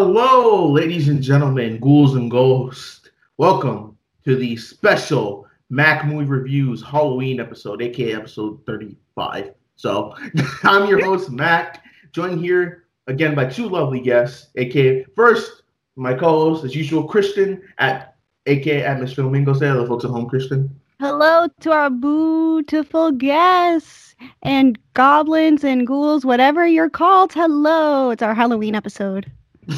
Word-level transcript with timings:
Hello, 0.00 0.70
ladies 0.70 1.08
and 1.08 1.20
gentlemen, 1.20 1.80
ghouls 1.80 2.14
and 2.14 2.30
ghosts. 2.30 3.10
Welcome 3.36 3.98
to 4.24 4.36
the 4.36 4.54
special 4.54 5.44
Mac 5.70 6.06
Movie 6.06 6.24
Reviews 6.26 6.84
Halloween 6.84 7.40
episode, 7.40 7.82
aka 7.82 8.14
episode 8.14 8.64
35. 8.64 9.54
So, 9.74 10.14
I'm 10.62 10.88
your 10.88 11.04
host, 11.04 11.30
Mac, 11.30 11.82
joined 12.12 12.38
here 12.38 12.84
again 13.08 13.34
by 13.34 13.46
two 13.46 13.68
lovely 13.68 13.98
guests, 13.98 14.50
aka 14.54 15.02
first, 15.16 15.62
my 15.96 16.14
co 16.14 16.28
host, 16.28 16.64
as 16.64 16.76
usual, 16.76 17.02
Christian, 17.02 17.60
at 17.78 18.14
aka 18.46 18.84
at 18.84 19.00
Miss 19.00 19.14
Filmingo. 19.14 19.58
Say 19.58 19.66
hello, 19.66 19.84
folks 19.84 20.04
at 20.04 20.12
home, 20.12 20.28
Christian. 20.28 20.78
Hello 21.00 21.48
to 21.58 21.72
our 21.72 21.90
beautiful 21.90 23.10
guests 23.10 24.14
and 24.44 24.78
goblins 24.94 25.64
and 25.64 25.88
ghouls, 25.88 26.24
whatever 26.24 26.64
you're 26.68 26.88
called. 26.88 27.32
Hello. 27.32 28.10
It's 28.10 28.22
our 28.22 28.34
Halloween 28.36 28.76
episode. 28.76 29.32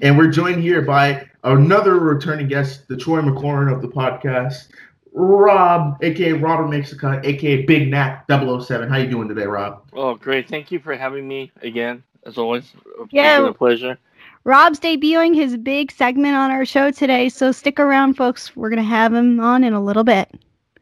And 0.00 0.16
we're 0.18 0.30
joined 0.30 0.62
here 0.62 0.82
by 0.82 1.26
another 1.44 1.98
returning 1.98 2.48
guest, 2.48 2.88
the 2.88 2.96
Troy 2.96 3.20
McLaurin 3.20 3.72
of 3.72 3.82
the 3.82 3.88
podcast, 3.88 4.68
Rob, 5.12 5.98
aka 6.02 6.32
Robert 6.32 6.68
Makes 6.68 6.92
a 6.92 6.98
Cut, 6.98 7.24
aka 7.24 7.62
Big 7.66 7.88
Nak 7.90 8.24
007. 8.28 8.88
How 8.88 8.96
you 8.96 9.08
doing 9.08 9.28
today, 9.28 9.44
Rob? 9.44 9.82
Oh, 9.92 10.14
great. 10.14 10.48
Thank 10.48 10.72
you 10.72 10.80
for 10.80 10.96
having 10.96 11.28
me 11.28 11.52
again, 11.62 12.02
as 12.24 12.38
always. 12.38 12.72
It's 13.00 13.12
Yeah. 13.12 13.40
been 13.40 13.50
a 13.50 13.54
pleasure. 13.54 13.98
Rob's 14.44 14.80
debuting 14.80 15.34
his 15.36 15.56
big 15.56 15.92
segment 15.92 16.34
on 16.34 16.50
our 16.50 16.64
show 16.64 16.90
today, 16.90 17.28
so 17.28 17.52
stick 17.52 17.78
around, 17.78 18.14
folks. 18.14 18.56
We're 18.56 18.70
going 18.70 18.82
to 18.82 18.88
have 18.88 19.12
him 19.14 19.38
on 19.38 19.62
in 19.62 19.72
a 19.72 19.80
little 19.82 20.04
bit. 20.04 20.30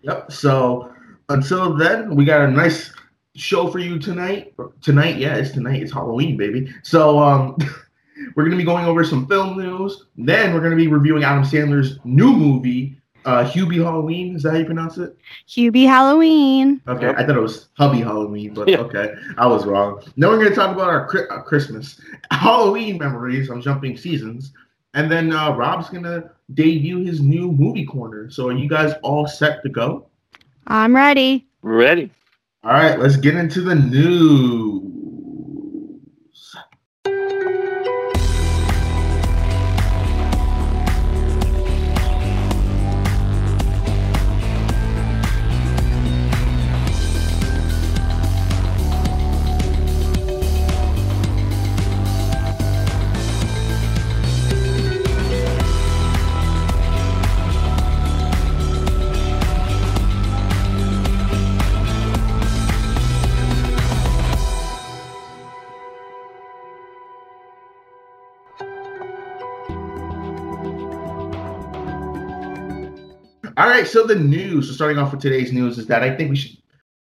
Yep. 0.02 0.32
So 0.32 0.90
until 1.28 1.74
then, 1.74 2.14
we 2.14 2.24
got 2.24 2.40
a 2.42 2.50
nice 2.50 2.90
show 3.34 3.68
for 3.70 3.80
you 3.80 3.98
tonight. 3.98 4.54
Tonight, 4.80 5.16
yeah, 5.16 5.34
it's 5.34 5.50
tonight. 5.50 5.82
It's 5.82 5.92
Halloween, 5.92 6.36
baby. 6.38 6.72
So 6.84 7.18
um, 7.18 7.58
we're 8.34 8.44
gonna 8.44 8.56
be 8.56 8.64
going 8.64 8.84
over 8.84 9.04
some 9.04 9.26
film 9.26 9.56
news. 9.58 10.04
Then 10.16 10.54
we're 10.54 10.60
gonna 10.60 10.76
be 10.76 10.88
reviewing 10.88 11.24
Adam 11.24 11.42
Sandler's 11.44 11.98
new 12.04 12.32
movie, 12.32 12.96
uh, 13.24 13.44
Hubie 13.44 13.82
Halloween. 13.82 14.36
Is 14.36 14.42
that 14.44 14.52
how 14.52 14.56
you 14.58 14.64
pronounce 14.64 14.96
it? 14.98 15.16
Hubie 15.48 15.86
Halloween. 15.86 16.80
Okay, 16.88 17.06
Yep. 17.06 17.18
I 17.18 17.26
thought 17.26 17.36
it 17.36 17.40
was 17.40 17.68
Hubby 17.74 18.00
Halloween, 18.00 18.54
but 18.54 18.68
Yeah. 18.68 18.78
okay, 18.78 19.12
I 19.36 19.46
was 19.46 19.66
wrong. 19.66 20.00
Then 20.16 20.30
we're 20.30 20.36
going 20.38 20.48
to 20.48 20.54
talk 20.54 20.74
about 20.74 20.88
our 20.88 21.06
Chri- 21.08 21.30
uh, 21.30 21.42
Christmas, 21.42 22.00
Halloween 22.30 22.96
memories. 22.98 23.50
I'm 23.50 23.60
jumping 23.60 23.96
seasons, 23.96 24.52
and 24.94 25.10
then 25.10 25.32
uh, 25.32 25.54
Rob's 25.54 25.90
going 25.90 26.04
to 26.04 26.30
debut 26.54 27.04
his 27.04 27.20
new 27.20 27.52
movie 27.52 27.84
corner. 27.84 28.30
So 28.30 28.48
are 28.48 28.52
you 28.52 28.68
guys 28.68 28.94
all 29.02 29.26
set 29.26 29.62
to 29.64 29.68
go? 29.68 30.06
I'm 30.66 30.96
ready. 30.96 31.46
Ready. 31.62 32.10
All 32.64 32.72
right, 32.72 32.98
let's 32.98 33.16
get 33.16 33.34
into 33.36 33.60
the 33.60 33.74
news. 33.74 34.89
Right, 73.80 73.88
so 73.88 74.06
the 74.06 74.14
news. 74.14 74.68
So 74.68 74.74
starting 74.74 74.98
off 74.98 75.12
with 75.12 75.20
today's 75.20 75.52
news 75.52 75.78
is 75.78 75.86
that 75.86 76.02
I 76.02 76.14
think 76.14 76.30
we 76.30 76.36
should 76.36 76.56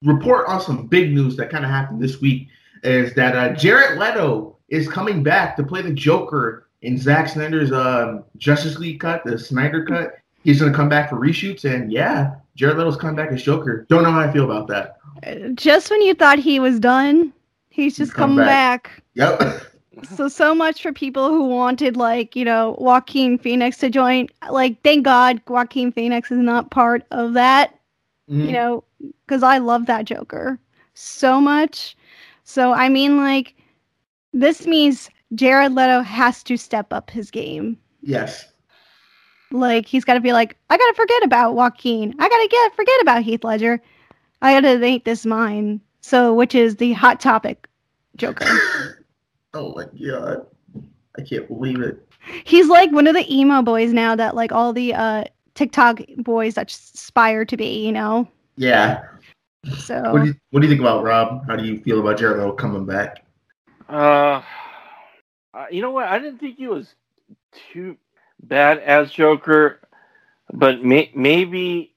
report 0.03 0.47
on 0.47 0.61
some 0.61 0.87
big 0.87 1.13
news 1.13 1.35
that 1.37 1.49
kind 1.49 1.63
of 1.63 1.71
happened 1.71 2.01
this 2.01 2.21
week. 2.21 2.47
Is 2.83 3.13
that 3.13 3.35
uh, 3.35 3.53
Jared 3.53 3.99
Leto 3.99 4.57
is 4.69 4.87
coming 4.87 5.21
back 5.21 5.55
to 5.57 5.63
play 5.63 5.81
the 5.81 5.93
Joker 5.93 6.67
in 6.81 6.97
Zack 6.97 7.29
Snyder's 7.29 7.71
uh, 7.71 8.21
Justice 8.37 8.79
League 8.79 8.99
cut, 8.99 9.23
the 9.23 9.37
Snyder 9.37 9.85
cut. 9.85 10.15
He's 10.43 10.59
going 10.59 10.71
to 10.71 10.75
come 10.75 10.89
back 10.89 11.09
for 11.09 11.17
reshoots, 11.17 11.65
and 11.71 11.91
yeah, 11.91 12.35
Jared 12.55 12.77
Leto's 12.77 12.97
coming 12.97 13.15
back 13.15 13.31
as 13.31 13.43
Joker. 13.43 13.85
Don't 13.89 14.01
know 14.01 14.11
how 14.11 14.21
I 14.21 14.31
feel 14.33 14.45
about 14.45 14.67
that. 14.69 14.97
Uh, 15.23 15.49
Just 15.49 15.91
when 15.91 16.01
you 16.01 16.15
thought 16.15 16.39
he 16.39 16.59
was 16.59 16.79
done, 16.79 17.31
he's 17.69 17.95
just 17.95 18.13
Come 18.13 18.31
come 18.31 18.37
back. 18.37 18.83
back. 18.85 19.03
Yep. 19.13 19.67
So 20.03 20.27
so 20.27 20.53
much 20.55 20.81
for 20.81 20.91
people 20.91 21.29
who 21.29 21.43
wanted 21.45 21.95
like 21.97 22.35
you 22.35 22.45
know 22.45 22.75
Joaquin 22.79 23.37
Phoenix 23.37 23.77
to 23.79 23.89
join. 23.89 24.27
Like 24.49 24.81
thank 24.83 25.05
God 25.05 25.41
Joaquin 25.47 25.91
Phoenix 25.91 26.31
is 26.31 26.39
not 26.39 26.71
part 26.71 27.05
of 27.11 27.33
that. 27.33 27.77
Mhm. 28.29 28.45
You 28.45 28.51
know 28.51 28.83
because 29.25 29.43
I 29.43 29.57
love 29.59 29.85
that 29.87 30.05
Joker 30.05 30.59
so 30.93 31.39
much. 31.39 31.95
So 32.43 32.71
I 32.73 32.89
mean 32.89 33.17
like 33.17 33.55
this 34.33 34.65
means 34.65 35.09
Jared 35.35 35.73
Leto 35.73 36.01
has 36.01 36.43
to 36.43 36.57
step 36.57 36.91
up 36.93 37.09
his 37.09 37.31
game. 37.31 37.77
Yes. 38.01 38.47
Like 39.51 39.85
he's 39.85 40.05
got 40.05 40.13
to 40.15 40.21
be 40.21 40.33
like 40.33 40.57
I 40.69 40.77
gotta 40.77 40.93
forget 40.95 41.23
about 41.23 41.55
Joaquin. 41.55 42.15
I 42.19 42.29
gotta 42.29 42.47
get 42.49 42.75
forget 42.75 43.01
about 43.01 43.23
Heath 43.23 43.43
Ledger. 43.43 43.81
I 44.41 44.53
gotta 44.53 44.79
make 44.79 45.05
this 45.05 45.25
mine. 45.25 45.81
So 46.01 46.33
which 46.33 46.55
is 46.55 46.77
the 46.77 46.93
hot 46.93 47.19
topic 47.19 47.67
Joker. 48.15 48.97
Oh 49.53 49.73
my 49.75 49.85
god. 49.85 50.45
I 51.17 51.21
can't 51.23 51.47
believe 51.47 51.81
it. 51.81 52.05
He's 52.45 52.67
like 52.67 52.91
one 52.91 53.07
of 53.07 53.13
the 53.13 53.25
emo 53.33 53.61
boys 53.61 53.91
now 53.93 54.15
that 54.15 54.35
like 54.35 54.51
all 54.51 54.73
the 54.73 54.93
uh 54.93 55.23
TikTok 55.55 56.01
boys 56.17 56.57
aspire 56.57 57.45
to 57.45 57.57
be, 57.57 57.85
you 57.85 57.91
know. 57.91 58.27
Yeah. 58.55 59.03
So 59.75 60.01
What 60.11 60.21
do 60.21 60.27
you 60.27 60.35
What 60.51 60.61
do 60.61 60.67
you 60.67 60.71
think 60.71 60.81
about 60.81 61.03
Rob? 61.03 61.45
How 61.47 61.55
do 61.55 61.63
you 61.65 61.79
feel 61.81 61.99
about 61.99 62.17
Jared 62.17 62.37
Leto 62.39 62.53
coming 62.53 62.85
back? 62.85 63.25
Uh, 63.89 64.41
uh, 65.53 65.65
you 65.69 65.81
know 65.81 65.91
what? 65.91 66.07
I 66.07 66.19
didn't 66.19 66.39
think 66.39 66.57
he 66.57 66.67
was 66.67 66.95
too 67.73 67.97
bad 68.43 68.79
as 68.79 69.11
Joker, 69.11 69.79
but 70.53 70.83
may- 70.83 71.11
maybe, 71.15 71.93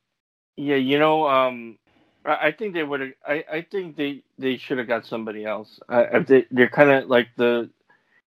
yeah. 0.57 0.77
You 0.77 0.99
know, 0.99 1.27
um, 1.29 1.79
I, 2.25 2.49
I 2.49 2.53
think 2.53 2.75
they 2.75 2.83
would 2.83 3.01
have. 3.01 3.11
I, 3.27 3.45
I 3.53 3.63
think 3.63 3.97
they 3.97 4.23
they 4.39 4.57
should 4.57 4.79
have 4.79 4.89
got 4.89 5.07
somebody 5.07 5.45
else. 5.45 5.81
I, 5.89 6.07
I 6.07 6.19
they, 6.21 6.47
they're 6.51 6.69
kind 6.69 6.91
of 6.91 7.09
like 7.11 7.29
the 7.37 7.71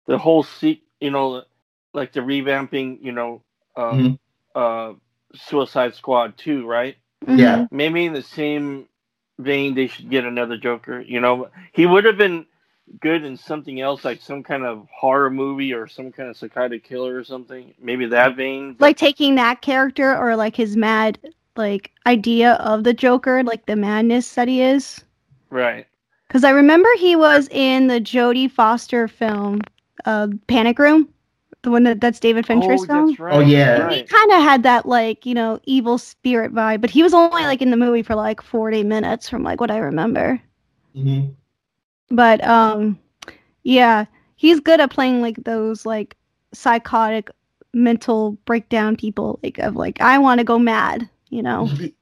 the 0.06 0.18
whole 0.18 0.42
seat. 0.44 0.84
You 1.00 1.10
know, 1.10 1.44
like 1.94 2.12
the 2.12 2.20
revamping. 2.20 2.98
You 3.02 3.12
know, 3.12 3.42
um, 3.76 4.18
uh, 4.54 4.94
Suicide 5.34 5.94
Squad 5.94 6.38
too, 6.38 6.66
right? 6.66 6.96
mhm. 7.26 7.38
Yeah. 7.38 7.66
maybe 7.70 8.04
in 8.06 8.12
the 8.12 8.22
same 8.22 8.88
vein 9.38 9.74
they 9.74 9.86
should 9.88 10.10
get 10.10 10.24
another 10.24 10.56
joker 10.56 11.00
you 11.00 11.20
know 11.20 11.48
he 11.72 11.86
would 11.86 12.04
have 12.04 12.16
been 12.18 12.46
good 13.00 13.24
in 13.24 13.36
something 13.36 13.80
else 13.80 14.04
like 14.04 14.20
some 14.22 14.42
kind 14.42 14.64
of 14.64 14.86
horror 14.94 15.30
movie 15.30 15.72
or 15.74 15.86
some 15.88 16.12
kind 16.12 16.30
of 16.30 16.36
psychotic 16.36 16.84
killer 16.84 17.16
or 17.16 17.24
something 17.24 17.74
maybe 17.80 18.06
that 18.06 18.36
vein 18.36 18.76
like 18.78 18.96
taking 18.96 19.34
that 19.36 19.60
character 19.60 20.16
or 20.16 20.36
like 20.36 20.56
his 20.56 20.76
mad 20.76 21.18
like 21.58 21.92
idea 22.06 22.54
of 22.54 22.84
the 22.84 22.92
Joker, 22.92 23.42
like 23.42 23.66
the 23.66 23.76
madness 23.76 24.34
that 24.34 24.48
he 24.48 24.62
is. 24.62 25.04
right 25.50 25.86
Because 26.28 26.44
I 26.44 26.50
remember 26.50 26.88
he 26.98 27.16
was 27.16 27.48
in 27.50 27.86
the 27.86 28.00
Jodie 28.00 28.50
Foster 28.50 29.08
film, 29.08 29.60
uh, 30.04 30.28
Panic 30.46 30.78
Room, 30.78 31.08
the 31.62 31.70
one 31.70 31.82
that, 31.82 32.00
that's 32.00 32.20
David 32.20 32.46
Fincher's 32.46 32.82
oh, 32.82 32.86
film. 32.86 33.06
that's 33.08 33.20
right 33.20 33.34
Oh, 33.34 33.40
yeah. 33.40 33.90
He 33.90 34.04
kind 34.04 34.32
of 34.32 34.40
had 34.40 34.62
that 34.62 34.86
like 34.86 35.26
you 35.26 35.34
know 35.34 35.60
evil 35.64 35.98
spirit 35.98 36.54
vibe, 36.54 36.80
but 36.80 36.90
he 36.90 37.02
was 37.02 37.12
only 37.12 37.42
like 37.42 37.60
in 37.60 37.70
the 37.70 37.76
movie 37.76 38.02
for 38.02 38.14
like 38.14 38.40
forty 38.40 38.84
minutes, 38.84 39.28
from 39.28 39.42
like 39.42 39.60
what 39.60 39.70
I 39.70 39.78
remember. 39.78 40.40
Mm-hmm. 40.96 41.32
But 42.14 42.44
um, 42.46 42.98
yeah, 43.64 44.04
he's 44.36 44.60
good 44.60 44.80
at 44.80 44.90
playing 44.90 45.20
like 45.20 45.42
those 45.44 45.84
like 45.84 46.16
psychotic 46.54 47.30
mental 47.74 48.32
breakdown 48.44 48.96
people, 48.96 49.40
like 49.42 49.58
of 49.58 49.74
like 49.74 50.00
I 50.00 50.18
want 50.18 50.38
to 50.38 50.44
go 50.44 50.58
mad, 50.58 51.08
you 51.36 51.42
know. 51.42 51.66
He, 51.66 51.94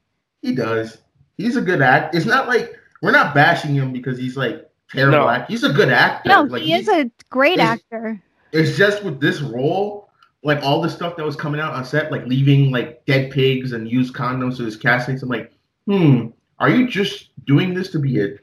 he 0.42 0.54
does. 0.54 0.98
he's 1.36 1.56
a 1.56 1.60
good 1.60 1.82
act. 1.82 2.14
It's 2.14 2.26
not 2.26 2.46
like 2.46 2.74
we're 3.02 3.10
not 3.10 3.34
bashing 3.34 3.74
him 3.74 3.92
because 3.92 4.16
he's 4.16 4.36
like 4.36 4.70
terrible 4.90 5.18
No. 5.18 5.28
act. 5.28 5.50
He's 5.50 5.64
a 5.64 5.72
good 5.72 5.88
actor. 5.90 6.28
No, 6.28 6.42
like, 6.42 6.62
he 6.62 6.72
is 6.74 6.88
a 6.88 7.10
great 7.30 7.58
he's- 7.58 7.80
actor. 7.80 8.20
It's 8.52 8.76
just 8.76 9.02
with 9.02 9.20
this 9.20 9.40
role, 9.40 10.08
like 10.44 10.62
all 10.62 10.80
the 10.80 10.88
stuff 10.88 11.16
that 11.16 11.24
was 11.26 11.34
coming 11.34 11.60
out 11.60 11.74
on 11.74 11.84
set, 11.84 12.12
like 12.12 12.24
leaving 12.26 12.70
like 12.70 13.04
dead 13.04 13.32
pigs 13.32 13.72
and 13.72 13.90
used 13.90 14.14
condoms 14.14 14.58
to 14.58 14.64
his 14.64 14.76
castmates. 14.76 15.24
I'm 15.24 15.28
like, 15.28 15.52
hmm, 15.86 16.28
are 16.60 16.70
you 16.70 16.86
just 16.86 17.30
doing 17.46 17.74
this 17.74 17.90
to 17.90 17.98
be 17.98 18.20
a 18.22 18.36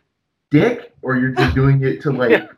dick, 0.49 0.91
or 1.01 1.15
you're 1.15 1.31
just 1.31 1.55
doing 1.61 1.81
it 1.83 2.01
to 2.01 2.11
like, 2.11 2.49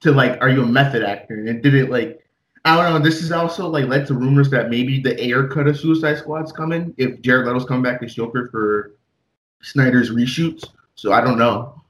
to 0.00 0.12
like, 0.12 0.38
are 0.42 0.50
you 0.50 0.62
a 0.62 0.66
method 0.66 1.02
actor? 1.02 1.36
And 1.36 1.62
did 1.62 1.74
it 1.74 1.88
like, 1.88 2.20
I 2.64 2.76
don't 2.76 2.92
know. 2.92 2.98
This 2.98 3.22
is 3.22 3.32
also 3.32 3.68
like 3.68 3.86
led 3.86 4.06
to 4.08 4.14
rumors 4.14 4.50
that 4.50 4.68
maybe 4.68 5.00
the 5.00 5.18
Ayer 5.22 5.48
cut 5.48 5.66
of 5.66 5.78
Suicide 5.78 6.18
Squad's 6.18 6.52
coming 6.52 6.94
if 6.98 7.20
Jared 7.22 7.46
Leto's 7.46 7.64
coming 7.64 7.82
back 7.82 8.02
as 8.02 8.14
Joker 8.14 8.48
for 8.50 8.92
Snyder's 9.62 10.10
reshoots. 10.10 10.64
So 10.94 11.12
I 11.12 11.22
don't 11.22 11.38
know. 11.38 11.80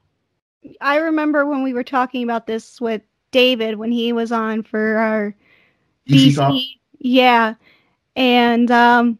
I 0.80 0.96
remember 0.96 1.46
when 1.46 1.62
we 1.62 1.72
were 1.72 1.82
talking 1.84 2.22
about 2.22 2.46
this 2.46 2.80
with 2.80 3.02
David 3.32 3.76
when 3.76 3.90
he 3.90 4.12
was 4.12 4.30
on 4.30 4.62
for 4.62 4.98
our 4.98 5.34
DC 6.08 6.36
Talk. 6.36 6.54
Yeah. 6.98 7.54
And 8.14 8.70
um 8.70 9.18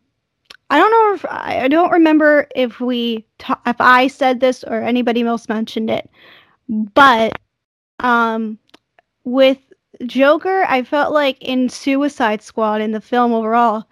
I 0.68 0.78
don't 0.78 0.90
know 0.92 1.14
if 1.14 1.24
I 1.24 1.60
I 1.64 1.68
don't 1.68 1.90
remember 1.90 2.46
if 2.54 2.78
we 2.78 3.26
ta- 3.38 3.60
if 3.66 3.80
I 3.80 4.06
said 4.06 4.38
this 4.38 4.62
or 4.62 4.82
anybody 4.82 5.22
else 5.22 5.48
mentioned 5.48 5.90
it. 5.90 6.08
But 6.68 7.40
um 7.98 8.58
with 9.24 9.58
Joker, 10.06 10.64
I 10.68 10.82
felt 10.82 11.12
like 11.12 11.36
in 11.40 11.68
Suicide 11.68 12.42
Squad 12.42 12.80
in 12.80 12.92
the 12.92 13.00
film 13.00 13.32
overall, 13.32 13.84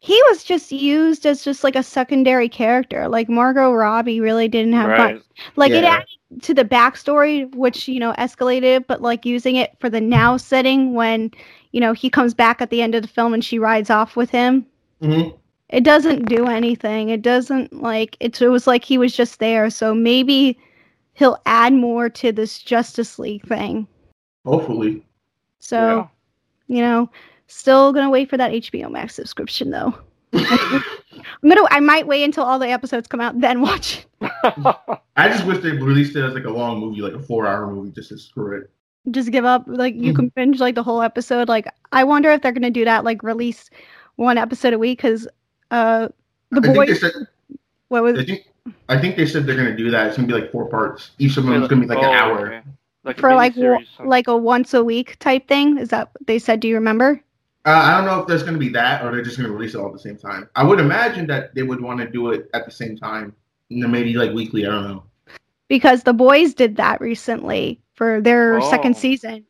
he 0.00 0.20
was 0.28 0.44
just 0.44 0.70
used 0.70 1.26
as 1.26 1.42
just 1.42 1.64
like 1.64 1.74
a 1.74 1.82
secondary 1.82 2.48
character. 2.48 3.08
Like 3.08 3.28
Margot 3.28 3.72
Robbie 3.72 4.20
really 4.20 4.46
didn't 4.46 4.74
have 4.74 4.88
much 4.90 4.98
right. 4.98 5.22
like 5.56 5.72
it 5.72 5.84
added 5.84 6.06
to 6.42 6.54
the 6.54 6.64
backstory, 6.64 7.52
which 7.54 7.88
you 7.88 7.98
know 7.98 8.12
escalated, 8.18 8.86
but 8.86 9.02
like 9.02 9.26
using 9.26 9.56
it 9.56 9.72
for 9.80 9.90
the 9.90 10.00
now 10.00 10.36
setting 10.36 10.94
when 10.94 11.30
you 11.72 11.80
know 11.80 11.92
he 11.92 12.08
comes 12.10 12.32
back 12.32 12.62
at 12.62 12.70
the 12.70 12.80
end 12.80 12.94
of 12.94 13.02
the 13.02 13.08
film 13.08 13.34
and 13.34 13.44
she 13.44 13.58
rides 13.58 13.90
off 13.90 14.14
with 14.16 14.30
him. 14.30 14.64
Mhm. 15.02 15.36
It 15.70 15.82
doesn't 15.84 16.28
do 16.28 16.46
anything. 16.46 17.08
It 17.10 17.22
doesn't 17.22 17.82
like 17.82 18.16
it. 18.20 18.40
It 18.40 18.48
was 18.48 18.66
like 18.66 18.84
he 18.84 18.98
was 18.98 19.14
just 19.14 19.40
there. 19.40 19.68
So 19.68 19.94
maybe 19.94 20.58
he'll 21.14 21.38
add 21.44 21.72
more 21.72 22.08
to 22.08 22.30
this 22.30 22.58
Justice 22.60 23.18
League 23.18 23.46
thing. 23.46 23.86
Hopefully. 24.46 25.02
So 25.58 26.08
you 26.66 26.80
know, 26.82 27.10
still 27.46 27.92
gonna 27.92 28.10
wait 28.10 28.28
for 28.30 28.36
that 28.36 28.52
HBO 28.52 28.90
Max 28.90 29.14
subscription 29.14 29.70
though. 29.70 29.94
I'm 30.34 31.48
gonna. 31.48 31.62
I 31.70 31.80
might 31.80 32.06
wait 32.06 32.22
until 32.24 32.44
all 32.44 32.58
the 32.58 32.68
episodes 32.68 33.08
come 33.08 33.20
out, 33.20 33.40
then 33.40 33.60
watch. 33.60 34.06
I 34.20 35.28
just 35.28 35.46
wish 35.46 35.62
they 35.62 35.70
released 35.72 36.16
it 36.16 36.22
as 36.24 36.34
like 36.34 36.44
a 36.44 36.50
long 36.50 36.78
movie, 36.80 37.00
like 37.00 37.14
a 37.14 37.18
four-hour 37.22 37.72
movie, 37.72 37.90
just 37.90 38.10
to 38.10 38.18
screw 38.18 38.60
it. 38.60 38.70
just 39.10 39.30
give 39.30 39.44
up 39.44 39.64
like 39.66 39.94
you 39.94 40.12
can 40.12 40.28
binge 40.30 40.60
like 40.60 40.74
the 40.74 40.82
whole 40.82 41.00
episode 41.00 41.48
like 41.48 41.66
i 41.92 42.04
wonder 42.04 42.28
if 42.30 42.42
they're 42.42 42.52
gonna 42.52 42.70
do 42.70 42.84
that 42.84 43.04
like 43.04 43.22
release 43.22 43.70
one 44.16 44.36
episode 44.36 44.74
a 44.74 44.78
week 44.78 44.98
because 44.98 45.26
uh 45.70 46.08
the 46.50 46.60
I 46.70 46.74
boys 46.74 47.00
said. 47.00 47.12
what 47.88 48.02
was 48.02 48.18
I 48.18 48.24
think. 48.26 48.44
I 48.90 48.98
think 49.00 49.16
they 49.16 49.24
said 49.24 49.46
they're 49.46 49.56
gonna 49.56 49.74
do 49.76 49.90
that. 49.90 50.08
It's 50.08 50.16
gonna 50.16 50.28
be 50.28 50.34
like 50.34 50.52
four 50.52 50.66
parts. 50.68 51.12
Each 51.18 51.38
of 51.38 51.44
them 51.44 51.54
is 51.62 51.68
gonna 51.68 51.80
be 51.80 51.86
like 51.86 51.98
an 51.98 52.04
Oh, 52.04 52.12
hour. 52.12 52.46
okay. 52.54 52.68
Like 53.08 53.18
a 53.18 53.20
for 53.20 53.34
like 53.34 53.56
wa- 53.56 53.62
miniseries, 53.62 53.86
huh? 53.96 54.04
like 54.06 54.28
a 54.28 54.36
once 54.36 54.74
a 54.74 54.84
week 54.84 55.18
type 55.18 55.48
thing 55.48 55.78
is 55.78 55.88
that 55.88 56.10
what 56.12 56.26
they 56.26 56.38
said 56.38 56.60
do 56.60 56.68
you 56.68 56.74
remember 56.76 57.20
Uh, 57.64 57.70
I 57.70 57.96
don't 57.96 58.06
know 58.06 58.20
if 58.20 58.26
there's 58.28 58.42
gonna 58.44 58.58
be 58.58 58.68
that 58.70 59.02
or 59.04 59.10
they're 59.10 59.22
just 59.24 59.36
gonna 59.38 59.50
release 59.50 59.74
it 59.74 59.78
all 59.78 59.88
at 59.88 59.92
the 59.94 59.98
same 59.98 60.16
time. 60.16 60.48
I 60.54 60.62
would 60.64 60.78
imagine 60.80 61.26
that 61.26 61.54
they 61.54 61.62
would 61.64 61.80
want 61.80 61.98
to 62.00 62.08
do 62.08 62.30
it 62.30 62.48
at 62.54 62.64
the 62.64 62.70
same 62.70 62.96
time, 62.96 63.34
you 63.68 63.88
maybe 63.88 64.14
like 64.14 64.32
weekly. 64.32 64.64
I 64.66 64.70
don't 64.70 64.88
know. 64.88 65.02
because 65.68 66.02
the 66.04 66.12
boys 66.14 66.54
did 66.54 66.76
that 66.76 67.00
recently 67.00 67.80
for 67.94 68.20
their 68.20 68.60
second 68.62 68.94
Oh. 68.94 68.98
season 68.98 69.44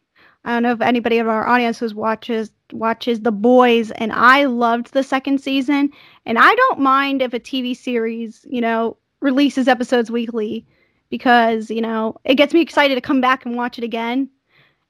i 0.44 0.50
don't 0.52 0.62
know 0.62 0.72
if 0.72 0.80
anybody 0.80 1.18
of 1.18 1.28
our 1.28 1.46
audience 1.46 1.78
who's 1.78 1.94
watches 1.94 2.50
watches 2.72 3.20
the 3.20 3.32
boys 3.32 3.90
and 3.92 4.12
i 4.12 4.44
loved 4.44 4.92
the 4.92 5.02
second 5.02 5.38
season 5.40 5.90
and 6.26 6.38
i 6.38 6.54
don't 6.54 6.80
mind 6.80 7.20
if 7.22 7.34
a 7.34 7.40
tv 7.40 7.76
series 7.76 8.46
you 8.48 8.60
know 8.60 8.96
releases 9.20 9.68
episodes 9.68 10.10
weekly 10.10 10.64
because 11.10 11.70
you 11.70 11.80
know 11.80 12.16
it 12.24 12.34
gets 12.36 12.54
me 12.54 12.60
excited 12.60 12.94
to 12.94 13.00
come 13.00 13.20
back 13.20 13.44
and 13.46 13.56
watch 13.56 13.78
it 13.78 13.84
again. 13.84 14.28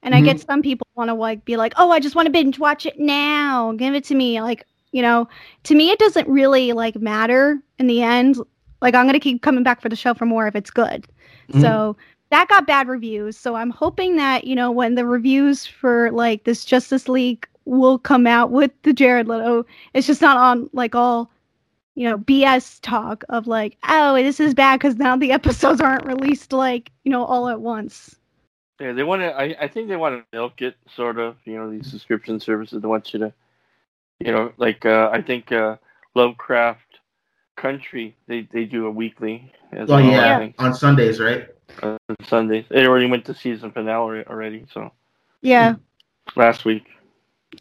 And 0.03 0.15
i 0.15 0.20
get 0.20 0.41
some 0.41 0.62
people 0.62 0.87
want 0.94 1.09
to 1.09 1.15
like 1.15 1.44
be 1.44 1.56
like 1.56 1.75
oh 1.76 1.91
i 1.91 1.99
just 2.00 2.15
want 2.15 2.26
to 2.26 2.32
binge 2.32 2.59
watch 2.59 2.87
it 2.87 2.99
now. 2.99 3.73
Give 3.73 3.94
it 3.94 4.05
to 4.05 4.15
me. 4.15 4.41
Like 4.41 4.67
you 4.93 5.03
know 5.03 5.29
to 5.65 5.75
me 5.75 5.91
it 5.91 5.99
doesn't 5.99 6.29
really 6.29 6.73
like 6.73 6.97
matter 6.97 7.59
in 7.79 7.87
the 7.87 8.03
end. 8.03 8.38
Like 8.81 8.94
i'm 8.94 9.06
gonna 9.06 9.20
keep 9.20 9.43
coming 9.43 9.65
back 9.65 9.81
for 9.81 9.88
the 9.88 9.97
show 9.97 10.15
for 10.15 10.26
more 10.26 10.47
if 10.47 10.55
it's 10.55 10.70
good. 10.70 11.06
Mhm. 11.53 11.61
so 11.62 11.97
that 12.31 12.49
got 12.49 12.67
bad 12.67 12.88
reviews. 12.88 13.37
So 13.38 13.55
I'm 13.55 13.70
hoping 13.70 14.17
that, 14.17 14.44
you 14.44 14.55
know, 14.55 14.70
when 14.70 14.94
the 14.97 15.06
reviews 15.06 15.67
for 15.67 16.11
like 16.12 16.44
this 16.44 16.65
Justice 16.65 17.09
League 17.09 17.47
will 17.65 17.99
come 17.99 18.26
out 18.26 18.50
with 18.50 18.70
the 18.82 18.93
Jared 18.93 19.29
Leto, 19.29 19.65
it's 19.94 20.06
just 20.06 20.20
not 20.20 20.37
on 20.37 20.69
like 20.73 20.94
all, 20.94 21.31
you 21.99 22.09
know, 22.09 22.17
BS 22.17 22.79
talk 22.81 23.25
of 23.29 23.49
like, 23.49 23.77
oh, 23.89 24.15
this 24.15 24.39
is 24.39 24.55
bad 24.55 24.79
because 24.79 24.97
now 24.97 25.17
the 25.17 25.33
episodes 25.39 25.81
aren't 25.81 26.06
released 26.06 26.53
like, 26.53 26.93
you 27.05 27.11
know, 27.11 27.25
all 27.25 27.49
at 27.49 27.61
once. 27.61 28.15
Yeah, 28.81 28.93
they 28.93 29.03
want 29.03 29.23
to. 29.23 29.33
I, 29.37 29.56
I 29.62 29.69
think 29.69 29.89
they 29.89 29.97
want 29.97 30.15
to 30.21 30.37
milk 30.37 30.62
it, 30.62 30.77
sort 30.95 31.19
of. 31.19 31.37
You 31.45 31.56
know, 31.56 31.71
these 31.71 31.91
subscription 31.91 32.39
services. 32.39 32.81
They 32.81 32.87
want 32.89 33.12
you 33.12 33.19
to, 33.19 33.33
you 34.21 34.31
know, 34.31 34.53
like 34.59 34.87
uh, 34.87 35.11
I 35.12 35.21
think 35.23 35.50
uh, 35.50 35.77
Lovecraft 36.15 37.00
Country. 37.56 38.17
They 38.29 38.43
they 38.53 38.65
do 38.65 38.87
a 38.87 38.91
weekly 38.91 39.53
as 39.73 39.91
Oh 39.91 39.99
well. 39.99 40.11
yeah, 40.11 40.39
I 40.39 40.55
on 40.59 40.75
Sundays, 40.75 41.19
right? 41.19 41.49
on 41.83 41.99
Sundays. 42.25 42.67
They 42.71 42.87
already 42.87 43.06
went 43.06 43.25
to 43.27 43.35
season 43.35 43.73
finale 43.73 44.25
already. 44.27 44.67
So 44.73 44.93
Yeah, 45.43 45.75
last 46.37 46.65
week. 46.65 46.85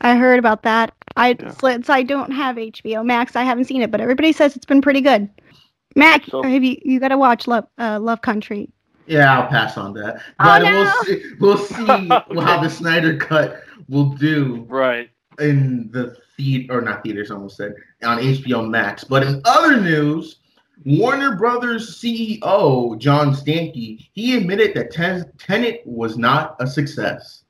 I 0.02 0.16
heard 0.16 0.40
about 0.40 0.64
that. 0.64 0.94
I 1.16 1.36
Yeah. 1.40 1.52
since 1.52 1.90
I 1.90 2.04
don't 2.04 2.32
have 2.32 2.58
HBO 2.58 3.04
Max, 3.06 3.36
I 3.36 3.44
haven't 3.44 3.66
seen 3.66 3.82
it, 3.82 3.92
but 3.92 4.02
everybody 4.02 4.32
says 4.32 4.56
it's 4.56 4.66
been 4.66 4.82
pretty 4.82 5.02
good. 5.02 5.30
Mac, 5.96 6.26
So- 6.26 6.44
have 6.44 6.64
you 6.64 6.78
you 6.84 7.00
got 7.00 7.08
to 7.10 7.18
watch 7.18 7.48
Love 7.48 7.66
uh, 7.80 8.00
Love 8.00 8.22
Country? 8.22 8.70
Yeah, 9.08 9.40
I'll 9.40 9.48
pass 9.48 9.78
on 9.78 9.94
that. 9.94 10.18
Oh, 10.18 10.46
But 10.46 10.60
no. 10.64 10.72
we'll 10.72 11.04
see. 11.06 11.24
We'll 11.40 11.58
see 11.58 12.08
how 12.42 12.62
the 12.62 12.70
Snyder 12.70 13.18
cut 13.18 13.62
will 13.90 14.10
do 14.10 14.66
Right. 14.70 15.10
in 15.40 15.90
the 15.92 16.16
theater 16.36 16.78
or 16.78 16.82
not 16.82 17.04
theaters. 17.04 17.32
I 17.32 17.36
almost 17.36 17.56
said 17.58 17.74
on 18.04 18.20
HBO 18.20 18.70
Max. 18.70 19.04
But 19.06 19.24
in 19.24 19.42
other 19.46 19.80
news, 19.80 20.40
Warner 20.86 21.36
Brothers 21.38 22.00
CEO 22.00 22.98
John 23.00 23.34
Stankey 23.34 24.10
he 24.14 24.38
admitted 24.38 24.76
that 24.76 24.92
Ten- 24.92 25.32
Tenet 25.40 25.82
was 25.86 26.18
not 26.18 26.56
a 26.60 26.68
success. 26.68 27.44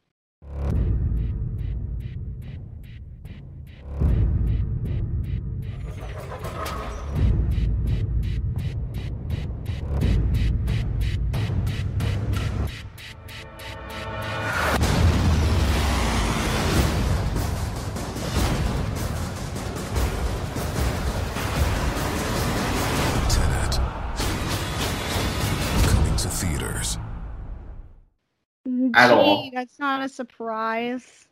At 28.95 29.07
Gee, 29.07 29.13
all. 29.13 29.51
That's 29.53 29.79
not 29.79 30.03
a 30.03 30.09
surprise. 30.09 31.27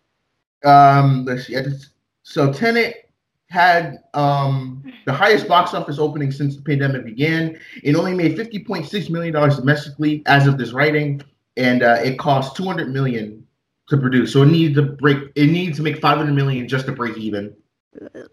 Um, 0.63 1.25
let's 1.25 1.47
see. 1.47 1.53
Just- 1.53 1.91
So 2.23 2.51
Tenet 2.51 3.09
had 3.49 3.99
um 4.15 4.83
the 5.05 5.13
highest 5.13 5.47
box 5.47 5.73
office 5.75 5.99
opening 5.99 6.31
since 6.31 6.55
the 6.55 6.61
pandemic 6.63 7.05
began. 7.05 7.57
It 7.83 7.95
only 7.95 8.13
made 8.15 8.35
fifty 8.35 8.59
point 8.59 8.87
six 8.87 9.09
million 9.09 9.33
dollars 9.33 9.57
domestically 9.57 10.23
as 10.25 10.47
of 10.47 10.57
this 10.57 10.71
writing, 10.73 11.21
and 11.55 11.83
uh, 11.83 11.99
it 12.03 12.17
cost 12.17 12.55
two 12.55 12.65
hundred 12.65 12.91
million 12.91 13.45
to 13.89 13.97
produce. 13.97 14.33
So 14.33 14.41
it 14.41 14.47
needs 14.47 14.75
to 14.75 14.81
break. 14.81 15.19
It 15.35 15.47
needs 15.47 15.77
to 15.77 15.83
make 15.83 16.01
five 16.01 16.17
hundred 16.17 16.33
million 16.33 16.67
just 16.67 16.87
to 16.87 16.91
break 16.91 17.17
even. 17.17 17.55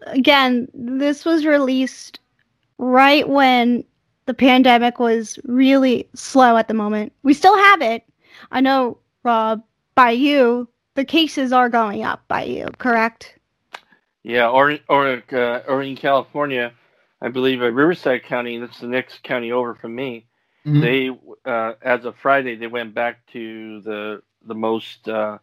Again, 0.07 0.67
this 0.73 1.23
was 1.23 1.45
released 1.45 2.19
right 2.79 3.29
when 3.29 3.83
the 4.25 4.33
pandemic 4.33 4.99
was 4.99 5.37
really 5.45 6.09
slow 6.15 6.57
at 6.57 6.67
the 6.67 6.73
moment. 6.73 7.13
We 7.23 7.33
still 7.33 7.55
have 7.55 7.81
it. 7.81 8.03
I 8.51 8.61
know, 8.61 8.97
Rob, 9.23 9.63
by 9.95 10.11
you, 10.11 10.67
the 10.95 11.05
cases 11.05 11.51
are 11.51 11.69
going 11.69 12.03
up 12.03 12.27
by 12.27 12.43
you, 12.43 12.67
correct? 12.77 13.37
Yeah, 14.23 14.49
or 14.49 14.77
or 14.87 15.21
uh, 15.31 15.59
or 15.67 15.81
in 15.81 15.95
California, 15.95 16.71
I 17.21 17.29
believe 17.29 17.61
uh, 17.61 17.71
Riverside 17.71 18.23
County. 18.23 18.57
That's 18.57 18.79
the 18.79 18.87
next 18.87 19.23
county 19.23 19.51
over 19.51 19.75
from 19.75 19.95
me. 19.95 20.27
Mhm. 20.65 20.81
They, 20.81 21.49
uh, 21.51 21.73
as 21.81 22.05
of 22.05 22.15
Friday, 22.17 22.55
they 22.55 22.67
went 22.67 22.93
back 22.93 23.25
to 23.33 23.81
the 23.81 24.21
the 24.45 24.55
most 24.55 25.09
uh, 25.09 25.39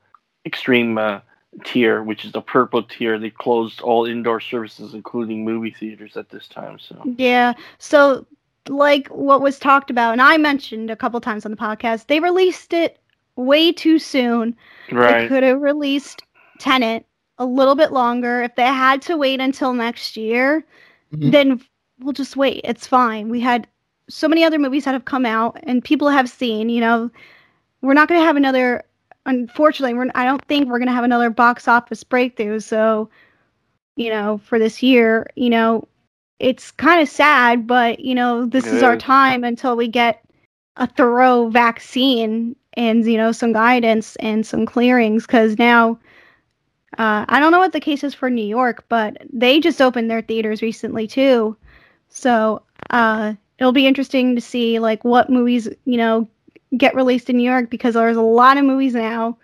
extreme 0.47 0.97
uh, 0.97 1.21
tier, 1.65 2.03
which 2.03 2.25
is 2.25 2.33
the 2.33 2.41
purple 2.41 2.83
tier. 2.83 3.19
They 3.19 3.31
closed 3.31 3.81
all 3.81 4.07
indoor 4.07 4.41
services, 4.41 4.95
including 4.95 5.45
movie 5.45 5.75
theaters, 5.79 6.17
at 6.17 6.31
this 6.31 6.49
time. 6.49 6.79
So 6.79 7.03
Yeah. 7.19 7.55
So 7.79 8.27
like 8.69 9.09
what 9.09 9.43
was 9.43 9.59
talked 9.59 9.91
about, 9.91 10.13
and 10.13 10.23
I 10.23 10.37
mentioned 10.39 10.91
a 10.91 10.97
couple 10.97 11.21
times 11.21 11.45
on 11.45 11.51
the 11.51 11.57
podcast, 11.57 12.07
they 12.07 12.21
released 12.21 12.73
it 12.73 13.00
way 13.37 13.73
too 13.73 13.99
soon. 13.99 14.57
They 15.23 15.29
could 15.29 15.43
have 15.43 15.61
released 15.61 16.23
Tenet 16.59 17.07
a 17.39 17.45
little 17.47 17.75
bit 17.75 17.93
longer. 17.93 18.43
If 18.43 18.55
they 18.57 18.65
had 18.65 19.03
to 19.03 19.17
wait 19.17 19.41
until 19.41 19.73
next 19.73 20.17
year, 20.17 20.65
Mhm. 21.13 21.33
then 21.33 21.61
we'll 22.01 22.13
just 22.13 22.37
wait. 22.37 22.61
It's 22.65 22.87
fine. 22.87 23.29
We 23.29 23.41
had 23.41 23.67
so 24.09 24.29
many 24.29 24.45
other 24.45 24.59
movies 24.59 24.85
that 24.85 24.93
have 24.95 25.05
come 25.05 25.25
out 25.25 25.59
and 25.65 25.83
people 25.85 26.09
have 26.09 26.29
seen, 26.29 26.69
you 26.69 26.81
know, 26.81 27.11
we're 27.83 27.95
not 27.95 28.09
going 28.09 28.21
to 28.21 28.27
have 28.27 28.37
another 28.37 28.85
unfortunately, 29.27 29.95
we're 29.95 30.11
I 30.15 30.25
don't 30.25 30.45
think 30.47 30.69
we're 30.69 30.79
going 30.79 30.89
to 30.89 30.95
have 30.95 31.05
another 31.05 31.31
box 31.31 31.69
office 31.69 32.03
breakthrough. 32.03 32.59
So, 32.61 33.09
you 33.97 34.11
know, 34.11 34.39
for 34.39 34.59
this 34.59 34.83
year, 34.83 35.29
you 35.37 35.51
know, 35.51 35.87
it's 36.39 36.71
kind 36.71 37.01
of 37.03 37.09
sad, 37.09 37.67
but 37.67 38.01
you 38.01 38.15
know, 38.15 38.47
this 38.47 38.67
is 38.67 38.83
our 38.83 38.97
time 38.97 39.45
until 39.45 39.77
we 39.77 39.89
get 39.89 40.25
a 40.77 40.87
thorough 40.87 41.49
vaccine 41.49 42.57
and 42.75 43.05
you 43.05 43.17
know 43.17 43.33
some 43.33 43.53
guidance 43.53 44.17
and 44.17 44.47
some 44.47 44.67
clearings 44.67 45.27
because 45.27 45.59
now 45.59 45.99
uh, 46.99 47.25
I 47.29 47.39
don't 47.41 47.53
know 47.53 47.59
what 47.59 47.73
the 47.73 47.81
case 47.81 48.03
is 48.03 48.15
for 48.15 48.29
New 48.31 48.45
York, 48.45 48.85
but 48.89 49.17
they 49.33 49.61
just 49.61 49.81
opened 49.81 50.11
their 50.11 50.23
theaters 50.23 50.61
recently 50.61 51.07
too. 51.07 51.57
So 52.09 52.63
uh, 52.91 53.35
it'll 53.59 53.73
be 53.73 53.87
interesting 53.87 54.35
to 54.35 54.41
see 54.41 54.79
like 54.79 55.05
what 55.05 55.31
movies 55.31 55.69
you 55.85 55.97
know 55.97 56.29
get 56.77 56.95
released 56.95 57.31
in 57.31 57.37
New 57.37 57.49
York 57.49 57.71
because 57.71 57.95
there's 57.95 58.17
a 58.17 58.23
lot 58.23 58.57
of 58.57 58.65
movies 58.65 58.95
now 58.95 59.37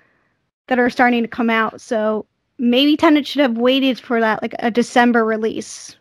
that 0.69 0.79
are 0.79 0.91
starting 0.91 1.23
to 1.23 1.29
come 1.29 1.51
out. 1.51 1.81
So 1.81 2.27
maybe 2.59 2.97
Tenet 2.97 3.27
should 3.27 3.43
have 3.43 3.59
waited 3.59 4.01
for 4.01 4.21
that 4.21 4.43
like 4.43 4.55
a 4.59 4.71
December 4.71 5.25
release. 5.25 5.97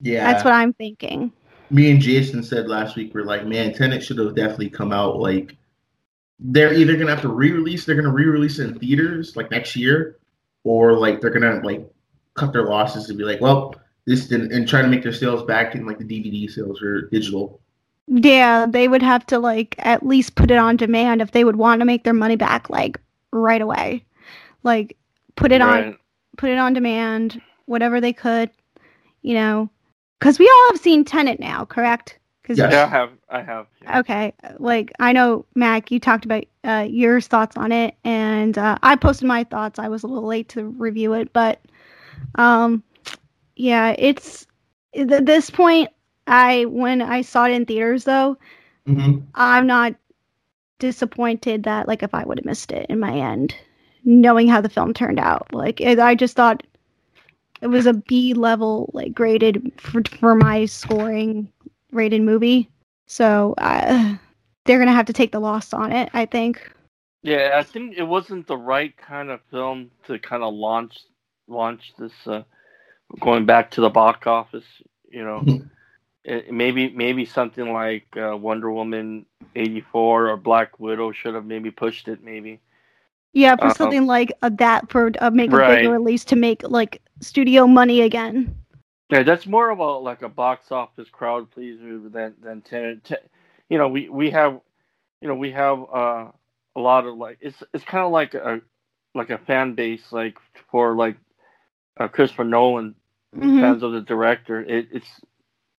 Yeah, 0.00 0.30
That's 0.30 0.44
what 0.44 0.54
I'm 0.54 0.72
thinking. 0.74 1.32
me 1.70 1.90
and 1.90 2.00
Jason 2.00 2.42
said 2.42 2.68
last 2.68 2.96
week. 2.96 3.12
We're 3.14 3.24
like, 3.24 3.46
man, 3.46 3.74
Tenet 3.74 4.02
should 4.02 4.18
have 4.18 4.34
definitely 4.34 4.70
come 4.70 4.92
out. 4.92 5.18
Like, 5.18 5.56
they're 6.40 6.74
either 6.74 6.96
gonna 6.96 7.10
have 7.10 7.22
to 7.22 7.28
re-release, 7.28 7.84
they're 7.84 7.96
gonna 7.96 8.12
re-release 8.12 8.58
it 8.58 8.68
in 8.68 8.78
theaters 8.78 9.36
like 9.36 9.50
next 9.50 9.76
year, 9.76 10.18
or 10.64 10.94
like 10.94 11.20
they're 11.20 11.30
gonna 11.30 11.60
like 11.64 11.88
cut 12.34 12.52
their 12.52 12.64
losses 12.64 13.08
and 13.08 13.18
be 13.18 13.24
like, 13.24 13.40
well, 13.40 13.74
this 14.06 14.26
didn't, 14.26 14.52
and 14.52 14.66
try 14.66 14.80
to 14.82 14.88
make 14.88 15.02
their 15.02 15.12
sales 15.12 15.42
back 15.42 15.74
in 15.74 15.84
like 15.84 15.98
the 15.98 16.04
DVD 16.04 16.50
sales 16.50 16.80
or 16.82 17.02
digital. 17.08 17.60
Yeah, 18.06 18.66
they 18.66 18.88
would 18.88 19.02
have 19.02 19.26
to 19.26 19.38
like 19.38 19.74
at 19.78 20.06
least 20.06 20.34
put 20.34 20.50
it 20.50 20.56
on 20.56 20.76
demand 20.76 21.20
if 21.20 21.32
they 21.32 21.44
would 21.44 21.56
want 21.56 21.80
to 21.80 21.84
make 21.84 22.04
their 22.04 22.14
money 22.14 22.36
back 22.36 22.70
like 22.70 22.98
right 23.32 23.60
away. 23.60 24.04
Like 24.62 24.96
put 25.36 25.52
it 25.52 25.60
on 25.60 25.98
put 26.36 26.50
it 26.50 26.58
on 26.58 26.72
demand, 26.72 27.40
whatever 27.66 28.00
they 28.00 28.12
could, 28.12 28.50
you 29.22 29.34
know, 29.34 29.68
because 30.18 30.38
we 30.38 30.48
all 30.48 30.72
have 30.72 30.80
seen 30.80 31.04
Tenet 31.04 31.38
now, 31.38 31.64
correct? 31.64 32.17
'Cause- 32.48 32.58
Yes. 32.58 32.72
Yeah, 32.72 32.84
I 32.84 32.88
have. 32.88 33.10
I 33.30 33.42
have. 33.42 33.66
yeah. 33.82 34.00
Okay, 34.00 34.32
like 34.58 34.92
I 34.98 35.12
know 35.12 35.44
Mac, 35.54 35.90
you 35.92 36.00
talked 36.00 36.24
about 36.24 36.44
uh, 36.64 36.86
your 36.88 37.20
thoughts 37.20 37.56
on 37.58 37.72
it, 37.72 37.94
and 38.04 38.56
uh, 38.58 38.78
I 38.82 38.96
posted 38.96 39.28
my 39.28 39.44
thoughts. 39.44 39.78
I 39.78 39.88
was 39.88 40.02
a 40.02 40.06
little 40.08 40.28
late 40.28 40.48
to 40.50 40.64
review 40.64 41.12
it, 41.14 41.32
but 41.34 41.60
um, 42.36 42.82
yeah, 43.56 43.94
it's 43.98 44.46
at 44.96 45.26
this 45.26 45.50
point. 45.50 45.90
I 46.26 46.64
when 46.66 47.02
I 47.02 47.22
saw 47.22 47.44
it 47.46 47.52
in 47.52 47.66
theaters 47.66 48.04
though, 48.04 48.36
Mm-hmm. 48.88 49.18
I'm 49.34 49.66
not 49.66 49.94
disappointed 50.78 51.64
that 51.64 51.88
like 51.88 52.02
if 52.02 52.14
I 52.14 52.24
would 52.24 52.38
have 52.38 52.44
missed 52.46 52.72
it 52.72 52.86
in 52.88 53.00
my 53.00 53.12
end, 53.12 53.54
knowing 54.04 54.48
how 54.48 54.60
the 54.62 54.68
film 54.70 54.94
turned 54.94 55.18
out. 55.20 55.52
Like 55.52 55.80
it, 55.80 55.98
I 55.98 56.14
just 56.14 56.36
thought 56.36 56.62
it 57.60 57.66
was 57.68 57.86
a 57.86 57.94
B 57.94 58.34
level 58.34 58.90
like 58.94 59.14
graded 59.14 59.72
for 59.78 60.02
for 60.18 60.34
my 60.34 60.64
scoring 60.66 61.52
rated 61.92 62.22
movie. 62.22 62.68
So 63.06 63.54
uh, 63.58 64.16
they're 64.64 64.78
gonna 64.78 64.92
have 64.92 65.06
to 65.06 65.12
take 65.12 65.32
the 65.32 65.40
loss 65.40 65.72
on 65.72 65.92
it. 65.92 66.10
I 66.14 66.26
think. 66.26 66.60
Yeah, 67.22 67.52
I 67.58 67.62
think 67.62 67.96
it 67.96 68.02
wasn't 68.04 68.46
the 68.46 68.56
right 68.56 68.94
kind 68.96 69.30
of 69.30 69.40
film 69.50 69.90
to 70.04 70.18
kind 70.18 70.42
of 70.42 70.54
launch 70.54 70.96
launch 71.48 71.92
this. 71.98 72.12
Uh, 72.26 72.42
going 73.20 73.46
back 73.46 73.70
to 73.72 73.80
the 73.80 73.90
box 73.90 74.26
office, 74.26 74.64
you 75.10 75.24
know, 75.24 75.48
it, 76.24 76.52
maybe 76.52 76.90
maybe 76.90 77.24
something 77.24 77.72
like 77.72 78.06
uh, 78.16 78.36
Wonder 78.36 78.70
Woman 78.72 79.26
eighty 79.54 79.80
four 79.80 80.28
or 80.28 80.36
Black 80.36 80.78
Widow 80.78 81.12
should 81.12 81.34
have 81.34 81.46
maybe 81.46 81.70
pushed 81.70 82.08
it. 82.08 82.22
Maybe. 82.22 82.60
Yeah, 83.32 83.56
for 83.56 83.68
Uh-oh. 83.68 83.70
something 83.70 84.06
like 84.06 84.32
uh, 84.42 84.50
that 84.58 84.90
for 84.90 85.10
uh, 85.20 85.30
make 85.30 85.52
a 85.52 85.58
Right. 85.58 85.68
bigger 85.68 85.90
release 85.90 86.24
to 86.26 86.36
make 86.36 86.62
like 86.68 87.02
studio 87.20 87.66
money 87.66 88.00
again. 88.02 88.54
Yeah, 89.10 89.22
that's 89.22 89.46
more 89.46 89.70
of 89.70 89.78
a 89.78 89.84
like 89.98 90.22
a 90.22 90.28
box 90.28 90.70
office 90.72 91.08
crowd 91.10 91.50
pleaser 91.50 91.98
than 92.08 92.34
than 92.42 92.60
Tenet. 92.62 93.04
Te- 93.04 93.16
you 93.68 93.78
know, 93.78 93.88
we 93.88 94.08
we 94.08 94.30
have, 94.30 94.60
you 95.20 95.28
know, 95.28 95.34
we 95.34 95.52
have 95.52 95.78
uh, 95.92 96.26
a 96.76 96.80
lot 96.80 97.06
of 97.06 97.16
like 97.16 97.38
it's 97.40 97.62
it's 97.72 97.84
kind 97.84 98.04
of 98.04 98.12
like 98.12 98.34
a 98.34 98.60
like 99.14 99.30
a 99.30 99.38
fan 99.38 99.74
base 99.74 100.12
like 100.12 100.38
for 100.70 100.94
like 100.94 101.16
uh, 101.98 102.08
Christopher 102.08 102.44
Nolan 102.44 102.94
Mhm. 103.36 103.60
fans 103.60 103.82
of 103.82 103.92
the 103.92 104.00
director. 104.00 104.60
It, 104.60 104.88
it's 104.92 105.20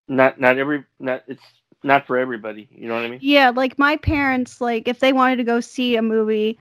not 0.07 0.39
not 0.39 0.57
every 0.57 0.86
not 1.00 1.24
it's 1.27 1.43
not 1.83 2.07
for 2.07 2.17
everybody. 2.17 2.67
You 2.71 2.88
know 2.88 2.95
what 2.95 3.05
I 3.05 3.09
mean? 3.09 3.19
Yeah, 3.21 3.50
like 3.50 3.77
my 3.79 3.98
parents, 3.98 4.62
like 4.62 4.88
if 4.88 5.00
they 5.00 5.13
wanted 5.13 5.38
to 5.38 5.43
go 5.43 5.59
see 5.59 5.95
a 5.95 6.01
movie, 6.01 6.59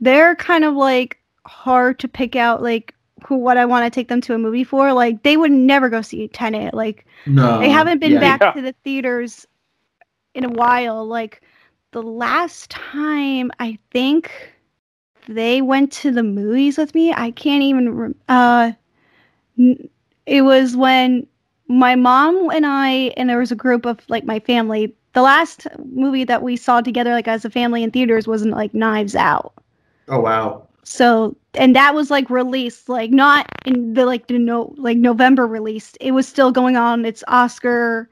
they're 0.00 0.34
kind 0.36 0.64
of 0.64 0.74
like 0.74 1.18
hard 1.46 1.98
to 2.00 2.08
pick 2.08 2.36
out 2.36 2.62
like 2.62 2.94
who 3.26 3.36
what 3.36 3.56
I 3.56 3.64
want 3.66 3.84
to 3.84 3.90
take 3.90 4.08
them 4.08 4.20
to 4.22 4.34
a 4.34 4.38
movie 4.38 4.64
for. 4.64 4.92
Like 4.92 5.22
they 5.22 5.36
would 5.36 5.52
never 5.52 5.88
go 5.88 6.02
see 6.02 6.28
Tenet. 6.28 6.74
Like 6.74 7.06
No, 7.26 7.58
they 7.60 7.68
haven't 7.70 7.98
been 8.00 8.12
yeah. 8.12 8.20
back 8.20 8.40
Yeah. 8.40 8.52
to 8.52 8.62
the 8.62 8.72
theaters 8.84 9.46
in 10.34 10.44
a 10.44 10.48
while. 10.50 11.06
Like 11.06 11.42
the 11.92 12.02
last 12.02 12.70
time 12.70 13.50
I 13.58 13.78
think 13.90 14.32
they 15.28 15.62
went 15.62 15.92
to 15.92 16.10
the 16.10 16.22
movies 16.22 16.78
with 16.78 16.94
me, 16.94 17.12
I 17.12 17.30
can't 17.32 17.62
even 17.62 17.94
rem- 17.94 18.14
uh 18.28 18.72
it 20.26 20.42
was 20.42 20.76
when 20.76 21.26
my 21.68 21.94
mom 21.94 22.50
and 22.50 22.66
I 22.66 23.12
and 23.16 23.28
there 23.28 23.38
was 23.38 23.52
a 23.52 23.56
group 23.56 23.86
of 23.86 24.00
like 24.08 24.24
my 24.24 24.40
family. 24.40 24.94
The 25.12 25.22
last 25.22 25.66
movie 25.84 26.24
that 26.24 26.42
we 26.42 26.56
saw 26.56 26.80
together 26.80 27.12
like 27.12 27.28
as 27.28 27.44
a 27.44 27.50
family 27.50 27.82
in 27.82 27.90
theaters 27.90 28.26
wasn't 28.28 28.52
like 28.52 28.74
Knives 28.74 29.14
Out. 29.16 29.54
Oh 30.08 30.20
wow. 30.20 30.66
So 30.90 31.36
and 31.54 31.76
that 31.76 31.94
was 31.94 32.10
like 32.10 32.28
released 32.30 32.88
like 32.88 33.10
not 33.12 33.46
in 33.64 33.94
the 33.94 34.04
like 34.04 34.26
the 34.26 34.38
no 34.38 34.74
like 34.76 34.96
November 34.98 35.46
released. 35.46 35.96
It 36.00 36.10
was 36.12 36.26
still 36.26 36.50
going 36.50 36.76
on 36.76 37.04
its 37.04 37.22
Oscar 37.28 38.08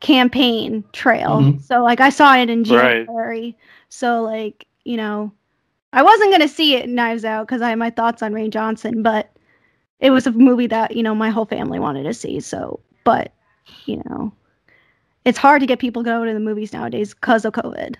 campaign 0.00 0.84
trail. 0.92 1.40
Mhm. 1.40 1.62
So 1.62 1.82
like 1.82 2.00
I 2.00 2.10
saw 2.10 2.36
it 2.36 2.50
in 2.50 2.64
Right. 2.64 3.06
January. 3.06 3.56
So 3.88 4.22
like, 4.22 4.66
you 4.84 4.96
know, 4.96 5.32
I 5.92 6.02
wasn't 6.02 6.30
going 6.30 6.42
to 6.42 6.48
see 6.48 6.74
it 6.76 6.84
in 6.84 6.94
Knives 6.94 7.24
Out 7.24 7.48
cuz 7.48 7.62
I 7.62 7.70
had 7.70 7.78
my 7.78 7.90
thoughts 7.90 8.22
on 8.22 8.32
Rian 8.32 8.50
Johnson, 8.50 9.02
but 9.02 9.30
it 10.00 10.10
was 10.10 10.26
a 10.26 10.32
movie 10.32 10.66
that, 10.68 10.96
you 10.96 11.02
know, 11.02 11.14
my 11.14 11.30
whole 11.30 11.46
family 11.46 11.78
wanted 11.78 12.04
to 12.04 12.14
see. 12.14 12.40
So, 12.40 12.80
but, 13.04 13.32
you 13.86 14.02
know, 14.06 14.32
it's 15.24 15.38
hard 15.38 15.60
to 15.60 15.66
get 15.66 15.78
people 15.78 16.02
to 16.02 16.10
go 16.10 16.24
to 16.24 16.32
the 16.34 16.40
movies 16.40 16.72
nowadays 16.72 17.14
because 17.14 17.44
of 17.44 17.54
COVID. 17.54 17.96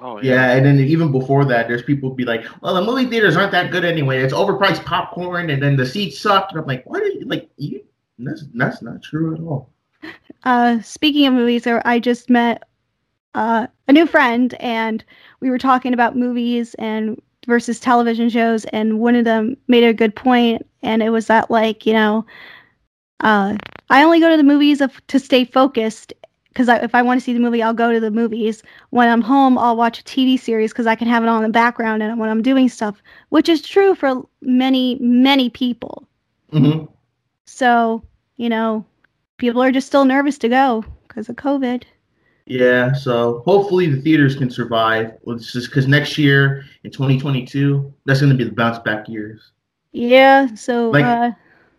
Oh 0.00 0.20
Yeah, 0.20 0.52
and 0.52 0.64
then 0.64 0.78
even 0.78 1.10
before 1.10 1.44
that, 1.46 1.66
there's 1.68 1.82
people 1.82 2.10
be 2.10 2.24
like, 2.24 2.44
"Well, 2.62 2.74
the 2.74 2.82
movie 2.82 3.06
theaters 3.06 3.36
aren't 3.36 3.52
that 3.52 3.70
good 3.72 3.84
anyway. 3.84 4.22
It's 4.22 4.34
overpriced 4.34 4.84
popcorn, 4.84 5.50
and 5.50 5.62
then 5.62 5.76
the 5.76 5.86
seats 5.86 6.20
suck." 6.20 6.50
And 6.50 6.60
I'm 6.60 6.66
like, 6.66 6.84
"What? 6.86 7.02
Are 7.02 7.06
you, 7.06 7.24
like, 7.26 7.48
you? 7.56 7.84
That's 8.18 8.44
that's 8.54 8.82
not 8.82 9.02
true 9.02 9.34
at 9.34 9.40
all." 9.40 9.70
uh 10.44 10.80
speaking 10.80 11.26
of 11.26 11.34
movies 11.34 11.66
i 11.66 11.98
just 11.98 12.30
met 12.30 12.62
uh 13.34 13.66
a 13.88 13.92
new 13.92 14.06
friend 14.06 14.54
and 14.60 15.04
we 15.40 15.50
were 15.50 15.58
talking 15.58 15.92
about 15.94 16.16
movies 16.16 16.74
and 16.78 17.20
versus 17.46 17.80
television 17.80 18.28
shows 18.28 18.64
and 18.66 19.00
one 19.00 19.14
of 19.16 19.24
them 19.24 19.56
made 19.68 19.84
a 19.84 19.92
good 19.92 20.14
point 20.14 20.64
and 20.82 21.02
it 21.02 21.10
was 21.10 21.26
that 21.26 21.50
like 21.50 21.86
you 21.86 21.92
know 21.92 22.24
uh 23.20 23.56
i 23.90 24.02
only 24.02 24.20
go 24.20 24.30
to 24.30 24.36
the 24.36 24.42
movies 24.44 24.80
of, 24.80 25.04
to 25.08 25.18
stay 25.18 25.44
focused 25.44 26.12
because 26.48 26.68
if 26.68 26.94
i 26.94 27.02
want 27.02 27.20
to 27.20 27.24
see 27.24 27.32
the 27.32 27.40
movie 27.40 27.62
i'll 27.62 27.74
go 27.74 27.92
to 27.92 28.00
the 28.00 28.10
movies 28.10 28.62
when 28.90 29.08
i'm 29.08 29.20
home 29.22 29.56
i'll 29.58 29.76
watch 29.76 30.00
a 30.00 30.04
tv 30.04 30.38
series 30.38 30.72
because 30.72 30.86
i 30.86 30.94
can 30.94 31.08
have 31.08 31.22
it 31.22 31.28
on 31.28 31.44
in 31.44 31.48
the 31.50 31.52
background 31.52 32.02
and 32.02 32.18
when 32.18 32.28
i'm 32.30 32.42
doing 32.42 32.68
stuff 32.68 33.02
which 33.30 33.48
is 33.48 33.62
true 33.62 33.94
for 33.94 34.22
many 34.42 34.96
many 35.00 35.48
people 35.50 36.06
hmm 36.50 36.84
so 37.46 38.02
you 38.36 38.48
know 38.48 38.84
people 39.38 39.62
are 39.62 39.72
just 39.72 39.86
still 39.86 40.04
nervous 40.04 40.38
to 40.38 40.48
go 40.48 40.84
because 41.06 41.28
of 41.28 41.36
covid 41.36 41.84
Yeah, 42.46 42.92
so 42.94 43.42
hopefully 43.44 43.86
the 43.94 44.00
theaters 44.00 44.34
can 44.34 44.48
survive. 44.50 45.12
It's 45.26 45.52
just 45.52 45.68
because 45.68 45.86
next 45.86 46.16
year 46.16 46.64
in 46.82 46.90
2022, 46.90 47.92
that's 48.06 48.20
going 48.20 48.32
to 48.32 48.38
be 48.38 48.44
the 48.48 48.56
bounce 48.56 48.78
back 48.78 49.06
years. 49.06 49.52
Yeah, 49.92 50.54
so 50.54 50.88
Like- 50.90 51.04
uh, 51.04 51.30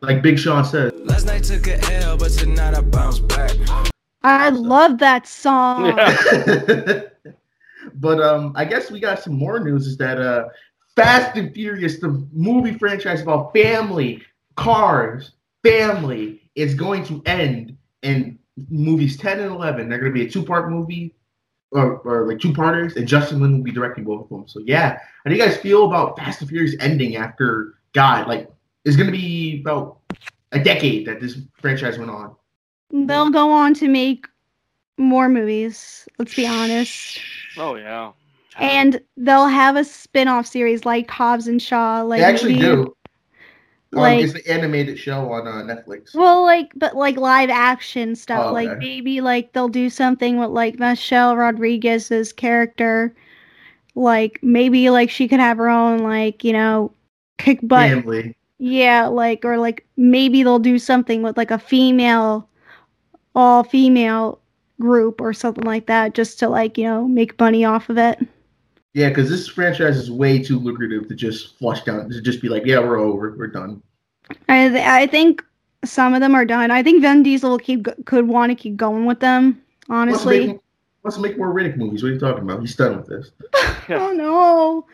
Like 0.01 0.21
Big 0.21 0.37
Sean 0.37 0.63
said. 0.63 0.93
Last 1.09 1.25
night 1.25 1.43
took 1.43 1.65
a 1.67 1.77
L, 2.05 2.17
but 2.17 2.29
tonight 2.31 2.75
I 2.77 2.81
bounce 2.81 3.17
back. 3.19 3.51
I 4.23 4.49
love 4.49 4.97
that 4.99 5.27
song. 5.27 5.97
Yeah. 5.97 7.01
but 7.95 8.19
um, 8.19 8.53
I 8.55 8.65
guess 8.65 8.91
we 8.91 8.99
got 8.99 9.19
some 9.19 9.33
more 9.33 9.59
news. 9.59 9.87
Is 9.87 9.97
that 9.97 10.19
uh, 10.19 10.45
Fast 10.95 11.37
and 11.37 11.53
Furious, 11.53 11.99
the 11.99 12.25
movie 12.33 12.77
franchise 12.77 13.21
about 13.21 13.53
family, 13.53 14.21
cars, 14.55 15.31
family, 15.63 16.41
is 16.55 16.73
going 16.73 17.03
to 17.05 17.21
end 17.25 17.77
in 18.01 18.37
movies 18.69 19.17
10 19.17 19.39
and 19.39 19.51
11. 19.51 19.87
They're 19.87 19.99
going 19.99 20.11
to 20.11 20.19
be 20.19 20.27
a 20.27 20.29
two 20.29 20.43
part 20.43 20.69
movie 20.69 21.15
or, 21.71 21.99
or 21.99 22.27
like 22.27 22.39
two 22.39 22.53
parters, 22.53 22.95
and 22.95 23.07
Justin 23.07 23.41
Lin 23.41 23.57
will 23.57 23.63
be 23.63 23.71
directing 23.71 24.03
both 24.03 24.23
of 24.23 24.29
them. 24.29 24.47
So, 24.47 24.59
yeah. 24.65 24.97
How 25.23 25.29
do 25.29 25.35
you 25.35 25.41
guys 25.41 25.57
feel 25.57 25.85
about 25.85 26.17
Fast 26.17 26.41
and 26.41 26.49
Furious 26.49 26.75
ending 26.79 27.15
after 27.15 27.75
God? 27.93 28.27
Like, 28.27 28.51
it's 28.85 28.95
going 28.95 29.07
to 29.07 29.17
be 29.17 29.61
about 29.61 29.99
a 30.51 30.59
decade 30.59 31.05
that 31.07 31.21
this 31.21 31.37
franchise 31.61 31.97
went 31.97 32.09
on. 32.09 32.35
They'll 32.91 33.29
go 33.29 33.51
on 33.51 33.73
to 33.75 33.87
make 33.87 34.27
more 34.97 35.29
movies. 35.29 36.07
Let's 36.17 36.35
be 36.35 36.47
honest. 36.47 37.19
Oh 37.57 37.75
yeah. 37.75 38.11
And 38.57 38.99
they'll 39.15 39.47
have 39.47 39.75
a 39.77 39.83
spin-off 39.85 40.45
series 40.45 40.83
like 40.85 41.09
Hobbs 41.09 41.47
and 41.47 41.61
Shaw. 41.61 42.01
Like 42.01 42.19
they 42.19 42.25
actually 42.25 42.53
maybe- 42.55 42.65
do. 42.65 42.95
Um, 43.93 43.99
like- 44.01 44.23
it's 44.23 44.33
the 44.33 44.47
animated 44.51 44.99
show 44.99 45.31
on 45.31 45.47
uh, 45.47 45.63
Netflix. 45.63 46.13
Well, 46.13 46.43
like, 46.43 46.71
but 46.75 46.95
like 46.95 47.17
live 47.17 47.49
action 47.49 48.15
stuff. 48.15 48.47
Oh, 48.47 48.53
Like 48.53 48.69
okay. 48.69 48.79
maybe 48.79 49.21
like 49.21 49.53
they'll 49.53 49.67
do 49.69 49.89
something 49.89 50.37
with 50.37 50.49
like 50.51 50.77
Michelle 50.77 51.35
Rodriguez's 51.35 52.31
character. 52.33 53.15
Like 53.95 54.39
maybe 54.43 54.89
like 54.91 55.09
she 55.09 55.27
could 55.27 55.39
have 55.39 55.57
her 55.57 55.69
own 55.69 55.99
like 55.99 56.43
you 56.43 56.53
know 56.53 56.91
kick 57.39 57.59
butt. 57.63 57.89
Family. 57.89 58.35
Yeah, 58.59 59.07
like 59.07 59.43
or 59.45 59.57
like 59.57 59.85
maybe 59.97 60.43
they'll 60.43 60.59
do 60.59 60.77
something 60.77 61.21
with 61.23 61.35
like 61.37 61.49
a 61.49 61.57
female, 61.57 62.47
all 63.39 63.63
female 63.63 64.37
group 64.81 65.21
or 65.21 65.31
something 65.31 65.63
like 65.63 65.85
that, 65.85 66.13
just 66.13 66.39
to 66.39 66.49
like 66.49 66.77
you 66.77 66.83
know 66.83 67.07
make 67.07 67.39
money 67.39 67.63
off 67.63 67.89
of 67.89 67.97
it. 67.97 68.19
Yeah, 68.93 69.09
because 69.09 69.29
this 69.29 69.47
franchise 69.47 69.97
is 69.97 70.11
way 70.11 70.43
too 70.43 70.59
lucrative 70.59 71.07
to 71.07 71.15
just 71.15 71.57
flush 71.57 71.83
down, 71.83 72.09
to 72.09 72.21
just 72.21 72.41
be 72.41 72.49
like, 72.49 72.65
yeah, 72.65 72.79
we're 72.79 72.99
over, 72.99 73.35
we're 73.37 73.47
done. 73.47 73.81
I 74.49 74.67
th- 74.67 74.85
I 74.85 75.07
think 75.07 75.43
some 75.85 76.13
of 76.13 76.19
them 76.19 76.35
are 76.35 76.45
done. 76.45 76.69
I 76.69 76.83
think 76.83 77.01
Vin 77.01 77.23
Diesel 77.23 77.51
will 77.51 77.59
keep 77.59 77.87
could 78.05 78.27
want 78.27 78.49
to 78.49 78.55
keep 78.55 78.75
going 78.75 79.05
with 79.05 79.21
them. 79.21 79.61
Honestly, 79.89 80.47
make, 80.47 80.59
wants 81.03 81.15
to 81.15 81.23
make 81.23 81.37
more 81.37 81.53
Riddick 81.53 81.77
movies. 81.77 82.03
What 82.03 82.09
are 82.09 82.13
you 82.13 82.19
talking 82.19 82.43
about? 82.43 82.59
He's 82.59 82.75
done 82.75 82.97
with 82.97 83.07
this. 83.07 83.31
oh 83.89 84.11
no. 84.11 84.85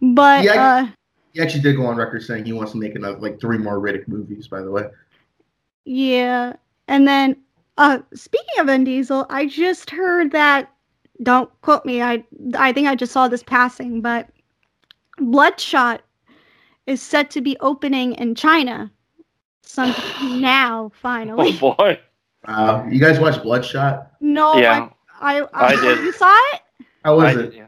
But 0.00 0.44
Yeah, 0.44 0.62
uh, 0.62 0.88
He 1.32 1.40
actually 1.40 1.62
did 1.62 1.76
go 1.76 1.86
on 1.86 1.96
record 1.96 2.22
saying 2.22 2.44
he 2.44 2.52
wants 2.52 2.72
to 2.72 2.78
make 2.78 2.94
another 2.94 3.18
like 3.18 3.40
three 3.40 3.58
more 3.58 3.78
Riddick 3.80 4.06
movies. 4.08 4.46
By 4.46 4.60
the 4.60 4.70
way, 4.70 4.84
yeah, 5.86 6.54
and 6.86 7.08
then 7.08 7.36
uh, 7.78 7.98
speaking 8.14 8.58
of 8.60 8.66
Vin 8.66 8.84
Diesel, 8.84 9.26
I 9.30 9.46
just 9.46 9.90
heard 9.90 10.30
that. 10.32 10.70
Don't 11.22 11.50
quote 11.62 11.84
me. 11.84 12.02
I 12.02 12.24
I 12.56 12.72
think 12.72 12.88
I 12.88 12.94
just 12.94 13.12
saw 13.12 13.28
this 13.28 13.42
passing, 13.42 14.00
but 14.00 14.28
Bloodshot 15.18 16.02
is 16.86 17.00
set 17.02 17.30
to 17.32 17.40
be 17.40 17.56
opening 17.60 18.14
in 18.14 18.34
China. 18.34 18.90
Some 19.62 19.94
now, 20.40 20.90
Finally. 20.94 21.58
Oh 21.62 21.74
boy. 21.76 22.00
uh, 22.46 22.84
you 22.90 22.98
guys 22.98 23.20
watch 23.20 23.40
Bloodshot? 23.42 24.10
No, 24.20 24.56
Yeah. 24.56 24.88
I, 25.20 25.40
I, 25.42 25.46
I 25.52 25.76
did. 25.80 25.98
You 26.00 26.12
saw 26.12 26.34
it? 26.54 26.60
How 27.04 27.16
was 27.16 27.36
I- 27.36 27.40
it? 27.40 27.54
yeah. 27.54 27.66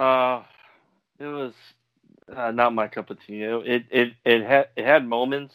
Uh, 0.00 0.42
it 1.20 1.26
was 1.26 1.54
uh, 2.34 2.50
not 2.50 2.74
my 2.74 2.88
cup 2.88 3.10
of 3.10 3.18
tea. 3.24 3.42
It 3.44 3.64
it 3.66 3.84
it, 3.90 4.12
it 4.24 4.42
had 4.44 4.68
it 4.76 4.84
had 4.84 5.06
moments. 5.06 5.54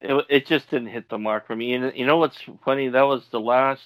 It 0.00 0.26
it 0.28 0.46
just 0.46 0.70
didn't 0.70 0.88
hit 0.88 1.08
the 1.08 1.18
mark 1.18 1.46
for 1.46 1.56
me. 1.56 1.74
And 1.74 1.92
you 1.96 2.06
know 2.06 2.18
what's 2.18 2.38
funny? 2.64 2.88
That 2.88 3.02
was 3.02 3.26
the 3.30 3.40
last 3.40 3.82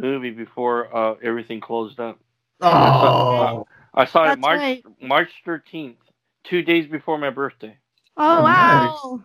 movie 0.00 0.30
before 0.30 0.94
uh, 0.96 1.14
everything 1.22 1.60
closed 1.60 2.00
up. 2.00 2.18
Oh, 2.60 3.66
I 3.94 4.04
saw 4.04 4.32
it 4.32 4.38
March 4.38 4.58
right. 4.58 4.84
March 5.02 5.30
thirteenth, 5.44 5.98
two 6.44 6.62
days 6.62 6.86
before 6.86 7.18
my 7.18 7.30
birthday. 7.30 7.76
Oh, 8.16 8.38
Oh, 8.38 8.42
wow. 8.42 9.20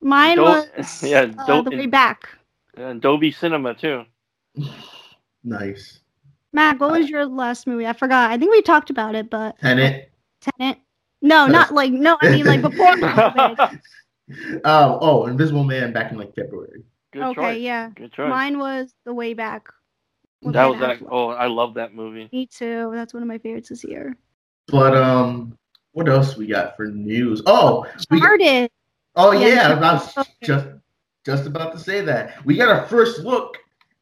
Mine 0.00 0.36
Do- 0.36 0.42
was 0.42 1.02
yeah, 1.02 1.22
uh, 1.38 1.46
don't- 1.46 1.68
the 1.68 1.76
way 1.76 1.86
back. 1.86 2.28
And 2.76 3.00
Dolby 3.02 3.30
Cinema 3.32 3.74
too. 3.74 4.04
nice. 5.44 6.00
Mac, 6.54 6.80
what 6.80 6.92
was 6.92 7.08
your 7.08 7.26
last 7.26 7.66
movie? 7.66 7.86
I 7.86 7.92
forgot. 7.94 8.30
I 8.30 8.38
think 8.38 8.50
we 8.50 8.62
talked 8.62 8.90
about 8.90 9.14
it, 9.14 9.28
but 9.30 9.58
Tenet. 9.58 10.10
Tenet. 10.40 10.78
No, 11.20 11.46
not 11.46 11.72
like 11.72 11.92
no. 11.92 12.16
I 12.20 12.28
mean 12.28 12.46
like 12.46 12.62
before. 12.62 12.96
COVID. 14.32 14.60
Oh, 14.64 14.98
oh, 15.00 15.26
Invisible 15.26 15.64
Man 15.64 15.92
back 15.92 16.12
in 16.12 16.18
like 16.18 16.34
February. 16.34 16.82
Good 17.12 17.22
okay, 17.22 17.34
choice. 17.34 17.60
yeah. 17.60 17.90
Good 17.94 18.12
choice. 18.12 18.30
Mine 18.30 18.58
was 18.58 18.94
the 19.04 19.12
way 19.12 19.34
back. 19.34 19.68
that 20.42 20.66
was 20.66 20.80
that. 20.80 20.98
Oh, 21.10 21.28
I 21.28 21.46
love 21.46 21.74
that 21.74 21.94
movie. 21.94 22.28
Me 22.32 22.46
too. 22.46 22.90
That's 22.94 23.12
one 23.14 23.22
of 23.22 23.28
my 23.28 23.38
favorites 23.38 23.68
this 23.68 23.84
year. 23.84 24.16
But 24.68 24.96
um, 24.96 25.56
what 25.92 26.08
else 26.08 26.36
we 26.36 26.46
got 26.46 26.76
for 26.76 26.86
news? 26.86 27.42
Oh, 27.46 27.86
we 28.10 28.18
Started. 28.18 28.70
Oh 29.14 29.32
Yeah, 29.32 29.46
yeah, 29.46 29.74
I 29.74 29.92
was 29.94 30.16
okay. 30.16 30.30
just 30.42 30.66
just 31.24 31.46
about 31.46 31.72
to 31.72 31.78
say 31.78 32.00
that. 32.00 32.44
We 32.44 32.56
got 32.56 32.68
our 32.68 32.86
first 32.86 33.20
look 33.20 33.58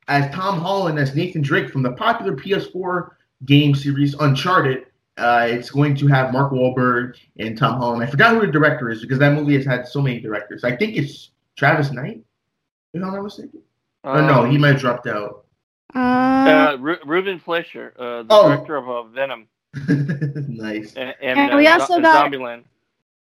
as 0.08 0.32
Tom 0.34 0.60
Holland 0.60 0.98
as 0.98 1.14
Nathan 1.14 1.42
Drake 1.42 1.70
from 1.70 1.82
the 1.82 1.92
popular 1.92 2.34
PS4 2.36 3.10
game 3.44 3.74
series 3.74 4.14
Uncharted. 4.14 4.86
Uh, 5.20 5.46
it's 5.48 5.70
going 5.70 5.94
to 5.96 6.06
have 6.06 6.32
Mark 6.32 6.50
Wahlberg 6.52 7.16
and 7.38 7.56
Tom 7.56 7.78
Holland. 7.78 8.02
I 8.02 8.06
forgot 8.06 8.34
who 8.34 8.40
the 8.40 8.46
director 8.50 8.88
is 8.90 9.02
because 9.02 9.18
that 9.18 9.34
movie 9.34 9.54
has 9.54 9.66
had 9.66 9.86
so 9.86 10.00
many 10.00 10.18
directors. 10.18 10.64
I 10.64 10.74
think 10.74 10.96
it's 10.96 11.30
Travis 11.56 11.90
Knight. 11.92 12.22
If 12.94 13.02
I'm 13.02 13.12
not 13.12 13.22
mistaken. 13.22 13.60
or 14.02 14.22
no, 14.22 14.44
Um, 14.44 14.50
he 14.50 14.56
might 14.58 14.72
have 14.72 14.80
dropped 14.80 15.06
out. 15.06 15.44
Uh, 15.94 15.98
Uh, 15.98 16.76
Ru- 16.80 16.98
Ruben 17.04 17.38
Fleischer, 17.38 17.92
uh, 17.98 18.22
the 18.22 18.26
Oh. 18.30 18.48
director 18.48 18.76
of 18.76 18.88
uh, 18.88 19.02
Venom 19.04 19.46
nice. 19.88 20.94
and, 20.94 21.14
and, 21.20 21.38
And 21.38 21.52
uh, 21.52 21.56
we 21.56 21.66
also 21.66 21.94
Zo- 21.94 22.00
got- 22.00 22.32
Zombieland. 22.32 22.62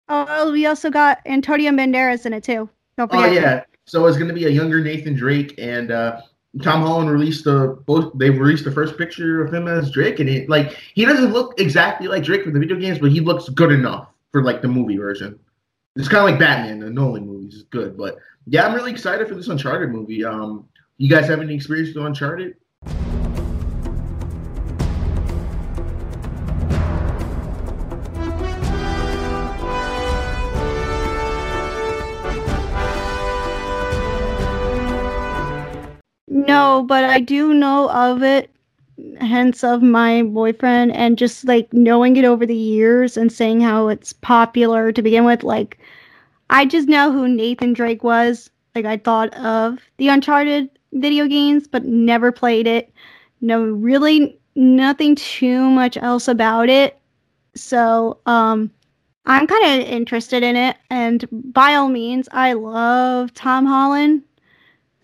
oh, 0.09 0.50
we 0.52 0.66
also 0.66 0.90
got 0.90 1.18
Antonio 1.26 1.70
Banderas 1.72 2.26
in 2.26 2.33
it 2.33 2.42
too. 2.42 2.68
Don't 2.98 3.11
Oh 3.14 3.24
yeah. 3.26 3.62
So 3.87 4.07
it's 4.07 4.16
going 4.16 4.28
to 4.28 4.35
be 4.35 4.46
a 4.46 4.50
younger 4.50 4.80
Nathan 4.83 5.14
Drake, 5.14 5.54
and 5.59 5.90
uh, 5.90 6.20
Tom 6.62 6.82
Holland 6.82 7.10
released 7.10 7.44
the 7.44 7.78
both. 7.86 8.12
They 8.16 8.30
released 8.30 8.64
the 8.64 8.70
first 8.70 8.96
picture 8.96 9.44
of 9.44 9.52
him 9.52 9.66
as 9.66 9.90
Drake, 9.90 10.20
and 10.20 10.28
it 10.28 10.48
like 10.48 10.76
he 10.94 11.04
doesn't 11.04 11.32
look 11.32 11.58
exactly 11.60 12.06
like 12.06 12.22
Drake 12.22 12.44
from 12.44 12.52
the 12.52 12.60
video 12.60 12.76
games, 12.76 12.98
but 12.98 13.10
he 13.10 13.20
looks 13.20 13.48
good 13.48 13.72
enough 13.72 14.08
for 14.30 14.42
like 14.42 14.62
the 14.62 14.68
movie 14.68 14.96
version. 14.96 15.38
It's 15.96 16.08
kind 16.08 16.24
of 16.24 16.30
like 16.30 16.40
Batman, 16.40 16.80
the 16.80 16.90
Nolan 16.90 17.26
movies 17.26 17.54
is 17.54 17.62
good, 17.64 17.96
but 17.96 18.18
yeah, 18.46 18.66
I'm 18.66 18.74
really 18.74 18.92
excited 18.92 19.28
for 19.28 19.34
this 19.34 19.48
Uncharted 19.48 19.90
movie. 19.90 20.24
Um, 20.24 20.68
you 20.98 21.08
guys 21.08 21.26
have 21.26 21.40
any 21.40 21.54
experience 21.54 21.94
with 21.94 22.04
Uncharted? 22.04 22.56
No, 36.46 36.85
but 36.87 37.04
I 37.04 37.20
do 37.20 37.54
know 37.54 37.90
of 37.90 38.22
it, 38.22 38.50
hence 39.20 39.64
of 39.64 39.83
my 39.83 40.22
boyfriend, 40.22 40.92
and 40.92 41.16
just 41.16 41.44
like 41.44 41.72
knowing 41.72 42.16
it 42.16 42.24
over 42.24 42.44
the 42.44 42.54
years 42.54 43.16
and 43.16 43.33
saying 43.33 43.61
how 43.61 43.88
it's 43.88 44.12
popular 44.12 44.92
to 44.92 45.02
begin 45.02 45.24
with. 45.24 45.42
Like, 45.42 45.78
I 46.50 46.66
just 46.66 46.88
know 46.88 47.11
who 47.12 47.28
Nathan 47.28 47.72
Drake 47.72 48.04
was. 48.04 48.50
Like, 48.74 48.85
I 48.85 48.96
thought 48.96 49.35
of 49.35 49.78
the 49.96 50.09
Uncharted 50.09 50.68
video 50.92 51.26
games, 51.26 51.66
but 51.66 51.85
never 51.85 52.30
played 52.30 52.66
it. 52.66 52.92
No, 53.40 53.64
really, 53.64 54.38
nothing 54.54 55.14
too 55.14 55.70
much 55.70 55.96
else 55.96 56.28
about 56.28 56.68
it. 56.68 56.98
So, 57.54 58.18
um, 58.26 58.70
I'm 59.26 59.46
kind 59.46 59.80
of 59.83 59.88
interested 59.88 60.42
in 60.42 60.57
it, 60.57 60.76
and 60.90 61.26
by 61.54 61.74
all 61.74 61.88
means, 61.88 62.28
I 62.33 62.52
love 62.52 63.33
Tom 63.33 63.64
Holland. 63.64 64.22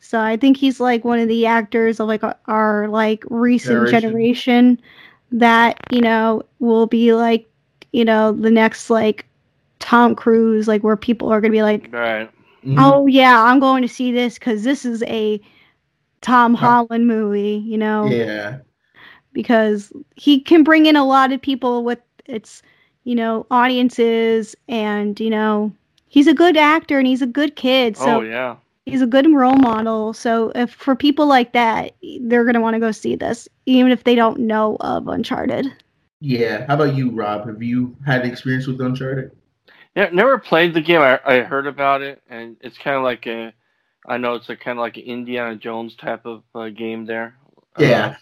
So 0.01 0.21
I 0.21 0.37
think 0.37 0.57
he's 0.57 0.81
like 0.81 1.05
one 1.05 1.19
of 1.19 1.29
the 1.29 1.47
actors 1.47 2.01
of 2.01 2.09
like 2.09 2.25
our, 2.25 2.37
our 2.47 2.89
like 2.89 3.25
recent 3.31 3.89
Generation. 3.89 4.01
generation 4.01 4.81
that 5.33 5.79
you 5.91 6.01
know 6.01 6.43
will 6.59 6.87
be 6.87 7.13
like 7.15 7.49
you 7.93 8.05
know 8.05 8.33
the 8.33 8.51
next 8.51 8.91
like 8.91 9.27
Tom 9.79 10.15
Cruise 10.15 10.67
like 10.69 10.83
where 10.83 10.97
people 10.97 11.31
are 11.33 11.41
gonna 11.41 11.53
be 11.53 11.63
like 11.63 11.89
Right. 11.93 12.31
Mhm. 12.65 12.77
oh 12.79 13.07
yeah 13.07 13.43
I'm 13.45 13.61
going 13.61 13.83
to 13.83 13.89
see 13.89 14.13
this 14.13 14.39
because 14.39 14.65
this 14.65 14.85
is 14.85 15.03
a 15.05 15.41
Tom 16.21 16.55
Huh. 16.55 16.85
Holland 16.87 17.07
movie 17.07 17.63
you 17.67 17.79
know 17.79 18.07
yeah, 18.11 18.59
because 19.33 19.93
he 20.17 20.41
can 20.41 20.63
bring 20.65 20.87
in 20.87 20.97
a 20.97 21.05
lot 21.07 21.33
of 21.33 21.41
people 21.41 21.85
with 21.85 21.99
its 22.27 22.63
you 23.05 23.15
know 23.15 23.47
audiences 23.51 24.55
and 24.69 25.19
you 25.21 25.31
know 25.31 25.73
he's 26.09 26.27
a 26.27 26.35
good 26.35 26.57
actor 26.57 26.99
and 26.99 27.07
he's 27.07 27.23
a 27.23 27.27
good 27.27 27.57
kid 27.57 27.97
so 27.97 28.19
oh 28.19 28.23
yeah. 28.23 28.57
He's 28.91 29.03
a 29.03 29.07
good 29.07 29.31
role 29.33 29.57
model. 29.57 30.13
So 30.13 30.53
if 30.55 30.73
for 30.73 30.95
people 30.95 31.27
like 31.27 31.53
that, 31.53 31.95
they're 32.23 32.45
gonna 32.45 32.61
want 32.61 32.75
to 32.75 32.81
go 32.81 32.91
see 32.93 33.17
this, 33.17 33.49
even 33.67 33.93
if 33.93 34.05
they 34.05 34.15
don't 34.15 34.41
know 34.41 34.77
of 34.81 35.09
Uncharted. 35.09 35.67
yeah. 36.21 36.67
How 36.67 36.75
about 36.75 36.95
you, 36.95 37.11
Rob? 37.11 37.47
Have 37.47 37.63
you 37.63 37.97
had 38.05 38.25
experience 38.27 38.67
with 38.67 38.81
Uncharted? 38.81 39.33
Yeah, 39.97 40.09
never 40.13 40.39
played 40.39 40.75
the 40.75 40.81
game. 40.81 41.01
I, 41.01 41.19
I 41.25 41.41
heard 41.41 41.67
about 41.67 42.01
it, 42.03 42.23
and 42.29 42.57
it's 42.61 42.79
kind 42.79 42.97
of 42.97 43.03
like 43.03 43.27
a. 43.27 43.53
I 44.07 44.17
know 44.19 44.35
it's 44.35 44.49
a 44.49 44.57
kind 44.57 44.79
of 44.79 44.83
like 44.83 44.97
an 44.97 45.03
Indiana 45.03 45.57
Jones 45.57 45.95
type 45.97 46.25
of 46.25 46.43
uh, 46.55 46.69
game 46.69 47.05
there. 47.07 47.35
Yeah. 47.79 48.07
Uh, 48.07 48.15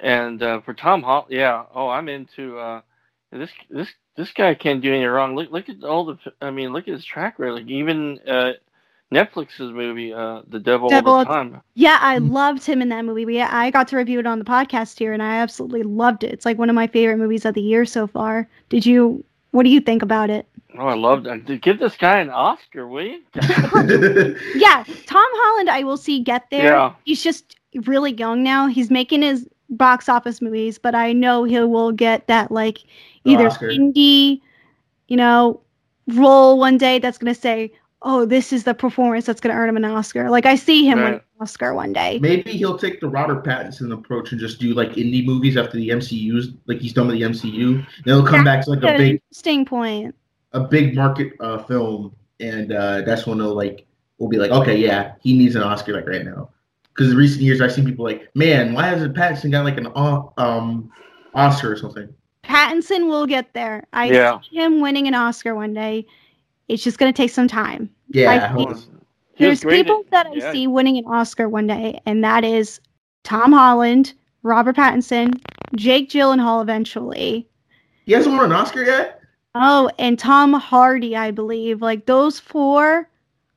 and 0.00 0.42
uh, 0.42 0.60
for 0.62 0.74
Tom 0.74 1.02
Hall, 1.02 1.26
yeah. 1.30 1.64
Oh, 1.74 1.88
I'm 1.88 2.08
into 2.08 2.58
uh, 2.58 2.80
this. 3.30 3.50
This 3.70 3.88
this 4.16 4.32
guy 4.32 4.54
can't 4.54 4.82
do 4.82 4.92
any 4.92 5.04
wrong. 5.04 5.36
Look 5.36 5.50
look 5.50 5.68
at 5.68 5.84
all 5.84 6.04
the. 6.04 6.18
I 6.40 6.50
mean, 6.50 6.72
look 6.72 6.88
at 6.88 6.94
his 6.94 7.04
track 7.04 7.38
record. 7.38 7.54
Like 7.54 7.68
even 7.68 8.18
uh, 8.26 8.52
Netflix's 9.12 9.72
movie, 9.72 10.12
uh, 10.12 10.42
The 10.48 10.58
Devil, 10.58 10.88
Devil 10.88 11.12
All 11.12 11.18
All- 11.18 11.24
the 11.24 11.30
Time. 11.30 11.60
Yeah, 11.74 11.98
I 12.00 12.18
loved 12.18 12.64
him 12.64 12.80
in 12.82 12.88
that 12.88 13.04
movie. 13.04 13.24
We, 13.26 13.40
I 13.40 13.70
got 13.70 13.88
to 13.88 13.96
review 13.96 14.18
it 14.18 14.26
on 14.26 14.38
the 14.38 14.44
podcast 14.44 14.98
here, 14.98 15.12
and 15.12 15.22
I 15.22 15.36
absolutely 15.36 15.82
loved 15.82 16.24
it. 16.24 16.32
It's 16.32 16.44
like 16.44 16.58
one 16.58 16.68
of 16.70 16.74
my 16.74 16.86
favorite 16.86 17.18
movies 17.18 17.44
of 17.44 17.54
the 17.54 17.60
year 17.62 17.84
so 17.84 18.06
far. 18.06 18.48
Did 18.68 18.86
you? 18.86 19.24
What 19.52 19.64
do 19.64 19.70
you 19.70 19.80
think 19.80 20.02
about 20.02 20.30
it? 20.30 20.46
Oh, 20.78 20.86
I 20.86 20.94
loved 20.94 21.26
it. 21.26 21.60
Give 21.60 21.78
this 21.78 21.96
guy 21.96 22.20
an 22.20 22.30
Oscar, 22.30 22.88
will 22.88 23.04
you? 23.04 23.20
Yeah, 24.54 24.84
Tom 25.06 25.28
Holland, 25.34 25.68
I 25.68 25.82
will 25.84 25.98
see 25.98 26.20
get 26.20 26.48
there. 26.50 26.72
Yeah. 26.72 26.94
He's 27.04 27.22
just 27.22 27.56
really 27.84 28.12
young 28.14 28.42
now. 28.42 28.66
He's 28.66 28.90
making 28.90 29.20
his 29.22 29.46
box 29.68 30.08
office 30.08 30.40
movies, 30.40 30.78
but 30.78 30.94
I 30.94 31.12
know 31.12 31.44
he 31.44 31.60
will 31.60 31.92
get 31.92 32.26
that 32.28 32.50
like 32.50 32.78
either 33.24 33.48
Oscar. 33.48 33.68
indie, 33.68 34.40
you 35.08 35.16
know, 35.16 35.60
role 36.08 36.58
one 36.58 36.78
day 36.78 36.98
that's 36.98 37.18
gonna 37.18 37.34
say, 37.34 37.70
"Oh, 38.04 38.24
this 38.24 38.52
is 38.52 38.64
the 38.64 38.74
performance 38.74 39.26
that's 39.26 39.40
gonna 39.40 39.54
earn 39.54 39.68
him 39.68 39.76
an 39.76 39.84
Oscar." 39.84 40.30
Like 40.30 40.46
I 40.46 40.54
see 40.56 40.84
him 40.86 40.98
win 40.98 41.04
Right. 41.04 41.14
an 41.14 41.20
Oscar 41.40 41.74
one 41.74 41.92
day. 41.92 42.18
Maybe 42.20 42.52
he'll 42.52 42.78
take 42.78 43.00
the 43.00 43.08
Robert 43.08 43.44
Pattinson 43.44 43.92
approach 43.92 44.32
and 44.32 44.40
just 44.40 44.60
do 44.60 44.74
like 44.74 44.92
indie 44.94 45.24
movies 45.24 45.56
after 45.56 45.76
the 45.76 45.88
MCU's 45.90 46.50
like 46.66 46.80
he's 46.80 46.92
done 46.92 47.06
with 47.08 47.16
the 47.16 47.22
MCU. 47.22 47.74
Then 48.04 48.14
he'll 48.16 48.26
come 48.26 48.44
back 48.44 48.64
to 48.64 48.70
like 48.70 48.82
a 48.82 48.96
big 48.98 49.12
interesting 49.30 49.64
point. 49.64 50.14
a 50.52 50.60
big 50.60 50.94
market 50.94 51.32
uh, 51.40 51.58
film, 51.64 52.14
and 52.40 52.72
uh, 52.72 53.00
that's 53.02 53.26
when 53.26 53.38
they'll 53.38 53.54
like 53.54 53.86
we'll 54.18 54.28
be 54.28 54.36
like, 54.38 54.50
okay, 54.50 54.76
yeah, 54.76 55.14
he 55.20 55.36
needs 55.36 55.54
an 55.56 55.62
Oscar 55.62 55.92
like 55.94 56.06
right 56.06 56.24
now. 56.24 56.50
Because 56.94 57.10
in 57.10 57.16
recent 57.16 57.40
years, 57.40 57.60
I've 57.62 57.72
seen 57.72 57.86
people 57.86 58.04
like, 58.04 58.28
man, 58.36 58.74
why 58.74 58.86
hasn't 58.86 59.16
Pattinson 59.16 59.50
got 59.50 59.64
like 59.64 59.78
an 59.78 59.88
o- 59.96 60.32
um 60.36 60.90
Oscar 61.34 61.72
or 61.72 61.76
something? 61.76 62.08
Pattinson 62.44 63.08
will 63.08 63.24
get 63.26 63.52
there. 63.54 63.86
I 63.92 64.10
Yeah. 64.10 64.40
see 64.40 64.56
him 64.56 64.80
winning 64.80 65.08
an 65.08 65.14
Oscar 65.14 65.54
one 65.54 65.72
day. 65.72 66.06
It's 66.72 66.82
just 66.82 66.98
gonna 66.98 67.12
take 67.12 67.30
some 67.30 67.48
time. 67.48 67.90
Yeah, 68.08 68.30
I 68.30 68.54
think- 68.54 68.70
on. 68.70 68.82
He 69.34 69.46
was 69.46 69.60
There's 69.62 69.74
people 69.78 70.00
at- 70.06 70.10
that 70.10 70.26
I 70.26 70.32
yeah. 70.34 70.52
see 70.52 70.66
winning 70.66 70.96
an 70.98 71.04
Oscar 71.06 71.48
one 71.48 71.66
day, 71.66 72.00
and 72.06 72.22
that 72.24 72.44
is 72.44 72.80
Tom 73.24 73.52
Holland, 73.52 74.12
Robert 74.42 74.76
Pattinson, 74.76 75.40
Jake 75.76 76.08
Gyllenhaal 76.10 76.62
eventually. 76.62 77.48
he 78.04 78.12
hasn't 78.12 78.34
won 78.34 78.46
an 78.46 78.52
Oscar 78.52 78.82
yet. 78.84 79.20
Oh, 79.54 79.88
and 79.98 80.18
Tom 80.18 80.52
Hardy, 80.54 81.14
I 81.16 81.30
believe. 81.30 81.80
Like 81.82 82.06
those 82.06 82.40
four, 82.40 83.08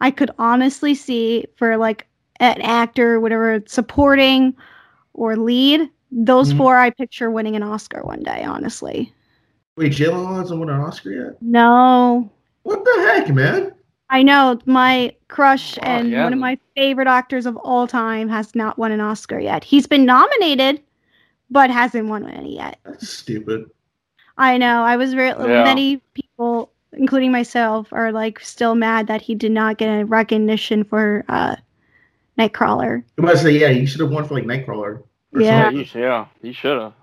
I 0.02 0.12
could 0.12 0.30
honestly 0.38 0.94
see 0.94 1.46
for 1.56 1.78
like 1.78 2.06
an 2.40 2.62
actor, 2.62 3.20
whatever, 3.20 3.64
supporting 3.66 4.54
or 5.14 5.36
lead. 5.36 5.90
Those 6.12 6.54
Mhm. 6.54 6.58
four, 6.58 6.78
I 6.78 6.90
picture 6.92 7.32
winning 7.32 7.56
an 7.56 7.64
Oscar 7.64 8.04
one 8.04 8.22
day. 8.24 8.44
Honestly, 8.44 9.12
Wait, 9.78 9.92
Gyllenhaal 9.94 10.38
hasn't 10.38 10.60
won 10.60 10.70
an 10.70 10.80
Oscar 10.80 11.12
yet. 11.12 11.42
no, 11.42 12.30
What 12.66 12.84
the 12.84 12.92
heck, 13.14 13.30
man? 13.30 13.74
I 14.10 14.24
know 14.24 14.60
my 14.66 15.16
crush 15.28 15.78
Wow, 15.78 15.84
and 15.86 16.10
yeah. 16.10 16.24
one 16.24 16.34
of 16.34 16.40
my 16.40 16.58
favorite 16.76 17.08
actors 17.08 17.46
of 17.46 17.56
all 17.58 17.86
time 17.86 18.28
has 18.30 18.56
not 18.56 18.80
won 18.80 18.92
an 18.92 19.00
Oscar 19.02 19.40
yet. 19.40 19.64
He's 19.64 19.86
been 19.86 20.04
nominated, 20.04 20.82
but 21.52 21.70
hasn't 21.70 22.08
won 22.08 22.28
any 22.28 22.56
yet. 22.56 22.80
That's 22.84 23.08
stupid. 23.08 23.70
I 24.40 24.58
know. 24.58 24.82
I 24.84 24.98
was 24.98 25.14
very 25.14 25.30
Yeah. 25.30 25.64
many 25.64 25.98
people, 26.16 26.72
including 26.94 27.32
myself, 27.32 27.88
are 27.94 28.12
like 28.12 28.40
still 28.40 28.74
mad 28.74 29.06
that 29.08 29.22
he 29.22 29.36
did 29.36 29.52
not 29.52 29.78
get 29.78 29.88
a 30.02 30.04
recognition 30.06 30.84
for 30.84 31.24
uh, 31.30 31.56
Nightcrawler. 32.40 33.04
I 33.18 33.22
was 33.22 33.32
about 33.32 33.38
say, 33.44 33.52
yeah, 33.60 33.70
he 33.70 33.86
should 33.86 34.02
have 34.02 34.10
won 34.10 34.26
for 34.26 34.34
like 34.34 34.46
Nightcrawler. 34.46 35.04
or 35.34 35.42
Yeah. 35.42 35.66
something. 35.70 36.02
Yeah, 36.02 36.26
he 36.42 36.52
should 36.52 36.82
have. 36.82 36.94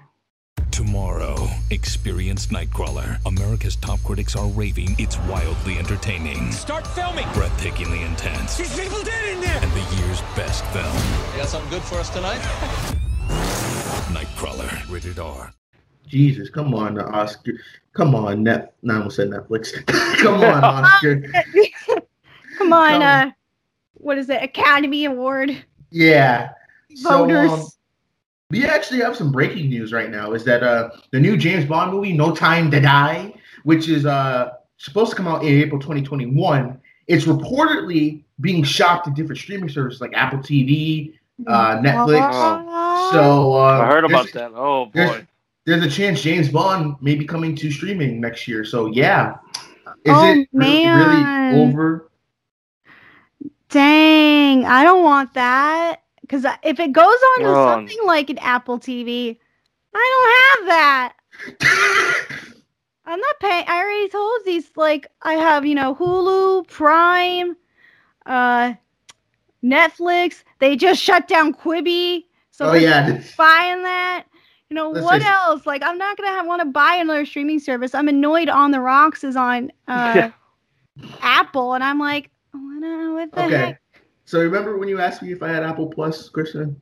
Tomorrow, 0.72 1.36
experience 1.70 2.46
Nightcrawler. 2.46 3.18
America's 3.26 3.76
top 3.76 4.00
critics 4.04 4.34
are 4.34 4.46
raving 4.48 4.96
it's 4.98 5.18
wildly 5.28 5.76
entertaining, 5.78 6.50
Start 6.50 6.86
filming! 6.86 7.24
breathtakingly 7.26 8.04
intense, 8.06 8.56
These 8.56 8.80
people 8.80 9.02
dead 9.02 9.34
in 9.34 9.40
there! 9.42 9.58
and 9.62 9.70
the 9.72 9.96
year's 9.96 10.22
best 10.34 10.64
film. 10.66 10.86
You 11.32 11.40
got 11.42 11.48
something 11.48 11.68
good 11.70 11.82
for 11.82 11.96
us 11.96 12.08
tonight? 12.08 12.40
Nightcrawler, 14.14 14.90
rated 14.90 15.18
R. 15.18 15.52
Jesus, 16.06 16.48
come 16.48 16.74
on, 16.74 16.94
the 16.94 17.04
Oscar. 17.06 17.52
Come 17.92 18.14
on, 18.14 18.42
net. 18.42 18.72
No, 18.82 18.94
I 18.94 18.96
almost 18.96 19.16
said 19.16 19.28
Netflix. 19.28 19.72
come 20.18 20.42
on, 20.42 20.64
Oscar. 20.64 21.22
Come 22.58 22.72
on, 22.72 22.90
Come. 23.00 23.02
uh, 23.02 23.30
what 23.94 24.18
is 24.18 24.28
it? 24.30 24.42
Academy 24.42 25.04
Award 25.06 25.64
Yeah. 25.90 26.50
So, 26.94 27.26
voters. 27.26 27.50
um, 27.50 27.66
we 28.52 28.64
actually 28.66 29.00
have 29.00 29.16
some 29.16 29.32
breaking 29.32 29.68
news 29.70 29.92
right 29.92 30.10
now. 30.10 30.32
Is 30.32 30.44
that 30.44 30.62
uh 30.62 30.90
the 31.10 31.18
new 31.18 31.36
James 31.36 31.64
Bond 31.64 31.90
movie, 31.92 32.12
No 32.12 32.34
Time 32.34 32.70
to 32.70 32.80
Die, 32.80 33.34
which 33.64 33.88
is 33.88 34.06
uh 34.06 34.50
supposed 34.76 35.10
to 35.10 35.16
come 35.16 35.26
out 35.26 35.42
in 35.42 35.48
April 35.48 35.80
2021. 35.80 36.78
It's 37.08 37.24
reportedly 37.24 38.22
being 38.40 38.62
shopped 38.62 39.06
to 39.06 39.10
different 39.12 39.38
streaming 39.40 39.68
services 39.68 40.00
like 40.00 40.12
Apple 40.14 40.38
TV, 40.40 41.14
uh, 41.46 41.78
Netflix. 41.78 42.32
So 43.12 43.54
uh, 43.54 43.80
I 43.82 43.86
heard 43.86 44.04
about 44.04 44.30
that. 44.32 44.52
Oh 44.54 44.90
there's- 44.92 45.10
boy. 45.16 45.26
There's 45.64 45.84
a 45.84 45.88
chance 45.90 46.20
James 46.20 46.48
Bond 46.48 46.96
may 47.00 47.14
be 47.14 47.24
coming 47.24 47.54
to 47.54 47.70
streaming 47.70 48.20
next 48.20 48.48
year. 48.48 48.64
So 48.64 48.86
yeah, 48.86 49.36
is 50.04 50.12
Oh, 50.12 50.24
it 50.32 50.48
re- 50.52 50.84
man. 50.84 51.54
really 51.54 51.62
over? 51.70 52.10
Dang, 53.70 54.64
I 54.66 54.82
don't 54.82 55.04
want 55.04 55.32
that. 55.34 56.01
Because 56.32 56.50
if 56.62 56.80
it 56.80 56.92
goes 56.92 57.04
on 57.04 57.40
to 57.40 57.54
something 57.54 57.98
like 58.06 58.30
an 58.30 58.38
Apple 58.38 58.78
TV, 58.78 59.36
I 59.94 60.56
don't 60.58 60.66
have 60.66 60.68
that. 60.68 61.12
I'm 63.04 63.20
not 63.20 63.38
paying. 63.38 63.66
I 63.68 63.82
already 63.82 64.08
told 64.08 64.40
these 64.46 64.70
like 64.74 65.08
I 65.20 65.34
have, 65.34 65.66
you 65.66 65.74
know, 65.74 65.94
Hulu, 65.94 66.68
Prime, 66.68 67.54
uh, 68.24 68.72
Netflix. 69.62 70.42
They 70.58 70.74
just 70.74 71.02
shut 71.02 71.28
down 71.28 71.52
Quibi, 71.52 72.24
so 72.50 72.64
oh 72.68 72.70
we're 72.72 72.78
yeah, 72.78 73.22
buying 73.36 73.82
that. 73.82 74.24
You 74.70 74.76
know 74.76 74.90
Let's 74.90 75.04
what 75.04 75.20
say- 75.20 75.28
else? 75.28 75.66
Like 75.66 75.82
I'm 75.82 75.98
not 75.98 76.16
gonna 76.16 76.30
have, 76.30 76.46
want 76.46 76.62
to 76.62 76.66
buy 76.66 76.94
another 76.94 77.26
streaming 77.26 77.58
service. 77.58 77.94
I'm 77.94 78.08
annoyed. 78.08 78.48
On 78.48 78.70
the 78.70 78.80
Rocks 78.80 79.22
is 79.22 79.36
on 79.36 79.70
uh, 79.86 80.12
Yeah. 80.16 80.32
Apple, 81.20 81.74
and 81.74 81.84
I'm 81.84 81.98
like, 81.98 82.30
what, 82.52 82.82
uh, 82.82 83.12
what 83.12 83.32
the 83.32 83.44
okay. 83.44 83.56
heck? 83.56 83.81
So 84.32 84.40
remember 84.40 84.78
when 84.78 84.88
you 84.88 84.98
asked 84.98 85.20
me 85.20 85.30
if 85.30 85.42
I 85.42 85.48
had 85.48 85.62
Apple 85.62 85.88
Plus, 85.88 86.30
Christian? 86.30 86.80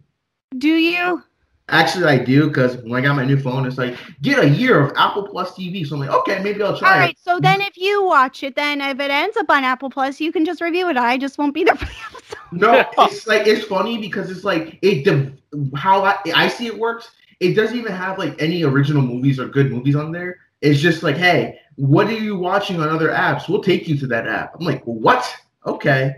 Do 0.57 0.69
you? 0.69 1.21
Actually, 1.69 2.05
I 2.05 2.19
do 2.19 2.47
because 2.47 2.77
when 2.77 3.03
I 3.03 3.05
got 3.05 3.17
my 3.17 3.25
new 3.25 3.41
phone, 3.41 3.67
it's 3.67 3.77
like 3.77 3.97
get 4.23 4.39
a 4.39 4.49
year 4.49 4.79
of 4.79 4.93
Apple 4.97 5.27
Plus 5.27 5.51
TV. 5.57 5.85
So 5.85 5.97
I'm 5.97 6.01
like, 6.01 6.11
okay, 6.11 6.41
maybe 6.45 6.63
I'll 6.63 6.79
try 6.79 6.97
right. 6.97 7.11
it. 7.11 7.19
So 7.19 7.41
then, 7.41 7.61
if 7.61 7.77
you 7.77 8.05
watch 8.05 8.45
it, 8.45 8.55
then 8.55 8.81
if 8.81 9.01
it 9.01 9.11
ends 9.11 9.37
up 9.37 9.51
on 9.51 9.65
Apple 9.65 9.91
Plus, 9.91 10.21
you 10.21 10.31
can 10.31 10.45
just 10.45 10.61
review 10.61 10.91
it. 10.91 10.97
I 10.97 11.19
just 11.19 11.39
won't 11.39 11.53
be 11.53 11.65
there 11.65 11.75
for 11.75 11.87
the 11.87 11.91
episode. 12.15 12.39
No, 12.53 13.05
it's 13.05 13.27
like 13.27 13.49
it's 13.49 13.65
funny 13.65 13.99
because 13.99 14.31
it's 14.31 14.45
like 14.45 14.79
it. 14.83 15.05
The, 15.05 15.33
how 15.77 16.05
I, 16.05 16.19
I 16.33 16.47
see 16.47 16.69
it 16.69 16.79
works, 16.79 17.11
it 17.41 17.55
doesn't 17.55 17.77
even 17.77 17.91
have 17.91 18.17
like 18.17 18.41
any 18.41 18.63
original 18.63 19.03
movies 19.03 19.41
or 19.41 19.49
good 19.49 19.73
movies 19.73 19.97
on 19.97 20.13
there. 20.13 20.39
It's 20.61 20.79
just 20.79 21.03
like, 21.03 21.17
hey, 21.17 21.59
what 21.75 22.07
are 22.07 22.13
you 22.13 22.39
watching 22.39 22.81
on 22.81 22.91
other 22.91 23.09
apps? 23.09 23.49
We'll 23.49 23.65
take 23.65 23.89
you 23.89 23.99
to 23.99 24.07
that 24.07 24.29
app. 24.29 24.55
I'm 24.55 24.65
like, 24.65 24.85
what? 24.85 25.29
Okay, 25.67 26.15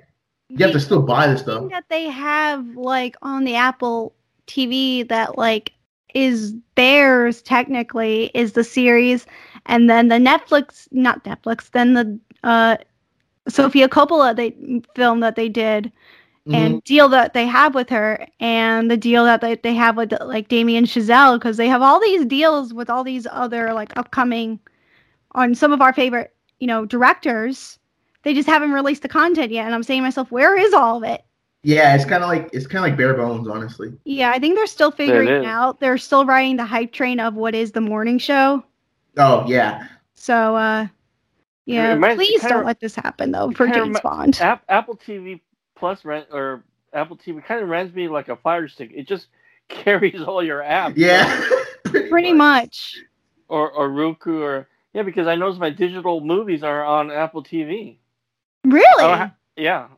you 0.58 0.64
have 0.64 0.72
to 0.72 0.80
still 0.80 1.02
buy 1.02 1.26
the 1.26 1.38
stuff. 1.38 1.70
that 1.70 1.84
they 1.88 2.04
have 2.08 2.66
like 2.76 3.16
on 3.22 3.44
the 3.44 3.54
Apple 3.56 4.14
TV 4.46 5.06
that 5.08 5.38
like 5.38 5.72
is 6.14 6.54
theirs 6.74 7.42
technically 7.42 8.30
is 8.34 8.52
the 8.52 8.64
series, 8.64 9.26
and 9.66 9.88
then 9.88 10.08
the 10.08 10.16
Netflix, 10.16 10.88
not 10.92 11.24
Netflix, 11.24 11.70
then 11.70 11.94
the 11.94 12.18
uh, 12.44 12.76
Sofia 13.48 13.88
Coppola 13.88 14.34
they 14.36 14.54
film 14.94 15.20
that 15.20 15.36
they 15.36 15.48
did 15.48 15.92
Mhm. 16.48 16.54
and 16.54 16.84
deal 16.84 17.08
that 17.08 17.34
they 17.34 17.46
have 17.46 17.74
with 17.74 17.88
her 17.90 18.26
and 18.40 18.90
the 18.90 18.96
deal 18.96 19.24
that 19.24 19.40
they, 19.40 19.54
they 19.56 19.74
have 19.74 19.96
with 19.96 20.12
like 20.22 20.48
Damien 20.48 20.84
Chazelle 20.84 21.36
because 21.38 21.56
they 21.56 21.68
have 21.68 21.82
all 21.82 22.00
these 22.00 22.24
deals 22.26 22.74
with 22.74 22.90
all 22.90 23.04
these 23.04 23.26
other 23.30 23.72
like 23.72 23.96
upcoming 23.96 24.58
on 25.32 25.54
some 25.54 25.72
of 25.72 25.80
our 25.80 25.92
favorite 25.92 26.34
you 26.60 26.66
know 26.66 26.84
directors 26.84 27.78
they 28.22 28.35
just 28.35 28.48
haven't 28.48 28.72
released 28.72 29.02
the 29.02 29.08
content 29.08 29.50
yet 29.52 29.66
and 29.66 29.74
i'm 29.74 29.82
saying 29.82 30.00
to 30.00 30.04
myself 30.04 30.30
where 30.30 30.56
is 30.58 30.72
all 30.72 30.96
of 30.98 31.04
it 31.04 31.24
yeah, 31.64 31.94
it's 31.94 32.04
kind 32.04 32.24
of 32.24 32.28
like 32.28 32.50
it's 32.52 32.66
kind 32.66 32.85
of 32.85 32.90
like 32.90 32.98
bare 32.98 33.14
bones, 33.14 33.46
honestly. 33.46 33.92
yeah 34.04 34.32
i 34.32 34.38
think 34.40 34.56
they're 34.56 34.66
still 34.66 34.90
figuring 34.90 35.28
it 35.28 35.40
is. 35.42 35.46
out 35.46 35.78
they're 35.78 35.96
still 35.98 36.24
riding 36.26 36.56
the 36.56 36.64
hype 36.64 36.92
train 36.92 37.20
of 37.20 37.35
what 37.35 37.54
is 37.54 37.70
the 37.72 37.80
morning 37.80 38.18
show 38.18 38.64
Oh 39.16 39.44
yeah, 39.46 39.87
so 40.16 40.56
uh 40.56 40.87
yeah 41.66 41.92
reminds- 41.92 42.16
please 42.16 42.42
don't 42.42 42.64
let 42.66 42.80
this 42.80 42.94
happen 42.96 43.30
though 43.30 43.50
for 43.52 43.66
kinda 43.66 43.74
james 43.80 43.88
remi- 43.88 44.00
bond 44.02 44.40
App, 44.40 44.64
Apple 44.68 44.96
TV 44.96 45.40
Plus 45.76 46.04
rent 46.04 46.26
or 46.32 46.64
Apple 46.92 47.16
TV 47.16 47.44
kind 47.44 47.62
of 47.62 47.68
runs 47.68 47.94
me 47.94 48.06
like 48.08 48.28
a 48.28 48.37
fire 48.37 48.68
stick. 48.68 48.90
It 48.94 49.06
just 49.08 49.28
carries 49.68 50.20
all 50.22 50.42
your 50.42 50.61
apps. 50.62 50.94
yeah, 50.96 51.44
pretty 52.11 52.32
much 52.32 52.96
Or 53.48 53.70
or 53.70 53.88
Roku 53.90 54.42
or 54.42 54.68
yeah, 54.94 55.02
because 55.02 55.26
I 55.26 55.35
notice 55.37 55.58
my 55.58 55.70
digital 55.70 56.20
movies 56.20 56.62
are 56.62 56.85
on 56.85 57.11
Apple 57.11 57.42
TV. 57.42 57.96
Really 58.64 58.87
I 58.98 59.07
don't 59.07 59.18
ha- 59.18 59.35
yeah, 59.57 59.88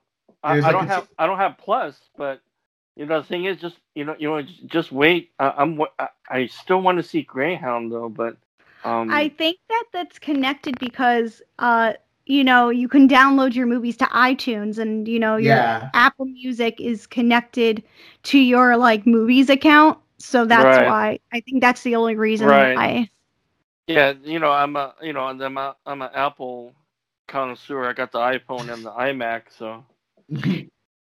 I, 0.43 0.69
I 0.69 0.73
don't 0.73 0.87
a- 0.87 0.89
have 0.89 1.07
I 1.19 1.27
don't 1.27 1.39
have 1.39 1.59
Plus, 1.59 2.01
but 2.17 2.41
you 2.97 3.07
know 3.07 3.21
the 3.21 3.27
thing 3.27 3.45
is 3.45 3.59
just 3.59 3.79
you 3.95 4.05
know 4.05 4.17
you 4.19 4.29
know 4.31 4.43
just, 4.43 4.67
just 4.67 4.93
wait. 4.93 5.31
I, 5.39 5.51
I'm 5.57 5.81
I, 5.99 6.09
I 6.29 6.47
still 6.47 6.81
want 6.83 6.99
to 6.99 7.03
see 7.03 7.23
Greyhound 7.23 7.93
though, 7.93 8.09
but 8.09 8.37
um 8.85 9.29
I 9.29 9.29
think 9.31 9.59
that 9.69 9.85
that's 9.93 10.19
connected 10.19 10.79
because 10.79 11.43
uh, 11.59 11.95
you 12.27 12.45
know, 12.45 12.71
you 12.71 12.89
can 12.89 13.09
download 13.09 13.55
your 13.55 13.67
movies 13.67 13.97
to 13.99 14.05
iTunes 14.07 14.79
and 14.79 15.07
you 15.09 15.19
know 15.19 15.37
your 15.37 15.65
Yeah. 15.65 15.91
Apple 15.95 16.27
Music 16.27 16.81
is 16.81 17.07
connected 17.07 17.83
to 18.25 18.39
your 18.39 18.77
like 18.77 19.07
movies 19.07 19.51
account. 19.51 19.99
So 20.19 20.45
that's 20.47 20.79
Right. 20.79 20.81
why 20.81 21.19
I 21.33 21.41
think 21.41 21.61
that's 21.63 21.83
the 21.83 21.97
only 21.97 22.17
reason 22.17 22.49
Right. 22.49 22.75
why. 22.75 23.11
Yeah, 23.87 24.15
you 24.23 24.39
know, 24.39 24.51
I'm 24.51 24.77
a 24.77 24.95
you 25.03 25.13
know, 25.13 25.23
I'm 25.25 25.59
a 25.59 25.77
I'm 25.87 26.03
an 26.03 26.11
Apple 26.15 26.75
connoisseur. 27.29 27.85
I 27.85 27.93
got 27.93 28.13
the 28.13 28.19
iPhone 28.19 28.73
and 28.73 28.85
the 28.85 28.91
iMac, 28.93 29.43
so 29.57 29.85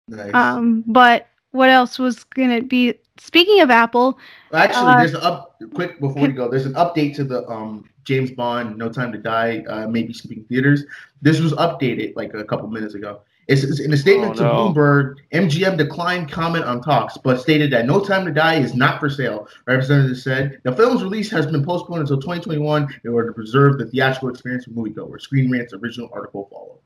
nice. 0.09 0.35
Um, 0.35 0.85
but 0.87 1.29
what 1.53 1.71
else 1.71 1.99
was 1.99 2.25
gonna 2.25 2.63
be? 2.63 2.95
Speaking 3.19 3.61
of 3.61 3.71
Apple, 3.71 4.19
Actually, 4.53 4.93
uh, 4.93 4.99
there's 4.99 5.15
an 5.15 5.23
up 5.23 5.57
quick 5.73 6.01
before 6.01 6.23
we 6.23 6.29
go. 6.29 6.49
There's 6.49 6.67
an 6.67 6.75
update 6.75 7.15
to 7.17 7.25
the 7.25 7.49
um 7.49 7.89
James 8.05 8.31
Bond 8.31 8.77
No 8.77 8.89
Time 8.89 9.13
to 9.13 9.19
Die 9.19 9.65
uh, 9.69 9.87
maybe 9.87 10.13
speaking 10.13 10.45
theaters. 10.45 10.85
This 11.23 11.41
was 11.41 11.53
updated 11.55 12.17
like 12.17 12.35
a 12.35 12.45
couple 12.45 12.69
minutes 12.69 12.95
ago. 12.95 13.21
It's, 13.49 13.63
it's 13.63 13.81
in 13.81 13.93
a 13.93 13.97
statement 13.97 14.33
Oh, 14.33 14.35
to 14.37 14.43
no. 14.43 14.53
Bloomberg. 14.55 15.15
MGM 15.33 15.77
declined 15.77 16.31
comment 16.33 16.65
on 16.65 16.81
talks, 16.83 17.19
but 17.19 17.41
stated 17.41 17.71
that 17.73 17.85
No 17.87 18.01
Time 18.03 18.25
to 18.25 18.33
Die 18.33 18.55
is 18.55 18.75
not 18.75 18.99
for 19.01 19.11
sale. 19.11 19.49
Representatives 19.67 20.23
said 20.23 20.61
the 20.65 20.73
film's 20.75 21.03
release 21.03 21.31
has 21.31 21.47
been 21.47 21.65
postponed 21.65 22.01
until 22.01 22.17
2021 22.17 22.89
in 23.05 23.11
order 23.13 23.29
to 23.29 23.35
preserve 23.35 23.79
the 23.79 23.87
theatrical 23.87 24.31
experience 24.31 24.65
for 24.65 24.71
moviegoers. 24.71 25.21
Screen 25.23 25.51
Rant's 25.51 25.75
original 25.75 26.09
article 26.13 26.49
follows. 26.51 26.81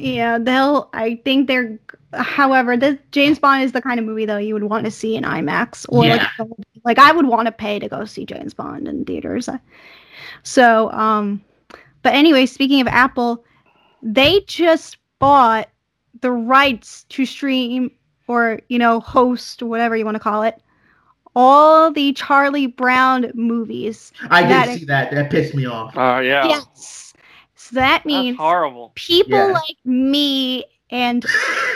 yeah, 0.00 0.38
they'll. 0.38 0.88
I 0.94 1.20
think 1.24 1.46
they're. 1.48 1.78
However, 2.14 2.76
this 2.76 2.98
James 3.10 3.38
Bond 3.38 3.62
is 3.64 3.72
the 3.72 3.82
kind 3.82 3.98
of 4.00 4.06
movie 4.06 4.24
though 4.26 4.36
you 4.38 4.54
would 4.54 4.64
want 4.64 4.84
to 4.84 4.90
see 4.90 5.16
in 5.16 5.24
IMAX 5.24 5.84
or 5.90 6.04
Yeah. 6.06 6.28
like, 6.38 6.48
like 6.84 6.98
I 6.98 7.12
would 7.12 7.26
want 7.26 7.46
to 7.46 7.52
pay 7.52 7.78
to 7.78 7.88
go 7.88 8.04
see 8.04 8.24
James 8.24 8.54
Bond 8.54 8.86
in 8.88 9.04
theaters. 9.04 9.48
So, 10.42 10.90
um, 10.92 11.42
but 12.02 12.14
anyway, 12.14 12.46
speaking 12.46 12.80
of 12.80 12.86
Apple, 12.88 13.44
they 14.02 14.40
just 14.46 14.98
bought 15.18 15.68
the 16.22 16.30
rights 16.32 17.04
to 17.10 17.24
stream 17.26 17.90
or 18.26 18.60
you 18.68 18.78
know 18.78 18.98
host 19.00 19.62
whatever 19.62 19.96
you 19.96 20.04
want 20.04 20.14
to 20.14 20.20
call 20.20 20.42
it 20.42 20.56
all 21.34 21.90
the 21.92 22.12
Charlie 22.12 22.66
Brown 22.66 23.30
movies. 23.34 24.12
I 24.30 24.42
did 24.46 24.72
is- 24.74 24.80
see 24.80 24.84
that. 24.86 25.10
That 25.12 25.30
pissed 25.30 25.54
me 25.54 25.64
off. 25.66 25.96
uh, 25.96 26.20
yeah, 26.22 26.46
Yes. 26.46 27.14
So 27.54 27.74
that 27.76 27.88
that's 27.98 28.04
means 28.06 28.36
horrible. 28.36 28.92
people 28.96 29.38
Yeah. 29.38 29.52
like 29.52 29.76
me 29.84 30.64
and 30.90 31.24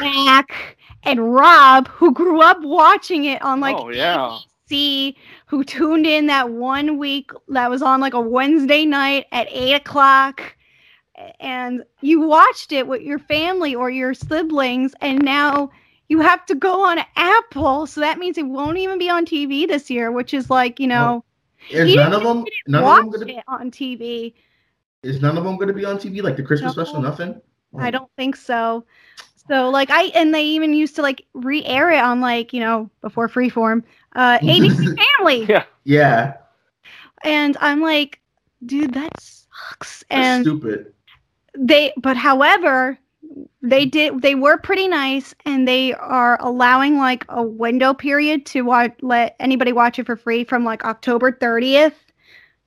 Mac 0.00 0.76
and 1.04 1.32
Rob 1.34 1.88
who 1.88 2.12
grew 2.12 2.42
up 2.42 2.60
watching 2.62 3.24
it 3.24 3.40
on 3.42 3.60
like 3.60 3.76
oh 3.78 3.88
yeah, 3.90 4.36
ABC, 4.70 5.14
who 5.46 5.64
tuned 5.64 6.06
in 6.06 6.26
that 6.26 6.50
one 6.50 6.98
week 6.98 7.30
that 7.48 7.70
was 7.70 7.80
on 7.82 8.00
like 8.00 8.12
a 8.14 8.20
Wednesday 8.20 8.84
night 8.84 9.24
at 9.32 9.46
eight 9.50 9.72
o'clock, 9.74 10.42
and 11.40 11.84
you 12.00 12.20
watched 12.20 12.72
it 12.72 12.86
with 12.86 13.02
your 13.02 13.18
family 13.18 13.74
or 13.74 13.90
your 13.90 14.14
siblings, 14.14 14.94
and 15.00 15.22
now 15.24 15.70
you 16.08 16.20
have 16.20 16.44
to 16.46 16.54
go 16.54 16.82
on 16.84 16.98
Apple, 17.16 17.86
so 17.86 18.00
that 18.00 18.18
means 18.18 18.38
it 18.38 18.46
won't 18.46 18.78
even 18.78 18.98
be 18.98 19.08
on 19.10 19.24
TV 19.26 19.66
this 19.66 19.90
year, 19.90 20.10
which 20.12 20.34
is 20.34 20.50
like 20.50 20.80
you 20.80 20.86
know 20.88 21.24
Is 21.68 21.94
none 21.94 22.12
of 22.12 22.22
them? 22.22 22.46
None 22.66 22.86
of 22.86 22.96
them 22.96 23.10
gonna? 23.10 23.26
it 23.26 23.44
on 23.48 23.70
TV. 23.70 24.34
Is 25.02 25.20
none 25.22 25.36
of 25.36 25.44
them 25.44 25.56
gonna 25.56 25.72
be 25.72 25.84
on 25.84 25.98
TV? 25.98 26.20
Like 26.22 26.36
the 26.36 26.42
Christmas 26.42 26.72
No. 26.72 26.74
special? 26.74 27.00
Nothing. 27.00 27.40
I 27.78 27.90
don't 27.90 28.10
think 28.16 28.36
so. 28.36 28.84
So 29.48 29.68
like 29.70 29.90
I 29.90 30.04
and 30.14 30.34
they 30.34 30.44
even 30.44 30.72
used 30.74 30.96
to 30.96 31.02
like 31.02 31.26
re-air 31.34 31.90
it 31.90 31.98
on 32.02 32.20
like 32.20 32.52
you 32.52 32.60
know 32.60 32.90
before 33.02 33.28
Freeform, 33.28 33.84
uh, 34.14 34.38
ABC 34.46 34.90
Family, 35.18 35.50
yeah. 35.50 35.64
Yeah. 35.84 36.34
and 37.24 37.56
I'm 37.60 37.80
like, 37.80 38.20
dude, 38.64 38.94
that 38.94 39.18
sucks. 39.20 40.04
That's 40.14 40.30
And 40.30 40.40
stupid. 40.40 40.92
They, 41.58 41.92
but 41.96 42.16
however, 42.16 42.98
they 43.62 43.84
did 43.86 44.22
they 44.22 44.34
were 44.34 44.58
pretty 44.58 44.86
nice, 44.88 45.34
and 45.44 45.66
they 45.66 45.92
are 45.94 46.38
allowing 46.40 46.96
like 46.98 47.24
a 47.28 47.42
window 47.42 47.92
period 47.94 48.46
to 48.46 48.62
watch 48.62 48.92
let 49.02 49.34
anybody 49.40 49.72
watch 49.72 49.98
it 49.98 50.06
for 50.06 50.16
free 50.16 50.44
from 50.44 50.64
like 50.64 50.84
October 50.84 51.32
30th 51.32 51.94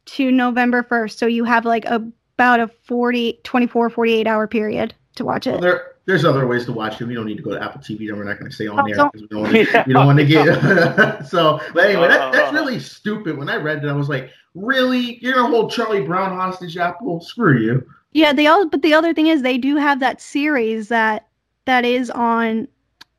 to 0.06 0.32
November 0.32 0.84
1st. 0.84 1.18
So 1.18 1.26
you 1.28 1.44
have 1.46 1.66
like 1.66 1.86
a, 1.86 2.04
about 2.36 2.60
a 2.60 2.68
40, 2.68 3.40
24, 3.44 3.90
48 3.90 4.28
hour 4.28 4.48
period 4.48 4.94
to 5.16 5.24
watch 5.26 5.46
Well, 5.46 5.58
it. 5.58 5.62
there, 5.62 5.92
there's 6.06 6.26
other 6.26 6.48
ways 6.48 6.66
to 6.66 6.74
watch 6.74 7.00
it. 7.00 7.06
We 7.06 7.14
don't 7.14 7.26
need 7.28 7.38
to 7.38 7.44
go 7.44 7.52
to 7.52 7.64
Apple 7.64 7.80
TV. 7.82 8.08
Then 8.08 8.18
we're 8.18 8.24
not 8.24 8.40
going 8.40 8.50
to 8.50 8.56
stay 8.56 8.68
on 8.68 8.80
Oh, 8.80 8.84
there 8.86 8.96
don't- 8.96 9.14
because 9.14 9.22
we 9.22 9.28
don't 9.30 9.44
want 9.44 9.54
to. 9.54 9.66
Yeah. 9.72 9.84
Don't 9.86 10.06
want 10.08 10.20
to 10.20 10.26
get. 10.26 11.28
so, 11.28 11.62
but 11.74 11.84
anyway, 11.86 12.08
that, 12.08 12.32
that's 12.34 12.52
Uh. 12.52 12.56
really 12.56 12.80
stupid. 12.80 13.38
When 13.38 13.50
I 13.50 13.56
read 13.58 13.84
it 13.84 13.88
I 13.88 13.94
was 13.94 14.10
like, 14.10 14.32
"Really? 14.56 15.20
You're 15.24 15.34
gonna 15.36 15.48
hold 15.50 15.72
Charlie 15.72 16.02
Brown 16.02 16.36
hostage, 16.36 16.76
Apple? 16.78 17.22
Screw 17.22 17.60
you!" 17.60 17.86
Yeah, 18.12 18.34
they 18.34 18.48
all 18.48 18.68
but 18.68 18.82
the 18.82 18.94
other 18.94 19.14
thing 19.14 19.28
is 19.28 19.42
they 19.42 19.58
do 19.58 19.76
have 19.76 20.00
that 20.00 20.22
series 20.22 20.88
that 20.90 21.28
that 21.66 21.86
is 21.86 22.10
on 22.12 22.68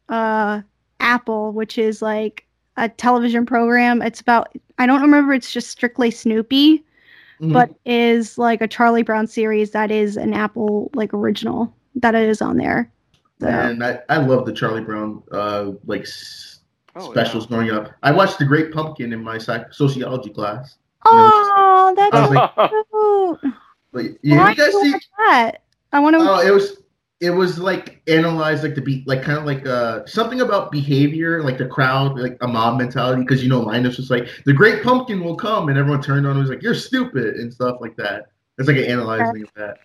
uh 0.09 0.63
Apple, 1.01 1.53
which 1.53 1.79
is 1.79 2.03
like 2.03 2.45
a 2.77 2.89
television 2.89 3.47
program. 3.47 4.03
It's 4.03 4.21
about 4.21 4.53
I 4.79 4.87
don't 4.87 5.03
remember 5.03 5.33
it's 5.33 5.53
just 5.53 5.69
strictly 5.71 6.11
Snoopy, 6.11 6.85
Mhm. 7.41 7.53
but 7.53 7.71
is 7.85 8.37
like 8.39 8.61
a 8.61 8.69
Charlie 8.69 9.03
Brown 9.03 9.27
series 9.27 9.71
that 9.71 9.91
is 9.91 10.17
an 10.17 10.35
Apple 10.35 10.91
like 10.95 11.15
original 11.15 11.73
that 11.97 12.15
is 12.15 12.43
on 12.43 12.57
there. 12.57 12.91
So 13.41 13.47
and 13.49 13.83
I, 13.85 14.01
I 14.09 14.19
love 14.19 14.45
the 14.45 14.53
Charlie 14.53 14.83
Brown 14.83 15.23
uh 15.33 15.73
like 15.87 16.03
s- 16.03 16.47
Oh, 16.97 17.13
specials 17.13 17.47
growing 17.47 17.71
up. 17.71 17.93
I 18.03 18.11
watched 18.11 18.41
The 18.41 18.45
Great 18.45 18.73
Pumpkin 18.73 19.13
in 19.13 19.23
my 19.23 19.39
psych- 19.39 19.73
sociology 19.73 20.31
class. 20.31 20.77
Oh, 21.07 21.95
that's 21.97 22.17
I 22.17 22.29
was 22.29 23.41
cute. 23.41 23.53
But 23.93 24.07
yeah, 24.23 24.39
Why 24.39 24.51
you 24.51 24.57
guys 24.57 24.73
see? 24.73 24.95
that? 25.19 25.63
I 25.93 26.01
want 26.01 26.15
to 26.15 26.21
Oh, 26.21 26.41
it 26.41 26.53
was 26.53 26.81
it 27.21 27.31
was 27.31 27.59
like 27.59 28.01
analyzed 28.07 28.63
like 28.63 28.75
the 28.75 28.81
be 28.81 29.05
like 29.07 29.23
kind 29.23 29.39
of 29.39 29.45
like 29.45 29.67
uh 29.67 30.07
something 30.07 30.41
about 30.41 30.73
behavior, 30.73 31.43
like 31.43 31.59
the 31.59 31.67
crowd, 31.67 32.19
like 32.19 32.39
a 32.41 32.49
mob 32.49 32.79
mentality. 32.79 33.23
Because 33.23 33.43
you 33.43 33.49
know, 33.49 33.61
Linus 33.61 33.99
was 33.99 34.11
like 34.11 34.29
the 34.47 34.53
Great 34.53 34.83
Pumpkin 34.83 35.23
will 35.23 35.37
come, 35.37 35.69
and 35.69 35.79
everyone 35.79 36.03
turned 36.03 36.27
on. 36.27 36.33
and 36.33 36.41
was 36.41 36.51
like, 36.51 36.63
"You're 36.63 36.75
stupid" 36.75 37.37
and 37.37 37.53
stuff 37.53 37.79
like 37.81 37.97
that. 37.97 38.29
It's 38.59 38.69
like 38.69 38.79
an 38.79 38.85
analyzing 38.85 39.43
of 39.43 39.51
that. 39.57 39.79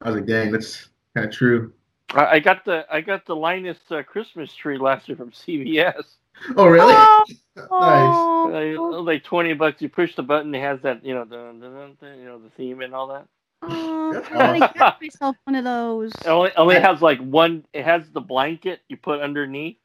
I 0.00 0.08
was 0.08 0.16
like, 0.16 0.26
"Dang, 0.26 0.50
that's 0.50 0.88
kind 1.14 1.26
of 1.26 1.32
true." 1.32 1.72
I 2.12 2.26
I 2.26 2.38
got 2.40 2.64
the 2.64 2.86
I 2.90 3.00
got 3.00 3.24
the 3.24 3.36
Linus 3.36 3.78
uh, 3.90 4.02
Christmas 4.02 4.52
tree 4.52 4.78
last 4.78 5.08
year 5.08 5.16
from 5.16 5.30
CVS. 5.46 6.16
Oh, 6.56 6.66
really? 6.66 6.94
Oh, 6.96 7.24
nice. 7.56 7.66
oh. 7.70 8.50
Like, 8.52 9.06
like 9.06 9.24
twenty 9.24 9.54
bucks. 9.54 9.80
You 9.82 9.88
push 9.88 10.14
the 10.16 10.22
button. 10.22 10.54
It 10.54 10.60
has 10.60 10.80
that 10.82 11.04
you 11.04 11.14
know 11.14 11.24
the, 11.24 11.54
the, 11.58 11.90
the 12.00 12.16
you 12.16 12.24
know 12.24 12.38
the 12.38 12.50
theme 12.50 12.80
and 12.80 12.94
all 12.94 13.08
that. 13.08 13.26
Oh, 13.62 14.12
That's 14.12 14.28
I 14.28 14.58
gotta 14.58 14.74
get 14.78 15.00
myself 15.00 15.36
one 15.44 15.54
of 15.54 15.64
those. 15.64 16.10
It 16.12 16.26
only 16.28 16.50
only 16.56 16.80
has 16.80 17.00
like 17.02 17.20
one. 17.20 17.64
It 17.72 17.84
has 17.84 18.02
the 18.12 18.20
blanket 18.20 18.80
you 18.88 18.96
put 18.96 19.20
underneath. 19.20 19.76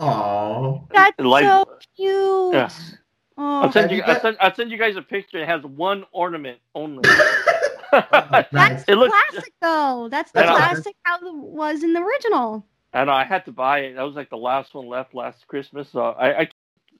Aw. 0.00 0.80
That's 0.92 1.18
Like- 1.20 1.44
so 1.44 1.64
cute. 1.96 2.54
Yeah. 2.54 2.68
Oh, 3.36 3.62
I'll 3.62 3.72
send 3.72 3.90
you. 3.90 3.96
you 3.98 4.02
I'll 4.04 4.20
send, 4.20 4.36
I'll 4.40 4.54
send 4.54 4.70
you 4.70 4.78
guys 4.78 4.94
a 4.96 5.02
picture. 5.02 5.38
It 5.42 5.48
has 5.48 5.62
one 5.64 6.04
ornament 6.12 6.58
only. 6.74 7.02
Oh, 7.96 8.02
nice. 8.32 8.46
that's 8.50 8.84
It 8.88 8.96
looks- 8.96 9.14
classic 9.30 9.52
though. 9.62 10.08
That's 10.10 10.32
the 10.32 10.42
classic 10.42 10.96
how 11.04 11.16
it 11.18 11.32
was 11.32 11.84
in 11.84 11.92
the 11.92 12.00
original. 12.02 12.66
I 12.92 13.04
know 13.04 13.12
I 13.12 13.22
had 13.24 13.44
to 13.44 13.52
buy 13.52 13.80
it. 13.82 13.94
That 13.94 14.02
was 14.02 14.16
like 14.16 14.30
the 14.30 14.36
last 14.36 14.74
one 14.74 14.88
left 14.88 15.14
last 15.14 15.46
Christmas. 15.46 15.90
So 15.92 16.00
I 16.00 16.40
I, 16.42 16.48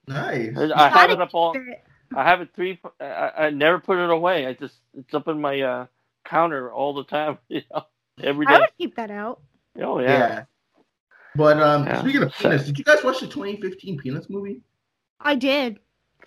Nice. 0.07 0.57
I 0.75 0.88
have 0.88 1.11
it 1.11 1.21
up 1.21 1.31
all. 1.35 1.55
it. 1.55 1.83
I 2.14 2.23
have 2.25 2.40
it 2.40 2.51
three. 2.55 2.79
I, 3.01 3.05
I 3.05 3.47
I 3.47 3.51
never 3.51 3.79
put 3.79 3.99
it 3.99 4.11
away. 4.11 4.47
I 4.47 4.53
just 4.55 4.77
it's 4.97 5.14
up 5.14 5.29
in 5.29 5.40
my 5.40 5.61
uh, 5.61 5.87
counter 6.25 6.73
all 6.73 6.95
the 6.95 7.05
time. 7.05 7.38
You 7.49 7.62
know, 7.73 7.85
every 8.23 8.47
I 8.47 8.55
day. 8.55 8.61
would 8.61 8.69
keep 8.79 8.95
that 8.97 9.11
out. 9.11 9.40
Oh 9.81 9.99
Yeah. 10.01 10.09
yeah. 10.29 10.45
But 11.35 11.59
um, 11.61 11.87
Yeah. 11.87 12.01
speaking 12.01 12.23
of 12.23 12.33
Peanuts, 12.35 12.64
did 12.67 12.79
you 12.79 12.85
guys 12.85 13.03
watch 13.03 13.21
the 13.21 13.27
2015 13.27 13.99
Peanuts 13.99 14.31
movie? 14.31 14.61
I 15.21 15.35
did. 15.35 15.79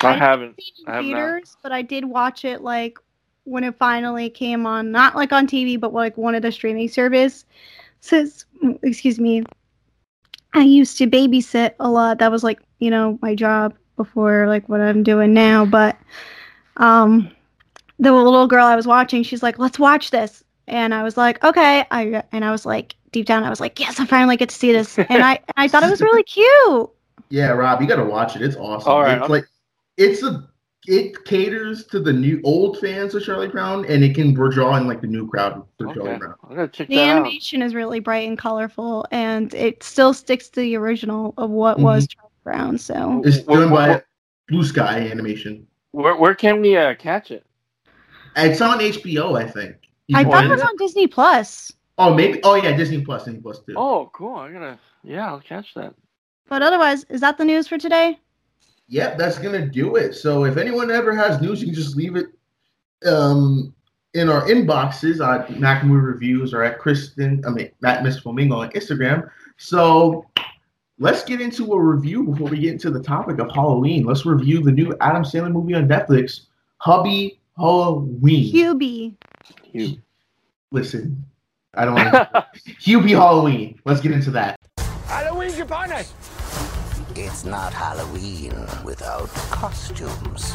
I 0.01 0.09
I- 0.09 0.17
haven't. 0.17 0.55
seen 0.59 0.73
it 0.85 0.89
I 0.89 0.95
have 0.95 1.05
in 1.05 1.11
not. 1.11 1.17
theaters, 1.17 1.57
but 1.63 1.71
I 1.71 1.81
did 1.81 2.03
watch 2.05 2.43
it 2.45 2.61
like 2.61 2.97
when 3.45 3.63
it 3.63 3.75
finally 3.77 4.29
came 4.29 4.65
on, 4.65 4.91
not 4.91 5.15
like 5.15 5.31
on 5.31 5.47
TV, 5.47 5.79
but 5.79 5.93
like 5.93 6.17
one 6.17 6.35
of 6.35 6.41
the 6.41 6.51
streaming 6.51 6.89
service. 6.89 7.45
Says, 8.01 8.45
excuse 8.83 9.19
me. 9.19 9.43
I 10.53 10.63
used 10.63 10.97
to 10.97 11.07
babysit 11.07 11.73
a 11.79 11.89
lot. 11.89 12.19
That 12.19 12.31
was 12.31 12.43
like 12.43 12.59
you 12.79 12.89
know 12.89 13.17
my 13.21 13.35
job 13.35 13.73
before 13.95 14.47
like 14.47 14.67
what 14.69 14.81
I'm 14.81 15.03
doing 15.03 15.33
now. 15.33 15.65
But 15.65 15.97
um, 16.77 17.31
the 17.99 18.11
little 18.13 18.47
girl 18.47 18.65
I 18.65 18.75
was 18.75 18.87
watching, 18.87 19.23
she's 19.23 19.43
like, 19.43 19.59
"Let's 19.59 19.79
watch 19.79 20.11
this," 20.11 20.43
and 20.67 20.93
I 20.93 21.03
was 21.03 21.17
like, 21.17 21.43
"Okay." 21.43 21.85
I 21.91 22.23
and 22.31 22.45
I 22.45 22.51
was 22.51 22.65
like, 22.65 22.95
deep 23.11 23.25
down, 23.25 23.43
I 23.43 23.49
was 23.49 23.59
like, 23.59 23.79
"Yes, 23.79 23.99
I 23.99 24.05
finally 24.05 24.37
get 24.37 24.49
to 24.49 24.55
see 24.55 24.71
this," 24.71 24.97
and 24.99 25.23
I 25.23 25.33
and 25.35 25.53
I 25.57 25.67
thought 25.67 25.83
it 25.83 25.89
was 25.89 26.01
really 26.01 26.23
cute. 26.35 26.89
Yeah, 27.29 27.49
Rob, 27.49 27.81
you 27.81 27.87
got 27.87 27.97
to 27.97 28.05
watch 28.05 28.35
it. 28.35 28.41
It's 28.41 28.55
awesome. 28.55 28.91
All 28.91 29.01
right, 29.01 29.13
it's 29.17 29.21
I'm- 29.23 29.31
like 29.31 29.45
it's 29.97 30.23
a 30.23 30.47
it 30.89 31.25
caters 31.25 31.85
to 31.87 31.99
the 31.99 32.13
new 32.13 32.39
old 32.45 32.79
fans 32.79 33.13
of 33.13 33.21
Charlie 33.21 33.49
Brown, 33.49 33.83
and 33.89 34.03
it 34.05 34.15
can 34.15 34.33
draw 34.33 34.77
in 34.77 34.87
like 34.87 35.01
the 35.01 35.07
new 35.07 35.27
crowd 35.27 35.61
for 35.77 35.93
Charlie 35.93 36.17
Brown. 36.17 36.35
I'm 36.43 36.49
gonna 36.55 36.67
check 36.69 36.87
The 36.87 36.95
that 36.97 37.09
out. 37.09 37.17
animation 37.17 37.61
is 37.61 37.73
really 37.75 37.99
bright 37.99 38.25
and 38.27 38.37
colorful, 38.37 39.05
and 39.11 39.53
it 39.53 39.83
still 39.83 40.13
sticks 40.13 40.47
to 40.49 40.61
the 40.61 40.77
original 40.77 41.33
of 41.37 41.49
what 41.49 41.79
was 41.79 42.07
Charlie 42.07 42.26
Brown. 42.47 42.77
So 42.77 43.21
It's 43.25 43.45
Wha- 43.45 43.55
done 43.59 43.71
wha- 43.71 43.77
by 43.77 43.89
wha- 43.95 44.01
Blue 44.47 44.63
Sky 44.63 44.99
Animation. 44.99 45.67
Where 45.91 46.15
where 46.15 46.33
can 46.33 46.61
we 46.61 46.77
uh, 46.77 46.95
catch 46.95 47.29
it? 47.31 47.45
It's 48.37 48.61
on 48.61 48.79
HBO, 48.79 49.37
I 49.37 49.45
think. 49.49 49.75
I 50.15 50.23
thought 50.23 50.45
it 50.45 50.49
was 50.49 50.61
on 50.61 50.75
Disney 50.77 51.07
Plus, 51.07 51.73
Oh, 51.97 52.13
maybe. 52.13 52.39
Oh, 52.43 52.53
yeah, 52.55 52.77
Disney 52.77 53.03
Plus, 53.03 53.25
Disney 53.25 53.41
Plus 53.41 53.59
too. 53.65 53.73
Oh, 53.75 54.09
cool. 54.13 54.35
I'm 54.37 54.53
gonna. 54.53 54.79
Yeah, 55.03 55.27
I'll 55.27 55.41
catch 55.41 55.73
that. 55.73 55.93
but 56.47 56.61
otherwise, 56.61 57.03
is 57.09 57.19
that 57.21 57.37
the 57.37 57.43
news 57.43 57.67
for 57.67 57.77
today? 57.77 58.17
Yep, 58.87 59.17
that's 59.17 59.37
gonna 59.39 59.65
do 59.67 59.97
it. 59.97 60.13
So 60.13 60.45
if 60.45 60.55
anyone 60.55 60.89
ever 60.91 61.13
has 61.13 61.41
news, 61.41 61.59
you 61.59 61.67
can 61.67 61.75
just 61.75 61.97
leave 61.97 62.15
it 62.15 62.27
um, 63.05 63.73
in 64.13 64.29
our 64.29 64.47
inboxes 64.47 65.19
on 65.19 65.59
Mac 65.59 65.83
Movie 65.83 66.05
Reviews 66.05 66.53
or 66.53 66.63
at 66.63 66.79
Kristen, 66.79 67.43
I 67.45 67.49
mean 67.49 67.69
Matt 67.81 68.03
Miss 68.03 68.21
Filmingo 68.21 68.57
on 68.59 68.69
Instagram. 68.71 69.29
So 69.57 70.25
let's 70.99 71.23
get 71.23 71.41
into 71.41 71.73
a 71.73 71.79
review 71.79 72.23
before 72.23 72.49
we 72.49 72.59
get 72.59 72.73
into 72.73 72.89
the 72.89 73.01
topic 73.01 73.39
of 73.39 73.51
Halloween. 73.51 74.05
Let's 74.05 74.25
review 74.25 74.61
the 74.61 74.71
new 74.71 74.95
Adam 75.01 75.23
Sandler 75.23 75.51
movie 75.51 75.73
on 75.75 75.87
Netflix, 75.87 76.41
Hubby 76.77 77.39
Halloween. 77.57 78.53
Hubie. 78.53 79.15
You. 79.71 79.97
Listen, 80.71 81.25
I 81.73 81.85
don't 81.85 81.95
want 81.95 82.11
to. 82.11 82.47
Hubie 82.81 83.11
Halloween. 83.11 83.79
Let's 83.85 84.01
get 84.01 84.11
into 84.11 84.31
that. 84.31 84.59
Halloween's 85.07 85.59
upon 85.59 85.91
us. 85.91 86.13
It's 87.15 87.45
not 87.45 87.73
Halloween 87.73 88.53
without 88.83 89.29
costumes. 89.49 90.53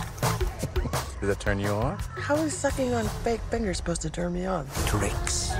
Does 1.20 1.28
that 1.28 1.40
turn 1.40 1.58
you 1.58 1.68
on? 1.68 1.98
How 2.18 2.36
is 2.36 2.52
sucking 2.52 2.94
on 2.94 3.06
fake 3.24 3.40
fingers 3.50 3.78
supposed 3.78 4.02
to 4.02 4.10
turn 4.10 4.32
me 4.32 4.44
on? 4.44 4.66
Tricks. 4.86 5.52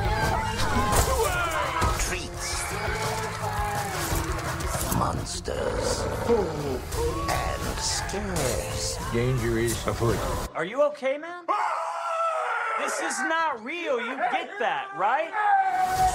Monsters. 5.33 6.05
And 7.31 7.79
scares. 7.79 8.99
Danger 9.15 9.59
is 9.59 9.73
afoot. 9.87 10.19
Are 10.55 10.67
you 10.67 10.83
okay, 10.83 11.17
man? 11.17 11.45
This 12.79 13.01
is 13.01 13.19
not 13.21 13.65
real. 13.65 13.99
You 13.99 14.15
get 14.31 14.51
that, 14.59 14.89
right? 14.95 15.31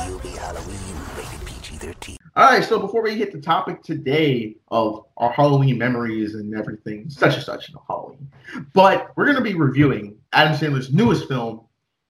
Hubie 0.02 0.38
Halloween, 0.38 0.78
rated 1.18 1.48
PG-13. 1.48 2.18
All 2.36 2.52
right, 2.52 2.64
so 2.64 2.80
before 2.80 3.02
we 3.02 3.16
hit 3.16 3.32
the 3.32 3.42
topic 3.42 3.82
today 3.82 4.56
of 4.70 5.06
our 5.18 5.32
Halloween 5.32 5.80
memories 5.80 6.36
and 6.36 6.54
everything, 6.54 7.10
such 7.10 7.34
and 7.34 7.44
such, 7.44 7.70
you 7.70 7.74
know, 7.74 7.84
Halloween, 7.88 8.30
but 8.74 9.14
we're 9.16 9.26
going 9.26 9.38
to 9.38 9.42
be 9.42 9.56
reviewing 9.56 10.16
Adam 10.34 10.56
Sandler's 10.56 10.94
newest 10.94 11.28
film. 11.28 11.62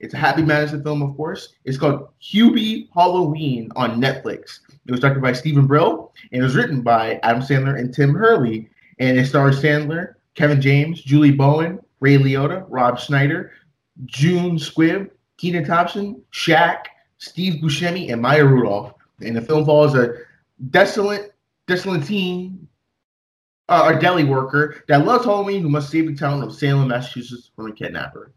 It's 0.02 0.14
a 0.14 0.18
Happy 0.18 0.42
Madison 0.42 0.84
film, 0.84 1.02
of 1.02 1.16
course. 1.16 1.54
It's 1.64 1.78
called 1.78 2.10
Hubie 2.22 2.90
Halloween 2.94 3.72
on 3.78 4.02
Netflix. 4.02 4.60
It 4.88 4.92
was 4.92 5.02
directed 5.02 5.22
by 5.22 5.34
Stephen 5.34 5.68
Brill 5.68 6.14
and 6.32 6.42
it 6.42 6.44
was 6.44 6.56
written 6.56 6.82
by 6.82 7.20
Adam 7.24 7.42
Sandler 7.42 7.78
and 7.78 7.94
Tim 7.94 8.14
Herlihy. 8.14 8.70
And 9.00 9.18
it 9.20 9.26
stars 9.26 9.62
Sandler, 9.62 10.16
Kevin 10.36 10.62
James, 10.62 11.02
Julie 11.02 11.32
Bowen, 11.32 11.80
Ray 12.00 12.18
Liotta, 12.18 12.66
Rob 12.70 13.00
Schneider, 13.00 13.52
June 14.06 14.58
Squibb, 14.58 15.10
Kenan 15.38 15.66
Thompson, 15.66 16.22
Shaq, 16.32 16.86
Steve 17.18 17.62
Buscemi, 17.62 18.12
and 18.12 18.22
Maya 18.22 18.46
Rudolph. 18.46 18.94
And 19.22 19.36
the 19.36 19.42
film 19.42 19.66
follows 19.66 19.96
a 19.96 20.14
desolate, 20.70 21.34
desolate 21.68 22.06
teen, 22.06 22.68
uh, 23.70 23.94
a 23.94 24.00
deli 24.00 24.24
worker 24.24 24.84
that 24.88 25.06
loves 25.06 25.26
Halloween 25.26 25.62
who 25.62 25.70
must 25.70 25.90
save 25.90 26.08
the 26.08 26.16
town 26.16 26.42
of 26.42 26.56
Salem, 26.56 26.88
Massachusetts 26.88 27.52
from 27.56 27.68
a 27.68 27.74
kidnapper. 27.74 28.32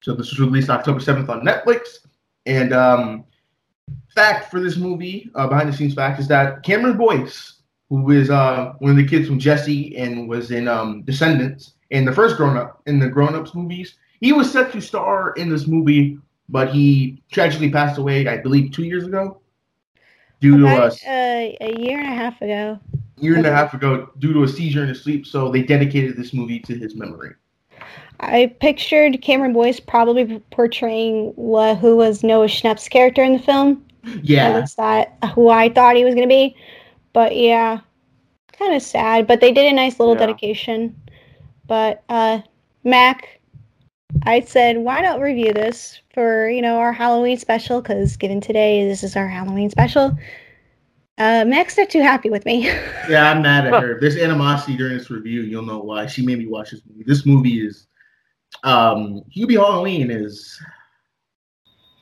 So 0.00 0.14
this 0.14 0.30
was 0.30 0.38
released 0.38 0.70
October 0.70 1.00
7th 1.00 1.28
on 1.28 1.44
Netflix. 1.44 2.06
And 2.46 2.72
um, 2.72 3.24
fact 4.14 4.50
for 4.50 4.60
this 4.60 4.76
movie, 4.76 5.30
uh, 5.34 5.46
behind 5.46 5.68
the 5.68 5.76
scenes 5.76 5.94
fact, 5.94 6.18
is 6.20 6.28
that 6.28 6.62
Cameron 6.62 6.96
Boyce, 6.96 7.54
who 7.88 8.10
is 8.10 8.30
uh, 8.30 8.72
one 8.80 8.90
of 8.90 8.96
the 8.96 9.06
kids 9.06 9.28
from 9.28 9.38
Jessie 9.38 9.96
and 9.96 10.28
was 10.28 10.50
in 10.50 10.68
um, 10.68 11.02
Descendants 11.02 11.74
in 11.90 12.04
the 12.04 12.12
first 12.12 12.36
grown 12.36 12.56
up 12.56 12.82
in 12.86 12.98
the 12.98 13.08
grown 13.08 13.34
ups 13.34 13.54
movies, 13.54 13.96
he 14.20 14.32
was 14.32 14.50
set 14.50 14.72
to 14.72 14.80
star 14.80 15.32
in 15.32 15.48
this 15.48 15.66
movie, 15.66 16.18
but 16.48 16.70
he 16.70 17.22
tragically 17.30 17.70
passed 17.70 17.98
away, 17.98 18.26
I 18.26 18.38
believe, 18.38 18.72
two 18.72 18.84
years 18.84 19.06
ago, 19.06 19.40
due 20.40 20.58
to 20.58 20.66
a 20.66 20.86
uh, 20.86 20.90
a 21.60 21.74
year 21.78 21.98
and 21.98 22.08
a 22.08 22.16
half 22.16 22.40
ago. 22.42 22.78
year 23.18 23.36
and 23.36 23.46
a 23.46 23.52
half 23.52 23.74
ago, 23.74 24.10
due 24.18 24.32
to 24.32 24.42
a 24.42 24.48
seizure 24.48 24.82
in 24.82 24.88
his 24.88 25.02
sleep. 25.02 25.26
So 25.26 25.50
they 25.50 25.62
dedicated 25.62 26.16
this 26.16 26.34
movie 26.34 26.60
to 26.60 26.76
his 26.76 26.94
memory. 26.94 27.34
I 28.20 28.54
pictured 28.60 29.22
Cameron 29.22 29.52
Boyce 29.52 29.80
probably 29.80 30.40
portraying 30.50 31.32
wha- 31.36 31.74
who 31.74 31.96
was 31.96 32.22
Noah 32.24 32.46
Schnapp's 32.48 32.88
character 32.88 33.22
in 33.22 33.34
the 33.34 33.38
film. 33.38 33.84
Yeah, 34.22 34.60
least 34.60 34.76
that 34.76 35.16
who 35.34 35.48
I 35.50 35.68
thought 35.68 35.96
he 35.96 36.04
was 36.04 36.14
gonna 36.14 36.26
be. 36.26 36.56
But 37.12 37.36
yeah, 37.36 37.80
kind 38.52 38.74
of 38.74 38.82
sad. 38.82 39.26
But 39.26 39.40
they 39.40 39.52
did 39.52 39.66
a 39.70 39.74
nice 39.74 39.98
little 40.00 40.14
Yeah. 40.14 40.20
dedication. 40.20 40.96
But 41.66 42.02
uh, 42.08 42.40
Mac, 42.84 43.40
I 44.24 44.40
said, 44.40 44.78
why 44.78 45.02
not 45.02 45.20
review 45.20 45.52
this 45.52 46.00
for 46.14 46.48
you 46.48 46.62
know 46.62 46.78
our 46.78 46.92
Halloween 46.92 47.36
special? 47.38 47.80
Because 47.82 48.16
given 48.16 48.40
today 48.40 48.88
this 48.88 49.02
is 49.04 49.16
our 49.16 49.28
Halloween 49.28 49.70
special. 49.70 50.16
Uh, 51.18 51.44
Mac's 51.44 51.76
not 51.76 51.90
too 51.90 52.00
happy 52.00 52.30
with 52.30 52.44
me. 52.46 52.66
yeah, 53.10 53.30
I'm 53.32 53.42
mad 53.42 53.66
at 53.66 53.82
her. 53.82 53.94
If 53.96 54.00
there's 54.00 54.16
animosity 54.16 54.76
during 54.76 54.96
this 54.96 55.10
review, 55.10 55.42
you'll 55.42 55.64
know 55.64 55.80
why. 55.80 56.06
She 56.06 56.24
made 56.24 56.38
me 56.38 56.46
watch 56.46 56.70
this 56.70 56.80
movie. 56.88 57.02
This 57.04 57.26
movie 57.26 57.66
is, 57.66 57.87
um, 58.64 59.22
Hubie 59.34 59.54
Halloween 59.54 60.10
is. 60.10 60.60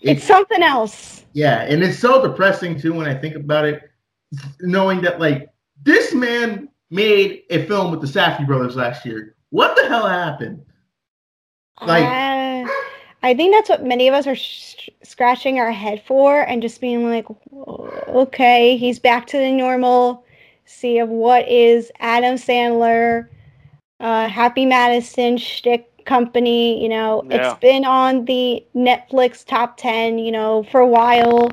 it's 0.02 0.24
something 0.24 0.62
else. 0.62 1.24
Yeah, 1.32 1.62
and 1.62 1.82
it's 1.82 1.98
so 1.98 2.22
depressing 2.26 2.78
too 2.80 2.94
when 2.94 3.06
I 3.06 3.14
think 3.14 3.34
about 3.36 3.64
it, 3.64 3.82
knowing 4.60 5.00
that 5.02 5.20
like 5.20 5.50
this 5.82 6.14
man 6.14 6.68
made 6.90 7.42
a 7.50 7.66
film 7.66 7.90
with 7.90 8.00
the 8.00 8.06
Safdie 8.06 8.46
brothers 8.46 8.76
last 8.76 9.04
year. 9.04 9.34
What 9.50 9.76
the 9.76 9.88
hell 9.88 10.06
happened? 10.06 10.64
Like- 11.82 12.04
Uh, 12.04 12.70
I 13.22 13.34
think 13.34 13.54
that's 13.54 13.68
what 13.68 13.84
many 13.84 14.06
of 14.08 14.14
us 14.14 14.26
are 14.26 14.36
sh- 14.36 14.88
scratching 15.02 15.58
our 15.58 15.72
head 15.72 16.02
for 16.06 16.42
and 16.42 16.62
just 16.62 16.80
being 16.80 17.08
like, 17.08 17.26
okay, 18.08 18.76
he's 18.76 18.98
back 19.00 19.26
to 19.28 19.38
the 19.38 19.50
normal. 19.50 20.24
See 20.64 20.98
of 20.98 21.08
what 21.08 21.48
is 21.48 21.90
Adam 22.00 22.34
Sandler, 22.36 23.28
uh, 24.00 24.28
Happy 24.28 24.64
Madison 24.66 25.38
shtick 25.38 25.95
company. 26.06 26.82
You 26.82 26.88
know, 26.88 27.24
Yeah. 27.28 27.50
it's 27.50 27.60
been 27.60 27.84
on 27.84 28.24
the 28.24 28.64
Netflix 28.74 29.44
top 29.44 29.76
ten, 29.76 30.18
you 30.18 30.32
know, 30.32 30.62
for 30.64 30.80
a 30.80 30.86
while. 30.88 31.50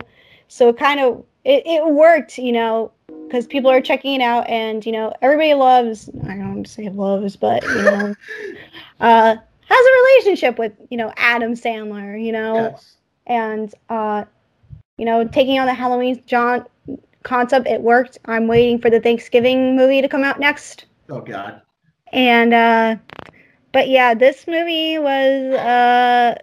So 0.47 0.69
it 0.69 0.77
kind 0.77 0.99
of 0.99 1.23
it, 1.43 1.63
it 1.65 1.85
worked, 1.85 2.37
you 2.37 2.51
know, 2.53 2.91
because 3.27 3.47
people 3.47 3.69
are 3.69 3.81
checking 3.81 4.15
it 4.21 4.23
out, 4.23 4.47
and 4.49 4.85
you 4.85 4.91
know, 4.91 5.13
everybody 5.21 5.53
loves. 5.53 6.09
I 6.23 6.35
don't 6.35 6.53
want 6.55 6.65
to 6.67 6.71
say 6.71 6.89
loves, 6.89 7.35
but 7.35 7.63
you 7.63 7.83
know, 7.83 8.15
uh, 9.01 9.35
has 9.35 9.85
a 9.85 10.03
relationship 10.03 10.57
with 10.59 10.73
you 10.89 10.97
know 10.97 11.11
Adam 11.17 11.53
Sandler, 11.53 12.23
you 12.23 12.31
know, 12.31 12.71
Yes. 12.71 12.97
and 13.27 13.73
uh, 13.89 14.25
you 14.97 15.05
know, 15.05 15.27
taking 15.27 15.59
on 15.59 15.65
the 15.65 15.73
Halloween 15.73 16.21
John 16.25 16.65
concept, 17.23 17.67
it 17.67 17.81
worked. 17.81 18.19
I'm 18.25 18.47
waiting 18.47 18.79
for 18.79 18.89
the 18.89 18.99
Thanksgiving 18.99 19.75
movie 19.75 20.01
to 20.01 20.07
come 20.07 20.23
out 20.23 20.39
next, 20.39 20.85
Oh 21.09 21.21
God. 21.21 21.61
and 22.11 22.53
uh, 22.53 22.95
but 23.73 23.89
yeah, 23.89 24.13
this 24.15 24.47
movie 24.47 24.99
was 24.99 25.53
uh, 25.55 26.35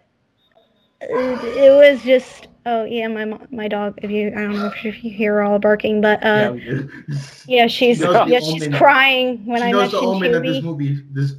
it, 1.01 1.45
it 1.45 1.71
was 1.73 2.03
just. 2.03 2.49
Oh 2.67 2.85
yeah, 2.85 3.09
my 3.09 3.25
my 3.51 3.69
dog. 3.69 3.99
If 4.03 4.11
you, 4.11 4.29
I 4.29 4.43
don't 4.43 4.57
know 4.59 4.67
if 4.67 4.85
you 4.85 4.93
hear 4.93 5.35
her 5.37 5.43
all 5.43 5.59
barking, 5.59 6.03
but 6.03 6.23
yeah, 6.23 6.51
uh, 6.51 6.53
did. 6.53 6.91
yeah, 7.47 7.67
she's 7.69 8.01
She 8.01 8.07
yeah, 8.27 8.41
she's 8.41 8.67
omen. 8.67 8.73
crying 8.73 9.47
when 9.47 9.63
she 9.63 9.69
I 9.69 9.73
knows 9.73 9.93
mentioned 9.93 10.03
the 10.03 10.07
omen 10.07 10.33
this 10.43 10.63
movie 10.63 11.05
this 11.13 11.35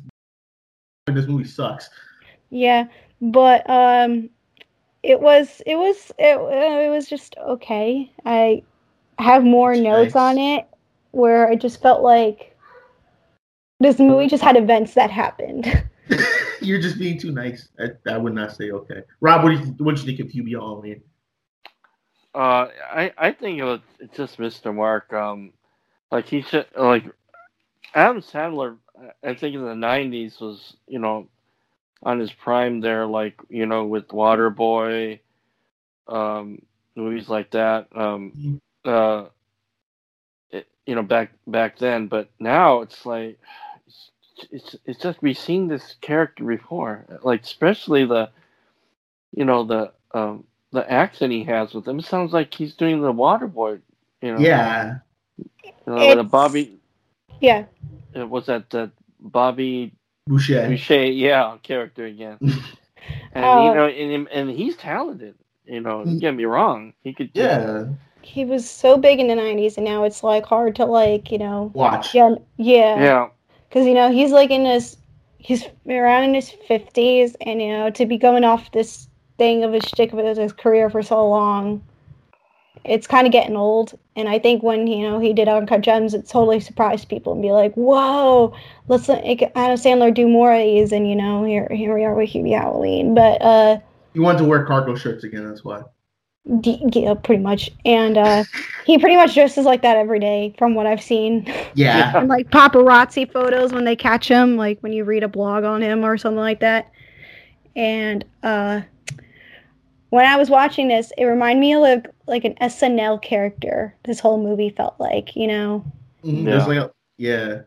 this 1.08 1.28
movie 1.28 1.46
sucks. 1.46 1.90
Yeah, 2.50 2.88
but 3.22 3.70
um, 3.70 4.30
it 5.04 5.20
was 5.22 5.62
it 5.66 5.76
was 5.76 6.12
it, 6.18 6.38
uh, 6.38 6.80
it 6.80 6.90
was 6.90 7.08
just 7.08 7.36
okay. 7.38 8.12
I 8.26 8.64
have 9.20 9.44
more 9.44 9.76
That's 9.76 9.84
notes 9.84 10.16
nice. 10.16 10.16
on 10.16 10.38
it 10.38 10.68
where 11.12 11.48
I 11.50 11.56
just 11.56 11.82
felt 11.82 12.02
like 12.02 12.51
this 13.82 14.00
movie 14.00 14.28
just 14.28 14.44
had 14.44 14.56
events 14.56 14.94
that 14.94 15.12
happened. 15.12 15.66
You're 16.62 16.82
just 16.82 17.00
being 17.00 17.20
too 17.20 17.32
nice. 17.32 17.70
I, 17.80 18.12
I 18.12 18.18
would 18.18 18.34
not 18.34 18.56
say 18.56 18.72
okay. 18.72 19.04
Rob, 19.20 19.44
what 19.44 19.52
do 19.52 19.58
you 19.58 19.66
what 19.80 19.96
do 19.96 20.02
you 20.02 20.08
think 20.08 20.20
of 20.20 20.28
Hubie 20.28 20.52
Halloween? 20.52 21.02
Uh, 22.34 22.68
I 22.92 23.12
I 23.18 23.32
think 23.32 23.60
it 23.60 23.64
was 23.64 23.82
it's 24.00 24.16
just 24.16 24.38
Mr. 24.38 24.74
Mark. 24.74 25.12
Um, 25.14 25.54
like 26.12 26.28
he 26.28 26.42
should 26.42 26.66
like 26.78 27.06
Adam 27.94 28.22
Sandler. 28.22 28.78
I 29.24 29.34
think 29.34 29.56
in 29.56 29.66
the 29.66 29.72
'90s 29.72 30.40
was 30.40 30.76
you 30.88 31.00
know 31.00 31.28
on 32.04 32.20
his 32.20 32.32
prime 32.32 32.82
there, 32.82 33.06
like 33.06 33.40
you 33.50 33.66
know 33.66 33.86
with 33.86 34.08
Waterboy, 34.10 35.20
um, 36.08 36.62
movies 36.96 37.30
like 37.30 37.52
that. 37.52 37.88
Um, 37.96 38.62
uh, 38.86 39.26
it, 40.52 40.68
you 40.86 40.96
know 40.96 41.04
back 41.04 41.32
back 41.48 41.78
then, 41.78 42.08
but 42.08 42.30
now 42.40 42.82
it's 42.82 43.06
like 43.06 43.40
it's 44.52 44.74
it's, 44.74 44.76
it's 44.86 45.00
just 45.02 45.22
we've 45.22 45.38
seen 45.38 45.68
this 45.68 45.96
character 46.02 46.44
before, 46.44 47.06
like 47.24 47.44
especially 47.44 48.06
the 48.06 48.30
you 49.36 49.46
know 49.46 49.64
the 49.64 49.92
um 50.14 50.44
the 50.72 50.90
accent 50.92 51.32
he 51.34 51.44
has 51.46 51.74
with 51.74 51.88
him. 51.88 52.00
It 52.00 52.06
sounds 52.06 52.34
like 52.34 52.54
he's 52.54 52.74
doing 52.76 53.02
the 53.02 53.14
Waterboy. 53.14 53.82
You 54.22 54.34
know, 54.34 54.40
Yeah. 54.40 54.98
you 55.38 55.72
know, 55.88 55.94
with 55.96 56.02
a 56.04 56.12
It's- 56.12 56.32
Bobby. 56.32 56.80
yeah, 57.42 57.66
uh, 58.18 58.28
Was 58.28 58.46
that 58.46 58.70
that 58.70 58.92
Bobby 59.20 59.92
Boucher. 60.28 60.68
Boucher? 60.68 61.06
Yeah, 61.06 61.58
character 61.64 62.06
again. 62.06 62.38
and 63.34 63.46
Oh. 63.46 63.68
you 63.68 63.74
know, 63.76 63.88
and 63.88 64.28
and 64.30 64.50
he's 64.50 64.76
talented. 64.78 65.36
You 65.66 65.80
know, 65.82 66.04
don't 66.04 66.20
get 66.20 66.36
me 66.36 66.46
wrong. 66.46 66.94
He 67.04 67.14
could. 67.14 67.34
just- 67.34 67.38
Yeah. 67.62 67.86
He 68.24 68.46
was 68.46 68.70
so 68.70 68.98
big 68.98 69.20
in 69.20 69.28
the 69.28 69.34
'90s, 69.36 69.78
and 69.78 69.86
now 69.86 70.04
it's 70.04 70.24
like 70.24 70.46
hard 70.46 70.76
to 70.76 70.86
like, 70.86 71.32
you 71.32 71.40
know, 71.40 71.72
Watch. 71.74 72.14
yeah, 72.14 72.36
yeah, 72.58 73.00
Yeah. 73.00 73.28
Because 73.72 73.88
you 73.88 73.94
know 73.94 74.12
he's 74.12 74.32
like 74.32 74.52
in 74.52 74.66
his, 74.66 74.98
he's 75.38 75.66
around 75.88 76.26
in 76.26 76.34
his 76.34 76.52
50s, 76.70 77.36
and 77.42 77.62
you 77.62 77.70
know 77.70 77.90
to 77.92 78.06
be 78.06 78.18
going 78.18 78.44
off 78.44 78.72
this 78.74 79.08
thing 79.38 79.64
of 79.64 79.72
his 79.72 79.84
shtick 79.86 80.12
with 80.12 80.38
his 80.38 80.52
career 80.52 80.90
for 80.90 81.02
so 81.02 81.28
long, 81.28 81.82
it's 82.84 83.08
kind 83.08 83.26
of 83.26 83.32
getting 83.32 83.56
old. 83.56 83.98
And 84.18 84.28
I 84.28 84.40
think 84.40 84.62
when 84.62 84.88
you 84.88 85.10
know 85.10 85.20
he 85.20 85.32
did 85.32 85.48
Uncut 85.48 85.82
Gems, 85.82 86.14
it 86.14 86.28
totally 86.28 86.60
surprised 86.60 87.08
people 87.08 87.32
and 87.32 87.42
be 87.42 87.54
like, 87.54 87.74
"Whoa, 87.76 88.54
let's 88.90 89.08
let 89.08 89.24
Adam 89.24 89.78
Sandler 89.78 90.14
do 90.14 90.28
more 90.28 90.54
of 90.54 90.60
these." 90.60 90.92
And 90.92 91.10
you 91.10 91.16
know, 91.16 91.46
here 91.46 91.70
here 91.72 91.96
we 91.96 92.04
are 92.04 92.14
with 92.14 92.30
Hubie 92.30 92.58
Halloween, 92.58 93.16
but 93.16 93.42
uh. 93.42 93.80
He 94.14 94.20
wanted 94.20 94.40
to 94.40 94.44
wear 94.44 94.66
cargo 94.66 94.96
shirts 94.96 95.24
again. 95.24 95.48
That's 95.48 95.64
why. 95.64 95.84
D- 96.62 96.84
yeah, 96.94 97.14
pretty 97.14 97.42
much. 97.42 97.70
And 97.86 98.18
uh, 98.18 98.44
he 98.86 98.98
pretty 98.98 99.16
much 99.16 99.34
dresses 99.36 99.66
like 99.66 99.82
that 99.84 99.98
every 99.98 100.20
day, 100.20 100.56
from 100.58 100.74
what 100.74 100.86
I've 100.86 101.02
seen. 101.02 101.52
Yeah. 101.76 102.18
and 102.18 102.28
like 102.28 102.50
paparazzi 102.50 103.32
photos 103.32 103.72
when 103.74 103.86
they 103.86 103.96
catch 103.96 104.28
him, 104.28 104.58
like 104.58 104.80
when 104.82 104.92
you 104.92 105.04
read 105.04 105.24
a 105.24 105.28
blog 105.28 105.64
on 105.64 105.82
him 105.82 106.04
or 106.04 106.18
something 106.18 106.40
like 106.40 106.60
that. 106.62 106.92
And 107.76 108.26
uh, 108.44 108.82
when 110.10 110.26
I 110.26 110.36
was 110.36 110.50
watching 110.50 110.88
this, 110.88 111.14
it 111.18 111.26
reminded 111.26 111.62
me 111.62 111.74
of 111.74 111.82
like, 111.82 112.08
like 112.28 112.46
an 112.46 112.56
SNL 112.56 113.22
character. 113.22 113.96
This 114.04 114.20
whole 114.20 114.42
movie 114.42 114.72
felt 114.72 115.00
like, 115.00 115.36
you 115.36 115.48
know, 115.48 115.86
Mhm, 116.24 116.48
Yeah. 116.48 116.66
Like 116.66 116.78
a, 116.78 116.92
yeah. 117.18 117.62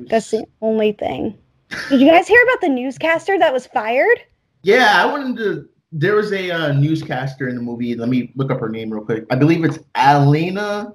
that's 0.00 0.30
the 0.30 0.44
only 0.60 0.92
thing. 0.92 1.38
Did 1.88 2.00
you 2.00 2.10
guys 2.10 2.26
hear 2.28 2.42
about 2.42 2.60
the 2.60 2.68
newscaster 2.68 3.38
that 3.38 3.52
was 3.52 3.66
fired? 3.66 4.18
Yeah, 4.62 4.92
I 4.96 5.06
wanted 5.06 5.36
to. 5.38 5.68
There 5.96 6.16
was 6.16 6.32
a 6.32 6.50
uh, 6.50 6.72
newscaster 6.72 7.48
in 7.48 7.54
the 7.54 7.62
movie. 7.62 7.94
Let 7.94 8.08
me 8.08 8.32
look 8.34 8.50
up 8.50 8.58
her 8.58 8.68
name 8.68 8.90
real 8.90 9.04
quick. 9.04 9.24
I 9.30 9.36
believe 9.36 9.64
it's 9.64 9.78
Elena, 9.94 10.92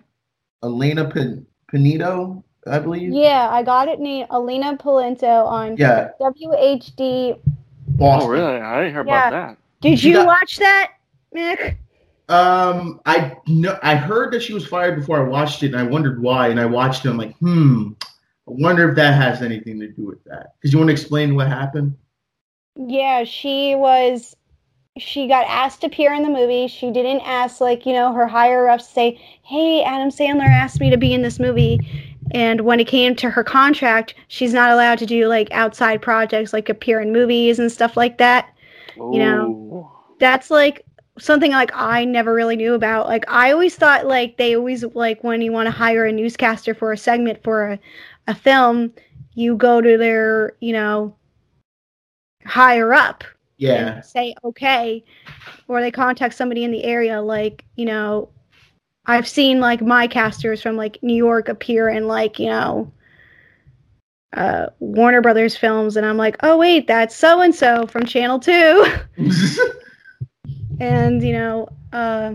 Elena 0.61 1.09
Pin- 1.09 1.45
Pinito. 1.73 2.43
I 2.67 2.79
believe. 2.79 3.13
Yeah, 3.13 3.47
I 3.49 3.63
got 3.63 3.87
it 3.87 4.01
named 4.01 4.27
Alina 4.29 4.75
Polento 4.77 5.45
on 5.45 5.77
Yeah. 5.77 6.09
WHD. 6.19 7.39
Boston. 7.87 8.29
Oh, 8.29 8.31
really? 8.31 8.57
I 8.59 8.77
didn't 8.81 8.93
hear 8.93 9.05
Yeah. 9.07 9.27
about 9.27 9.31
that. 9.31 9.57
Did 9.81 10.03
you 10.03 10.13
got- 10.15 10.27
watch 10.27 10.57
that, 10.57 10.91
Nick? 11.33 11.77
Um, 12.27 12.99
I 13.05 13.37
know 13.47 13.79
I 13.81 13.95
heard 13.95 14.33
that 14.33 14.43
she 14.43 14.53
was 14.53 14.67
fired 14.67 14.97
before 14.97 15.25
I 15.25 15.27
watched 15.27 15.63
it, 15.63 15.67
and 15.67 15.77
I 15.77 15.83
wondered 15.83 16.21
why. 16.21 16.49
And 16.49 16.59
I 16.59 16.65
watched 16.65 17.05
it. 17.05 17.09
I'm 17.09 17.17
like, 17.17 17.35
hmm. 17.37 17.93
I 18.05 18.51
wonder 18.51 18.89
if 18.89 18.95
that 18.97 19.13
has 19.15 19.41
anything 19.41 19.79
to 19.79 19.87
do 19.87 20.05
with 20.05 20.21
that. 20.25 20.53
Because 20.59 20.73
you 20.73 20.77
want 20.79 20.89
to 20.89 20.93
explain 20.93 21.35
what 21.35 21.47
happened? 21.47 21.95
Yeah, 22.75 23.23
she 23.23 23.75
was. 23.75 24.35
She 24.99 25.27
got 25.27 25.45
asked 25.47 25.81
to 25.81 25.87
appear 25.87 26.13
in 26.13 26.23
the 26.23 26.29
movie. 26.29 26.67
She 26.67 26.91
didn't 26.91 27.21
ask, 27.21 27.61
like, 27.61 27.85
you 27.85 27.93
know, 27.93 28.13
her 28.13 28.27
higher 28.27 28.69
ups 28.69 28.87
to 28.87 28.93
say, 28.93 29.39
hey, 29.43 29.83
Adam 29.83 30.09
Sandler 30.09 30.47
asked 30.47 30.79
me 30.79 30.89
to 30.89 30.97
be 30.97 31.13
in 31.13 31.21
this 31.21 31.39
movie. 31.39 31.79
And 32.31 32.61
when 32.61 32.79
it 32.79 32.87
came 32.87 33.15
to 33.15 33.29
her 33.29 33.43
contract, 33.43 34.13
she's 34.27 34.53
not 34.53 34.71
allowed 34.71 34.99
to 34.99 35.05
do, 35.05 35.27
like, 35.27 35.51
outside 35.51 36.01
projects, 36.01 36.53
like 36.53 36.69
appear 36.69 37.01
in 37.01 37.11
movies 37.11 37.57
and 37.57 37.71
stuff 37.71 37.97
like 37.97 38.19
that. 38.19 38.53
You 38.95 39.19
know, 39.19 39.91
That's, 40.19 40.51
like, 40.51 40.85
something, 41.17 41.51
like, 41.51 41.71
I 41.73 42.05
never 42.05 42.33
really 42.33 42.55
knew 42.55 42.73
about. 42.73 43.07
Like, 43.07 43.23
I 43.29 43.51
always 43.51 43.75
thought, 43.75 44.05
like, 44.05 44.37
they 44.37 44.55
always, 44.55 44.83
like, 44.83 45.23
when 45.23 45.41
you 45.41 45.51
want 45.51 45.67
to 45.67 45.71
hire 45.71 46.05
a 46.05 46.11
newscaster 46.11 46.75
for 46.75 46.91
a 46.91 46.97
segment 46.97 47.41
for 47.43 47.71
a, 47.71 47.79
a 48.27 48.35
film, 48.35 48.93
you 49.33 49.55
go 49.55 49.81
to 49.81 49.97
their, 49.97 50.53
you 50.59 50.73
know, 50.73 51.15
higher 52.45 52.93
up 52.93 53.23
Yeah. 53.59 53.95
and 53.95 54.05
say 54.05 54.35
okay 54.43 55.03
or 55.67 55.81
they 55.81 55.91
contact 55.91 56.33
somebody 56.33 56.63
in 56.63 56.71
the 56.71 56.83
area 56.83 57.21
like 57.21 57.65
you 57.75 57.85
know 57.85 58.29
i've 59.05 59.27
seen 59.27 59.59
like 59.59 59.81
my 59.81 60.07
casters 60.07 60.61
from 60.61 60.77
like 60.77 60.97
new 61.03 61.15
york 61.15 61.49
appear 61.49 61.89
in 61.89 62.07
like 62.07 62.39
you 62.39 62.47
know 62.47 62.91
uh 64.33 64.67
warner 64.79 65.21
brothers 65.21 65.57
films 65.57 65.97
and 65.97 66.05
i'm 66.05 66.17
like 66.17 66.37
oh 66.43 66.57
wait 66.57 66.87
that's 66.87 67.15
so 67.15 67.41
and 67.41 67.53
so 67.53 67.85
from 67.87 68.05
channel 68.05 68.39
2 68.39 68.85
and 70.79 71.21
you 71.21 71.33
know 71.33 71.67
uh 71.91 72.33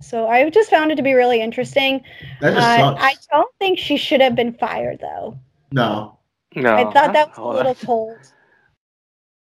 so 0.00 0.26
i 0.26 0.48
just 0.48 0.70
found 0.70 0.90
it 0.90 0.96
to 0.96 1.02
be 1.02 1.12
really 1.12 1.40
interesting 1.40 2.02
That 2.40 2.54
just 2.54 2.66
uh, 2.66 2.78
sucks. 2.78 3.02
i 3.02 3.14
don't 3.32 3.54
think 3.58 3.78
she 3.78 3.96
should 3.96 4.20
have 4.20 4.34
been 4.34 4.54
fired 4.54 5.00
though 5.00 5.38
no. 5.72 6.18
No. 6.56 6.74
I 6.74 6.84
thought 6.92 7.12
that 7.12 7.28
was 7.28 7.38
a 7.38 7.42
little 7.42 7.74
cold. 7.86 8.18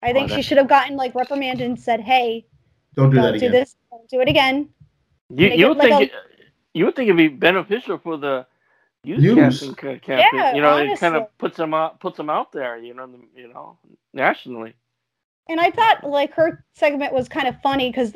I 0.05 0.13
think 0.13 0.29
that- 0.29 0.35
she 0.35 0.41
should 0.41 0.57
have 0.57 0.67
gotten 0.67 0.95
like 0.95 1.13
reprimanded 1.15 1.65
and 1.67 1.79
said, 1.79 2.01
"Hey, 2.01 2.45
Don't 2.95 3.09
do 3.09 3.15
don't 3.17 3.25
that 3.25 3.31
do 3.39 3.45
again. 3.47 3.51
this, 3.51 3.75
don't 3.91 4.09
do 4.09 4.21
it 4.21 4.29
again." 4.29 4.69
You, 5.29 5.47
you 5.49 5.67
would 5.69 5.77
like 5.77 5.89
think 5.89 6.01
a- 6.01 6.15
it, 6.15 6.21
you 6.73 6.85
would 6.85 6.95
think 6.95 7.07
it'd 7.07 7.17
be 7.17 7.27
beneficial 7.27 7.97
for 7.97 8.17
the 8.17 8.45
youth 9.03 9.19
News. 9.19 9.35
casting 9.35 9.75
campaign. 9.75 10.25
Yeah, 10.33 10.53
you 10.55 10.61
know, 10.61 10.77
it 10.77 10.99
kind 10.99 11.15
of 11.15 11.35
puts 11.37 11.57
them 11.57 11.73
out 11.73 11.99
puts 11.99 12.17
them 12.17 12.29
out 12.29 12.51
there. 12.51 12.77
You 12.77 12.93
know, 12.93 13.07
the- 13.07 13.41
you 13.41 13.47
know, 13.47 13.77
nationally. 14.13 14.73
And 15.49 15.59
I 15.59 15.69
thought 15.71 16.03
like 16.03 16.33
her 16.33 16.63
segment 16.75 17.13
was 17.13 17.27
kind 17.29 17.47
of 17.47 17.59
funny 17.61 17.89
because 17.89 18.15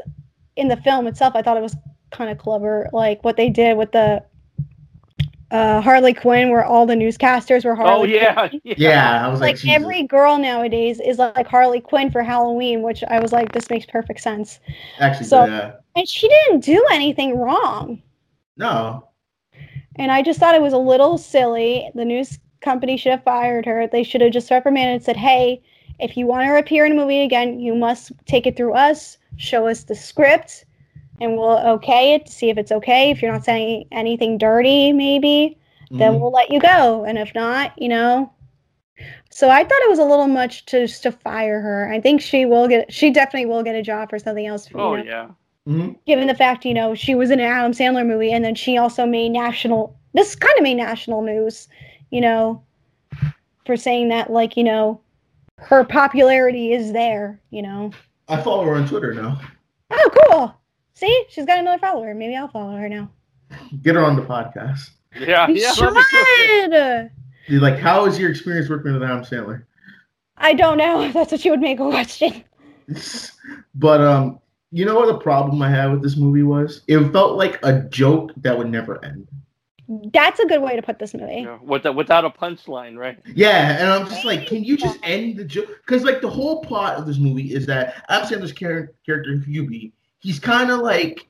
in 0.56 0.68
the 0.68 0.78
film 0.78 1.08
itself, 1.08 1.36
I 1.36 1.42
thought 1.42 1.58
it 1.58 1.64
was 1.64 1.76
kind 2.12 2.30
of 2.32 2.38
clever, 2.38 2.90
like 2.92 3.24
what 3.24 3.38
they 3.38 3.50
did 3.50 3.78
with 3.78 3.92
the 3.92 4.24
uh, 5.52 5.82
Harley 5.82 6.14
Quinn, 6.14 6.50
where 6.50 6.64
all 6.64 6.86
the 6.86 6.94
newscasters 6.96 7.66
were 7.66 7.76
Harley. 7.76 7.92
oh 7.92 8.04
yeah, 8.22 8.48
Quinn. 8.48 8.62
yeah. 8.64 8.76
Yeah, 8.78 9.26
I 9.26 9.30
was 9.30 9.40
like, 9.40 9.64
Like 9.64 9.74
every 9.74 10.04
girl 10.04 10.38
nowadays 10.38 11.00
is 11.00 11.18
like 11.18 11.48
Harley 11.48 11.82
Quinn 11.82 12.12
for 12.12 12.22
Halloween, 12.24 12.82
which 12.82 13.04
I 13.06 13.20
was 13.20 13.32
like, 13.32 13.52
this 13.52 13.70
makes 13.70 13.86
perfect 13.86 14.22
sense. 14.22 14.60
actually, 15.00 15.26
so- 15.26 15.46
yeah. 15.46 15.74
And 15.96 16.08
she 16.08 16.28
didn't 16.30 16.62
do 16.64 16.86
anything 16.92 17.38
wrong. 17.38 18.02
No. 18.58 19.08
And 19.96 20.12
I 20.12 20.22
just 20.22 20.40
thought 20.40 20.56
it 20.56 20.62
was 20.62 20.74
a 20.74 20.78
little 20.78 21.18
silly. 21.18 21.90
The 21.96 22.06
news 22.06 22.40
company 22.62 22.96
should 22.96 23.12
have 23.12 23.24
fired 23.24 23.66
her. 23.66 23.88
They 23.88 24.04
should 24.04 24.22
have 24.22 24.32
just 24.32 24.52
reprimanded 24.52 24.96
and 24.96 25.04
said, 25.04 25.18
hey, 25.18 25.62
if 26.00 26.16
you 26.16 26.26
want 26.28 26.46
to 26.48 26.58
appear 26.58 26.86
in 26.86 26.94
a 26.94 26.96
movie 26.96 27.22
again, 27.22 27.60
you 27.60 27.76
must 27.76 28.12
take 28.26 28.46
it 28.48 28.56
through 28.56 28.74
us, 28.76 29.18
show 29.38 29.68
us 29.68 29.84
the 29.84 29.96
script, 29.96 30.64
and 31.22 31.38
we'll 31.38 31.58
okay 31.58 32.14
it 32.16 32.26
to 32.28 32.32
see 32.32 32.50
if 32.50 32.58
it's 32.58 32.72
okay. 32.72 33.12
If 33.12 33.22
you're 33.22 33.32
not 33.32 33.44
saying 33.46 33.86
anything 33.92 34.38
dirty, 34.38 34.92
maybe, 34.94 35.58
then 35.92 36.14
Mhm. 36.14 36.20
we'll 36.22 36.32
let 36.32 36.52
you 36.52 36.60
go. 36.60 37.04
And 37.06 37.18
if 37.18 37.34
not, 37.36 37.74
you 37.82 37.90
know. 37.90 38.32
So 39.32 39.50
I 39.50 39.64
thought 39.64 39.82
it 39.84 39.90
was 39.90 40.00
a 40.00 40.04
little 40.06 40.28
much 40.28 40.66
to 40.68 40.82
just 40.88 41.04
to 41.04 41.12
fire 41.12 41.62
her. 41.62 41.92
I 41.92 42.00
think 42.02 42.20
she 42.22 42.46
will 42.46 42.68
get 42.68 42.92
she 42.92 43.10
definitely 43.12 43.46
will 43.46 43.64
get 43.64 43.76
a 43.76 43.82
job 43.82 44.10
for 44.10 44.20
something 44.20 44.46
else. 44.46 44.70
you 44.72 44.80
Oh 44.80 44.96
know 44.96 45.04
yeah. 45.04 45.28
Mhm. 45.68 45.96
given 46.06 46.28
the 46.28 46.34
fact 46.36 46.66
you 46.66 46.74
know 46.74 46.96
she 46.96 47.16
was 47.16 47.32
in 47.32 47.40
an 47.40 47.46
Adam 47.46 47.72
Sandler 47.72 48.06
movie 48.06 48.32
and 48.32 48.44
then 48.44 48.56
she 48.56 48.78
also 48.78 49.06
made 49.06 49.30
national 49.30 49.96
this 50.14 50.36
kind 50.36 50.58
of 50.58 50.64
made 50.64 50.76
national 50.76 51.22
news 51.22 51.68
you 52.12 52.20
know 52.22 52.62
for 53.66 53.76
saying 53.78 54.10
that 54.10 54.32
like 54.32 54.58
you 54.58 54.64
know 54.64 55.00
her 55.58 55.84
popularity 55.84 56.74
is 56.74 56.92
there 56.94 57.40
you 57.52 57.62
know 57.62 57.92
I 58.28 58.42
follow 58.42 58.64
her 58.66 58.76
on 58.76 58.88
Twitter 58.88 59.14
now. 59.14 59.40
oh 59.92 60.10
cool 60.30 60.59
see 61.00 61.26
she's 61.30 61.46
got 61.46 61.60
another 61.60 61.80
follower 61.80 62.14
maybe 62.14 62.36
I'll 62.36 62.48
follow 62.48 62.76
her 62.76 62.90
now 62.90 63.10
Get 63.82 63.96
her 63.96 64.06
on 64.06 64.16
the 64.16 64.22
podcast. 64.22 64.92
Yeah, 65.20 65.48
we 65.48 65.60
yeah. 65.60 65.74
that'd 65.74 65.96
be 65.96 66.02
should 66.04 67.12
You're 67.48 67.62
like, 67.62 67.80
how 67.80 68.06
is 68.06 68.20
your 68.20 68.30
experience 68.30 68.70
working 68.70 68.94
with 68.94 69.02
Adam 69.02 69.24
Sandler? 69.24 69.64
I 70.38 70.54
don't 70.54 70.78
know 70.78 71.02
if 71.02 71.14
that's 71.18 71.32
what 71.32 71.44
you 71.44 71.52
would 71.52 71.60
make 71.60 71.80
a 71.80 71.90
question 71.90 72.44
but 73.76 74.02
um, 74.02 74.40
you 74.72 74.86
know 74.86 74.96
what 74.96 75.08
the 75.08 75.18
problem 75.18 75.62
I 75.62 75.70
had 75.70 75.92
with 75.92 76.04
this 76.04 76.16
movie 76.18 76.44
was? 76.44 76.82
It 76.88 77.00
felt 77.12 77.38
like 77.38 77.60
a 77.64 77.82
joke 77.90 78.32
that 78.38 78.56
would 78.58 78.70
never 78.70 79.04
end. 79.04 79.28
that's 80.14 80.40
a 80.40 80.46
good 80.46 80.62
way 80.62 80.76
to 80.76 80.82
put 80.84 81.00
this 81.00 81.14
movie 81.16 81.42
Yeah, 81.42 81.58
without 81.64 81.96
without 81.96 82.26
a 82.26 82.30
punchline, 82.30 82.98
right? 82.98 83.18
Yeah, 83.34 83.80
and 83.82 83.90
I'm 83.90 84.08
just 84.08 84.26
like, 84.26 84.46
can 84.48 84.64
you 84.64 84.78
just 84.78 85.00
end 85.04 85.38
the 85.38 85.44
joke? 85.46 85.70
Because 85.86 86.04
like 86.04 86.22
the 86.22 86.30
whole 86.30 86.62
plot 86.64 86.98
of 87.00 87.08
this 87.08 87.18
movie 87.18 87.54
is 87.54 87.66
that 87.66 88.06
Adam 88.10 88.28
Sandler's 88.30 88.54
char- 88.54 88.94
character 89.06 89.38
Hubie, 89.48 89.92
he's 90.20 90.40
kind 90.40 90.72
of 90.72 90.80
like, 90.80 91.28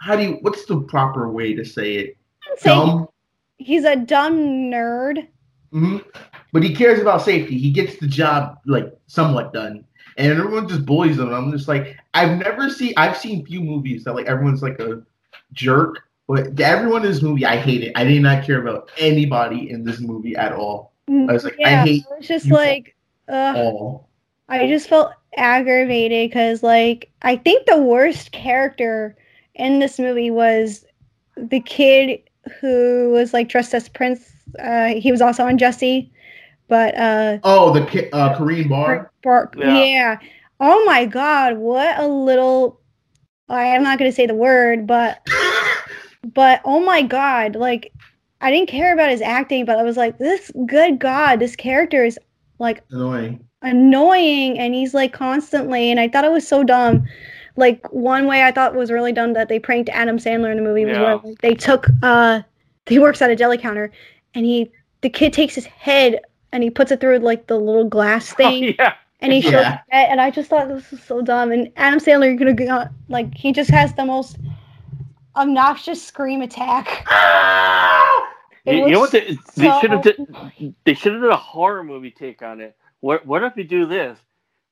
how 0.00 0.16
do 0.16 0.22
you? 0.22 0.38
What's 0.40 0.64
the 0.66 0.80
proper 0.80 1.30
way 1.30 1.54
to 1.54 1.64
say 1.64 1.94
it? 1.94 2.16
Dumb. 2.62 3.06
he's 3.58 3.84
a 3.84 3.96
dumb 3.96 4.36
nerd 4.70 5.28
hmm 5.72 5.98
But 6.52 6.62
he 6.62 6.74
cares 6.74 7.00
about 7.00 7.22
safety. 7.22 7.58
He 7.58 7.70
gets 7.70 7.96
the 7.98 8.06
job 8.06 8.58
like 8.66 8.92
somewhat 9.06 9.52
done, 9.52 9.84
and 10.16 10.32
everyone 10.32 10.68
just 10.68 10.84
bullies 10.84 11.18
him. 11.18 11.32
I'm 11.32 11.52
just 11.52 11.68
like, 11.68 11.96
I've 12.14 12.38
never 12.38 12.68
seen. 12.70 12.92
I've 12.96 13.16
seen 13.16 13.46
few 13.46 13.60
movies 13.60 14.04
that 14.04 14.14
like 14.14 14.26
everyone's 14.26 14.62
like 14.62 14.80
a 14.80 15.02
jerk, 15.52 16.00
but 16.26 16.58
everyone 16.60 17.04
in 17.04 17.12
this 17.12 17.22
movie, 17.22 17.46
I 17.46 17.56
hate 17.56 17.84
it. 17.84 17.92
I 17.94 18.04
did 18.04 18.22
not 18.22 18.44
care 18.44 18.60
about 18.60 18.90
anybody 18.98 19.70
in 19.70 19.84
this 19.84 20.00
movie 20.00 20.36
at 20.36 20.52
all. 20.52 20.92
I 21.08 21.32
was 21.32 21.44
like, 21.44 21.58
I 21.64 21.76
hate 21.76 22.02
it 22.02 22.16
was 22.18 22.28
just 22.28 22.50
like 22.50 22.96
all. 23.28 24.08
I 24.48 24.66
just 24.66 24.88
felt 24.88 25.12
aggravated 25.36 26.30
because, 26.30 26.62
like, 26.62 27.10
I 27.22 27.36
think 27.36 27.66
the 27.66 27.82
worst 27.82 28.32
character 28.32 29.16
in 29.54 29.78
this 29.78 29.98
movie 29.98 30.30
was 30.30 30.84
the 31.36 31.60
kid 31.60 32.20
who 32.60 33.10
was 33.12 33.32
like 33.32 33.48
dressed 33.48 33.74
as 33.74 33.88
Prince. 33.88 34.32
Uh, 34.58 34.94
he 34.94 35.10
was 35.10 35.20
also 35.20 35.44
on 35.44 35.58
Jessie, 35.58 36.12
but 36.68 36.96
uh, 36.96 37.38
Oh, 37.44 37.72
the 37.72 37.84
K- 37.86 38.10
uh, 38.10 38.36
Karan 38.36 38.68
Brar. 38.68 39.10
Bark. 39.22 39.54
Yeah. 39.56 39.84
Yeah. 39.84 40.18
Oh 40.60 40.84
my 40.84 41.06
God! 41.06 41.58
What 41.58 41.98
a 41.98 42.06
little. 42.06 42.80
I 43.48 43.64
am 43.64 43.82
not 43.82 43.98
gonna 43.98 44.12
say 44.12 44.26
the 44.26 44.34
word, 44.34 44.86
but 44.86 45.26
but 46.34 46.60
oh 46.64 46.80
my 46.80 47.02
God! 47.02 47.54
Like 47.56 47.92
I 48.40 48.50
didn't 48.50 48.68
care 48.68 48.92
about 48.92 49.10
his 49.10 49.20
acting, 49.22 49.64
but 49.64 49.78
I 49.78 49.82
was 49.82 49.96
like, 49.96 50.18
this 50.18 50.50
good 50.66 50.98
God, 50.98 51.40
this 51.40 51.56
character 51.56 52.04
is 52.04 52.18
like 52.58 52.82
Annoying. 52.90 53.46
Annoying, 53.62 54.58
and 54.58 54.74
he's 54.74 54.94
like 54.94 55.12
constantly, 55.12 55.90
and 55.90 56.00
I 56.00 56.08
thought 56.08 56.24
it 56.24 56.32
was 56.32 56.46
so 56.46 56.62
dumb. 56.64 57.06
Like 57.56 57.86
one 57.92 58.26
way 58.26 58.42
I 58.44 58.52
thought 58.52 58.74
was 58.74 58.90
really 58.90 59.12
dumb 59.12 59.32
that 59.34 59.48
they 59.48 59.58
pranked 59.58 59.90
Adam 59.90 60.18
Sandler 60.18 60.50
in 60.50 60.56
the 60.56 60.62
movie 60.62 60.84
was 60.84 60.96
Yeah. 60.96 61.14
where 61.16 61.34
they 61.42 61.54
took 61.54 61.86
uh 62.02 62.40
he 62.86 62.98
works 62.98 63.20
at 63.22 63.30
a 63.30 63.36
deli 63.36 63.58
counter, 63.58 63.90
and 64.34 64.46
he 64.46 64.70
the 65.02 65.10
kid 65.10 65.32
takes 65.32 65.54
his 65.54 65.66
head 65.66 66.20
and 66.52 66.62
he 66.62 66.70
puts 66.70 66.90
it 66.92 67.00
through 67.00 67.18
like 67.18 67.46
the 67.46 67.56
little 67.58 67.84
glass 67.88 68.32
Oh, 68.32 68.36
thing 68.36 68.74
yeah. 68.78 68.94
and 69.20 69.32
he 69.32 69.40
shows 69.42 69.52
Yeah. 69.52 69.74
it, 69.92 70.08
and 70.10 70.20
I 70.20 70.30
just 70.30 70.48
thought 70.50 70.68
this 70.68 70.90
was 70.90 71.02
so 71.02 71.20
dumb. 71.22 71.52
And 71.52 71.70
Adam 71.76 72.00
Sandler, 72.00 72.38
you're 72.38 72.54
gonna 72.54 72.90
like 73.08 73.34
he 73.34 73.52
just 73.52 73.70
has 73.70 73.92
the 73.94 74.04
most 74.06 74.38
obnoxious 75.36 76.02
scream 76.02 76.40
attack. 76.42 77.06
It 78.66 78.74
You, 78.76 78.86
you 78.88 78.92
know 78.92 79.00
what? 79.00 79.10
They, 79.10 79.38
they 79.56 79.68
so- 79.70 79.80
should 79.80 79.90
have 79.90 80.02
did. 80.02 80.74
They 80.84 80.92
should 80.92 81.14
have 81.14 81.22
did 81.22 81.30
a 81.30 81.36
horror 81.36 81.82
movie 81.82 82.10
take 82.10 82.42
on 82.42 82.60
it. 82.60 82.76
What 83.00 83.26
What 83.26 83.42
if 83.42 83.56
you 83.56 83.64
do 83.64 83.86
this? 83.86 84.18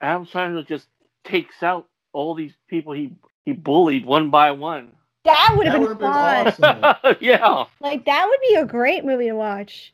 Adam 0.00 0.26
Sandler 0.26 0.66
just 0.66 0.86
takes 1.24 1.62
out 1.62 1.86
all 2.12 2.34
these 2.34 2.52
people 2.68 2.92
he 2.92 3.12
he 3.44 3.52
bullied 3.52 4.04
one 4.04 4.30
by 4.30 4.50
one. 4.52 4.92
That 5.24 5.54
would 5.56 5.66
have 5.66 5.74
been 5.74 5.82
would've 5.82 5.98
been 5.98 6.12
fun. 6.12 6.46
awesome. 7.02 7.16
yeah, 7.20 7.64
Like 7.80 8.04
that 8.06 8.26
would 8.28 8.40
be 8.48 8.54
a 8.54 8.64
great 8.64 9.04
movie 9.04 9.26
to 9.26 9.32
watch. 9.34 9.92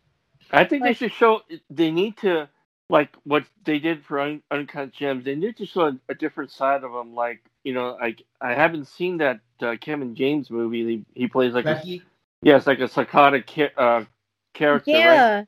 I 0.53 0.65
think 0.65 0.83
they 0.85 0.93
should 0.93 1.13
show. 1.13 1.43
They 1.71 1.91
need 1.91 2.17
to 2.19 2.49
like 2.91 3.15
what 3.25 3.45
they 3.65 3.79
did 3.79 4.05
for 4.05 4.21
Un- 4.21 4.43
Uncut 4.51 4.93
Gems. 4.93 5.25
They 5.25 5.35
need 5.35 5.57
to 5.57 5.67
show 5.67 5.87
a, 5.89 5.99
a 6.11 6.15
different 6.15 6.51
side 6.53 6.85
of 6.85 6.93
them. 6.93 7.15
Like 7.15 7.43
you 7.65 7.73
know, 7.73 7.97
like 8.01 8.23
I 8.41 8.55
haven't 8.55 8.87
seen 8.87 9.19
that 9.19 9.41
uh, 9.61 9.77
Kevin 9.81 10.15
James 10.15 10.51
movie. 10.51 10.85
He, 11.15 11.21
he 11.23 11.27
plays 11.29 11.55
like 11.55 11.65
a, 11.65 11.75
Becky. 11.75 12.03
yeah, 12.43 12.61
like 12.67 12.81
a 12.81 12.89
psychotic 12.89 13.47
ca- 13.49 13.73
uh, 13.77 14.05
character. 14.53 14.93
right? 14.93 15.47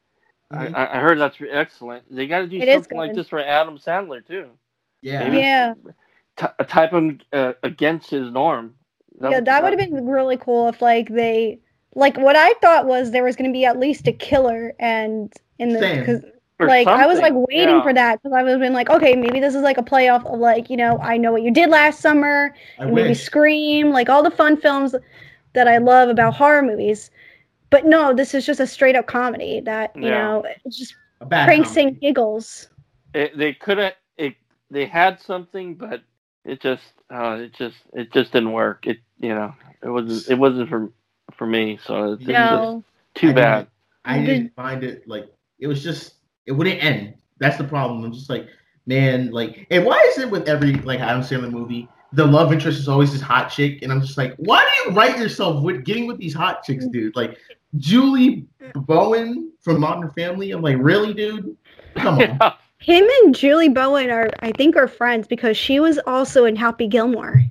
Yeah, 0.53 0.61
I, 0.74 0.84
I 0.84 0.97
I 0.99 1.01
heard 1.01 1.18
that's 1.18 1.36
excellent. 1.51 2.05
They 2.14 2.26
got 2.26 2.40
to 2.40 2.47
do 2.47 2.59
It 2.59 2.68
is 2.68 2.74
something 2.82 2.99
like 2.99 3.14
this 3.14 3.28
for 3.28 3.40
Adam 3.40 3.78
Sandler 3.78 4.24
too. 4.26 4.51
Yeah. 5.03 5.24
Maybe- 5.24 5.38
yeah, 5.38 5.74
T- 6.36 6.64
type 6.68 6.92
him 6.92 7.20
uh, 7.32 7.55
against 7.62 8.11
his 8.11 8.30
norm. 8.30 8.74
yeah. 9.20 9.40
That 9.40 9.62
would 9.62 9.72
have 9.78 9.90
been 9.90 10.07
really 10.07 10.36
cool 10.36 10.68
if 10.68 10.82
like 10.82 11.09
they 11.09 11.59
like 11.94 12.16
what 12.18 12.36
I 12.36 12.53
thought 12.61 12.86
was 12.86 13.11
there 13.11 13.24
was 13.24 13.36
gonna 13.36 13.53
be 13.53 13.64
at 13.64 13.78
least 13.78 14.07
a 14.07 14.12
killer 14.12 14.74
and 14.78 15.32
in 15.59 15.70
the 15.70 15.80
because 15.80 16.22
or 16.59 16.66
like 16.68 16.86
I 16.86 17.07
was 17.07 17.18
like 17.20 17.32
waiting 17.34 17.76
Yeah. 17.76 17.82
for 17.82 17.94
that 17.94 18.22
because 18.22 18.36
I 18.36 18.42
was 18.42 18.59
been 18.59 18.74
like 18.74 18.90
okay 18.90 19.14
maybe 19.16 19.40
this 19.40 19.55
is 19.55 19.62
like 19.62 19.78
a 19.78 19.82
playoff 19.82 20.26
of 20.26 20.38
like 20.38 20.68
you 20.68 20.76
know 20.76 20.99
I 20.99 21.16
know 21.16 21.32
what 21.32 21.42
you 21.42 21.51
did 21.51 21.70
last 21.70 22.01
summer 22.01 22.55
I 22.78 22.84
and 22.84 22.94
maybe 22.94 23.09
wish. 23.11 23.22
Scream, 23.22 23.90
like 23.90 24.11
all 24.11 24.22
the 24.22 24.30
fun 24.30 24.59
films 24.59 24.94
that 25.55 25.66
I 25.68 25.78
love 25.78 26.11
about 26.11 26.34
horror 26.34 26.61
movies. 26.62 27.11
But 27.77 27.85
no, 27.85 28.14
this 28.14 28.33
is 28.33 28.47
just 28.47 28.59
a 28.59 28.66
straight 28.66 28.97
up 28.97 29.07
comedy 29.07 29.61
that, 29.61 29.95
you 29.95 30.05
Yeah. 30.07 30.22
know, 30.22 30.47
it's 30.64 30.79
just 30.79 30.95
pranks 31.29 31.68
comedy. 31.74 31.89
and 31.89 32.01
giggles. 32.01 32.70
It, 33.12 33.37
they 33.37 33.53
could 33.53 33.77
have. 33.77 33.93
It 34.16 34.35
they 34.70 34.87
had 34.87 35.20
something, 35.20 35.74
but 35.74 36.01
it 36.47 36.62
just 36.62 36.85
uh, 37.12 37.37
it 37.39 37.53
just 37.53 37.77
it 37.93 38.11
just 38.14 38.33
didn't 38.33 38.53
work. 38.53 38.87
It 38.87 39.01
you 39.20 39.35
know 39.35 39.53
it 39.83 39.91
wasn't 39.91 40.31
it 40.31 40.39
wasn't 40.39 40.70
for 40.70 40.91
for 41.37 41.47
me. 41.47 41.79
So 41.85 42.14
it's 42.14 42.22
No. 42.27 42.83
just 43.12 43.20
too 43.20 43.29
I 43.29 43.33
bad. 43.35 43.59
didn't- 43.59 43.68
I 44.07 44.18
Did- 44.20 44.27
didn't 44.27 44.55
find 44.55 44.83
it 44.83 45.07
like 45.07 45.27
it 45.59 45.66
was 45.66 45.85
just 45.85 46.14
it 46.47 46.53
wouldn't 46.53 46.83
end. 46.83 47.12
That's 47.41 47.59
the 47.59 47.64
problem. 47.64 48.03
I'm 48.05 48.12
just 48.14 48.31
like, 48.31 48.49
man, 48.87 49.33
like, 49.33 49.66
and 49.70 49.85
why 49.85 49.99
is 50.09 50.16
it 50.16 50.31
with 50.31 50.49
every 50.49 50.72
like 50.77 51.01
Adam 51.01 51.20
Sandler 51.20 51.51
movie, 51.51 51.91
the 52.12 52.24
love 52.24 52.52
interest 52.52 52.78
is 52.78 52.88
always 52.88 53.12
this 53.12 53.20
hot 53.20 53.48
chick, 53.48 53.82
and 53.82 53.92
I'm 53.92 54.00
just 54.00 54.16
like, 54.16 54.34
why 54.36 54.61
do 54.64 54.90
you 54.90 54.96
write 54.96 55.18
yourself 55.18 55.62
with 55.62 55.84
getting 55.84 56.07
with 56.07 56.18
these 56.18 56.34
hot 56.34 56.62
chicks, 56.62 56.84
mm-hmm. 56.84 56.92
dude? 56.92 57.16
Like 57.16 57.38
Julie 57.76 58.46
Bowen 58.74 59.52
from 59.61 59.80
Modern 59.80 60.11
Family. 60.11 60.50
I'm 60.52 60.62
like, 60.62 60.76
really, 60.78 61.14
dude? 61.14 61.57
Come 61.96 62.18
on. 62.18 62.20
Yeah. 62.40 62.52
Him 62.78 63.07
and 63.22 63.34
Julie 63.34 63.70
Bowen 63.70 64.11
are, 64.11 64.28
I 64.40 64.52
think, 64.52 64.76
are 64.76 64.86
friends 64.86 65.26
because 65.26 65.57
she 65.57 65.80
was 65.80 65.98
also 66.07 66.44
in 66.44 66.54
Happy 66.54 66.86
Gilmore. 66.86 67.42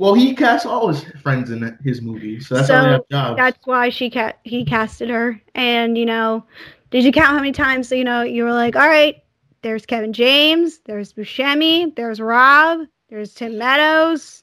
Well, 0.00 0.14
he 0.14 0.34
casts 0.34 0.66
all 0.66 0.88
his 0.88 1.04
friends 1.22 1.50
in 1.50 1.78
his 1.84 2.02
movies, 2.02 2.48
so 2.48 2.56
that's 2.56 2.66
So, 2.66 2.74
how 2.74 2.82
they 2.82 2.90
have 2.90 3.08
jobs. 3.10 3.36
That's 3.36 3.66
why 3.66 3.90
she 3.90 4.10
ca- 4.10 4.32
he 4.44 4.64
casted 4.64 5.08
her. 5.08 5.40
And 5.54 5.96
you 5.96 6.04
know, 6.04 6.44
did 6.90 7.04
you 7.04 7.12
count 7.12 7.28
how 7.28 7.36
many 7.36 7.52
times? 7.52 7.88
So 7.88 7.94
you 7.94 8.04
know, 8.04 8.22
you 8.22 8.44
were 8.44 8.52
like, 8.52 8.76
all 8.76 8.88
right, 8.88 9.22
there's 9.62 9.86
Kevin 9.86 10.12
James, 10.12 10.80
there's 10.86 11.12
Buscemi, 11.12 11.94
there's 11.96 12.20
Rob, 12.20 12.86
there's 13.10 13.34
Tim 13.34 13.58
Meadows, 13.58 14.42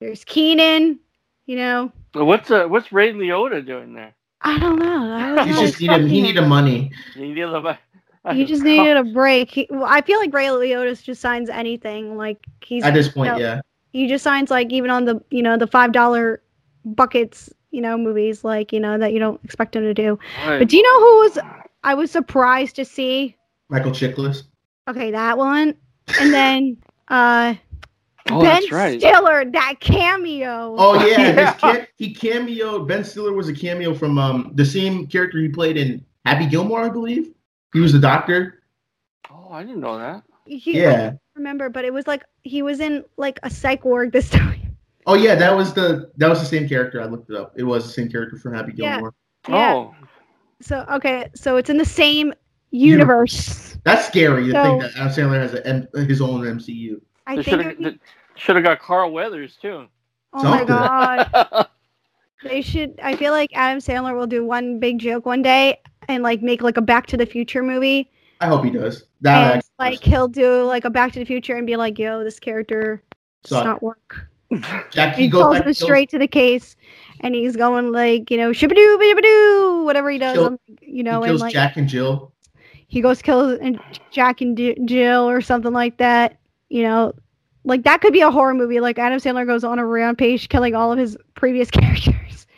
there's 0.00 0.24
Kenan. 0.24 0.98
You 1.46 1.56
know, 1.56 1.92
What's 2.14 2.50
uh, 2.50 2.66
what's 2.66 2.92
Ray 2.92 3.12
Liotta 3.12 3.66
doing 3.66 3.92
there? 3.92 4.14
I 4.40 4.58
don't 4.58 4.78
know. 4.78 5.12
I 5.12 5.32
was 5.32 5.44
He 5.46 5.52
like, 5.52 5.66
just 5.66 5.80
needed 5.80 6.06
he 6.08 6.22
needed 6.22 6.46
money. 6.46 6.92
He 7.14 7.20
needed 7.20 7.48
a, 7.48 7.78
He 8.32 8.44
just 8.44 8.62
needed 8.62 8.96
a 8.96 9.04
break. 9.04 9.50
He, 9.50 9.66
well, 9.68 9.84
I 9.84 10.00
feel 10.00 10.20
like 10.20 10.32
Ray 10.32 10.46
Liotta 10.46 11.02
just 11.02 11.20
signs 11.20 11.50
anything. 11.50 12.16
Like 12.16 12.38
he's 12.62 12.84
At 12.84 12.94
this 12.94 13.08
point, 13.08 13.26
you 13.28 13.32
know, 13.32 13.38
yeah. 13.38 13.60
He 13.92 14.06
just 14.06 14.22
signs 14.22 14.50
like 14.50 14.72
even 14.72 14.90
on 14.90 15.04
the 15.04 15.22
you 15.30 15.42
know 15.42 15.56
the 15.56 15.66
five 15.66 15.92
dollar 15.92 16.42
buckets 16.84 17.52
you 17.70 17.80
know 17.80 17.96
movies 17.96 18.44
like 18.44 18.72
you 18.72 18.78
know 18.78 18.98
that 18.98 19.12
you 19.12 19.18
don't 19.18 19.42
expect 19.44 19.74
him 19.74 19.82
to 19.82 19.94
do. 19.94 20.18
But 20.44 20.68
do 20.68 20.76
you 20.76 20.82
know 20.82 21.00
who 21.00 21.18
was 21.20 21.38
I 21.82 21.94
was 21.94 22.10
surprised 22.10 22.76
to 22.76 22.84
see? 22.84 23.36
Michael 23.68 23.90
Chiklis. 23.90 24.44
Okay, 24.86 25.10
that 25.10 25.36
one, 25.36 25.74
and 26.20 26.32
then 26.32 26.76
uh 27.08 27.54
Oh, 28.30 28.40
Ben 28.40 28.54
that's 28.54 28.72
right. 28.72 29.00
Stiller 29.00 29.44
that 29.50 29.74
cameo. 29.80 30.74
Oh 30.78 30.94
yeah, 31.06 31.18
Yeah. 31.18 31.52
his 31.52 31.60
cam- 31.60 31.86
he 31.96 32.14
cameoed. 32.14 32.88
Ben 32.88 33.04
Stiller 33.04 33.32
was 33.34 33.48
a 33.48 33.52
cameo 33.54 33.94
from 33.94 34.18
um 34.18 34.52
the 34.54 34.64
same 34.64 35.06
character 35.06 35.38
he 35.38 35.48
played 35.48 35.76
in 35.76 36.04
Happy 36.24 36.46
Gilmore, 36.46 36.80
I 36.80 36.88
believe. 36.88 37.32
He 37.74 37.80
was 37.80 37.92
the 37.92 37.98
doctor. 37.98 38.62
Oh, 39.30 39.48
I 39.52 39.62
didn't 39.62 39.80
know 39.80 39.98
that. 39.98 40.22
He- 40.46 40.78
Yeah. 40.80 41.10
don't 41.10 41.20
remember, 41.36 41.68
but 41.68 41.84
it 41.84 41.92
was 41.92 42.06
like 42.06 42.24
he 42.42 42.62
was 42.62 42.80
in 42.80 43.04
like 43.18 43.38
a 43.42 43.50
psych 43.50 43.84
ward 43.84 44.10
this 44.12 44.30
time. 44.40 44.76
Oh 45.06 45.14
yeah, 45.14 45.34
that 45.34 45.54
was 45.54 45.74
the 45.74 46.10
that 46.16 46.28
was 46.30 46.40
the 46.40 46.46
same 46.46 46.66
character. 46.66 47.02
I 47.02 47.04
looked 47.04 47.28
it 47.28 47.36
up. 47.36 47.52
It 47.56 47.64
was 47.64 47.84
the 47.84 47.92
same 47.92 48.08
character 48.08 48.38
from 48.38 48.54
Happy 48.54 48.72
Gilmore. 48.72 49.12
Yeah. 49.48 49.74
Oh, 49.74 49.94
So 50.62 50.86
okay, 50.92 51.28
so 51.34 51.58
it's 51.58 51.68
in 51.68 51.76
the 51.76 51.84
same 51.84 52.32
universe. 52.70 53.76
That's 53.84 54.06
scary 54.06 54.46
to 54.46 54.52
So- 54.52 54.62
think 54.62 54.80
that 54.82 54.96
Adam 54.96 55.08
Sandler 55.12 55.40
has 55.40 55.52
a, 55.54 55.66
M- 55.66 55.88
his 56.08 56.22
own 56.22 56.40
MCU. 56.40 57.00
I 57.26 57.36
they 57.36 57.42
think. 57.42 57.56
should 57.62 57.66
have 57.66 57.78
be- 57.78 58.00
should 58.36 58.56
have 58.56 58.64
got 58.64 58.80
Carl 58.80 59.12
Weathers 59.12 59.56
too. 59.60 59.86
oh 60.32 60.42
my 60.44 60.64
god. 60.64 61.66
They 62.42 62.60
should. 62.60 62.98
I 63.02 63.16
feel 63.16 63.32
like 63.32 63.50
Adam 63.54 63.78
Sandler 63.80 64.14
will 64.14 64.26
do 64.26 64.44
one 64.44 64.78
big 64.78 64.98
joke 64.98 65.24
one 65.24 65.40
day 65.40 65.80
and 66.08 66.22
like 66.22 66.42
make 66.42 66.60
like 66.60 66.76
a 66.76 66.82
Back 66.82 67.06
to 67.06 67.16
the 67.16 67.24
Future 67.24 67.62
movie, 67.62 68.10
I 68.42 68.46
hope 68.48 68.64
he 68.64 68.70
does. 68.70 69.04
That 69.22 69.36
and 69.42 69.58
actually 69.58 69.70
like 69.78 70.02
he'll 70.02 70.28
do 70.28 70.62
like 70.64 70.84
a 70.84 70.90
Back 70.90 71.12
to 71.12 71.20
the 71.20 71.24
Future 71.24 71.56
and 71.56 71.66
be 71.66 71.76
like, 71.76 71.98
"Yo, 71.98 72.22
this 72.22 72.38
character 72.38 73.02
does 73.44 73.50
Suck. 73.50 73.64
not 73.64 73.82
work." 73.82 74.26
Jack, 74.90 75.16
he 75.16 75.22
He 75.22 75.28
goes 75.28 75.40
calls 75.42 75.54
back 75.54 75.62
him 75.62 75.68
and 75.68 75.76
kills- 75.76 75.78
straight 75.78 76.10
to 76.10 76.18
the 76.18 76.28
case, 76.28 76.76
and 77.20 77.34
he's 77.34 77.56
going 77.56 77.92
like, 77.92 78.30
you 78.30 78.36
know, 78.36 78.50
shibadoo, 78.50 78.98
bidabadoo, 78.98 79.84
whatever 79.86 80.10
he 80.10 80.18
does, 80.18 80.36
Kill- 80.36 80.60
you 80.82 81.02
know, 81.02 81.22
he 81.22 81.30
and 81.30 81.38
kills 81.38 81.40
like 81.40 81.52
Jack 81.54 81.78
and 81.78 81.88
Jill. 81.88 82.30
he 82.88 83.00
goes 83.00 83.22
kills 83.22 83.58
and 83.62 83.80
Jack 84.10 84.42
and 84.42 84.54
D- 84.54 84.76
Jill 84.84 85.26
or 85.26 85.40
something 85.40 85.72
like 85.72 85.96
that. 85.96 86.36
You 86.74 86.82
know, 86.82 87.12
like 87.62 87.84
that 87.84 88.00
could 88.00 88.12
be 88.12 88.22
a 88.22 88.32
horror 88.32 88.52
movie. 88.52 88.80
Like 88.80 88.98
Adam 88.98 89.20
Sandler 89.20 89.46
goes 89.46 89.62
on 89.62 89.78
a 89.78 89.86
rampage, 89.86 90.48
killing 90.48 90.74
all 90.74 90.90
of 90.90 90.98
his 90.98 91.16
previous 91.36 91.70
characters. 91.70 92.48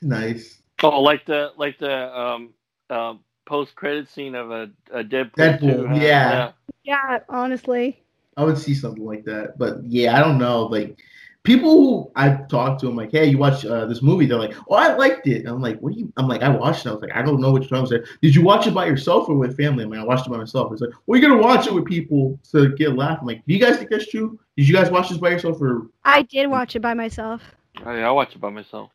Nice. 0.00 0.62
Oh, 0.84 1.02
like 1.02 1.26
the 1.26 1.50
like 1.56 1.76
the 1.80 2.16
um 2.16 2.54
um 2.90 3.24
post 3.44 3.74
credit 3.74 4.08
scene 4.08 4.36
of 4.36 4.52
a, 4.52 4.70
a 4.92 5.02
Deadpool. 5.02 5.34
Deadpool, 5.34 5.60
too, 5.78 5.86
huh? 5.88 5.94
yeah. 5.96 6.52
Yeah, 6.84 7.18
honestly. 7.28 8.00
I 8.36 8.44
would 8.44 8.56
see 8.56 8.72
something 8.72 9.04
like 9.04 9.24
that. 9.24 9.58
But 9.58 9.82
yeah, 9.82 10.16
I 10.16 10.20
don't 10.20 10.38
know. 10.38 10.66
Like 10.66 11.00
people 11.46 11.70
who 11.70 12.10
I've 12.16 12.48
talked 12.48 12.80
to, 12.80 12.88
I'm 12.88 12.96
like, 12.96 13.10
hey, 13.12 13.26
you 13.26 13.38
watch 13.38 13.64
uh, 13.64 13.86
this 13.86 14.02
movie? 14.02 14.26
They're 14.26 14.38
like, 14.38 14.54
oh, 14.68 14.74
I 14.74 14.94
liked 14.94 15.26
it. 15.26 15.38
And 15.40 15.48
I'm 15.48 15.62
like, 15.62 15.78
what 15.80 15.94
do 15.94 16.00
you? 16.00 16.12
I'm 16.18 16.28
like, 16.28 16.42
I 16.42 16.50
watched 16.50 16.84
it. 16.84 16.90
I 16.90 16.92
was 16.92 17.00
like, 17.00 17.14
I 17.14 17.22
don't 17.22 17.40
know 17.40 17.52
what 17.52 17.62
you're 17.62 17.70
talking 17.80 17.96
about. 17.96 18.08
Did 18.20 18.34
you 18.34 18.42
watch 18.42 18.66
it 18.66 18.74
by 18.74 18.84
yourself 18.86 19.28
or 19.30 19.36
with 19.36 19.56
family? 19.56 19.84
I 19.84 19.86
mean, 19.86 20.00
I 20.00 20.04
watched 20.04 20.26
it 20.26 20.30
by 20.30 20.36
myself. 20.36 20.72
It's 20.72 20.82
like, 20.82 20.90
well, 21.06 21.18
you're 21.18 21.30
gonna 21.30 21.40
watch 21.42 21.66
it 21.66 21.72
with 21.72 21.86
people 21.86 22.38
to 22.52 22.74
get 22.76 22.90
a 22.92 22.94
laugh. 22.94 23.18
I'm 23.22 23.26
like, 23.26 23.42
do 23.46 23.54
you 23.54 23.60
guys 23.60 23.78
think 23.78 23.88
that's 23.90 24.10
true? 24.10 24.38
Did 24.58 24.68
you 24.68 24.74
guys 24.74 24.90
watch 24.90 25.08
this 25.08 25.18
by 25.18 25.30
yourself, 25.30 25.60
or 25.62 25.86
I 26.04 26.22
did 26.22 26.48
watch 26.48 26.76
it 26.76 26.80
by 26.80 26.92
myself. 26.94 27.42
Oh, 27.84 27.92
yeah, 27.92 28.08
I 28.08 28.10
watch 28.10 28.34
it 28.34 28.40
by 28.40 28.50
myself. 28.50 28.90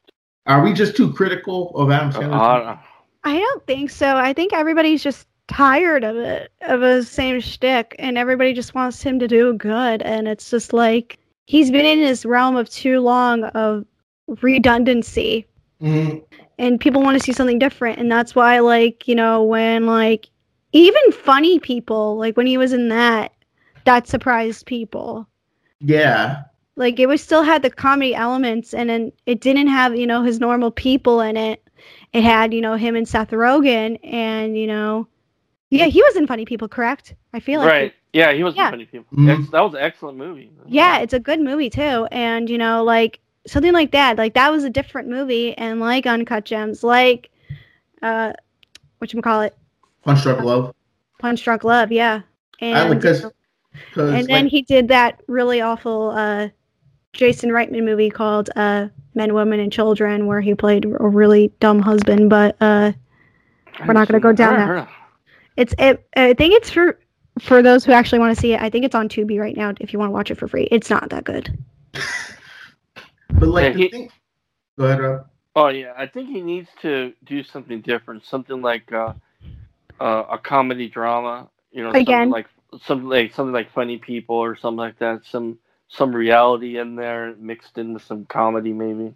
are 0.46 0.64
we 0.64 0.74
just 0.74 0.96
too 0.96 1.14
critical 1.14 1.72
of 1.76 1.90
Adam 1.92 2.10
Uh, 2.10 2.14
Sandler? 2.14 2.68
uh, 2.74 2.78
I 3.24 3.40
don't 3.40 3.66
think 3.68 3.90
so. 3.92 4.18
I 4.18 4.34
think 4.34 4.54
everybody's 4.54 5.04
just 5.04 5.28
tired 5.48 6.04
of 6.04 6.16
it, 6.18 6.52
of 6.62 6.82
his 6.82 7.10
same 7.10 7.40
shtick, 7.40 7.96
and 8.00 8.18
everybody 8.18 8.54
just 8.54 8.74
wants 8.74 9.02
him 9.04 9.20
to 9.20 9.28
do 9.28 9.54
good. 9.54 10.02
And 10.02 10.28
it's 10.28 10.50
just 10.50 10.74
like 10.74 11.20
he's 11.46 11.72
been 11.72 11.86
in 11.86 12.00
this 12.00 12.26
realm 12.26 12.56
of 12.56 12.70
too 12.70 13.00
long 13.00 13.44
of 13.46 13.86
redundancy, 14.42 15.46
Mhm. 15.82 16.24
and 16.58 16.80
people 16.80 17.02
want 17.02 17.18
to 17.18 17.24
see 17.24 17.34
something 17.34 17.60
different. 17.60 18.00
And 18.00 18.12
that's 18.12 18.36
why, 18.36 18.60
like, 18.60 19.08
you 19.08 19.16
know, 19.16 19.44
when 19.44 19.86
like 19.86 20.30
even 20.74 21.12
funny 21.12 21.60
people, 21.60 22.18
like 22.18 22.38
when 22.38 22.48
he 22.48 22.58
was 22.58 22.72
in 22.74 22.90
that, 22.90 23.34
that 23.86 24.08
surprised 24.08 24.66
people. 24.66 25.28
Yeah. 25.80 26.44
Like 26.78 27.00
it 27.00 27.08
was 27.08 27.22
still 27.22 27.44
had 27.44 27.64
the 27.64 27.70
comedy 27.70 28.16
elements 28.16 28.74
and 28.74 28.90
then 28.90 29.12
it 29.26 29.42
didn't 29.42 29.68
have, 29.68 29.96
you 29.96 30.08
know, 30.08 30.24
his 30.24 30.40
normal 30.40 30.72
people 30.72 31.20
in 31.20 31.36
it. 31.36 31.62
It 32.14 32.24
had, 32.24 32.54
you 32.54 32.62
know, 32.62 32.76
him 32.76 32.96
and 32.96 33.08
Seth 33.08 33.32
Rogen 33.32 34.00
and, 34.04 34.58
you 34.58 34.68
know, 34.68 35.08
yeah, 35.72 35.86
he 35.86 36.02
was 36.02 36.16
in 36.16 36.28
Funny 36.28 36.46
People, 36.46 36.68
correct? 36.68 37.16
I 37.34 37.40
feel 37.40 37.60
like 37.60 37.70
right. 37.70 37.94
Yeah, 38.14 38.34
he 38.34 38.44
was 38.44 38.56
Yeah. 38.56 38.68
in 38.68 38.72
funny 38.72 38.86
people. 38.86 39.18
Mhm. 39.18 39.52
That 39.52 39.62
was 39.62 39.74
an 39.74 39.80
excellent 39.82 40.18
movie. 40.18 40.52
yeah, 40.68 41.00
it's 41.00 41.14
a 41.14 41.20
good 41.20 41.40
movie 41.40 41.70
too. 41.70 42.08
And 42.12 42.50
you 42.50 42.58
know, 42.58 42.84
like 42.84 43.20
something 43.48 43.74
like 43.74 43.92
that, 43.92 44.18
like 44.18 44.34
that 44.34 44.52
was 44.52 44.64
a 44.64 44.70
different 44.70 45.08
movie. 45.08 45.58
And 45.58 45.80
like 45.80 46.06
Uncut 46.06 46.46
Gems, 46.46 46.84
like 46.84 47.30
uh, 48.02 48.34
what 48.98 49.14
you 49.14 49.22
call 49.22 49.42
it, 49.42 49.56
Punch 50.04 50.24
Drunk 50.24 50.42
Love. 50.44 50.76
Punch 51.20 51.44
Drunk 51.44 51.64
Love, 51.64 51.92
yeah. 51.92 52.22
And 52.60 52.78
I 52.78 52.94
because 52.94 53.26
and 53.96 54.28
then 54.28 54.48
he 54.48 54.62
did 54.62 54.88
that 54.90 55.22
really 55.28 55.62
awful 55.62 56.12
uh, 56.12 56.50
Jason 57.14 57.50
Reitman 57.50 57.84
movie 57.84 58.10
called 58.10 58.50
uh, 58.56 58.88
Men, 59.16 59.34
Women, 59.34 59.60
and 59.60 59.72
Children, 59.72 60.28
where 60.28 60.42
he 60.42 60.54
played 60.54 60.86
a 60.86 61.08
really 61.08 61.52
dumb 61.60 61.80
husband. 61.80 62.30
But 62.30 62.56
uh, 62.62 62.92
we're 63.88 63.94
not 63.94 64.08
gonna 64.08 64.20
go 64.20 64.34
down 64.34 64.56
that. 64.58 64.90
it's 65.58 65.74
it. 65.80 66.06
I 66.16 66.34
think 66.34 66.54
it's 66.56 66.70
for 66.70 67.00
for 67.40 67.62
those 67.62 67.86
who 67.86 67.92
actually 67.92 68.20
want 68.20 68.36
to 68.36 68.40
see 68.42 68.54
it. 68.54 68.62
I 68.62 68.70
think 68.70 68.86
it's 68.86 68.96
on 68.96 69.10
Tubi 69.10 69.40
right 69.40 69.56
now. 69.56 69.74
If 69.80 69.94
you 69.94 70.00
want 70.00 70.10
to 70.10 70.14
watch 70.14 70.32
it 70.32 70.36
for 70.38 70.48
free, 70.48 70.68
it's 70.72 70.90
not 70.90 71.10
that 71.10 71.24
good. 71.24 71.58
but 71.94 73.48
like 73.50 73.64
Yeah, 73.66 73.72
the 73.74 73.78
he- 73.80 73.90
thing. 73.90 74.10
Go 74.78 74.86
ahead, 74.86 75.00
Rob. 75.02 75.28
Oh 75.56 75.68
yeah, 75.68 75.94
I 75.98 76.08
think 76.08 76.30
he 76.30 76.42
needs 76.42 76.70
to 76.82 77.14
do 77.26 77.44
something 77.44 77.82
different, 77.82 78.26
something 78.26 78.62
like 78.62 78.92
uh, 78.94 79.14
uh, 80.00 80.24
a 80.32 80.38
comedy 80.38 80.88
drama. 80.88 81.50
You 81.72 81.84
know, 81.84 81.90
Again. 81.90 82.06
something 82.06 82.30
like 82.32 82.48
something 82.84 83.10
like 83.10 83.34
something 83.34 83.54
like 83.54 83.72
Funny 83.74 83.98
People 83.98 84.38
or 84.38 84.56
something 84.56 84.78
like 84.78 84.98
that. 85.00 85.26
Some 85.26 85.58
some 85.90 86.16
reality 86.16 86.78
in 86.80 86.96
there 86.96 87.36
mixed 87.38 87.78
in 87.78 87.94
with 87.94 88.04
some 88.04 88.26
comedy, 88.26 88.72
maybe. 88.72 89.14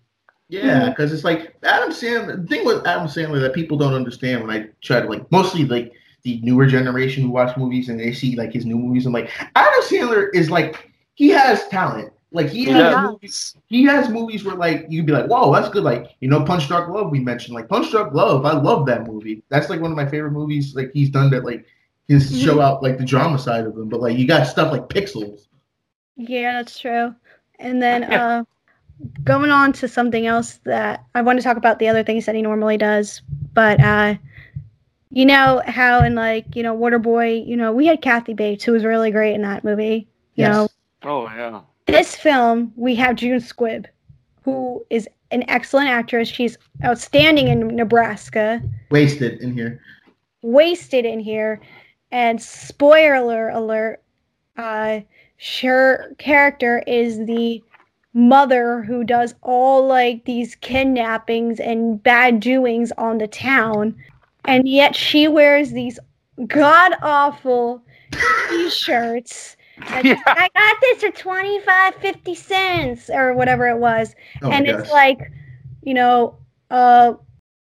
Yeah, 0.49 0.89
because 0.89 1.13
it's 1.13 1.23
like 1.23 1.55
Adam 1.63 1.89
Sandler. 1.89 2.41
The 2.41 2.47
thing 2.47 2.65
with 2.65 2.85
Adam 2.85 3.07
Sandler 3.07 3.39
that 3.41 3.53
people 3.53 3.77
don't 3.77 3.93
understand 3.93 4.45
when 4.45 4.51
I 4.51 4.67
try 4.81 4.99
to 5.01 5.07
like 5.07 5.31
mostly 5.31 5.65
like 5.65 5.93
the 6.25 6.41
newer 6.43 6.67
generation 6.67 7.23
who 7.23 7.31
watch 7.31 7.57
movies 7.57 7.89
and 7.89 7.99
they 8.01 8.13
see 8.13 8.35
like 8.35 8.53
his 8.53 8.65
new 8.65 8.77
movies. 8.77 9.07
I'm 9.07 9.13
like 9.13 9.31
Adam 9.55 9.81
Sandler 9.83 10.29
is 10.35 10.51
like 10.51 10.91
he 11.15 11.29
has 11.29 11.67
talent. 11.69 12.13
Like 12.33 12.49
he 12.49 12.65
He 12.65 12.71
has 12.71 12.95
does. 12.95 12.99
movies. 12.99 13.57
He 13.67 13.83
has 13.85 14.09
movies 14.09 14.43
where 14.45 14.55
like 14.55 14.87
you'd 14.89 15.05
be 15.07 15.13
like, 15.13 15.27
whoa, 15.27 15.53
that's 15.53 15.69
good. 15.69 15.83
Like 15.83 16.11
you 16.21 16.29
know, 16.29 16.43
Punch 16.43 16.67
Drunk 16.67 16.89
Love 16.93 17.11
we 17.11 17.19
mentioned. 17.21 17.55
Like 17.55 17.69
Punch 17.69 17.91
Drunk 17.91 18.13
Love, 18.13 18.45
I 18.45 18.53
love 18.53 18.85
that 18.87 19.07
movie. 19.07 19.43
That's 19.49 19.69
like 19.69 19.81
one 19.81 19.91
of 19.91 19.97
my 19.97 20.07
favorite 20.07 20.31
movies. 20.31 20.75
Like 20.75 20.91
he's 20.93 21.09
done 21.09 21.29
that. 21.31 21.45
Like 21.45 21.65
his 22.07 22.31
Mhm. 22.31 22.43
show 22.43 22.61
out 22.61 22.83
like 22.83 22.97
the 22.97 23.05
drama 23.05 23.39
side 23.39 23.65
of 23.65 23.77
him. 23.77 23.89
But 23.89 24.01
like 24.01 24.17
you 24.17 24.27
got 24.27 24.47
stuff 24.47 24.71
like 24.73 24.89
Pixels. 24.89 25.47
Yeah, 26.17 26.53
that's 26.53 26.79
true. 26.79 27.15
And 27.59 27.81
then 27.81 28.03
uh, 28.11 28.43
going 29.23 29.51
on 29.51 29.73
to 29.73 29.87
something 29.87 30.27
else 30.27 30.59
that 30.65 31.05
I 31.15 31.21
want 31.21 31.39
to 31.39 31.43
talk 31.43 31.57
about 31.57 31.79
the 31.79 31.89
other 31.89 32.03
things 32.03 32.25
that 32.25 32.35
he 32.35 32.41
normally 32.43 32.77
does, 32.77 33.21
but 33.53 33.79
uh, 33.81 34.15
you 35.11 35.25
know 35.25 35.61
how 35.65 36.03
in 36.03 36.15
like 36.15 36.55
you 36.55 36.63
know 36.63 36.75
Waterboy, 36.77 37.47
you 37.47 37.55
know 37.57 37.71
we 37.71 37.85
had 37.87 38.01
Kathy 38.01 38.33
Bates 38.33 38.63
who 38.63 38.71
was 38.73 38.83
really 38.85 39.11
great 39.11 39.33
in 39.35 39.41
that 39.43 39.63
movie. 39.63 40.07
You 40.35 40.43
Yes. 40.45 40.53
know 40.53 40.69
Oh 41.03 41.23
yeah. 41.27 41.61
this 41.85 42.15
film 42.15 42.73
we 42.75 42.95
have 42.95 43.15
June 43.15 43.39
Squibb, 43.39 43.85
who 44.43 44.85
is 44.89 45.07
an 45.31 45.43
excellent 45.49 45.89
actress. 45.89 46.27
She's 46.27 46.57
outstanding 46.83 47.47
in 47.47 47.67
Nebraska. 47.75 48.61
Wasted 48.91 49.41
in 49.41 49.53
here. 49.53 49.81
wasted 50.41 51.05
in 51.05 51.19
here. 51.19 51.61
And 52.11 52.41
spoiler 52.41 53.49
alert, 53.49 54.01
uh, 54.57 55.01
her 55.61 56.13
character 56.17 56.83
is 56.87 57.17
the 57.25 57.61
mother 58.13 58.81
who 58.83 59.03
does 59.03 59.35
all 59.41 59.85
like 59.85 60.23
these 60.25 60.55
kidnappings 60.55 61.59
and 61.59 62.01
bad 62.01 62.39
doings 62.39 62.91
on 62.97 63.17
the 63.17 63.27
town. 63.27 63.95
And 64.47 64.67
yet 64.67 64.95
she 64.95 65.27
wears 65.27 65.71
these 65.71 65.99
god 66.47 66.93
awful 67.01 67.83
t 68.11 68.69
shirts. 68.69 69.57
Yeah. 70.03 70.15
I 70.27 70.49
got 70.55 70.77
this 70.81 71.01
for 71.03 71.11
25, 71.11 71.95
50 71.95 72.35
cents 72.35 73.09
or 73.09 73.33
whatever 73.33 73.67
it 73.67 73.77
was 73.77 74.15
Oh 74.41 74.49
and 74.51 74.65
gosh. 74.65 74.79
it's 74.81 74.91
like 74.91 75.19
you 75.83 75.93
know 75.93 76.37
uh 76.71 77.13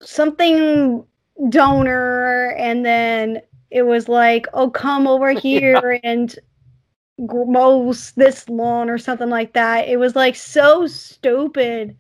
something 0.02 1.04
donor 1.50 2.56
and 2.58 2.86
then 2.86 3.42
it 3.72 3.84
was 3.84 4.08
like 4.08 4.46
oh 4.54 4.70
come 4.70 5.08
over 5.08 5.32
here 5.40 6.00
and 6.04 6.36
gr- 7.26 7.46
mow 7.46 7.90
s- 7.90 8.12
this 8.12 8.48
lawn 8.50 8.90
or 8.90 8.98
something 8.98 9.30
like 9.30 9.54
that 9.54 9.88
it 9.88 9.98
was 9.98 10.16
like 10.16 10.36
so 10.36 10.86
stupid 10.88 11.96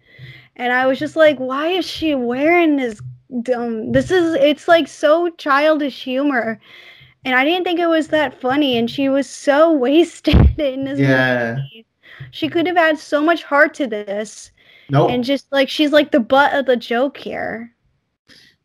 and 0.55 0.71
i 0.71 0.86
was 0.86 0.99
just 0.99 1.15
like 1.15 1.38
why 1.38 1.67
is 1.69 1.86
she 1.86 2.15
wearing 2.15 2.76
this 2.78 3.01
dumb 3.41 3.91
this 3.91 4.11
is 4.11 4.36
it's 4.36 4.67
like 4.67 4.88
so 4.88 5.30
childish 5.32 6.03
humor 6.03 6.59
and 7.26 7.36
i 7.36 7.43
didn't 7.43 7.63
think 7.63 7.80
it 7.80 7.88
was 7.88 8.09
that 8.09 8.39
funny 8.39 8.78
and 8.78 8.89
she 8.89 9.09
was 9.09 9.30
so 9.30 9.71
wasted 9.78 10.59
in 10.59 10.84
this 10.86 10.99
Yeah. 10.99 11.55
movie 11.55 11.86
she 12.32 12.49
could 12.49 12.67
have 12.67 12.78
had 12.78 12.97
so 12.99 13.21
much 13.23 13.43
heart 13.43 13.73
to 13.76 13.88
this 13.88 14.51
Nope. 14.89 15.09
and 15.11 15.23
just 15.23 15.51
like 15.51 15.69
she's 15.69 15.91
like 15.91 16.11
the 16.11 16.19
butt 16.19 16.53
of 16.53 16.65
the 16.67 16.76
joke 16.78 17.17
here. 17.17 17.73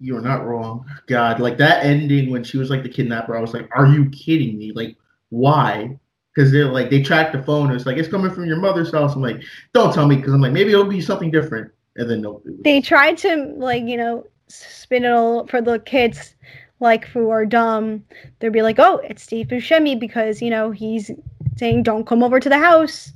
You 0.00 0.16
are 0.16 0.20
not 0.20 0.46
wrong. 0.46 0.84
God, 1.06 1.40
like 1.40 1.56
that 1.58 1.84
ending 1.84 2.30
when 2.30 2.42
she 2.44 2.58
was 2.58 2.70
like 2.70 2.82
the 2.82 2.88
kidnapper, 2.88 3.36
I 3.36 3.40
was 3.40 3.52
like, 3.54 3.68
are 3.74 3.86
you 3.86 4.08
kidding 4.10 4.58
me? 4.58 4.72
Like, 4.72 4.96
why? 5.30 5.98
Because 6.34 6.52
they're 6.52 6.66
like, 6.70 6.90
they 6.90 7.02
tracked 7.02 7.32
the 7.32 7.42
phone. 7.42 7.70
It's 7.72 7.86
like, 7.86 7.96
it's 7.98 8.08
coming 8.08 8.30
from 8.30 8.46
your 8.46 8.58
mother's 8.58 8.92
house. 8.92 9.14
I'm 9.14 9.22
like, 9.22 9.42
don't 9.72 9.92
tell 9.92 10.06
me. 10.06 10.16
Because 10.16 10.32
I'm 10.32 10.40
like, 10.40 10.52
maybe 10.52 10.72
it'll 10.72 10.84
be 10.84 11.00
something 11.00 11.30
different. 11.30 11.70
And 11.96 12.08
then, 12.10 12.22
nope. 12.22 12.44
They 12.64 12.80
tried 12.80 13.18
to 13.18 13.52
like 13.56 13.84
you 13.84 13.96
know 13.96 14.26
spin 14.50 15.04
it 15.04 15.10
all 15.10 15.46
for 15.46 15.60
the 15.60 15.78
kids 15.80 16.34
like 16.80 17.06
who 17.06 17.30
are 17.30 17.46
dumb. 17.46 18.04
They'd 18.38 18.52
be 18.52 18.62
like, 18.62 18.78
oh, 18.78 18.96
it's 19.04 19.22
Steve 19.22 19.48
Buscemi 19.48 19.98
because 19.98 20.42
you 20.42 20.50
know 20.50 20.70
he's 20.70 21.10
saying 21.56 21.82
don't 21.82 22.06
come 22.06 22.22
over 22.22 22.40
to 22.40 22.48
the 22.48 22.58
house. 22.58 23.12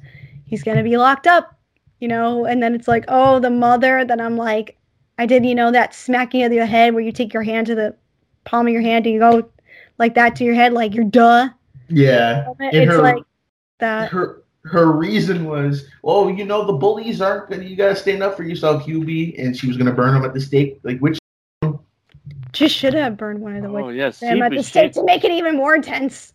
He's 0.46 0.62
gonna 0.62 0.82
be 0.82 0.96
locked 0.96 1.26
up, 1.26 1.58
you 2.00 2.08
know. 2.08 2.44
And 2.44 2.62
then 2.62 2.74
it's 2.74 2.88
like, 2.88 3.04
oh, 3.08 3.40
the 3.40 3.50
mother. 3.50 4.04
Then 4.04 4.20
I'm 4.20 4.36
like, 4.36 4.76
I 5.18 5.26
did 5.26 5.44
you 5.44 5.54
know 5.54 5.70
that 5.70 5.94
smacking 5.94 6.42
of 6.42 6.52
your 6.52 6.66
head 6.66 6.94
where 6.94 7.02
you 7.02 7.12
take 7.12 7.32
your 7.32 7.42
hand 7.42 7.66
to 7.68 7.74
the 7.74 7.96
palm 8.44 8.66
of 8.66 8.72
your 8.72 8.82
hand 8.82 9.06
and 9.06 9.14
you 9.14 9.20
go 9.20 9.48
like 9.98 10.14
that 10.14 10.36
to 10.36 10.44
your 10.44 10.54
head, 10.54 10.72
like 10.72 10.94
you're 10.94 11.04
duh. 11.04 11.48
yeah. 11.88 12.46
It's 12.60 12.92
her, 12.92 13.02
like 13.02 13.22
that. 13.78 14.10
her, 14.10 14.42
her 14.64 14.92
reason 14.92 15.44
was, 15.44 15.86
oh, 16.02 16.28
you 16.28 16.44
know, 16.44 16.64
the 16.64 16.72
bullies 16.72 17.20
aren't 17.20 17.50
to, 17.50 17.64
you 17.64 17.76
got 17.76 17.90
to 17.90 17.96
stand 17.96 18.22
up 18.22 18.36
for 18.36 18.42
yourself, 18.42 18.84
Hubie. 18.84 19.38
And 19.38 19.56
she 19.56 19.66
was 19.66 19.76
going 19.76 19.86
to 19.86 19.92
burn 19.92 20.14
them 20.14 20.24
at 20.24 20.34
the 20.34 20.40
stake. 20.40 20.80
Like, 20.82 20.98
which, 20.98 21.18
Just 22.52 22.76
should 22.76 22.94
have 22.94 23.16
burned 23.16 23.40
one 23.40 23.56
of 23.56 23.62
the 23.62 23.70
witches. 23.70 23.86
Oh 23.86 23.90
yes. 23.90 24.20
them 24.20 24.42
at 24.42 24.52
the 24.52 24.62
stake 24.62 24.92
to 24.92 25.04
make 25.04 25.24
it 25.24 25.30
even 25.32 25.56
more 25.56 25.74
intense. 25.74 26.32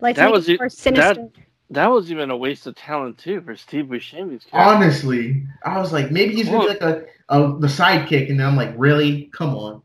Like 0.00 0.16
That 0.16 0.32
was 0.32 0.48
it 0.48 0.54
it- 0.54 0.60
more 0.60 0.68
sinister. 0.68 1.14
that- 1.14 1.30
That 1.72 1.86
was 1.86 2.10
even 2.10 2.30
a 2.32 2.36
waste 2.36 2.66
of 2.66 2.74
talent 2.74 3.16
too 3.18 3.40
for 3.42 3.54
Steve 3.54 3.84
Buscemi's 3.86 4.44
character. 4.44 4.48
honestly, 4.52 5.44
I 5.64 5.78
was 5.78 5.92
like, 5.92 6.10
maybe 6.10 6.34
he's 6.34 6.48
going 6.48 6.66
to 6.66 6.74
be 6.74 6.84
like 6.84 6.96
a, 7.28 7.34
a, 7.36 7.58
the 7.60 7.68
sidekick. 7.68 8.28
And 8.28 8.40
then 8.40 8.46
I'm 8.48 8.56
like, 8.56 8.74
really? 8.76 9.30
Come 9.32 9.54
on. 9.54 9.82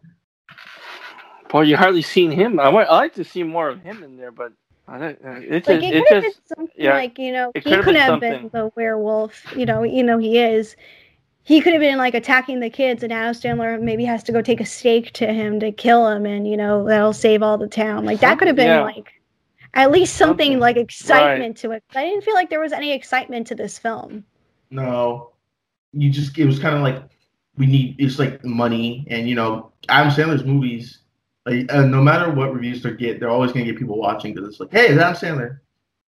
Boy, 1.49 1.61
you 1.61 1.77
hardly 1.77 2.01
seen 2.01 2.31
him. 2.31 2.59
I 2.59 2.65
I 2.65 2.95
like 2.95 3.13
to 3.13 3.23
see 3.23 3.43
more 3.43 3.69
of 3.69 3.81
him 3.81 4.01
in 4.03 4.17
there, 4.17 4.31
but 4.31 4.51
I 4.87 4.97
don't. 4.97 5.19
uh, 5.25 5.29
It 5.39 5.67
like 5.67 5.81
just, 5.81 5.83
it 5.83 5.93
it 5.93 6.07
could 6.07 6.15
have 6.15 6.23
just 6.23 6.47
been 6.49 6.57
something 6.57 6.75
yeah, 6.83 6.93
like 6.95 7.19
you 7.19 7.31
know 7.31 7.51
he 7.53 7.61
could 7.61 7.73
have 7.73 7.83
could 7.85 7.93
been 7.93 8.01
have 8.01 8.19
been 8.19 8.49
the 8.51 8.71
werewolf. 8.75 9.45
You 9.55 9.65
know, 9.65 9.83
you 9.83 10.03
know 10.03 10.17
he 10.17 10.39
is. 10.39 10.75
He 11.45 11.61
could 11.61 11.73
have 11.73 11.79
been 11.79 11.97
like 11.99 12.15
attacking 12.15 12.59
the 12.59 12.69
kids, 12.71 13.03
and 13.03 13.13
Adam 13.13 13.33
Sandler 13.33 13.79
maybe 13.79 14.03
has 14.05 14.23
to 14.23 14.31
go 14.31 14.41
take 14.41 14.59
a 14.61 14.65
stake 14.65 15.13
to 15.13 15.31
him 15.31 15.59
to 15.59 15.71
kill 15.71 16.07
him, 16.09 16.25
and 16.25 16.47
you 16.47 16.57
know 16.57 16.83
that'll 16.85 17.13
save 17.13 17.43
all 17.43 17.57
the 17.57 17.67
town. 17.67 18.03
Like 18.03 18.19
that 18.21 18.39
could 18.39 18.47
have 18.47 18.55
been 18.57 18.67
Yeah. 18.67 18.81
like 18.81 19.13
at 19.75 19.91
least 19.91 20.15
something, 20.15 20.45
Something. 20.45 20.59
like 20.59 20.77
excitement 20.77 21.57
to 21.57 21.71
it. 21.71 21.83
I 21.93 22.03
didn't 22.05 22.23
feel 22.23 22.33
like 22.33 22.49
there 22.49 22.59
was 22.59 22.71
any 22.71 22.91
excitement 22.93 23.45
to 23.47 23.55
this 23.55 23.77
film. 23.77 24.23
No, 24.71 25.33
you 25.93 26.09
just 26.09 26.37
it 26.37 26.45
was 26.45 26.57
kind 26.59 26.75
of 26.75 26.81
like 26.81 27.03
we 27.57 27.67
need 27.67 27.95
it's 27.99 28.17
like 28.19 28.43
money 28.43 29.05
and 29.09 29.29
you 29.29 29.35
know 29.35 29.71
Adam 29.87 30.11
Sandler's 30.11 30.43
movies 30.43 30.99
like 31.45 31.71
uh, 31.71 31.85
no 31.85 32.01
matter 32.01 32.33
what 32.33 32.53
reviews 32.53 32.81
they 32.81 32.91
get 32.95 33.19
they're 33.19 33.29
always 33.29 33.51
gonna 33.51 33.65
get 33.65 33.77
people 33.77 33.97
watching 33.99 34.33
because 34.33 34.49
it's 34.49 34.59
like 34.59 34.71
hey 34.71 34.87
it's 34.87 34.99
Adam 35.01 35.13
Sandler 35.15 35.59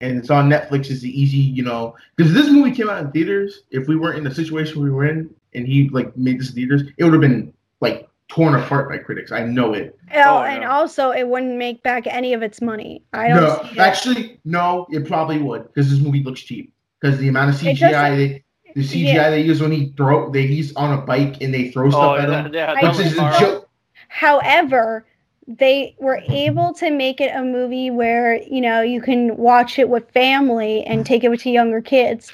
and 0.01 0.17
it's 0.17 0.29
on 0.29 0.49
Netflix 0.49 0.89
it's 0.89 1.01
the 1.01 1.19
easy 1.21 1.37
you 1.37 1.63
know 1.63 1.95
because 2.15 2.33
this 2.33 2.49
movie 2.49 2.71
came 2.71 2.89
out 2.89 3.03
in 3.03 3.11
theaters 3.11 3.61
if 3.71 3.87
we 3.87 3.95
weren't 3.95 4.17
in 4.17 4.23
the 4.23 4.33
situation 4.33 4.81
we 4.81 4.91
were 4.91 5.05
in 5.05 5.33
and 5.53 5.67
he 5.67 5.89
like 5.89 6.15
made 6.17 6.39
this 6.39 6.49
in 6.49 6.55
theaters 6.55 6.83
it 6.97 7.03
would 7.03 7.13
have 7.13 7.21
been 7.21 7.53
like 7.81 8.09
torn 8.27 8.55
apart 8.55 8.89
by 8.89 8.97
critics 8.97 9.31
I 9.31 9.45
know 9.45 9.73
it 9.73 9.97
Oh, 10.13 10.39
Oh, 10.39 10.43
and 10.43 10.61
no. 10.61 10.71
also 10.71 11.11
it 11.11 11.27
wouldn't 11.27 11.57
make 11.57 11.81
back 11.83 12.07
any 12.07 12.33
of 12.33 12.41
its 12.43 12.61
money. 12.61 13.03
I 13.13 13.29
don't 13.29 13.37
no 13.37 13.69
see 13.71 13.79
actually 13.79 14.39
no 14.45 14.87
it 14.91 15.07
probably 15.07 15.37
would 15.39 15.63
because 15.73 15.89
this 15.89 15.99
movie 15.99 16.23
looks 16.23 16.41
cheap 16.41 16.73
because 16.99 17.17
the 17.19 17.27
amount 17.27 17.51
of 17.55 17.61
CGI 17.61 18.15
they, 18.17 18.43
the 18.75 18.81
CGI 18.81 19.13
Yeah. 19.13 19.29
they 19.29 19.41
use 19.41 19.61
when 19.61 19.71
he 19.71 19.93
throw 19.95 20.29
they 20.29 20.47
he's 20.47 20.75
on 20.75 20.97
a 20.97 21.01
bike 21.01 21.41
and 21.41 21.53
they 21.53 21.69
throw 21.71 21.87
oh, 21.87 21.91
stuff 21.91 22.03
oh 22.03 22.15
at 22.15 22.45
him 22.45 22.53
yeah, 22.53 22.73
which 22.81 22.99
is 22.99 23.17
a 23.17 23.37
joke. 23.39 23.69
However, 24.09 25.05
they 25.47 25.95
were 25.99 26.21
able 26.29 26.73
to 26.75 26.89
make 26.91 27.21
it 27.21 27.35
a 27.35 27.43
movie 27.43 27.91
where 27.91 28.41
you 28.43 28.61
know 28.61 28.81
you 28.81 29.01
can 29.01 29.35
watch 29.37 29.77
it 29.79 29.89
with 29.89 30.09
family 30.11 30.83
and 30.85 31.05
take 31.05 31.23
it 31.23 31.39
to 31.39 31.49
younger 31.49 31.81
kids. 31.81 32.31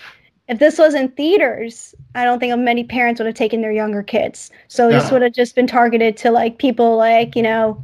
If 0.47 0.59
this 0.59 0.77
was 0.77 0.93
in 0.95 1.09
theaters, 1.09 1.95
I 2.15 2.23
don't 2.25 2.39
think 2.39 2.57
many 2.59 2.83
parents 2.83 3.19
would 3.19 3.27
have 3.27 3.35
taken 3.35 3.61
their 3.61 3.71
younger 3.71 4.03
kids. 4.03 4.51
So 4.67 4.91
this 4.91 5.11
would 5.11 5.21
have 5.21 5.33
just 5.33 5.55
been 5.55 5.67
targeted 5.67 6.17
to 6.17 6.31
like 6.31 6.57
people 6.57 6.97
like 6.97 7.35
you 7.35 7.43
know, 7.43 7.81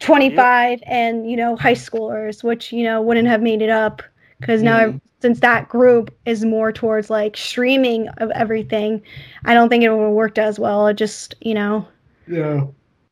twenty 0.00 0.30
five 0.30 0.80
and 0.86 1.30
you 1.30 1.36
know 1.36 1.56
high 1.56 1.74
schoolers, 1.74 2.42
which 2.44 2.72
you 2.72 2.84
know 2.84 3.00
wouldn't 3.02 3.28
have 3.28 3.42
made 3.42 3.62
it 3.62 3.70
up 3.70 4.02
because 4.40 4.62
now 4.62 4.92
Mhm. 4.92 5.00
since 5.20 5.40
that 5.40 5.68
group 5.68 6.14
is 6.26 6.44
more 6.44 6.72
towards 6.72 7.10
like 7.10 7.36
streaming 7.36 8.08
of 8.18 8.30
everything, 8.32 9.02
I 9.44 9.54
don't 9.54 9.68
think 9.68 9.84
it 9.84 9.90
would 9.90 10.02
have 10.02 10.12
worked 10.12 10.38
as 10.38 10.58
well. 10.58 10.86
It 10.88 10.94
just 10.94 11.34
you 11.40 11.54
know, 11.54 11.86
Yeah. 12.26 12.66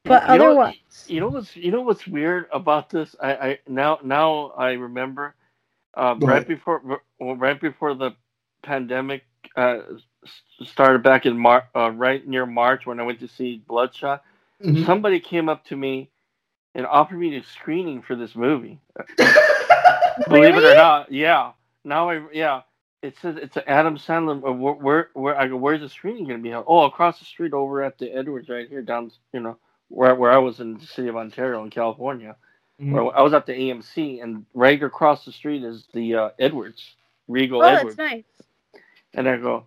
But 0.04 0.28
You 0.30 0.38
know 0.38 0.48
otherwise. 0.50 0.76
You 1.08 1.20
know 1.20 1.28
what's 1.28 1.56
you 1.56 1.70
know 1.70 1.82
what's 1.82 2.06
weird 2.06 2.46
about 2.52 2.90
this? 2.90 3.14
I, 3.20 3.32
I 3.34 3.58
now 3.68 3.98
now 4.02 4.52
I 4.56 4.72
remember 4.72 5.34
uh, 5.94 6.14
right 6.20 6.46
before 6.46 7.00
right 7.20 7.60
before 7.60 7.94
the 7.94 8.12
pandemic 8.62 9.24
uh, 9.56 9.78
started 10.62 11.02
back 11.02 11.26
in 11.26 11.36
Mar- 11.38 11.68
uh, 11.74 11.90
right 11.90 12.26
near 12.26 12.46
March 12.46 12.86
when 12.86 13.00
I 13.00 13.02
went 13.04 13.20
to 13.20 13.28
see 13.28 13.62
Bloodshot. 13.68 14.22
Mhm. 14.62 14.84
Somebody 14.86 15.20
came 15.20 15.48
up 15.48 15.64
to 15.66 15.76
me 15.76 16.10
and 16.74 16.86
offered 16.86 17.18
me 17.18 17.36
a 17.36 17.42
screening 17.42 18.02
for 18.02 18.14
this 18.16 18.34
movie. 18.36 18.80
Believe 20.28 20.56
it 20.56 20.64
or 20.64 20.74
not, 20.74 21.10
yeah. 21.12 21.52
Now 21.84 22.10
I 22.10 22.22
yeah. 22.32 22.62
It 23.02 23.16
says 23.22 23.36
it's 23.36 23.56
an 23.56 23.62
Adam 23.66 23.96
Sandler. 23.96 24.46
uh, 24.46 24.52
Where, 24.52 24.74
where 24.74 25.08
where 25.14 25.38
I 25.38 25.48
go? 25.48 25.56
Where's 25.56 25.80
the 25.80 25.88
screening 25.88 26.24
going 26.26 26.38
to 26.38 26.42
be 26.42 26.50
held? 26.50 26.66
Oh, 26.68 26.84
across 26.84 27.18
the 27.18 27.24
street 27.24 27.54
over 27.54 27.82
at 27.82 27.96
the 27.98 28.10
Edwards, 28.14 28.48
right 28.50 28.68
here 28.68 28.82
down. 28.82 29.10
You 29.32 29.40
know 29.40 29.56
where 29.90 30.14
where 30.14 30.32
I 30.32 30.38
was 30.38 30.60
in 30.60 30.78
the 30.78 30.86
city 30.86 31.08
of 31.08 31.16
Ontario 31.16 31.62
in 31.64 31.70
California. 31.70 32.36
Mhm. 32.80 32.92
Where 32.92 33.16
I 33.16 33.20
was 33.22 33.34
at 33.34 33.44
the 33.46 33.52
AMC, 33.52 34.22
and 34.22 34.46
right 34.54 34.82
across 34.82 35.24
the 35.26 35.32
street 35.32 35.62
is 35.64 35.86
the 35.92 36.14
uh, 36.14 36.30
Edwards, 36.38 36.94
Regal 37.28 37.60
Oh, 37.60 37.64
that's 37.64 37.80
Edwards. 37.80 37.98
nice. 37.98 38.24
And 39.14 39.28
I 39.28 39.36
go, 39.36 39.66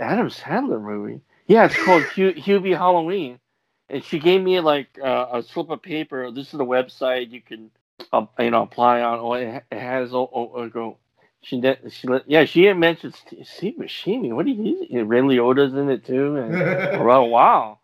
Adam 0.00 0.28
Sandler 0.28 0.80
movie? 0.80 1.20
Yeah, 1.46 1.66
it's 1.66 1.76
called 1.84 2.04
Hu- 2.04 2.32
Hubie 2.34 2.76
Halloween. 2.76 3.38
And 3.90 4.04
she 4.04 4.18
gave 4.18 4.42
me 4.42 4.60
like 4.60 4.98
uh, 5.02 5.26
a 5.32 5.42
slip 5.42 5.70
of 5.70 5.82
paper. 5.82 6.30
This 6.30 6.46
is 6.46 6.58
the 6.58 6.64
website 6.64 7.30
you 7.30 7.40
can, 7.40 7.70
uh, 8.12 8.26
you 8.38 8.50
know, 8.50 8.62
apply 8.62 9.00
on. 9.02 9.18
Oh, 9.18 9.32
it, 9.34 9.64
it 9.70 9.78
has. 9.78 10.12
Oh, 10.14 10.30
oh, 10.34 10.52
oh, 10.54 10.68
go. 10.68 10.98
She 11.42 11.60
did. 11.60 11.78
She 11.92 12.06
let. 12.08 12.28
Yeah, 12.30 12.44
she 12.44 12.64
had 12.64 12.76
mentioned 12.78 13.14
Steve 13.14 13.46
Steve 13.46 13.74
Buscemi. 13.78 14.32
What 14.32 14.44
do 14.46 14.52
you? 14.52 15.04
Ray 15.04 15.20
Liotta's 15.20 15.72
in 15.74 15.88
it 15.90 16.04
too. 16.04 16.36
And 16.36 17.04
well, 17.04 17.28
wow. 17.28 17.77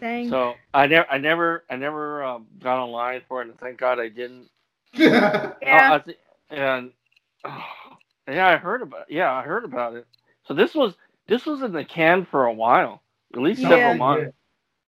Dang. 0.00 0.28
So 0.30 0.54
I 0.74 0.86
never, 0.86 1.06
I 1.10 1.18
never, 1.18 1.64
I 1.70 1.76
never 1.76 2.24
um, 2.24 2.46
got 2.60 2.78
online 2.82 3.22
for 3.28 3.42
it, 3.42 3.48
and 3.48 3.58
thank 3.58 3.78
God 3.78 3.98
I 4.00 4.08
didn't. 4.08 4.48
yeah. 4.94 5.54
I, 5.62 5.94
I 5.96 5.98
thi- 5.98 6.16
and 6.50 6.92
oh, 7.44 7.64
yeah, 8.28 8.48
I 8.48 8.56
heard 8.56 8.82
about. 8.82 9.10
Yeah, 9.10 9.32
I 9.32 9.42
heard 9.42 9.64
about 9.64 9.94
it. 9.94 10.06
So 10.46 10.54
this 10.54 10.74
was 10.74 10.94
this 11.28 11.46
was 11.46 11.62
in 11.62 11.72
the 11.72 11.84
can 11.84 12.24
for 12.24 12.46
a 12.46 12.52
while, 12.52 13.02
at 13.34 13.40
least 13.40 13.62
several 13.62 13.94
months. 13.94 14.32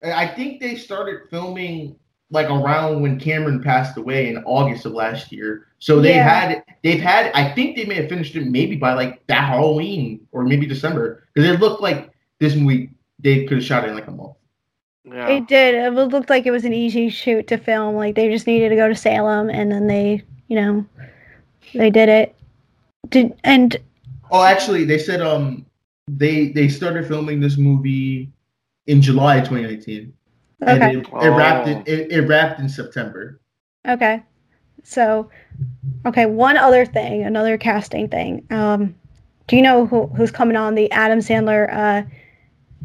And 0.01 0.13
I 0.13 0.27
think 0.27 0.61
they 0.61 0.75
started 0.75 1.29
filming 1.29 1.95
like 2.29 2.49
around 2.49 3.01
when 3.01 3.19
Cameron 3.19 3.63
passed 3.63 3.97
away 3.97 4.29
in 4.29 4.37
August 4.45 4.85
of 4.85 4.93
last 4.93 5.31
year. 5.31 5.67
So 5.79 5.99
they 6.01 6.15
Yeah. 6.15 6.29
had 6.29 6.63
they've 6.83 7.01
had 7.01 7.31
I 7.33 7.53
think 7.53 7.75
they 7.75 7.85
may 7.85 7.95
have 7.95 8.09
finished 8.09 8.35
it 8.35 8.45
maybe 8.45 8.75
by 8.75 8.93
like 8.93 9.25
that 9.27 9.45
Halloween 9.45 10.27
or 10.31 10.43
maybe 10.43 10.65
December 10.67 11.23
because 11.33 11.49
it 11.49 11.59
looked 11.59 11.81
like 11.81 12.11
this 12.39 12.55
movie 12.55 12.91
they 13.19 13.45
could 13.45 13.57
have 13.57 13.65
shot 13.65 13.85
it 13.85 13.89
in 13.89 13.95
like 13.95 14.07
a 14.07 14.11
month. 14.11 14.36
Yeah. 15.11 15.27
It 15.29 15.47
did. 15.47 15.75
It 15.75 15.89
looked 15.91 16.29
like 16.29 16.45
it 16.45 16.51
was 16.51 16.65
an 16.65 16.73
easy 16.73 17.09
shoot 17.09 17.47
to 17.47 17.57
film. 17.57 17.95
Like 17.95 18.15
they 18.15 18.29
just 18.29 18.47
needed 18.47 18.69
to 18.69 18.75
go 18.75 18.87
to 18.87 18.95
Salem, 18.95 19.49
and 19.49 19.71
then 19.71 19.87
they, 19.87 20.23
you 20.47 20.55
know, 20.55 20.85
they 21.73 21.89
did 21.89 22.09
it. 22.09 22.35
Did 23.09 23.33
and 23.43 23.77
Oh, 24.31 24.43
actually, 24.43 24.83
they 24.83 24.97
said 24.97 25.21
um 25.21 25.65
they 26.09 26.49
they 26.49 26.67
started 26.67 27.07
filming 27.07 27.39
this 27.39 27.57
movie 27.57 28.29
in 28.87 29.01
July 29.01 29.39
2019, 29.39 30.13
and 30.61 30.83
it, 30.83 31.07
it 31.07 31.29
wrapped 31.29 31.67
Oh. 31.67 31.71
in, 31.71 31.77
it, 31.85 32.11
it 32.11 32.21
wrapped 32.27 32.59
in 32.59 32.67
September. 32.69 33.39
okay. 33.87 34.23
So, 34.83 35.29
okay. 36.05 36.25
One 36.25 36.55
other 36.55 36.85
thing, 36.85 37.23
another 37.23 37.57
casting 37.57 38.07
thing. 38.07 38.45
Um, 38.51 38.95
do 39.47 39.55
you 39.57 39.61
know 39.61 39.85
who 39.85 40.07
who's 40.07 40.31
coming 40.31 40.55
on 40.57 40.75
the 40.75 40.91
Adam 40.91 41.19
Sandler 41.19 41.73
uh 41.73 42.01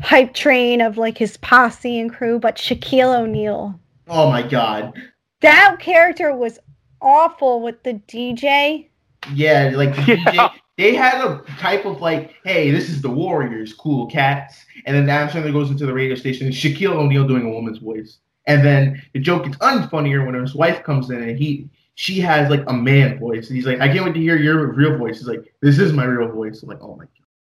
hype 0.02 0.34
train 0.34 0.80
of 0.80 0.98
like 0.98 1.18
his 1.18 1.36
posse 1.38 1.98
and 2.00 2.12
crew? 2.12 2.38
But 2.38 2.56
Shaquille 2.56 3.18
O'Neal. 3.20 3.78
Oh 4.08 4.28
my 4.30 4.42
god, 4.42 4.92
That 5.40 5.76
character 5.80 6.34
was 6.34 6.58
awful 7.00 7.62
with 7.62 7.82
the 7.82 7.94
DJ. 8.08 8.88
yeah, 9.34 9.70
like 9.74 9.94
the 9.96 10.02
Yeah. 10.12 10.16
DJ, 10.16 10.50
they 10.78 10.94
had 10.94 11.20
a 11.24 11.42
type 11.58 11.84
of 11.84 12.00
like, 12.00 12.34
hey, 12.44 12.70
this 12.70 12.88
is 12.88 13.02
the 13.02 13.10
Warriors, 13.10 13.72
cool 13.74 14.06
cats, 14.06 14.64
and 14.86 14.96
then 14.96 15.08
Adam 15.08 15.28
Sandler 15.28 15.52
goes 15.52 15.70
into 15.70 15.86
the 15.86 15.92
radio 15.94 16.14
station, 16.16 16.46
and 16.46 16.54
Shaquille 16.54 16.94
O'Neal 16.94 17.26
doing 17.26 17.46
a 17.46 17.50
woman's 17.50 17.78
voice, 17.78 18.18
and 18.46 18.64
then 18.64 19.00
the 19.14 19.20
joke 19.20 19.44
gets 19.44 19.56
unfunnier 19.58 20.24
when 20.26 20.34
his 20.34 20.54
wife 20.54 20.82
comes 20.82 21.10
in 21.10 21.22
and 21.22 21.38
he. 21.38 21.68
She 21.94 22.20
has 22.20 22.48
like 22.48 22.64
a 22.68 22.72
man 22.72 23.18
voice. 23.18 23.48
And 23.48 23.56
he's 23.56 23.66
like, 23.66 23.80
I 23.82 23.86
can't 23.86 24.06
wait 24.06 24.14
to 24.14 24.20
hear 24.20 24.36
your 24.38 24.72
real 24.72 24.96
voice. 24.96 25.18
He's 25.18 25.28
like, 25.28 25.54
this 25.60 25.78
is 25.78 25.92
my 25.92 26.04
real 26.04 26.32
voice. 26.32 26.62
I'm 26.62 26.70
like, 26.70 26.78
oh 26.80 26.96
my 26.96 27.04
god. 27.04 27.10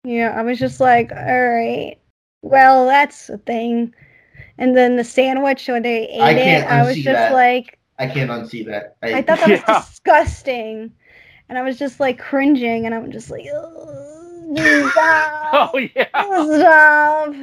Yeah, 0.04 0.34
I 0.38 0.42
was 0.42 0.58
just 0.58 0.78
like, 0.78 1.10
all 1.10 1.48
right, 1.48 1.96
well, 2.48 2.86
that's 2.86 3.28
a 3.30 3.38
thing. 3.38 3.94
And 4.58 4.76
then 4.76 4.96
the 4.96 5.04
sandwich 5.04 5.68
when 5.68 5.82
they 5.82 6.08
ate 6.08 6.36
I 6.36 6.38
it, 6.38 6.62
can't 6.62 6.68
I 6.68 6.82
was 6.84 7.00
just 7.02 7.28
that. 7.28 7.30
like, 7.30 7.78
I 7.98 8.06
can't 8.06 8.30
unsee 8.30 8.66
that. 8.66 8.96
I 9.12 9.22
thought 9.22 9.40
that 9.40 9.50
was 9.50 9.62
disgusting, 9.64 10.92
and 11.48 11.58
I 11.58 11.62
was 11.62 11.78
just 11.78 12.00
like 12.00 12.18
cringing, 12.18 12.86
and 12.86 12.94
I'm 12.94 13.10
just 13.12 13.30
like, 13.30 13.46
stop, 14.56 15.46
Oh 15.52 15.78
yeah. 15.94 16.26
stop. 16.32 17.34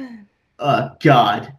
uh, 0.58 0.90
God. 1.00 1.52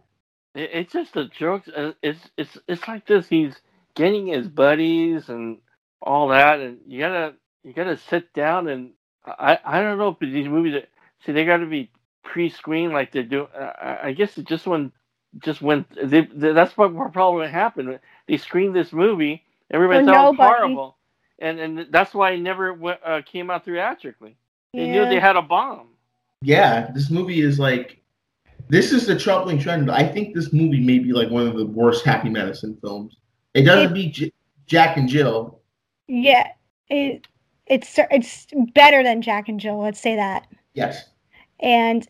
It, 0.54 0.70
it's 0.72 0.92
just 0.92 1.16
a 1.16 1.28
joke. 1.28 1.64
Uh, 1.74 1.92
It's 2.02 2.30
it's 2.36 2.58
it's 2.68 2.86
like 2.88 3.06
this. 3.06 3.28
He's 3.28 3.60
getting 3.94 4.26
his 4.28 4.48
buddies 4.48 5.28
and 5.28 5.58
all 6.02 6.28
that, 6.28 6.60
and 6.60 6.78
you 6.86 7.00
gotta 7.00 7.34
you 7.64 7.72
gotta 7.72 7.96
sit 7.96 8.32
down 8.34 8.68
and 8.68 8.92
I 9.26 9.58
I 9.64 9.80
don't 9.82 9.98
know 9.98 10.08
if 10.10 10.18
these 10.20 10.48
movies 10.48 10.74
are, 10.76 10.86
see 11.24 11.32
they 11.32 11.44
got 11.44 11.58
to 11.58 11.66
be 11.66 11.90
pre-screened 12.26 12.92
like 12.92 13.12
they 13.12 13.22
do. 13.22 13.28
doing. 13.28 13.48
I, 13.58 13.98
I 14.04 14.12
guess 14.12 14.36
it 14.36 14.46
just 14.46 14.66
went 14.66 14.92
just 15.38 15.62
went. 15.62 15.86
They, 15.94 16.22
they, 16.22 16.52
that's 16.52 16.76
what 16.76 16.94
probably 17.12 17.48
happened. 17.48 17.98
They 18.28 18.36
screened 18.36 18.74
this 18.74 18.92
movie. 18.92 19.42
Everybody 19.70 20.04
For 20.04 20.12
thought 20.12 20.26
it 20.26 20.30
was 20.30 20.36
horrible, 20.36 20.96
and 21.38 21.58
and 21.58 21.86
that's 21.90 22.14
why 22.14 22.32
it 22.32 22.40
never 22.40 22.74
went, 22.74 23.00
uh, 23.04 23.22
came 23.22 23.50
out 23.50 23.64
theatrically. 23.64 24.36
They 24.74 24.90
knew 24.90 25.06
they 25.06 25.20
had 25.20 25.36
a 25.36 25.42
bomb. 25.42 25.88
Yeah, 26.42 26.90
this 26.92 27.10
movie 27.10 27.40
is 27.40 27.58
like, 27.58 28.02
this 28.68 28.92
is 28.92 29.06
the 29.06 29.18
troubling 29.18 29.58
trend. 29.58 29.90
I 29.90 30.06
think 30.06 30.34
this 30.34 30.52
movie 30.52 30.80
may 30.80 30.98
be 30.98 31.12
like 31.12 31.30
one 31.30 31.46
of 31.46 31.56
the 31.56 31.66
worst 31.66 32.04
Happy 32.04 32.28
Madison 32.28 32.76
films. 32.82 33.16
It 33.54 33.62
doesn't 33.62 33.92
It- 33.92 33.94
beat 33.94 34.12
J- 34.14 34.32
Jack 34.66 34.98
and 34.98 35.08
Jill. 35.08 35.60
Yeah, 36.08 36.48
it 36.88 37.26
it's 37.66 37.98
it's 38.10 38.46
better 38.74 39.02
than 39.02 39.22
Jack 39.22 39.48
and 39.48 39.58
Jill. 39.58 39.78
Let's 39.78 40.00
say 40.00 40.16
that, 40.16 40.46
Yes, 40.74 41.08
and 41.60 42.06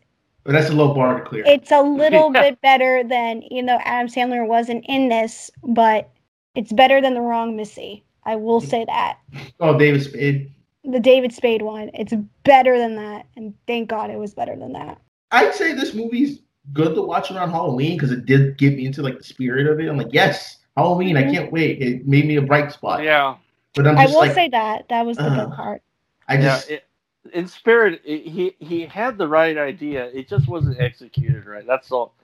but 0.47 0.53
that's 0.53 0.71
a 0.71 0.73
low 0.75 0.95
bar 0.95 1.19
to 1.19 1.25
clear. 1.25 1.45
it's 1.47 1.71
a 1.73 1.83
little 1.83 2.33
Yeah. 2.33 2.43
bit 2.43 2.61
better 2.63 3.03
than 3.05 3.43
you 3.51 3.63
know 3.63 3.79
Adam 3.85 4.09
Sandler 4.09 4.47
wasn't 4.47 4.85
in 4.89 5.09
this, 5.09 5.51
but 5.65 6.09
it's 6.55 6.73
better 6.73 7.01
than 7.01 7.15
the 7.15 7.21
wrong 7.21 7.57
Missy. 7.57 8.05
I 8.25 8.37
will 8.37 8.61
say 8.61 8.85
that 8.87 9.19
oh, 9.61 9.79
David 9.79 10.03
Spade. 10.03 10.51
the 10.85 11.01
David 11.01 11.33
Spade 11.33 11.63
one. 11.63 11.91
It's 11.95 12.15
better 12.45 12.79
than 12.79 12.97
that, 12.97 13.27
and 13.37 13.53
thank 13.67 13.89
God 13.89 14.11
it 14.11 14.19
was 14.19 14.35
better 14.35 14.57
than 14.57 14.73
that. 14.73 14.99
I'd 15.33 15.55
say 15.55 15.73
this 15.75 15.95
movie's 15.95 16.41
good 16.73 16.95
to 16.95 17.03
watch 17.03 17.31
around 17.31 17.51
Halloween 17.51 17.97
because 17.97 18.11
it 18.13 18.25
did 18.27 18.57
get 18.59 18.75
me 18.77 18.87
into 18.87 19.03
like 19.03 19.19
the 19.19 19.25
spirit 19.25 19.67
of 19.67 19.79
it. 19.81 19.89
I'm 19.89 19.97
like, 19.99 20.13
yes, 20.13 20.59
Halloween. 20.77 21.17
I 21.17 21.25
Mhm. 21.25 21.33
can't 21.33 21.53
wait. 21.53 21.81
It 21.83 22.07
made 22.07 22.27
me 22.27 22.37
a 22.37 22.43
bright 22.43 22.73
spot. 22.73 23.03
Yeah. 23.03 23.37
But 23.75 23.87
I'm 23.87 23.99
I 23.99 24.07
will 24.07 24.19
like, 24.19 24.33
say 24.33 24.49
that 24.49 24.89
that 24.89 25.05
was 25.05 25.17
the 25.19 25.25
uh, 25.25 25.45
good 25.47 25.55
part. 25.55 25.83
I 26.29 26.37
just 26.39 26.69
yeah, 26.71 26.77
it, 26.77 26.85
in 27.33 27.49
spirit, 27.49 28.03
it, 28.05 28.23
he 28.27 28.57
he 28.61 28.87
had 28.87 29.19
the 29.19 29.29
right 29.29 29.57
idea. 29.59 30.07
It 30.07 30.29
just 30.29 30.49
wasn't 30.49 30.81
executed 30.81 31.47
right. 31.47 31.67
That's 31.67 31.93
all. 31.93 32.15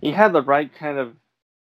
He 0.00 0.12
had 0.12 0.32
the 0.32 0.42
right 0.42 0.72
kind 0.74 0.98
of. 0.98 1.16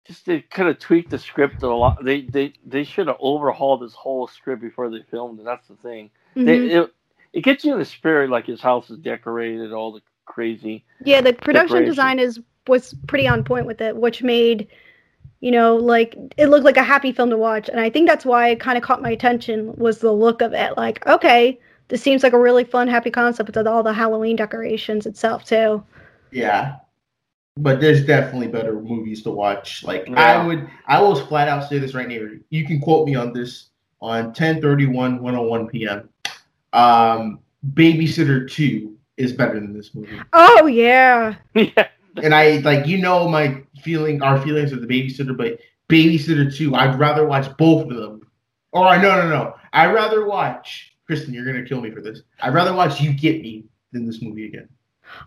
Just 0.06 0.26
they 0.26 0.42
could 0.42 0.68
have 0.68 0.80
tweaked 0.80 1.12
the 1.12 1.20
script 1.20 1.64
a 1.64 1.68
lot. 1.76 2.04
They 2.04 2.22
they 2.22 2.54
they 2.66 2.84
should 2.86 3.08
have 3.08 3.18
overhauled 3.20 3.82
this 3.84 3.94
whole 3.94 4.28
script 4.28 4.62
before 4.62 4.90
they 4.90 5.04
filmed 5.12 5.40
it. 5.40 5.46
That's 5.46 5.68
the 5.68 5.76
thing. 5.76 6.12
They, 6.36 6.58
Mhm. 6.60 6.70
it, 6.72 6.94
it 7.34 7.42
gets 7.44 7.66
you 7.66 7.74
in 7.74 7.80
the 7.80 7.86
spirit, 7.86 8.30
like 8.30 8.46
his 8.48 8.62
house 8.62 8.90
is 8.90 9.00
decorated, 9.00 9.74
all 9.74 9.94
the 9.94 10.02
crazy. 10.26 10.86
Yeah, 11.04 11.22
the 11.22 11.34
production 11.34 11.84
decoration. 11.84 11.86
design 11.86 12.20
is 12.20 12.40
was 12.68 12.96
pretty 13.08 13.28
on 13.28 13.44
point 13.44 13.66
with 13.68 13.82
it, 13.82 13.96
which 13.98 14.24
made 14.24 14.68
you 15.42 15.52
know 15.52 15.76
like 15.78 16.16
it 16.38 16.48
looked 16.48 16.66
like 16.66 16.78
a 16.78 16.84
happy 16.84 17.12
film 17.12 17.30
to 17.32 17.38
watch, 17.38 17.70
and 17.70 17.80
I 17.80 17.90
think 17.90 18.08
that's 18.10 18.26
why 18.26 18.50
it 18.50 18.60
kind 18.60 18.78
of 18.78 18.84
caught 18.84 19.02
my 19.02 19.12
attention 19.12 19.76
was 19.78 20.00
the 20.00 20.12
look 20.12 20.42
of 20.42 20.54
it. 20.54 20.78
Like, 20.78 21.06
okay, 21.08 21.60
this 21.90 22.02
seems 22.02 22.24
like 22.24 22.34
a 22.34 22.40
really 22.40 22.64
fun, 22.64 22.88
happy 22.88 23.12
concept 23.12 23.56
with 23.56 23.68
all 23.68 23.84
the 23.84 23.94
Halloween 23.94 24.36
decorations 24.36 25.06
itself 25.06 25.46
too. 25.46 25.84
yeah. 26.32 26.76
but 27.58 27.82
there's 27.82 28.06
definitely 28.06 28.48
better 28.48 28.80
movies 28.80 29.24
to 29.24 29.32
watch. 29.32 29.84
Like 29.84 30.08
Yeah. 30.08 30.16
I 30.42 30.46
would, 30.46 30.70
I 30.88 31.02
will 31.02 31.16
flat 31.16 31.48
out 31.48 31.68
say 31.68 31.80
this 31.80 31.94
right 31.96 32.08
now. 32.08 32.28
You 32.50 32.66
can 32.68 32.80
quote 32.80 33.08
me 33.08 33.16
on 33.16 33.34
this 33.34 33.70
on 34.00 34.32
10:31 34.34 35.20
101 35.20 35.68
p.m. 35.70 36.10
Um, 36.74 37.40
Babysitter 37.74 38.50
Two 38.50 38.96
is 39.18 39.34
better 39.34 39.60
than 39.60 39.74
this 39.74 39.96
movie, 39.96 40.20
Oh 40.34 40.68
yeah. 40.68 41.36
yeah. 41.56 41.88
and 42.22 42.36
I 42.36 42.58
like 42.58 42.86
you 42.86 43.00
know 43.00 43.28
my 43.28 43.64
feeling, 43.82 44.22
our 44.22 44.40
feelings 44.42 44.72
of 44.72 44.82
the 44.82 44.88
Babysitter, 44.88 45.36
but 45.36 45.58
Babysitter 45.90 46.56
Two, 46.56 46.76
I'd 46.76 47.00
rather 47.00 47.26
watch 47.26 47.56
both 47.58 47.90
of 47.90 47.98
them. 47.98 48.22
Or 48.72 48.86
I 48.86 49.02
no, 49.02 49.10
no, 49.20 49.30
no, 49.30 49.56
I'd 49.74 49.94
rather 49.94 50.26
watch. 50.28 50.94
Kristen, 51.08 51.34
you're 51.34 51.46
gonna 51.46 51.64
kill 51.64 51.82
me 51.82 51.90
for 51.90 52.02
this. 52.02 52.22
I'd 52.42 52.54
rather 52.54 52.74
watch 52.74 53.02
You 53.02 53.14
Get 53.14 53.42
Me 53.42 53.64
than 53.94 54.06
this 54.06 54.22
movie 54.22 54.46
again. 54.46 54.68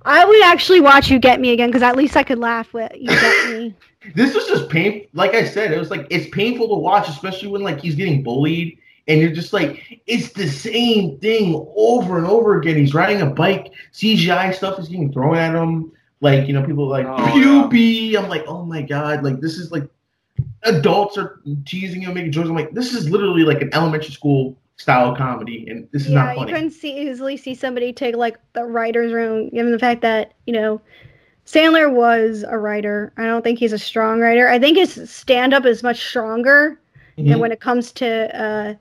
I 0.05 0.25
would 0.27 0.43
actually 0.45 0.81
watch 0.83 1.11
you 1.11 1.19
get 1.19 1.41
me 1.41 1.53
again 1.53 1.71
because 1.71 1.83
at 1.83 1.97
least 1.97 2.15
I 2.15 2.23
could 2.23 2.39
laugh 2.39 2.75
with 2.75 2.93
you 2.95 3.09
get 3.09 3.51
me. 3.51 3.75
This 4.15 4.35
was 4.35 4.47
just 4.47 4.71
pain. 4.71 5.07
Like 5.13 5.35
I 5.35 5.45
said, 5.45 5.73
it 5.73 5.79
was 5.79 5.91
like 5.91 6.07
it's 6.09 6.27
painful 6.35 6.69
to 6.69 6.75
watch, 6.75 7.07
especially 7.11 7.49
when 7.49 7.61
like 7.63 7.81
he's 7.83 7.95
getting 7.95 8.23
bullied, 8.23 8.79
and 9.09 9.21
you're 9.21 9.31
just 9.31 9.53
like, 9.53 10.01
it's 10.07 10.33
the 10.33 10.49
same 10.49 11.19
thing 11.19 11.67
over 11.77 12.17
and 12.17 12.27
over 12.27 12.59
again. 12.59 12.77
He's 12.77 12.95
riding 12.95 13.21
a 13.21 13.27
bike, 13.27 13.71
CGI 13.93 14.55
stuff 14.55 14.79
is 14.79 14.89
getting 14.89 15.13
thrown 15.13 15.37
at 15.37 15.55
him. 15.55 15.93
Like 16.23 16.47
you 16.47 16.55
know, 16.55 16.63
people 16.65 16.85
are 16.87 17.03
like 17.03 17.07
Oh, 17.07 17.33
puberty. 17.33 18.17
I'm 18.17 18.31
like, 18.31 18.45
oh 18.47 18.65
my 18.65 18.81
god, 18.81 19.23
like 19.23 19.39
this 19.41 19.59
is 19.59 19.71
like 19.71 19.85
adults 20.63 21.19
are 21.19 21.41
teasing 21.67 22.01
him, 22.01 22.15
making 22.15 22.33
jokes. 22.33 22.49
I'm 22.49 22.55
like, 22.55 22.73
this 22.73 22.95
is 22.95 23.11
literally 23.11 23.43
like 23.43 23.61
an 23.61 23.69
elementary 23.75 24.13
school 24.13 24.57
style 24.81 25.15
comedy, 25.15 25.67
and 25.69 25.89
this 25.93 26.03
is 26.03 26.09
yeah, 26.09 26.15
not 26.25 26.31
you 26.35 26.41
funny. 26.43 26.53
couldn't 26.53 26.71
see 26.71 27.09
easily 27.09 27.37
see 27.37 27.55
somebody 27.55 27.93
take 27.93 28.17
like 28.17 28.39
the 28.55 28.65
writer's 28.65 29.13
room, 29.13 29.51
given 29.51 29.73
the 29.73 29.79
fact 29.79 30.01
that 30.03 30.33
you 30.47 30.53
know 30.55 30.81
Sandler 31.47 31.93
was 31.93 32.45
a 32.49 32.59
writer. 32.59 33.13
I 33.17 33.25
don't 33.27 33.43
think 33.43 33.59
he's 33.59 33.73
a 33.73 33.79
strong 33.79 34.21
writer. 34.21 34.49
I 34.49 34.59
think 34.59 34.77
his 34.79 35.11
stand 35.11 35.53
up 35.53 35.67
is 35.67 35.83
much 35.83 36.01
stronger 36.07 36.79
Mhm. 37.19 37.29
than 37.29 37.39
when 37.41 37.53
it 37.53 37.61
comes 37.61 37.93
to 37.93 38.09
uh, 38.41 38.75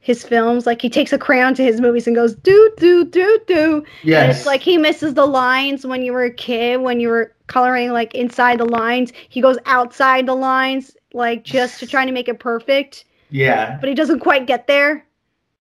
his 0.00 0.24
films. 0.24 0.66
Like 0.66 0.82
he 0.82 0.90
takes 0.90 1.12
a 1.12 1.18
crayon 1.18 1.54
to 1.54 1.62
his 1.64 1.80
movies 1.80 2.06
and 2.06 2.16
goes 2.16 2.34
do 2.34 2.72
do 2.78 3.04
do 3.04 3.40
do. 3.46 3.76
And 3.76 3.86
Yes, 4.02 4.38
it's 4.38 4.46
like 4.46 4.60
he 4.62 4.76
misses 4.78 5.14
the 5.14 5.26
lines 5.26 5.86
when 5.86 6.02
you 6.02 6.12
were 6.12 6.24
a 6.24 6.30
kid, 6.30 6.80
when 6.82 7.00
you 7.00 7.08
were 7.08 7.32
coloring 7.46 7.92
like 7.92 8.14
inside 8.14 8.58
the 8.58 8.64
lines. 8.66 9.12
He 9.28 9.40
goes 9.40 9.58
outside 9.66 10.26
the 10.26 10.34
lines, 10.36 10.96
like 11.14 11.44
just 11.44 11.78
to 11.80 11.86
try 11.86 12.04
to 12.04 12.12
make 12.12 12.28
it 12.28 12.40
perfect, 12.40 13.04
yeah, 13.30 13.78
but 13.80 13.88
he 13.88 13.94
doesn't 13.94 14.20
quite 14.20 14.46
get 14.46 14.66
there. 14.66 15.04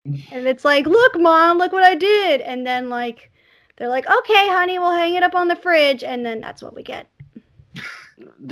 And 0.05 0.47
it's 0.47 0.65
like, 0.65 0.87
look, 0.87 1.19
mom, 1.19 1.59
look 1.59 1.73
what 1.73 1.83
I 1.83 1.95
did. 1.95 2.41
And 2.43 2.67
then 2.67 2.89
like 2.89 3.31
they're 3.77 3.89
like, 3.89 4.07
okay, 4.09 4.49
honey, 4.49 4.79
we'll 4.79 4.93
hang 4.93 5.15
it 5.15 5.23
up 5.23 5.35
on 5.35 5.49
the 5.49 5.57
fridge, 5.57 6.05
and 6.05 6.25
then 6.25 6.41
that's 6.41 6.63
what 6.63 6.75
we 6.75 6.83
get. 6.83 7.09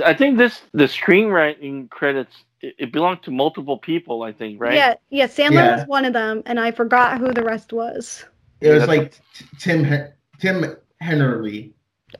I 0.04 0.14
think 0.14 0.38
this 0.38 0.62
the 0.72 0.84
screenwriting 0.84 1.88
credits 1.90 2.34
it, 2.60 2.74
it 2.78 2.92
belonged 2.92 3.22
to 3.24 3.30
multiple 3.30 3.78
people. 3.78 4.22
I 4.22 4.32
think 4.32 4.60
right. 4.60 4.74
Yeah, 4.74 4.94
yeah. 5.10 5.26
Sandler 5.26 5.52
Yeah. 5.52 5.76
was 5.76 5.86
one 5.86 6.04
of 6.04 6.12
them, 6.12 6.42
and 6.46 6.58
I 6.58 6.70
forgot 6.72 7.18
who 7.18 7.32
the 7.32 7.44
rest 7.44 7.72
was. 7.72 8.24
it 8.60 8.70
was 8.70 8.80
That's- 8.86 8.98
like 8.98 9.12
T- 9.34 9.44
Tim 9.58 9.84
Hen- 9.84 10.12
Tim 10.40 10.76
Hennerly. 11.02 11.72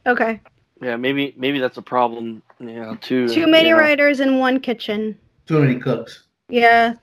Okay, 0.06 0.40
Yeah, 0.80 0.96
maybe 0.96 1.34
maybe 1.36 1.58
that's 1.58 1.76
a 1.76 1.82
problem. 1.82 2.42
Yeah, 2.60 2.94
too. 3.00 3.28
too 3.28 3.46
many 3.46 3.68
you 3.70 3.74
know. 3.74 3.80
writers 3.80 4.20
in 4.20 4.38
one 4.38 4.60
kitchen. 4.60 5.18
Too 5.46 5.58
many 5.60 5.78
cooks. 5.78 6.24
Yeah, 6.48 6.94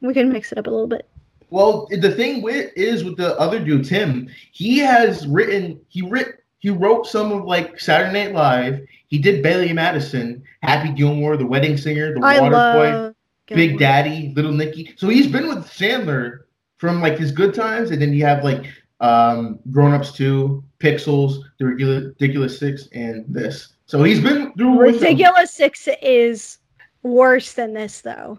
we 0.00 0.14
can 0.14 0.32
mix 0.32 0.52
it 0.52 0.58
up 0.58 0.66
a 0.66 0.70
little 0.70 0.86
bit. 0.86 1.08
Well, 1.50 1.88
the 1.90 2.12
thing 2.12 2.42
with 2.42 2.72
is 2.76 3.04
with 3.04 3.16
the 3.16 3.38
other 3.38 3.58
dude, 3.58 3.84
Tim. 3.84 4.28
He 4.52 4.78
has 4.78 5.26
written. 5.26 5.80
He 5.88 6.02
writ. 6.02 6.36
He 6.58 6.70
wrote 6.70 7.06
some 7.06 7.32
of 7.32 7.44
like 7.44 7.80
Saturday 7.80 8.12
Night 8.12 8.34
Live. 8.34 8.86
He 9.08 9.18
did 9.18 9.42
Billy 9.42 9.72
Madison, 9.72 10.42
Happy 10.62 10.92
Gilmore, 10.92 11.36
The 11.36 11.46
Wedding 11.46 11.76
Singer, 11.76 12.14
The 12.14 12.20
I 12.24 12.40
Water 12.40 13.14
Boy, 13.48 13.54
Big 13.54 13.78
Daddy, 13.78 14.32
Little 14.36 14.52
Nicky. 14.52 14.94
So 14.96 15.08
he's 15.08 15.26
been 15.26 15.48
with 15.48 15.66
Sandler 15.66 16.40
from 16.78 17.00
like 17.00 17.18
his 17.18 17.32
good 17.32 17.54
times, 17.54 17.90
and 17.90 18.00
then 18.00 18.12
you 18.12 18.24
have 18.24 18.44
like 18.44 18.66
um 19.00 19.58
Grown 19.70 19.92
Ups 19.92 20.12
Two, 20.12 20.62
Pixels, 20.78 21.42
The 21.58 21.66
Ridiculous, 21.66 22.04
Ridiculous 22.20 22.58
Six, 22.58 22.88
and 22.92 23.24
this. 23.28 23.74
So 23.86 24.04
he's 24.04 24.20
been 24.20 24.52
through. 24.54 24.78
Ridiculous 24.78 25.50
Six 25.52 25.88
is 26.00 26.58
worse 27.02 27.54
than 27.54 27.72
this, 27.74 28.02
though. 28.02 28.38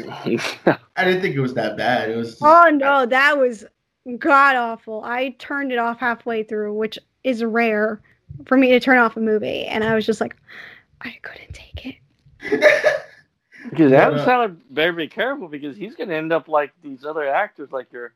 I 0.96 1.04
didn't 1.04 1.20
think 1.22 1.34
it 1.36 1.40
was 1.40 1.54
that 1.54 1.76
bad. 1.76 2.10
It 2.10 2.16
was. 2.16 2.38
Oh 2.42 2.70
no, 2.72 3.06
that 3.06 3.38
was 3.38 3.64
god 4.18 4.56
awful. 4.56 5.02
I 5.04 5.30
turned 5.38 5.72
it 5.72 5.78
off 5.78 5.98
halfway 5.98 6.42
through, 6.42 6.74
which 6.74 6.98
is 7.24 7.42
rare 7.44 8.00
for 8.46 8.56
me 8.56 8.70
to 8.70 8.80
turn 8.80 8.98
off 8.98 9.16
a 9.16 9.20
movie, 9.20 9.64
and 9.66 9.82
I 9.84 9.94
was 9.94 10.06
just 10.06 10.20
like, 10.20 10.36
I 11.00 11.16
couldn't 11.22 11.52
take 11.54 11.86
it. 11.86 12.92
Because 13.70 13.92
Adam 13.92 14.18
Yeah. 14.18 14.24
Sandler 14.24 14.56
better 14.70 14.92
be 14.92 15.08
careful 15.08 15.48
because 15.48 15.76
he's 15.76 15.96
going 15.96 16.08
to 16.10 16.14
end 16.14 16.32
up 16.32 16.46
like 16.46 16.70
these 16.82 17.04
other 17.04 17.26
actors, 17.26 17.72
like 17.72 17.90
your, 17.92 18.12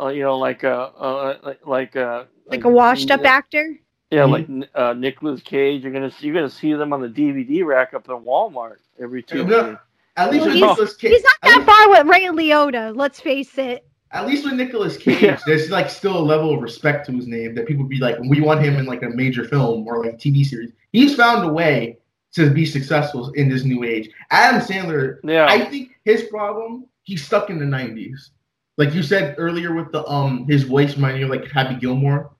uh, 0.00 0.06
you 0.08 0.22
know, 0.22 0.38
like 0.38 0.64
uh, 0.64 0.90
uh 0.98 1.36
like 1.42 1.66
like 1.66 1.96
uh, 1.96 2.24
Like 2.46 2.64
a 2.64 2.70
washed 2.70 3.10
up 3.10 3.22
actor. 3.26 3.78
Yeah, 4.10 4.22
Mhm. 4.22 4.60
like 4.60 4.70
uh, 4.74 4.94
Nicolas 4.94 5.42
Cage. 5.42 5.82
You're 5.82 5.92
gonna 5.92 6.10
see, 6.10 6.26
you're 6.26 6.34
gonna 6.34 6.48
see 6.48 6.72
them 6.72 6.94
on 6.94 7.02
the 7.02 7.08
DVD 7.08 7.66
rack 7.66 7.92
up 7.92 8.08
in 8.08 8.14
Walmart 8.14 8.78
every 8.98 9.22
two 9.22 9.44
No, 9.44 9.62
days. 9.72 9.76
At 10.16 10.30
least 10.30 10.40
Well, 10.42 10.48
with 10.50 10.54
he's- 10.56 10.68
Nicolas 10.70 10.96
Cage. 10.96 11.10
He's 11.12 11.22
not 11.24 11.34
that 11.42 11.56
least- 11.58 11.66
far 11.66 11.90
with 11.90 12.06
Ray 12.06 12.24
Liotta. 12.26 12.96
Let's 12.96 13.20
face 13.20 13.58
it. 13.58 13.86
At 14.12 14.26
least 14.28 14.44
with 14.44 14.54
Nicolas 14.54 14.96
Cage, 14.96 15.20
Yeah. 15.22 15.40
there's 15.44 15.70
like 15.70 15.90
still 15.90 16.16
a 16.16 16.20
level 16.22 16.54
of 16.54 16.62
respect 16.62 17.06
to 17.06 17.12
his 17.12 17.26
name 17.26 17.54
that 17.56 17.66
people 17.66 17.84
be 17.84 17.98
like, 17.98 18.16
we 18.28 18.40
want 18.40 18.62
him 18.62 18.76
in 18.76 18.86
like 18.86 19.02
a 19.02 19.08
major 19.10 19.44
film 19.44 19.86
or 19.88 20.04
like 20.04 20.18
TV 20.18 20.44
series. 20.44 20.70
He's 20.92 21.16
found 21.16 21.44
a 21.48 21.52
way 21.52 21.98
to 22.34 22.50
be 22.50 22.64
successful 22.64 23.30
in 23.32 23.48
this 23.48 23.64
new 23.64 23.82
age. 23.82 24.08
Adam 24.30 24.60
Sandler, 24.60 25.18
Yeah, 25.24 25.46
I 25.48 25.64
think 25.64 25.90
his 26.04 26.22
problem, 26.24 26.86
he's 27.02 27.24
stuck 27.24 27.50
in 27.50 27.58
the 27.58 27.64
'90s. 27.64 28.30
Like 28.76 28.94
you 28.94 29.02
said 29.02 29.34
earlier 29.38 29.72
with 29.74 29.90
the 29.92 30.04
um, 30.06 30.46
his 30.48 30.62
voice 30.64 30.94
reminding 30.94 31.20
you 31.20 31.26
of 31.26 31.30
like 31.40 31.50
Happy 31.50 31.74
Gilmore. 31.74 32.30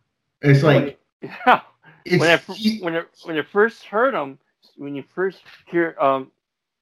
It's 0.43 0.62
like 0.62 1.01
yeah. 1.22 1.61
it's 2.05 2.20
when 2.20 2.31
I 2.31 2.37
he- 2.55 2.79
when 2.83 2.97
I, 2.97 3.03
when 3.25 3.37
I 3.39 3.43
first 3.43 3.85
heard 3.85 4.14
him, 4.14 4.39
when 4.77 4.95
you 4.95 5.03
first 5.14 5.43
hear 5.66 5.97
um, 6.01 6.31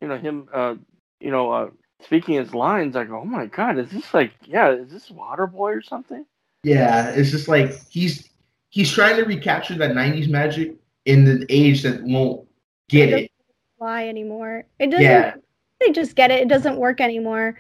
you 0.03 0.09
know 0.09 0.19
him 0.19 0.49
uh, 0.53 0.75
you 1.21 1.31
know 1.31 1.51
uh, 1.53 1.71
speaking 2.03 2.35
his 2.35 2.55
lines, 2.55 2.97
I 2.97 3.05
go, 3.05 3.21
oh 3.21 3.25
my 3.25 3.47
god, 3.47 3.79
is 3.79 3.91
this 3.91 4.13
like 4.13 4.33
yeah, 4.45 4.71
is 4.73 4.91
this 4.91 5.09
Waterboy 5.11 5.77
or 5.79 5.83
something? 5.83 6.27
Yeah, 6.65 7.11
it's 7.11 7.31
just 7.31 7.49
like 7.49 7.73
he's 7.89 8.29
he's 8.71 8.93
trying 8.93 9.17
to 9.17 9.23
recapture 9.23 9.75
that 9.77 9.93
'90s 9.93 10.29
magic 10.29 10.75
in 11.07 11.25
the 11.25 11.47
age 11.49 11.83
that 11.83 12.03
won't 12.03 12.47
get 12.89 13.09
It 13.11 13.25
it. 13.25 13.31
Fly 13.79 14.07
anymore. 14.07 14.65
It 14.79 14.89
doesn't. 14.89 15.05
Yeah, 15.05 15.35
They 15.81 15.93
just 15.93 16.15
get 16.15 16.31
it. 16.31 16.41
It 16.41 16.49
doesn't 16.49 16.77
work 16.77 17.01
anymore. 17.01 17.59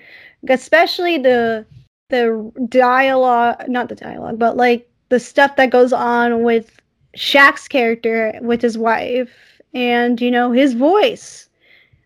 Especially 0.48 1.18
the 1.18 1.64
the 2.10 2.52
dialogue, 2.68 3.68
not 3.68 3.88
the 3.88 3.94
dialogue, 3.94 4.38
but 4.38 4.56
like 4.56 4.88
the 5.08 5.20
stuff 5.20 5.56
that 5.56 5.70
goes 5.70 5.92
on 5.92 6.42
with 6.42 6.78
Shaq's 7.16 7.68
character 7.68 8.38
with 8.42 8.60
his 8.60 8.76
wife, 8.76 9.30
and 9.74 10.20
you 10.20 10.30
know 10.30 10.50
his 10.50 10.74
voice. 10.74 11.48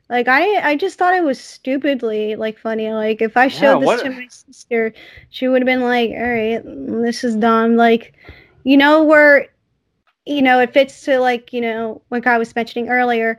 Like 0.08 0.28
I, 0.28 0.70
I 0.70 0.76
just 0.76 0.98
thought 0.98 1.14
it 1.14 1.24
was 1.24 1.40
stupidly 1.40 2.36
like 2.36 2.58
funny. 2.58 2.92
Like 2.92 3.20
if 3.22 3.36
I 3.36 3.48
showed 3.48 3.78
Yeah, 3.80 3.80
this 3.80 3.86
what- 3.86 4.00
to 4.02 4.10
my 4.10 4.26
sister, 4.28 4.92
she 5.30 5.48
would 5.48 5.62
have 5.62 5.66
been 5.66 5.82
like, 5.82 6.10
"All 6.10 6.16
right, 6.16 6.64
mm, 6.64 7.04
this 7.04 7.24
is 7.24 7.36
dumb." 7.36 7.76
Like, 7.76 8.14
you 8.64 8.76
know 8.76 9.02
where, 9.04 9.48
you 10.26 10.42
know, 10.42 10.60
it 10.60 10.72
fits 10.72 11.02
to 11.04 11.18
like 11.20 11.52
you 11.52 11.60
know 11.60 12.02
like 12.10 12.26
I 12.26 12.38
was 12.38 12.54
mentioning 12.54 12.88
earlier 12.90 13.38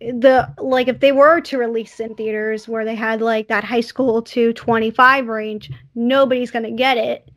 the 0.00 0.48
like 0.58 0.88
if 0.88 1.00
they 1.00 1.12
were 1.12 1.40
to 1.40 1.58
release 1.58 2.00
in 2.00 2.14
theaters 2.14 2.68
where 2.68 2.84
they 2.84 2.94
had 2.94 3.22
like 3.22 3.48
that 3.48 3.64
high 3.64 3.80
school 3.80 4.22
to 4.22 4.52
25 4.52 5.28
range 5.28 5.70
nobody's 5.94 6.50
going 6.50 6.64
to 6.64 6.70
get 6.72 6.98
it 6.98 7.30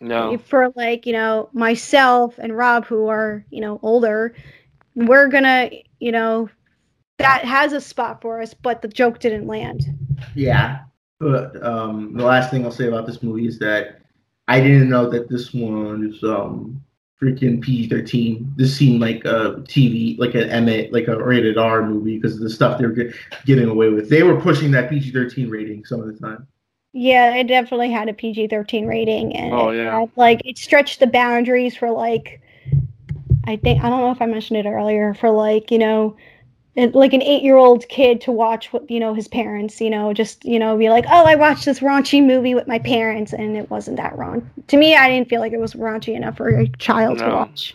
No, 0.00 0.38
for 0.38 0.72
like 0.76 1.06
you 1.06 1.12
know 1.12 1.48
myself 1.52 2.38
and 2.38 2.56
rob 2.56 2.86
who 2.86 3.08
are 3.08 3.44
you 3.50 3.60
know 3.60 3.78
older 3.82 4.34
we're 4.94 5.28
going 5.28 5.44
to 5.44 5.70
you 6.00 6.12
know 6.12 6.48
that 7.18 7.44
has 7.44 7.72
a 7.72 7.80
spot 7.80 8.20
for 8.20 8.40
us 8.40 8.54
but 8.54 8.82
the 8.82 8.88
joke 8.88 9.18
didn't 9.18 9.46
land 9.46 9.86
yeah. 10.34 10.80
But 11.18 11.62
um, 11.64 12.14
the 12.14 12.24
last 12.24 12.50
thing 12.50 12.64
I'll 12.64 12.70
say 12.70 12.88
about 12.88 13.06
this 13.06 13.22
movie 13.22 13.46
is 13.46 13.58
that 13.60 14.00
I 14.48 14.60
didn't 14.60 14.88
know 14.90 15.08
that 15.10 15.28
this 15.30 15.52
one 15.54 16.10
is 16.12 16.22
um 16.24 16.82
freaking 17.22 17.60
PG-13. 17.62 18.54
This 18.56 18.76
seemed 18.76 19.00
like 19.00 19.24
a 19.24 19.62
TV, 19.66 20.18
like 20.18 20.34
an 20.34 20.48
M, 20.50 20.90
like 20.92 21.08
a 21.08 21.22
rated 21.22 21.56
R 21.56 21.86
movie 21.86 22.16
because 22.18 22.34
of 22.34 22.40
the 22.40 22.50
stuff 22.50 22.78
they 22.78 22.84
were 22.86 22.92
get, 22.92 23.14
getting 23.46 23.68
away 23.68 23.88
with. 23.88 24.10
They 24.10 24.22
were 24.22 24.38
pushing 24.40 24.70
that 24.72 24.90
PG-13 24.90 25.50
rating 25.50 25.84
some 25.86 26.00
of 26.00 26.06
the 26.06 26.18
time. 26.18 26.46
yeah 26.92 27.34
it 27.34 27.46
definitely 27.46 27.90
had 27.90 28.08
a 28.08 28.14
pg-13 28.14 28.86
rating 28.86 29.34
and 29.36 29.52
Oh, 29.54 29.70
it 29.70 29.78
yeah. 29.78 30.00
had, 30.00 30.10
like 30.16 30.40
it 30.44 30.58
stretched 30.58 31.00
the 31.00 31.06
boundaries 31.06 31.76
for 31.76 31.90
like 31.90 32.40
i 33.44 33.56
think 33.56 33.82
i 33.84 33.88
don't 33.88 34.00
know 34.00 34.10
if 34.10 34.20
i 34.22 34.26
mentioned 34.26 34.58
it 34.58 34.66
earlier 34.68 35.14
for 35.14 35.30
like 35.30 35.70
you 35.70 35.78
know 35.78 36.16
it- 36.16 36.35
like 36.76 37.12
an 37.12 37.22
eight-year-old 37.22 37.88
kid 37.88 38.20
to 38.20 38.30
watch 38.30 38.72
what 38.72 38.88
you 38.90 39.00
know 39.00 39.14
his 39.14 39.28
parents 39.28 39.80
you 39.80 39.88
know 39.88 40.12
just 40.12 40.44
you 40.44 40.58
know 40.58 40.76
be 40.76 40.90
like 40.90 41.06
oh 41.08 41.24
i 41.24 41.34
watched 41.34 41.64
this 41.64 41.80
raunchy 41.80 42.24
movie 42.24 42.54
with 42.54 42.66
my 42.66 42.78
parents 42.78 43.32
and 43.32 43.56
it 43.56 43.70
wasn't 43.70 43.96
that 43.96 44.16
wrong 44.18 44.48
to 44.66 44.76
me 44.76 44.94
i 44.94 45.08
didn't 45.08 45.28
feel 45.28 45.40
like 45.40 45.52
it 45.52 45.60
was 45.60 45.74
raunchy 45.74 46.14
enough 46.14 46.36
for 46.36 46.48
a 46.48 46.68
child 46.68 47.18
to 47.18 47.26
watch 47.26 47.74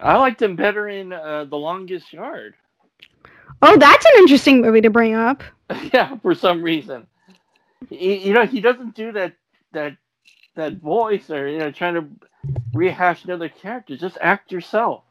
I 0.00 0.16
liked 0.18 0.42
him 0.42 0.56
better 0.56 0.88
in 0.88 1.12
uh, 1.12 1.44
The 1.44 1.56
Longest 1.56 2.12
Yard. 2.12 2.54
Oh, 3.62 3.76
that's 3.76 4.04
an 4.04 4.12
interesting 4.18 4.60
movie 4.60 4.82
to 4.82 4.90
bring 4.90 5.14
up. 5.14 5.42
yeah, 5.92 6.16
for 6.18 6.34
some 6.34 6.62
reason. 6.62 7.06
He, 7.88 8.16
you 8.18 8.34
know, 8.34 8.46
he 8.46 8.60
doesn't 8.60 8.94
do 8.94 9.12
that 9.12 9.34
that 9.72 9.96
that 10.54 10.74
voice 10.74 11.30
or 11.30 11.48
you 11.48 11.58
know 11.58 11.70
trying 11.70 11.94
to 11.94 12.06
rehash 12.72 13.24
another 13.24 13.48
character. 13.48 13.96
Just 13.96 14.18
act 14.20 14.52
yourself. 14.52 15.02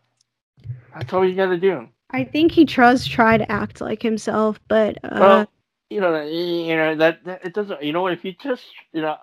That's 0.93 1.12
all 1.12 1.28
you 1.28 1.36
got 1.36 1.47
to 1.47 1.58
do. 1.58 1.89
I 2.10 2.24
think 2.24 2.51
he 2.51 2.66
does 2.66 3.06
try 3.06 3.38
to 3.38 3.51
act 3.51 3.82
like 3.82 4.01
himself, 4.01 4.60
but 4.68 4.97
uh, 5.03 5.45
Well, 5.45 5.49
you 5.89 5.99
know, 6.01 6.22
you 6.24 6.76
know 6.76 6.95
that, 6.95 7.24
that 7.26 7.45
it 7.45 7.53
doesn't. 7.53 7.84
You 7.84 7.93
know? 7.93 8.08
If 8.08 8.24
you 8.26 8.34
just, 8.34 8.66
you 8.93 9.01
know, 9.01 9.18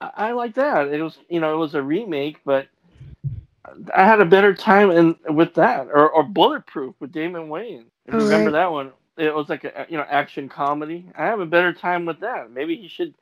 I, 0.00 0.10
I 0.28 0.32
like 0.32 0.54
that. 0.54 0.88
It 0.88 1.02
was, 1.02 1.18
you 1.28 1.40
know, 1.40 1.54
it 1.54 1.58
was 1.58 1.74
a 1.74 1.82
remake, 1.82 2.40
but 2.44 2.68
I 3.94 4.04
had 4.04 4.20
a 4.20 4.24
better 4.26 4.54
time 4.54 4.90
in 4.90 5.16
with 5.34 5.54
that, 5.54 5.86
or 5.88 6.10
or 6.10 6.22
Bulletproof 6.24 6.94
with 7.00 7.12
Damon 7.12 7.48
Wayans. 7.48 7.86
If 8.06 8.14
you 8.16 8.20
Oh, 8.20 8.24
remember 8.24 8.50
right. 8.50 8.52
that 8.52 8.70
one? 8.70 8.92
It 9.16 9.34
was 9.34 9.48
like 9.48 9.64
a 9.64 9.86
you 9.88 9.96
know 9.98 10.04
action 10.08 10.48
comedy. 10.48 11.10
I 11.16 11.24
have 11.26 11.40
a 11.40 11.46
better 11.46 11.72
time 11.72 12.04
with 12.06 12.20
that. 12.20 12.50
Maybe 12.50 12.76
he 12.76 12.88
should 12.88 13.14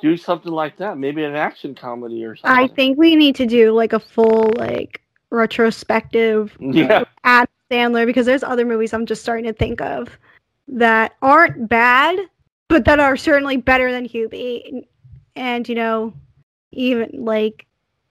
do 0.00 0.16
something 0.16 0.52
like 0.52 0.76
that. 0.78 0.98
Maybe 0.98 1.24
an 1.24 1.34
action 1.36 1.74
comedy 1.74 2.24
or 2.24 2.36
something. 2.36 2.58
I 2.58 2.68
think 2.68 2.98
we 2.98 3.16
need 3.16 3.36
to 3.36 3.46
do 3.46 3.72
like 3.72 3.92
a 3.92 4.00
full 4.00 4.52
like 4.56 5.00
retrospective 5.30 6.58
Yeah. 6.60 7.04
Adam 7.24 7.53
Sandler 7.70 8.06
because 8.06 8.26
there's 8.26 8.42
other 8.42 8.64
movies 8.64 8.92
I'm 8.92 9.06
just 9.06 9.22
starting 9.22 9.44
to 9.46 9.52
think 9.52 9.80
of 9.80 10.18
that 10.68 11.14
aren't 11.22 11.68
bad, 11.68 12.18
but 12.68 12.84
that 12.84 13.00
are 13.00 13.16
certainly 13.16 13.56
better 13.56 13.90
than 13.92 14.06
Hubie. 14.08 14.86
And 15.36 15.68
you 15.68 15.74
know, 15.74 16.14
even 16.72 17.10
like 17.24 17.66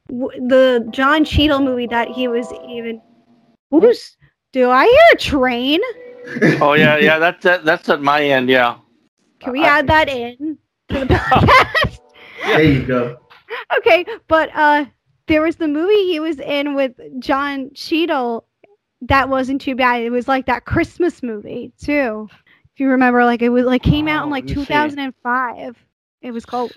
w- 0.10 0.48
the 0.48 0.88
John 0.92 1.24
Cheadle 1.26 1.60
movie 1.62 1.88
that 1.88 2.10
he 2.10 2.28
was 2.28 2.52
even. 2.68 3.02
Who's? 3.72 4.18
Do 4.52 4.70
I 4.70 4.86
hear 4.86 5.02
a 5.14 5.18
train? 5.18 5.80
oh 6.62 6.74
yeah, 6.74 6.98
yeah. 6.98 7.20
That's 7.20 7.44
that, 7.44 7.66
that's 7.66 7.90
at 7.90 8.02
my 8.02 8.24
end. 8.24 8.50
Yeah. 8.50 8.78
Can 9.40 9.54
we 9.54 9.64
add 9.64 9.88
that 9.88 10.08
in 10.10 10.58
to 10.90 11.00
the 11.00 11.06
podcast? 11.16 12.00
There 12.46 12.62
you 12.62 12.86
go. 12.86 13.18
okay, 13.78 14.06
but 14.28 14.50
uh 14.54 14.86
there 15.28 15.42
was 15.42 15.56
the 15.56 15.68
movie 15.68 16.04
he 16.12 16.20
was 16.20 16.40
in 16.40 16.76
with 16.76 16.92
John 17.20 17.72
Cheadle 17.74 18.46
that 19.08 19.30
wasn't 19.30 19.62
too 19.62 19.76
bad. 19.76 20.02
It 20.02 20.10
was 20.10 20.28
like 20.28 20.46
that 20.46 20.66
Christmas 20.66 21.24
movie 21.24 21.72
too. 21.82 22.28
If 22.74 22.80
you 22.80 22.90
remember, 22.90 23.24
like 23.26 23.42
it 23.42 23.50
was 23.50 23.66
like 23.66 23.84
came 23.84 24.08
out 24.08 24.24
in 24.24 24.30
Oh, 24.30 24.32
like 24.32 24.46
let 24.46 24.50
see. 24.50 24.66
2005. 24.66 25.78
It 26.22 26.32
was 26.32 26.46
called 26.46 26.72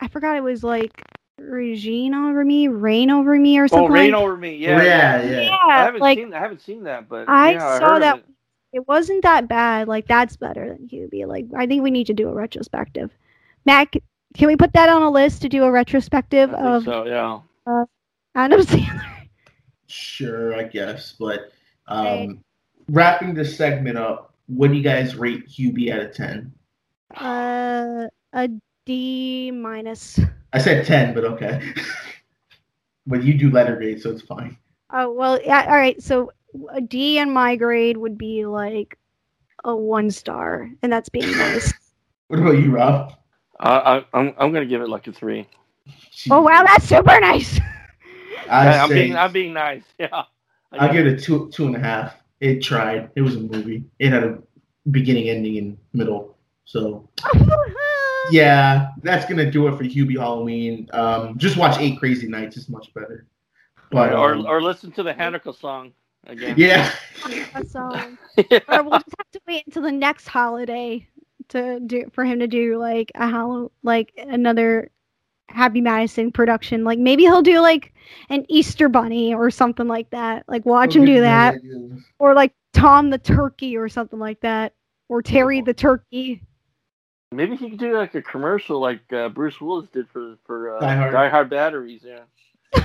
I 0.00 0.08
forgot 0.08 0.36
it 0.36 0.42
was 0.42 0.62
like 0.62 1.02
Regine 1.38 2.14
over 2.14 2.44
me, 2.44 2.68
Reign 2.68 3.10
over 3.10 3.38
me, 3.38 3.58
or 3.58 3.64
oh, 3.64 3.66
something. 3.66 3.90
Oh. 3.90 3.92
Rain 3.94 4.12
like- 4.12 4.22
over 4.22 4.36
me. 4.36 4.56
Yeah. 4.56 4.82
yeah, 4.82 5.22
yeah. 5.22 5.40
Yeah, 5.40 5.56
I 5.66 5.78
haven't 5.84 6.00
like 6.00 6.18
seen 6.18 6.32
I 6.32 6.38
haven't 6.38 6.62
seen 6.62 6.84
that, 6.84 7.08
but 7.08 7.28
I 7.28 7.52
yeah, 7.52 7.78
saw 7.78 7.88
heard 7.94 8.02
that- 8.02 8.18
it. 8.18 8.24
it 8.74 8.88
wasn't 8.88 9.22
that 9.22 9.48
bad. 9.48 9.88
Like 9.88 10.06
that's 10.06 10.36
better 10.36 10.68
than 10.68 10.88
Hubie. 10.88 11.26
Like 11.26 11.46
I 11.56 11.66
think 11.66 11.82
we 11.82 11.90
need 11.90 12.06
to 12.06 12.14
do 12.14 12.28
a 12.28 12.32
retrospective. 12.34 13.10
Mac, 13.64 13.96
can 14.34 14.46
we 14.46 14.56
put 14.56 14.72
that 14.74 14.88
on 14.88 15.02
a 15.02 15.10
list 15.10 15.42
to 15.42 15.48
do 15.48 15.64
a 15.64 15.70
retrospective 15.70 16.50
I 16.50 16.56
think 16.56 16.66
of 16.66 16.84
so 16.84 17.06
yeah. 17.06 17.40
Uh, 17.66 17.84
Adam 18.34 18.60
Sandler? 18.62 19.15
Sure, 19.86 20.54
I 20.54 20.64
guess. 20.64 21.14
But 21.18 21.52
Okay. 21.90 22.24
um, 22.24 22.44
wrapping 22.88 23.34
this 23.34 23.56
segment 23.56 23.96
up, 23.96 24.34
what 24.46 24.68
do 24.68 24.74
you 24.74 24.82
guys 24.82 25.16
rate 25.16 25.48
Hubie 25.48 25.92
out 25.92 26.00
of 26.00 26.14
ten? 26.14 26.52
Uh, 27.16 28.06
a 28.32 28.48
D 28.84 29.50
minus. 29.50 30.18
I 30.52 30.58
said 30.58 30.86
ten, 30.86 31.14
but 31.14 31.24
okay. 31.24 31.60
but 33.06 33.22
you 33.22 33.34
do 33.34 33.50
letter 33.50 33.76
grade, 33.76 34.00
so 34.00 34.10
it's 34.10 34.22
fine. 34.22 34.56
Oh 34.90 35.12
well, 35.12 35.40
yeah. 35.42 35.64
All 35.66 35.76
right. 35.76 36.00
So 36.02 36.32
a 36.70 36.80
D 36.80 37.18
in 37.18 37.30
my 37.30 37.56
grade 37.56 37.96
would 37.96 38.16
be 38.18 38.46
like 38.46 38.98
a 39.64 39.74
one 39.74 40.10
star, 40.10 40.70
and 40.82 40.92
that's 40.92 41.08
being 41.08 41.30
nice. 41.36 41.72
What 42.28 42.40
about 42.40 42.58
you, 42.58 42.70
Rob? 42.72 43.12
I, 43.60 43.70
I, 43.78 44.04
I'm 44.12 44.34
I'm 44.38 44.52
gonna 44.52 44.66
give 44.66 44.82
it 44.82 44.88
like 44.88 45.06
a 45.06 45.12
three. 45.12 45.46
oh 46.30 46.42
wow, 46.42 46.62
that's 46.64 46.88
super 46.88 47.18
nice. 47.20 47.58
I 48.48 48.68
I, 48.68 48.76
am 48.76 48.88
say, 48.88 48.94
being 48.94 49.16
I'm 49.16 49.32
being 49.32 49.52
nice. 49.52 49.82
Yeah. 49.98 50.24
I'll 50.72 50.92
give 50.92 51.06
it 51.06 51.14
a 51.14 51.16
two 51.16 51.48
two 51.52 51.66
and 51.66 51.76
a 51.76 51.78
half. 51.78 52.14
It 52.40 52.62
tried. 52.62 53.10
It 53.16 53.22
was 53.22 53.36
a 53.36 53.40
movie. 53.40 53.84
It 53.98 54.12
had 54.12 54.24
a 54.24 54.38
beginning, 54.90 55.28
ending, 55.28 55.58
and 55.58 55.78
middle. 55.92 56.36
So 56.64 57.08
yeah, 58.30 58.90
that's 59.02 59.24
gonna 59.26 59.50
do 59.50 59.68
it 59.68 59.76
for 59.76 59.84
Hubie 59.84 60.18
Halloween. 60.18 60.88
Um, 60.92 61.38
just 61.38 61.56
watch 61.56 61.78
Eight 61.78 61.98
Crazy 61.98 62.28
Nights. 62.28 62.56
It's 62.56 62.68
much 62.68 62.92
better. 62.92 63.26
But 63.90 64.12
or 64.12 64.34
um, 64.34 64.46
or 64.46 64.60
listen 64.60 64.90
to 64.92 65.02
the 65.02 65.14
Hanukkah 65.14 65.58
song 65.58 65.92
again. 66.26 66.54
yeah, 66.58 66.92
That's 67.54 67.74
all. 67.76 67.94
Or 67.96 68.82
we'll 68.82 68.98
just 68.98 69.14
have 69.18 69.30
to 69.32 69.40
wait 69.46 69.64
until 69.66 69.82
the 69.82 69.92
next 69.92 70.26
holiday 70.28 71.06
to 71.48 71.80
do 71.80 72.10
for 72.12 72.24
him 72.24 72.40
to 72.40 72.46
do 72.48 72.78
like 72.78 73.12
a 73.14 73.28
Hallow 73.28 73.70
like 73.82 74.12
another 74.16 74.90
Happy 75.48 75.80
Madison 75.80 76.32
production. 76.32 76.84
Like 76.84 76.98
maybe 76.98 77.22
he'll 77.22 77.42
do 77.42 77.60
like 77.60 77.94
an 78.28 78.44
Easter 78.48 78.88
Bunny 78.88 79.34
or 79.34 79.50
something 79.50 79.86
like 79.86 80.10
that. 80.10 80.44
Like 80.48 80.64
watch 80.66 80.96
him 80.96 81.04
do 81.04 81.20
that, 81.20 81.56
or 82.18 82.34
like 82.34 82.52
Tom 82.72 83.10
the 83.10 83.18
Turkey 83.18 83.76
or 83.76 83.88
something 83.88 84.18
like 84.18 84.40
that, 84.40 84.74
or 85.08 85.22
Terry 85.22 85.60
the 85.60 85.74
Turkey. 85.74 86.42
Maybe 87.32 87.56
he 87.56 87.70
could 87.70 87.78
do 87.78 87.96
like 87.96 88.14
a 88.14 88.22
commercial 88.22 88.80
like 88.80 89.12
uh, 89.12 89.28
Bruce 89.28 89.60
Willis 89.60 89.88
did 89.92 90.08
for 90.08 90.36
for 90.44 90.76
uh, 90.76 90.80
Die 90.80 90.96
Hard. 90.96 91.12
Die 91.12 91.28
Hard 91.28 91.50
batteries. 91.50 92.04
Yeah. 92.04 92.20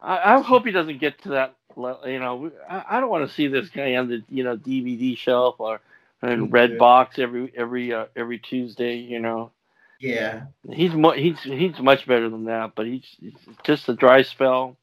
I, 0.00 0.34
I 0.36 0.40
hope 0.40 0.64
he 0.64 0.72
doesn't 0.72 0.98
get 0.98 1.20
to 1.22 1.30
that. 1.30 1.54
You 1.76 2.18
know, 2.18 2.50
I, 2.68 2.84
I 2.90 3.00
don't 3.00 3.10
want 3.10 3.28
to 3.28 3.34
see 3.34 3.46
this 3.46 3.68
guy 3.70 3.96
on 3.96 4.08
the 4.08 4.22
you 4.28 4.44
know 4.44 4.56
DVD 4.56 5.16
shelf 5.16 5.56
or 5.58 5.80
in 6.22 6.50
Red 6.50 6.78
Box 6.78 7.18
every 7.18 7.52
every 7.56 7.92
uh, 7.92 8.06
every 8.16 8.38
Tuesday. 8.38 8.96
You 8.96 9.20
know, 9.20 9.52
yeah. 10.00 10.42
he's 10.72 10.92
mu- 10.94 11.12
he's 11.12 11.38
he's 11.42 11.78
much 11.78 12.06
better 12.06 12.28
than 12.28 12.44
that. 12.46 12.72
But 12.74 12.86
he's, 12.86 13.04
he's 13.20 13.34
just 13.62 13.88
a 13.88 13.94
dry 13.94 14.22
spell. 14.22 14.76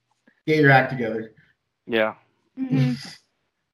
Get 0.46 0.60
your 0.62 0.72
act 0.72 0.92
together. 0.92 1.34
Yeah. 1.86 2.14
Mhm. 2.58 2.96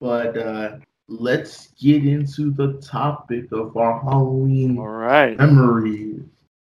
But 0.02 0.38
uh, 0.38 0.80
let's 1.08 1.68
get 1.80 2.04
into 2.06 2.52
the 2.52 2.74
topic 2.86 3.46
of 3.54 3.78
our 3.78 4.02
Halloween 4.02 4.78
All 4.78 4.86
right. 4.88 5.38
memories. 5.38 6.20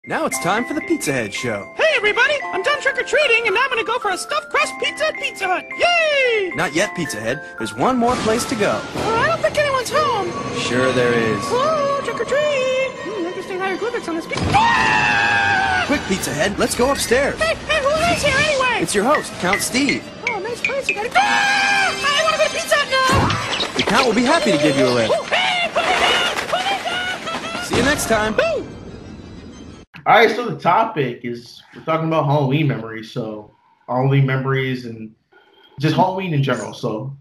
Now 0.06 0.24
it's 0.26 0.38
time 0.38 0.64
for 0.66 0.74
the 0.74 0.82
Pizza 0.82 1.12
Head 1.12 1.34
Show. 1.34 1.64
Hey 1.76 1.90
everybody, 1.96 2.34
I'm 2.52 2.62
done 2.62 2.80
trick 2.80 2.96
or 2.96 3.02
treating 3.02 3.46
and 3.46 3.54
now 3.56 3.62
I'm 3.64 3.70
gonna 3.70 3.82
go 3.82 3.98
for 3.98 4.10
a 4.10 4.18
stuffed 4.18 4.50
crust 4.50 4.72
pizza 4.80 5.06
at 5.06 5.14
Pizza 5.16 5.48
Hut. 5.48 5.64
Yay! 5.78 6.50
Not 6.54 6.74
yet, 6.76 6.94
Pizza 6.94 7.18
Head. 7.18 7.42
There's 7.58 7.74
one 7.74 7.96
more 7.98 8.14
place 8.16 8.44
to 8.50 8.54
go. 8.54 8.80
Oh, 8.80 9.14
I 9.16 9.26
don't 9.26 9.40
think 9.42 9.58
anyone's 9.58 9.90
home. 9.90 10.30
Sure 10.60 10.92
there 10.92 11.12
is. 11.14 11.42
Whoa, 11.46 11.73
interesting 13.94 14.06
hieroglyphics 14.06 14.08
on 14.08 14.14
this 14.16 14.26
pizza. 14.26 14.44
Ah! 14.56 15.84
Quick, 15.86 16.00
Pizza 16.08 16.32
Head, 16.32 16.58
let's 16.58 16.74
go 16.74 16.90
upstairs. 16.90 17.38
Hey, 17.40 17.54
hey, 17.54 17.82
who 17.82 17.88
is 18.14 18.22
here 18.22 18.36
anyway? 18.36 18.82
It's 18.82 18.94
your 18.94 19.04
host, 19.04 19.32
Count 19.34 19.60
Steve. 19.60 20.02
Oh, 20.28 20.38
nice 20.40 20.60
place. 20.60 20.88
You 20.88 20.94
got 20.94 21.06
it. 21.06 21.12
Ah! 21.14 21.92
I 21.92 22.24
wanna 22.24 22.38
go 22.38 22.44
to 22.44 22.50
Pizza 22.50 22.76
Hut 22.78 23.68
now. 23.70 23.76
The 23.76 23.82
Count 23.82 24.06
will 24.06 24.14
be 24.14 24.22
happy 24.22 24.52
to 24.52 24.58
give 24.58 24.76
you 24.76 24.86
a 24.86 24.88
lift. 24.88 25.10
Ooh, 25.10 25.22
hey, 25.24 25.70
put 25.72 25.84
me 25.84 25.92
down, 26.00 26.36
put 26.48 26.64
me 26.64 26.76
down. 26.84 27.64
See 27.64 27.76
you 27.76 27.82
next 27.82 28.08
time. 28.08 28.36
Woo! 28.36 28.66
All 30.06 30.16
right, 30.16 30.30
so 30.34 30.44
the 30.48 30.58
topic 30.58 31.20
is 31.24 31.62
we're 31.74 31.82
talking 31.84 32.08
about 32.08 32.26
Halloween 32.26 32.68
memories. 32.68 33.10
So 33.10 33.54
Halloween 33.88 34.26
memories 34.26 34.84
and 34.86 35.14
just 35.80 35.96
Halloween 35.96 36.34
in 36.34 36.42
general. 36.42 36.74
So 36.74 37.16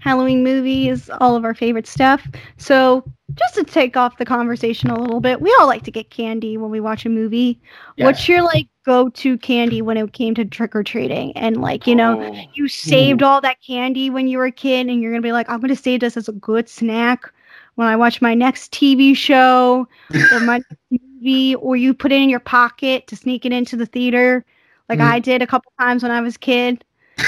Halloween 0.00 0.42
movies, 0.42 1.10
all 1.20 1.36
of 1.36 1.44
our 1.44 1.54
favorite 1.54 1.86
stuff. 1.86 2.26
So, 2.56 3.04
just 3.34 3.54
to 3.56 3.64
take 3.64 3.96
off 3.96 4.16
the 4.18 4.24
conversation 4.24 4.90
a 4.90 4.98
little 4.98 5.20
bit, 5.20 5.40
we 5.40 5.54
all 5.60 5.66
like 5.66 5.82
to 5.84 5.90
get 5.90 6.10
candy 6.10 6.56
when 6.56 6.70
we 6.70 6.80
watch 6.80 7.04
a 7.04 7.08
movie. 7.10 7.60
Yes. 7.96 8.04
What's 8.06 8.28
your 8.28 8.42
like 8.42 8.66
go-to 8.86 9.36
candy 9.38 9.82
when 9.82 9.96
it 9.98 10.12
came 10.12 10.34
to 10.34 10.44
trick 10.44 10.74
or 10.74 10.82
treating? 10.82 11.36
And 11.36 11.60
like, 11.60 11.86
you 11.86 11.94
know, 11.94 12.22
Oh. 12.22 12.40
you 12.54 12.68
saved 12.68 13.22
all 13.22 13.40
that 13.42 13.58
candy 13.60 14.08
when 14.08 14.28
you 14.28 14.38
were 14.38 14.46
a 14.46 14.52
kid 14.52 14.86
and 14.86 15.02
you're 15.02 15.12
going 15.12 15.22
to 15.22 15.26
be 15.26 15.32
like, 15.32 15.48
I'm 15.50 15.60
going 15.60 15.68
to 15.68 15.76
save 15.76 16.00
this 16.00 16.16
as 16.16 16.28
a 16.28 16.32
good 16.32 16.68
snack 16.68 17.30
when 17.74 17.86
I 17.86 17.96
watch 17.96 18.22
my 18.22 18.34
next 18.34 18.72
TV 18.72 19.14
show 19.16 19.86
or 20.32 20.40
my 20.40 20.60
movie 20.90 21.54
or 21.56 21.76
you 21.76 21.92
put 21.92 22.12
it 22.12 22.20
in 22.22 22.30
your 22.30 22.40
pocket 22.40 23.06
to 23.08 23.16
sneak 23.16 23.44
it 23.44 23.52
into 23.52 23.76
the 23.76 23.86
theater 23.86 24.44
like 24.88 25.00
Mm. 25.00 25.10
I 25.10 25.18
did 25.18 25.42
a 25.42 25.46
couple 25.46 25.70
times 25.78 26.02
when 26.02 26.10
I 26.12 26.22
was 26.22 26.36
a 26.36 26.38
kid. 26.38 26.82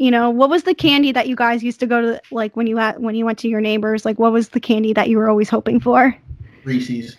you 0.00 0.10
know, 0.10 0.30
what 0.30 0.48
was 0.48 0.62
the 0.62 0.74
candy 0.74 1.12
that 1.12 1.28
you 1.28 1.36
guys 1.36 1.62
used 1.62 1.78
to 1.80 1.86
go 1.86 2.00
to 2.00 2.20
like 2.30 2.56
when 2.56 2.66
you 2.66 2.78
had 2.78 2.98
when 3.00 3.14
you 3.14 3.26
went 3.26 3.38
to 3.40 3.48
your 3.48 3.60
neighbors? 3.60 4.04
Like 4.06 4.18
what 4.18 4.32
was 4.32 4.48
the 4.48 4.58
candy 4.60 4.94
that 4.94 5.10
you 5.10 5.18
were 5.18 5.28
always 5.28 5.50
hoping 5.50 5.78
for? 5.78 6.16
Reese's, 6.64 7.18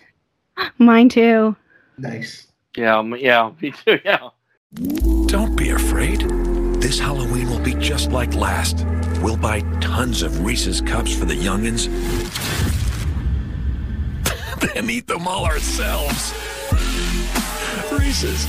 Mine 0.78 1.08
too. 1.08 1.54
nice. 1.96 2.48
Yeah. 2.76 2.98
m- 2.98 3.16
Yeah. 3.16 3.52
Me 3.60 3.70
too. 3.70 4.00
Yeah. 4.04 4.30
Don't 5.26 5.54
be 5.56 5.70
afraid. 5.70 6.20
This 6.80 6.98
Halloween 6.98 7.48
will 7.50 7.60
be 7.60 7.74
just 7.74 8.10
like 8.10 8.34
last. 8.34 8.84
We'll 9.22 9.36
buy 9.36 9.60
tons 9.80 10.22
of 10.22 10.44
Reese's 10.44 10.80
cups 10.80 11.14
for 11.16 11.24
the 11.26 11.34
youngins. 11.36 11.86
then 14.74 14.90
eat 14.90 15.06
them 15.06 15.28
all 15.28 15.44
ourselves. 15.44 16.32
Reese's. 17.92 18.46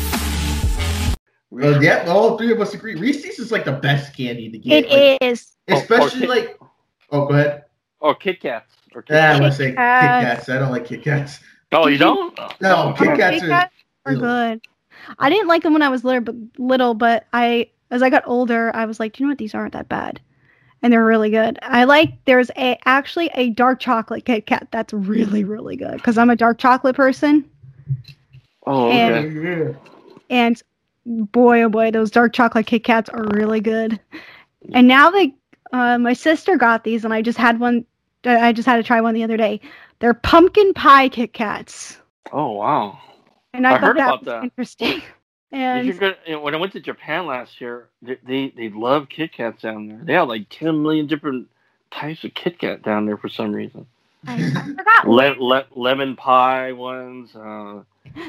Uh, 1.61 1.79
yeah, 1.79 2.05
all 2.07 2.37
three 2.37 2.51
of 2.51 2.59
us 2.61 2.73
agree. 2.73 2.95
Reese's 2.95 3.37
is 3.39 3.51
like 3.51 3.65
the 3.65 3.73
best 3.73 4.15
candy 4.15 4.49
to 4.49 4.57
get. 4.57 4.85
It 4.85 5.19
like, 5.21 5.31
is. 5.31 5.53
especially 5.67 6.21
Kit- 6.21 6.29
like. 6.29 6.59
Oh, 7.11 7.25
go 7.27 7.33
ahead. 7.35 7.65
Or 7.99 8.15
Kit 8.15 8.39
Kats. 8.41 8.73
Or 8.95 9.01
Kit 9.01 9.15
Yeah, 9.15 9.33
I'm 9.33 9.39
Kats. 9.39 9.39
gonna 9.39 9.51
say 9.53 9.65
Kit 9.67 9.75
Kats. 9.75 10.25
Kats. 10.45 10.49
I 10.49 10.59
don't 10.59 10.71
like 10.71 10.85
Kit 10.85 11.03
Kats. 11.03 11.39
Oh, 11.71 11.87
you 11.87 11.97
don't? 11.97 12.37
No, 12.61 12.93
Kit 12.97 13.09
Oh, 13.09 13.15
Kats 13.17 13.35
Kit 13.41 13.43
are. 13.45 13.47
Kats 13.49 13.73
are 14.05 14.13
ew. 14.13 14.19
good. 14.19 14.61
I 15.19 15.29
didn't 15.29 15.47
like 15.47 15.63
them 15.63 15.73
when 15.73 15.81
I 15.81 15.89
was 15.89 16.03
little, 16.03 16.21
but 16.21 16.35
little, 16.57 16.93
but 16.93 17.25
I 17.33 17.69
as 17.91 18.01
I 18.01 18.09
got 18.09 18.23
older, 18.25 18.71
I 18.75 18.85
was 18.85 18.99
like, 18.99 19.19
you 19.19 19.25
know 19.25 19.31
what, 19.31 19.37
these 19.37 19.53
aren't 19.53 19.73
that 19.73 19.89
bad, 19.89 20.19
and 20.81 20.91
they're 20.93 21.05
really 21.05 21.29
good. 21.29 21.59
I 21.61 21.83
like 21.83 22.13
there's 22.25 22.49
a 22.57 22.79
actually 22.85 23.29
a 23.35 23.49
dark 23.51 23.79
chocolate 23.79 24.25
Kit 24.25 24.45
Kat 24.47 24.67
that's 24.71 24.93
really 24.93 25.43
really 25.43 25.75
good 25.75 25.93
because 25.97 26.17
I'm 26.17 26.29
a 26.29 26.35
dark 26.35 26.57
chocolate 26.57 26.95
person, 26.95 27.47
Oh, 28.65 28.87
okay. 28.87 28.99
And- 29.27 29.43
Yeah. 29.43 29.73
and 30.29 30.61
boy 31.05 31.63
oh 31.63 31.69
boy, 31.69 31.91
those 31.91 32.11
dark 32.11 32.33
chocolate 32.33 32.65
Kit 32.65 32.83
Kats 32.83 33.09
are 33.09 33.23
really 33.23 33.59
good. 33.59 33.99
And 34.73 34.87
now 34.87 35.09
they, 35.09 35.33
uh, 35.71 35.97
my 35.97 36.13
sister 36.13 36.57
got 36.57 36.83
these, 36.83 37.03
and 37.03 37.13
I 37.13 37.21
just 37.21 37.37
had 37.37 37.59
one. 37.59 37.85
I 38.25 38.53
just 38.53 38.65
had 38.65 38.77
to 38.77 38.83
try 38.83 39.01
one 39.01 39.13
the 39.13 39.23
other 39.23 39.35
day. 39.35 39.59
They're 39.99 40.13
pumpkin 40.13 40.73
pie 40.73 41.09
Kit 41.09 41.33
Kats, 41.33 41.97
oh, 42.31 42.51
wow. 42.51 42.99
and 43.53 43.67
I, 43.67 43.71
I 43.71 43.73
thought 43.73 43.81
heard 43.81 43.97
that 43.97 44.07
about 44.07 44.25
that. 44.25 44.43
interesting. 44.43 45.01
And 45.53 45.85
you 45.85 46.15
know, 46.27 46.39
when 46.39 46.55
I 46.55 46.57
went 46.57 46.73
to 46.73 46.79
Japan 46.79 47.27
last 47.27 47.61
year, 47.61 47.87
they, 48.01 48.17
they 48.25 48.49
they 48.57 48.69
love 48.69 49.07
Kit 49.07 49.33
Kats 49.33 49.61
down 49.61 49.87
there. 49.87 50.01
They 50.03 50.13
have 50.13 50.27
like 50.27 50.49
ten 50.49 50.81
million 50.81 51.05
different 51.05 51.47
types 51.91 52.23
of 52.23 52.33
Kit 52.33 52.57
Kat 52.57 52.81
down 52.81 53.05
there 53.05 53.17
for 53.17 53.29
some 53.29 53.53
reason. 53.53 53.85
I, 54.25 54.33
I 54.33 54.65
forgot. 54.65 55.07
Le- 55.07 55.35
le- 55.39 55.67
lemon 55.75 56.15
pie 56.15 56.71
ones. 56.71 57.35
Uh, 57.35 57.83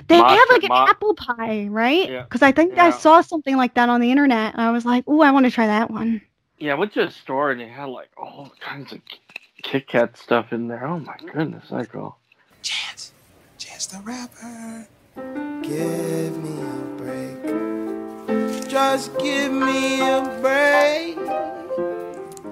They 0.07 0.21
Matcha- 0.21 0.29
have 0.31 0.49
like 0.51 0.63
an 0.63 0.69
ma- 0.69 0.87
apple 0.87 1.15
pie, 1.15 1.67
right? 1.71 2.09
Yeah. 2.09 2.23
Because 2.23 2.43
I 2.43 2.53
think 2.53 2.79
I 2.79 2.91
saw 2.91 3.21
something 3.21 3.57
like 3.57 3.75
that 3.75 3.89
on 3.89 4.01
the 4.01 4.11
internet, 4.11 4.55
and 4.55 4.63
I 4.63 4.71
was 4.71 4.85
like, 4.85 5.07
"Ooh, 5.09 5.23
I 5.23 5.31
want 5.31 5.47
to 5.47 5.51
try 5.51 5.67
that 5.67 5.91
one." 5.91 6.21
yeah, 6.59 6.73
I 6.73 6.75
went 6.77 6.93
to 6.95 7.03
a 7.03 7.11
store 7.11 7.51
and 7.51 7.61
they 7.61 7.69
had 7.69 7.87
like 7.87 8.09
all 8.17 8.53
kinds 8.61 8.93
of 8.93 9.01
Kit 9.63 9.87
Kat 9.89 10.17
stuff 10.17 10.53
in 10.53 10.69
there. 10.69 10.87
Oh 10.87 10.99
my 11.01 11.17
goodness, 11.33 11.73
I 11.73 11.85
go. 11.85 12.17
Chance. 12.63 13.13
Chance 13.59 13.87
the 13.87 13.99
rapper. 14.01 14.87
Give 15.63 16.37
me 16.39 16.61
a 16.61 16.85
break. 16.97 18.69
Just 18.69 19.17
give 19.19 19.53
me 19.53 20.01
a 20.01 20.23
break. 20.41 21.17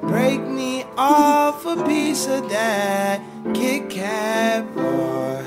Break 0.03 0.41
me 0.43 0.85
off 0.97 1.64
a 1.66 1.83
piece 1.87 2.27
of 2.27 2.49
that 2.51 3.20
Kit 3.55 3.89
Kat 3.91 4.75
bar. 4.75 5.43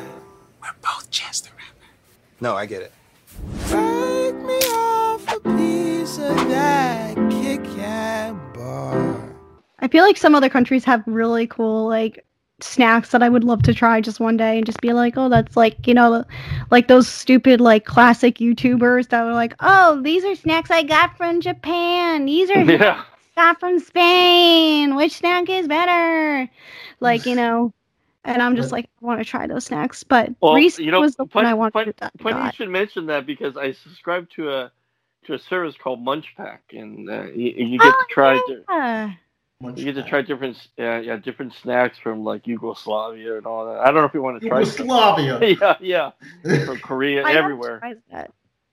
We're 0.61 0.73
both 0.81 1.09
Chance 1.11 1.41
the 1.41 1.49
rapper. 1.49 1.54
No, 2.41 2.55
I 2.55 2.65
get 2.65 2.81
it. 2.81 2.91
Break 3.69 4.35
me 4.35 4.57
off 4.73 5.33
a 5.33 5.39
piece 5.57 6.17
of 6.17 6.35
that 6.49 7.15
Kit 7.31 7.63
Kat 7.75 8.35
bar. 8.53 9.35
I 9.79 9.87
feel 9.87 10.03
like 10.03 10.17
some 10.17 10.35
other 10.35 10.49
countries 10.49 10.83
have 10.85 11.03
really 11.05 11.47
cool 11.47 11.87
like 11.87 12.25
snacks 12.61 13.11
that 13.11 13.21
I 13.21 13.27
would 13.29 13.43
love 13.43 13.61
to 13.63 13.73
try 13.73 13.99
just 14.01 14.19
one 14.19 14.37
day 14.37 14.57
and 14.57 14.65
just 14.65 14.79
be 14.81 14.93
like, 14.93 15.15
"Oh, 15.17 15.29
that's 15.29 15.55
like 15.57 15.87
you 15.87 15.93
know, 15.93 16.23
like 16.71 16.87
those 16.87 17.07
stupid 17.07 17.61
like 17.61 17.85
classic 17.85 18.35
YouTubers 18.35 19.09
that 19.09 19.23
were 19.23 19.33
like, 19.33 19.55
oh, 19.59 20.01
these 20.01 20.23
are 20.23 20.35
snacks 20.35 20.71
I 20.71 20.83
got 20.83 21.15
from 21.17 21.41
Japan. 21.41 22.25
These 22.25 22.49
are 22.51 22.63
Yeah. 22.63 23.03
got 23.35 23.59
from 23.59 23.79
Spain. 23.79 24.95
Which 24.95 25.13
snack 25.13 25.49
is 25.49 25.67
better?" 25.67 26.49
Like 26.99 27.25
you 27.25 27.35
know. 27.35 27.73
And 28.25 28.41
I'm 28.41 28.55
just 28.55 28.71
like, 28.71 28.85
I 29.01 29.05
want 29.05 29.19
to 29.19 29.25
try 29.25 29.45
those 29.45 29.65
snacks, 29.65 30.03
but 30.03 30.33
Well, 30.41 30.55
Reese 30.55 30.79
you 30.79 30.89
know, 30.89 30.99
was 30.99 31.15
the 31.15 31.27
fun- 31.27 31.43
one 31.43 31.45
I 31.45 31.53
wanted 31.53 31.73
fun- 31.73 31.93
to 31.93 32.11
Funny 32.21 32.45
you 32.45 32.51
should 32.53 32.69
mention 32.69 33.05
that 33.05 33.25
because 33.27 33.55
I 33.55 33.71
subscribe 33.71 34.29
to 34.31 34.51
a 34.51 34.71
to 35.25 35.33
a 35.35 35.39
service 35.39 35.75
called 35.81 36.03
Munchpak, 36.03 36.59
and 36.71 37.09
uh, 37.09 37.23
you, 37.25 37.51
you 37.51 37.79
get 37.79 37.91
to 37.91 38.05
try 38.09 38.35
di- 38.47 39.17
you 39.75 39.85
get 39.85 39.95
to 39.95 40.03
try 40.03 40.21
different 40.21 40.57
uh, 40.79 40.97
yeah 40.99 41.17
different 41.17 41.53
snacks 41.53 41.97
from 41.99 42.23
like 42.23 42.47
Yugoslavia 42.47 43.37
and 43.37 43.45
all 43.45 43.65
that. 43.65 43.79
I 43.79 43.85
don't 43.85 43.95
know 43.95 44.05
if 44.05 44.13
you 44.13 44.21
want 44.23 44.41
to 44.41 44.47
try. 44.49 44.59
Yugoslavia. 44.61 45.39
yeah, 45.81 46.11
yeah, 46.43 46.65
from 46.65 46.77
Korea, 46.79 47.23
I 47.23 47.33
everywhere. 47.33 47.79
that. 48.11 48.31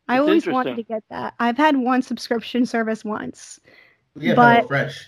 I 0.09 0.17
It's 0.17 0.21
always 0.21 0.47
wanted 0.47 0.77
to 0.77 0.83
get 0.83 1.05
that. 1.11 1.35
I've 1.39 1.57
had 1.59 1.77
one 1.77 2.03
subscription 2.03 2.67
service 2.67 3.05
once. 3.05 3.61
Yeah, 4.17 4.35
but 4.35 4.67
fresh. 4.67 5.07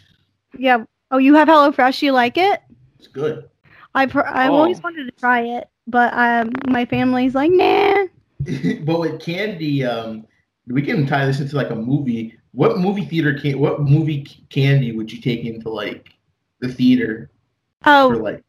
yeah. 0.57 0.85
Oh, 1.11 1.19
you 1.19 1.35
have 1.35 1.49
HelloFresh. 1.49 2.03
You 2.03 2.13
like 2.13 2.39
it? 2.39 2.63
It's 2.99 3.09
good. 3.09 3.49
I've 3.95 4.15
I've 4.17 4.53
Oh. 4.53 4.55
always 4.55 4.83
wanted 4.83 5.05
to 5.07 5.13
try 5.21 5.41
it, 5.43 5.69
but 5.87 6.13
um, 6.15 6.53
my 6.69 6.85
family's 6.85 7.35
like, 7.35 7.51
nah. 7.53 8.07
but 8.85 9.01
with 9.01 9.21
candy, 9.21 9.85
um, 9.85 10.27
we 10.67 10.83
can 10.83 11.07
tie 11.07 11.27
this 11.27 11.41
into 11.41 11.57
like 11.57 11.71
a 11.71 11.75
movie. 11.75 12.39
What 12.53 12.79
movie 12.79 13.05
theater 13.05 13.39
can? 13.39 13.59
What 13.59 13.81
movie 13.83 14.25
candy 14.51 14.93
would 14.93 15.13
you 15.13 15.21
take 15.21 15.45
into 15.45 15.69
like 15.71 16.11
the 16.61 16.69
theater 16.73 17.31
for 18.07 18.17
Oh, 18.17 18.19
like? 18.19 18.43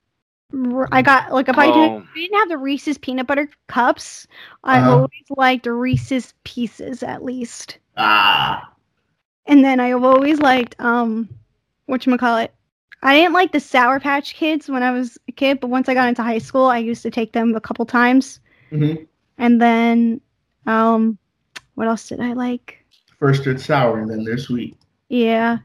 I 0.91 1.01
got 1.01 1.31
like 1.33 1.49
if 1.49 1.57
I 1.57 1.67
Oh. 1.67 1.71
didn't, 1.71 2.07
I 2.15 2.19
didn't 2.19 2.39
have 2.39 2.49
the 2.49 2.57
Reese's 2.57 2.97
peanut 2.97 3.27
butter 3.27 3.49
cups, 3.67 4.27
I 4.63 4.79
Uh-huh. 4.79 4.89
always 4.91 5.25
liked 5.29 5.65
Reese's 5.67 6.33
pieces 6.43 7.03
at 7.03 7.23
least. 7.23 7.79
Ah, 7.97 8.75
And 9.47 9.63
then 9.65 9.79
I've 9.79 10.03
always 10.03 10.39
liked 10.39 10.75
um, 10.79 11.29
what 11.87 12.05
you 12.05 12.15
call 12.17 12.37
it? 12.37 12.53
I 13.05 13.13
didn't 13.13 13.33
like 13.33 13.51
the 13.51 13.59
Sour 13.59 13.99
Patch 13.99 14.33
Kids 14.33 14.67
when 14.67 14.81
I 14.81 14.91
was 14.91 15.17
a 15.27 15.31
kid, 15.31 15.59
but 15.59 15.67
once 15.69 15.87
I 15.87 15.93
got 15.93 16.09
into 16.09 16.23
high 16.23 16.39
school, 16.39 16.65
I 16.65 16.79
used 16.79 17.03
to 17.03 17.11
take 17.11 17.33
them 17.33 17.53
a 17.55 17.61
couple 17.61 17.85
times. 17.85 18.39
Mhm. 18.71 19.05
And 19.37 19.61
then, 19.61 20.21
um, 20.65 21.17
what 21.75 21.87
else 21.87 22.07
did 22.07 22.19
I 22.19 22.33
like? 22.33 22.81
first 23.19 23.43
they're 23.45 23.57
sour 23.57 23.99
and 23.99 24.09
then 24.09 24.23
they're 24.23 24.37
sweet. 24.37 24.75
Yeah. 25.09 25.59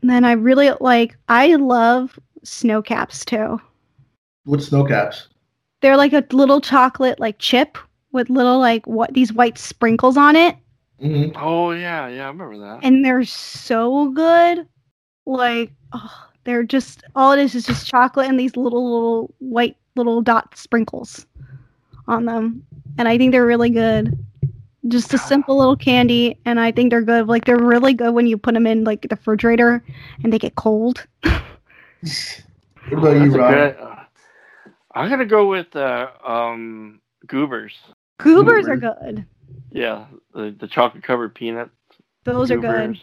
And 0.00 0.10
then 0.10 0.24
I 0.24 0.32
really 0.32 0.70
like, 0.80 1.16
I 1.28 1.54
love 1.56 2.18
Sno-Caps 2.42 3.24
too. 3.26 3.60
What 4.44 4.62
Sno-Caps? 4.62 5.28
They're 5.82 5.96
like 5.96 6.12
a 6.14 6.24
little 6.32 6.60
chocolate 6.60 7.20
like 7.20 7.38
chip 7.38 7.76
with 8.12 8.30
little 8.30 8.58
like 8.58 8.86
what 8.86 9.12
these 9.12 9.32
white 9.32 9.58
sprinkles 9.58 10.16
on 10.16 10.36
it. 10.36 10.56
Mm-hmm. 11.02 11.36
Oh 11.36 11.72
yeah, 11.72 12.08
yeah, 12.08 12.24
I 12.24 12.28
remember 12.28 12.58
that. 12.58 12.80
and 12.82 13.04
they're 13.04 13.24
so 13.24 14.10
good. 14.10 14.66
Like, 15.26 15.70
oh, 15.92 16.26
they're 16.44 16.62
just 16.64 17.04
all 17.14 17.32
it 17.32 17.38
is 17.40 17.54
is 17.54 17.66
just 17.66 17.86
chocolate 17.86 18.28
and 18.28 18.38
these 18.38 18.56
little 18.56 18.84
little 18.92 19.34
white 19.38 19.76
little 19.96 20.22
dot 20.22 20.56
sprinkles 20.56 21.26
on 22.08 22.24
them, 22.24 22.64
and 22.98 23.06
I 23.08 23.18
think 23.18 23.32
they're 23.32 23.46
really 23.46 23.70
good. 23.70 24.16
Just 24.88 25.12
a 25.12 25.18
simple 25.18 25.58
little 25.58 25.76
candy, 25.76 26.38
and 26.46 26.58
I 26.58 26.72
think 26.72 26.90
they're 26.90 27.02
good. 27.02 27.26
Like 27.28 27.44
they're 27.44 27.58
really 27.58 27.92
good 27.92 28.14
when 28.14 28.26
you 28.26 28.38
put 28.38 28.54
them 28.54 28.66
in 28.66 28.84
like 28.84 29.02
the 29.02 29.08
refrigerator 29.14 29.84
and 30.24 30.32
they 30.32 30.38
get 30.38 30.54
cold. 30.54 31.06
What 31.22 32.98
about 32.98 33.12
you, 33.12 33.30
That's 33.30 33.34
a 33.34 33.38
Rob? 33.38 33.54
good- 33.54 33.76
uh, 33.76 33.96
I'm 34.94 35.08
gonna 35.10 35.26
go 35.26 35.46
with 35.48 35.76
uh, 35.76 36.08
um, 36.26 37.00
Goobers. 37.26 37.74
Goobers 38.18 38.66
are 38.68 38.76
good. 38.76 39.24
Yeah, 39.70 40.06
the, 40.34 40.54
the 40.58 40.66
chocolate 40.66 41.04
covered 41.04 41.34
peanuts. 41.34 41.70
Those 42.24 42.50
are 42.50 42.58
good. 42.58 42.98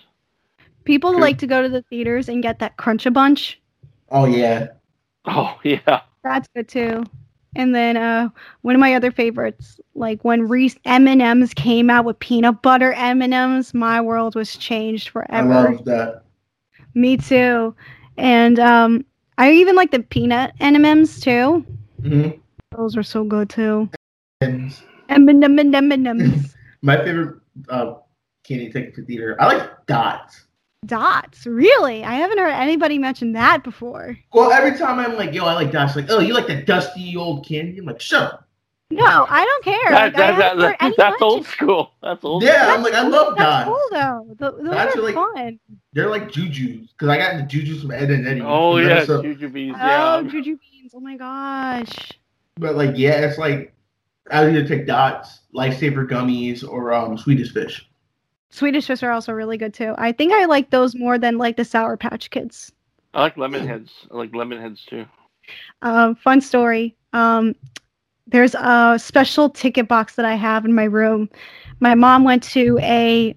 Goobers. 0.88 0.96
People 0.96 1.12
Good. 1.14 1.22
like 1.22 1.38
to 1.40 1.48
go 1.48 1.62
to 1.62 1.70
the 1.70 1.82
theaters 1.84 2.30
and 2.30 2.42
get 2.42 2.60
that 2.60 2.78
crunch 2.78 3.06
a 3.06 3.12
bunch. 3.12 3.60
Oh 4.10 4.26
yeah. 4.26 4.68
Oh 5.26 5.60
yeah. 5.64 6.02
That's 6.24 6.48
good 6.56 6.68
too. 6.68 7.04
And 7.56 7.74
then 7.74 7.98
uh, 7.98 8.30
one 8.62 8.76
of 8.76 8.80
my 8.80 8.94
other 8.94 9.12
favorites, 9.12 9.80
like 9.96 10.24
when 10.24 10.48
Reese 10.48 10.76
M 10.86 11.08
and 11.08 11.22
M's 11.22 11.54
came 11.54 11.90
out 11.90 12.06
with 12.06 12.20
peanut 12.20 12.62
butter 12.62 12.94
M 12.94 13.22
and 13.22 13.34
M's, 13.34 13.74
my 13.74 14.00
world 14.00 14.36
was 14.36 14.56
changed 14.56 15.10
forever. 15.10 15.54
I 15.54 15.64
love 15.72 15.86
that. 15.86 16.24
Me 16.94 17.18
too. 17.18 17.76
And 18.18 18.60
um, 18.60 19.06
I 19.38 19.52
even 19.52 19.76
like 19.76 19.92
the 19.92 20.00
peanut 20.04 20.54
M 20.60 20.76
and 20.76 20.86
M's 20.86 21.20
too. 21.20 21.66
Mhm. 22.02 22.40
Those 22.76 22.96
are 22.96 23.04
so 23.04 23.24
good 23.24 23.50
too. 23.50 23.90
M 24.42 24.70
and 25.10 25.44
M 25.44 25.58
and 25.58 25.76
M 25.76 25.92
and 25.92 26.08
M's. 26.08 26.56
my 26.82 26.98
favorite 26.98 27.40
uh, 27.70 27.96
candy 28.44 28.70
to 28.70 28.74
take 28.74 28.96
to 28.96 29.06
theater. 29.06 29.36
I 29.40 29.48
like 29.48 29.86
dots. 29.88 30.47
Dots, 30.86 31.46
really? 31.46 32.04
I 32.04 32.14
haven't 32.14 32.38
heard 32.38 32.52
anybody 32.52 32.98
mention 33.00 33.34
that 33.34 33.64
before. 33.64 34.18
Well, 34.32 34.52
every 34.52 34.78
time 34.78 35.00
I'm 35.00 35.16
like, 35.18 35.34
yo, 35.34 35.46
I 35.46 35.54
like 35.54 35.72
dots. 35.72 35.96
Like, 35.96 36.06
oh, 36.10 36.20
you 36.20 36.34
like 36.34 36.48
the 36.48 36.62
dusty 36.62 37.16
old 37.18 37.46
candy? 37.46 37.80
I'm 37.80 37.86
like, 37.86 38.00
shut 38.00 38.22
up. 38.34 38.44
No, 38.90 39.26
I 39.28 39.44
don't 39.44 39.64
care. 39.66 39.92
That, 39.92 40.14
Like, 40.14 40.16
I 40.16 40.18
that, 40.18 40.34
haven't 40.36 40.60
that, 40.60 40.68
heard 40.68 40.76
any 40.80 40.96
that's 40.98 41.22
old 41.22 41.46
school. 41.46 41.92
That's 42.02 42.24
old. 42.24 42.42
Yeah, 42.44 42.74
I'm 42.74 42.84
like, 42.84 42.94
I 42.94 43.02
love 43.06 43.36
That's 43.36 43.66
dots. 43.66 43.66
cool 43.68 43.82
though. 43.92 44.36
Th- 44.40 44.64
those 44.66 44.74
Dots 44.76 44.96
are 44.96 45.00
are 45.00 45.02
like- 45.04 45.16
fun. 45.16 45.60
They're 45.92 46.10
like 46.10 46.32
jujus 46.32 46.88
because 46.92 47.10
I 47.10 47.18
got 47.18 47.36
the 47.38 47.44
jujus 47.44 47.82
from 47.82 47.92
Ed 47.92 48.12
and 48.12 48.26
Eddie. 48.26 48.42
Oh 48.46 48.78
yeah, 48.78 49.04
so- 49.04 49.22
jujubes. 49.22 49.74
Oh, 49.74 50.22
Yeah. 50.22 50.30
Juju 50.30 50.58
beans. 50.58 50.94
Oh 50.96 51.02
my 51.02 51.18
gosh. 51.18 52.12
but 52.56 52.76
like, 52.76 52.92
yeah, 52.96 53.26
it's 53.28 53.38
like 53.38 53.74
I 54.32 54.46
would 54.46 54.56
either 54.56 54.66
take 54.66 54.86
dots, 54.88 55.40
lifesaver 55.54 56.08
gummies, 56.08 56.66
or 56.66 56.94
um, 56.94 57.18
Swedish 57.18 57.52
fish. 57.52 57.90
Swedish 58.50 58.88
fish 58.88 59.04
are 59.04 59.12
also 59.12 59.34
really 59.34 59.58
good 59.58 59.74
too. 59.74 59.94
I 59.98 60.12
think 60.12 60.34
I 60.34 60.46
like 60.46 60.70
those 60.70 60.96
more 60.96 61.18
than 61.18 61.38
like 61.38 61.58
the 61.58 61.66
Sour 61.66 61.98
Patch 61.98 62.30
Kids. 62.30 62.72
I 63.14 63.22
like 63.22 63.38
lemon 63.38 63.68
heads. 63.68 63.92
I 64.12 64.16
like 64.18 64.34
lemon 64.34 64.62
heads 64.62 64.84
too. 64.86 65.06
Um, 65.82 66.16
fun 66.16 66.42
story. 66.42 66.96
Um, 67.14 67.56
there's 68.28 68.56
a 68.56 68.96
special 68.98 69.50
ticket 69.50 69.88
box 69.88 70.16
that 70.16 70.26
I 70.26 70.36
have 70.36 70.66
in 70.66 70.74
my 70.74 70.84
room. 70.84 71.30
My 71.80 71.96
mom 71.96 72.24
went 72.24 72.44
to 72.44 72.78
a 72.82 73.36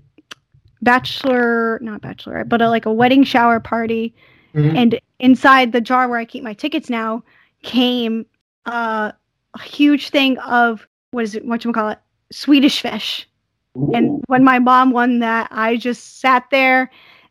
bachelor, 0.82 1.78
not 1.82 2.02
bachelorette, 2.02 2.48
but 2.48 2.62
a, 2.62 2.68
like 2.68 2.86
a 2.86 2.92
wedding 2.92 3.22
shower 3.24 3.60
party, 3.60 4.14
Mhm. 4.54 4.76
and 4.76 5.00
inside 5.20 5.72
the 5.72 5.80
jar 5.80 6.08
where 6.08 6.18
I 6.18 6.24
keep 6.24 6.42
my 6.42 6.54
tickets 6.54 6.90
now 6.90 7.22
came 7.62 8.26
uh, 8.66 9.12
a 9.54 9.62
huge 9.62 10.10
thing 10.10 10.38
of 10.38 10.86
what 11.12 11.24
is 11.24 11.34
it? 11.34 11.44
What 11.44 11.64
you 11.64 11.72
call 11.72 11.90
it? 11.90 11.98
Swedish 12.32 12.80
fish. 12.80 13.28
And 13.74 14.22
when 14.26 14.44
my 14.44 14.58
mom 14.58 14.90
won 14.90 15.20
that, 15.20 15.48
I 15.50 15.76
just 15.76 16.20
sat 16.20 16.44
there 16.50 16.90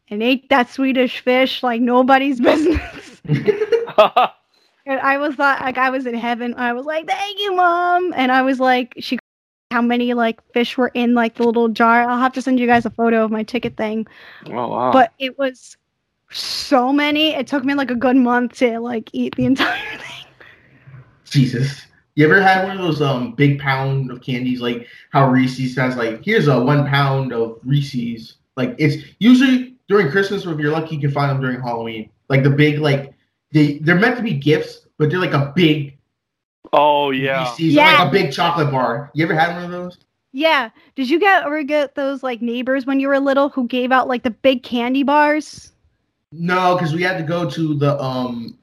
and 0.10 0.24
ate 0.24 0.50
that 0.50 0.70
Swedish 0.70 1.20
fish 1.20 1.64
like 1.64 1.82
nobody's 1.82 2.40
business. 2.42 3.22
and 3.26 5.00
I 5.02 5.18
was 5.18 5.38
like, 5.38 5.62
like 5.62 5.78
I 5.78 5.90
was 5.90 6.06
in 6.06 6.16
heaven. 6.16 6.54
I 6.56 6.74
was 6.74 6.86
like, 6.86 7.08
"Thank 7.08 7.40
you, 7.40 7.56
mom." 7.56 8.14
And 8.16 8.32
I 8.32 8.42
was 8.42 8.60
like, 8.60 8.94
she 9.00 9.20
how 9.72 9.82
many 9.82 10.14
like 10.16 10.42
fish 10.54 10.78
were 10.78 10.92
in 10.96 11.14
like 11.14 11.36
the 11.36 11.44
little 11.44 11.70
jar. 11.70 12.02
I'll 12.02 12.18
have 12.18 12.34
to 12.34 12.42
send 12.42 12.60
you 12.60 12.66
guys 12.66 12.86
a 12.86 12.90
photo 12.90 13.24
of 13.24 13.32
my 13.32 13.44
ticket 13.44 13.78
thing. 13.78 14.08
Oh 14.48 14.68
wow. 14.68 14.92
But 14.92 15.14
it 15.20 15.38
was 15.38 15.78
so 16.32 16.92
many. 16.92 17.36
It 17.36 17.48
took 17.48 17.64
me 17.64 17.74
like 17.76 17.92
a 17.92 17.96
good 17.96 18.16
month 18.16 18.54
to 18.58 18.80
like 18.80 19.10
eat 19.14 19.36
the 19.36 19.46
entire 19.46 19.98
thing. 19.98 20.26
Jesus. 21.26 21.86
You 22.20 22.26
ever 22.26 22.42
had 22.42 22.68
one 22.68 22.76
of 22.76 22.84
those 22.84 23.02
um 23.02 23.32
big 23.32 23.60
pound 23.60 24.12
of 24.12 24.20
candies 24.20 24.60
like 24.60 24.88
how 25.12 25.30
Reese's 25.30 25.74
has 25.78 25.96
like 25.96 26.22
here's 26.22 26.50
a 26.50 26.60
one 26.60 26.86
pound 26.86 27.32
of 27.32 27.60
Reese's. 27.64 28.36
Like 28.58 28.76
it's 28.78 29.06
usually 29.20 29.78
during 29.88 30.12
Christmas 30.12 30.46
or 30.46 30.52
if 30.52 30.60
you're 30.60 30.70
lucky 30.70 30.96
you 30.96 31.02
can 31.02 31.12
find 31.12 31.32
them 31.32 31.40
during 31.40 31.62
Halloween. 31.62 32.10
Like 32.28 32.44
the 32.44 32.50
big 32.50 32.80
like 32.80 33.14
they 33.54 33.78
they're 33.78 33.96
meant 33.96 34.18
to 34.18 34.22
be 34.22 34.34
gifts, 34.34 34.86
but 34.98 35.10
they're 35.10 35.18
like 35.18 35.32
a 35.32 35.54
big 35.56 35.98
oh 36.74 37.12
yeah. 37.12 37.52
Reese's 37.52 37.74
Yeah. 37.74 38.00
like 38.00 38.10
a 38.10 38.12
big 38.12 38.34
chocolate 38.34 38.70
bar. 38.70 39.12
You 39.14 39.24
ever 39.24 39.34
had 39.34 39.56
one 39.56 39.64
of 39.64 39.72
those? 39.72 39.98
Yeah. 40.34 40.72
Did 40.96 41.10
you 41.10 41.22
get 41.22 41.46
ever 41.46 41.64
get 41.64 41.96
those 41.96 42.22
like 42.22 42.42
neighbors 42.42 42.86
when 42.86 43.00
you 43.00 43.08
were 43.08 43.18
little 43.22 43.48
who 43.48 43.66
gave 43.66 43.94
out 43.94 44.10
like 44.10 44.24
the 44.24 44.32
big 44.32 44.64
candy 44.64 45.04
bars? 45.04 45.72
No, 46.34 46.76
because 46.76 46.94
we 46.94 47.02
had 47.02 47.18
to 47.18 47.24
go 47.24 47.50
to 47.50 47.76
the 47.76 47.98
um 47.98 48.58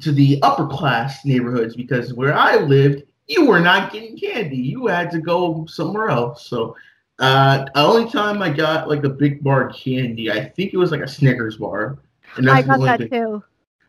to 0.00 0.12
the 0.12 0.38
upper 0.42 0.66
class 0.66 1.24
neighborhoods 1.24 1.76
because 1.76 2.14
where 2.14 2.34
I 2.34 2.56
lived, 2.56 3.02
you 3.26 3.46
were 3.46 3.60
not 3.60 3.92
getting 3.92 4.16
candy. 4.18 4.56
You 4.56 4.86
had 4.86 5.10
to 5.12 5.20
go 5.20 5.66
somewhere 5.66 6.08
else. 6.08 6.46
So 6.46 6.76
uh 7.18 7.64
the 7.74 7.80
only 7.80 8.10
time 8.10 8.42
I 8.42 8.50
got 8.50 8.88
like 8.88 9.04
a 9.04 9.08
big 9.08 9.42
bar 9.44 9.68
of 9.68 9.76
candy, 9.76 10.30
I 10.30 10.44
think 10.48 10.72
it 10.72 10.78
was 10.78 10.90
like 10.90 11.02
a 11.02 11.08
Snickers 11.08 11.56
bar. 11.58 11.98
And 12.36 12.48
I 12.48 12.62
the 12.62 12.68
got 12.68 12.80
that 12.80 12.98
thing- 13.00 13.10
too. 13.10 13.44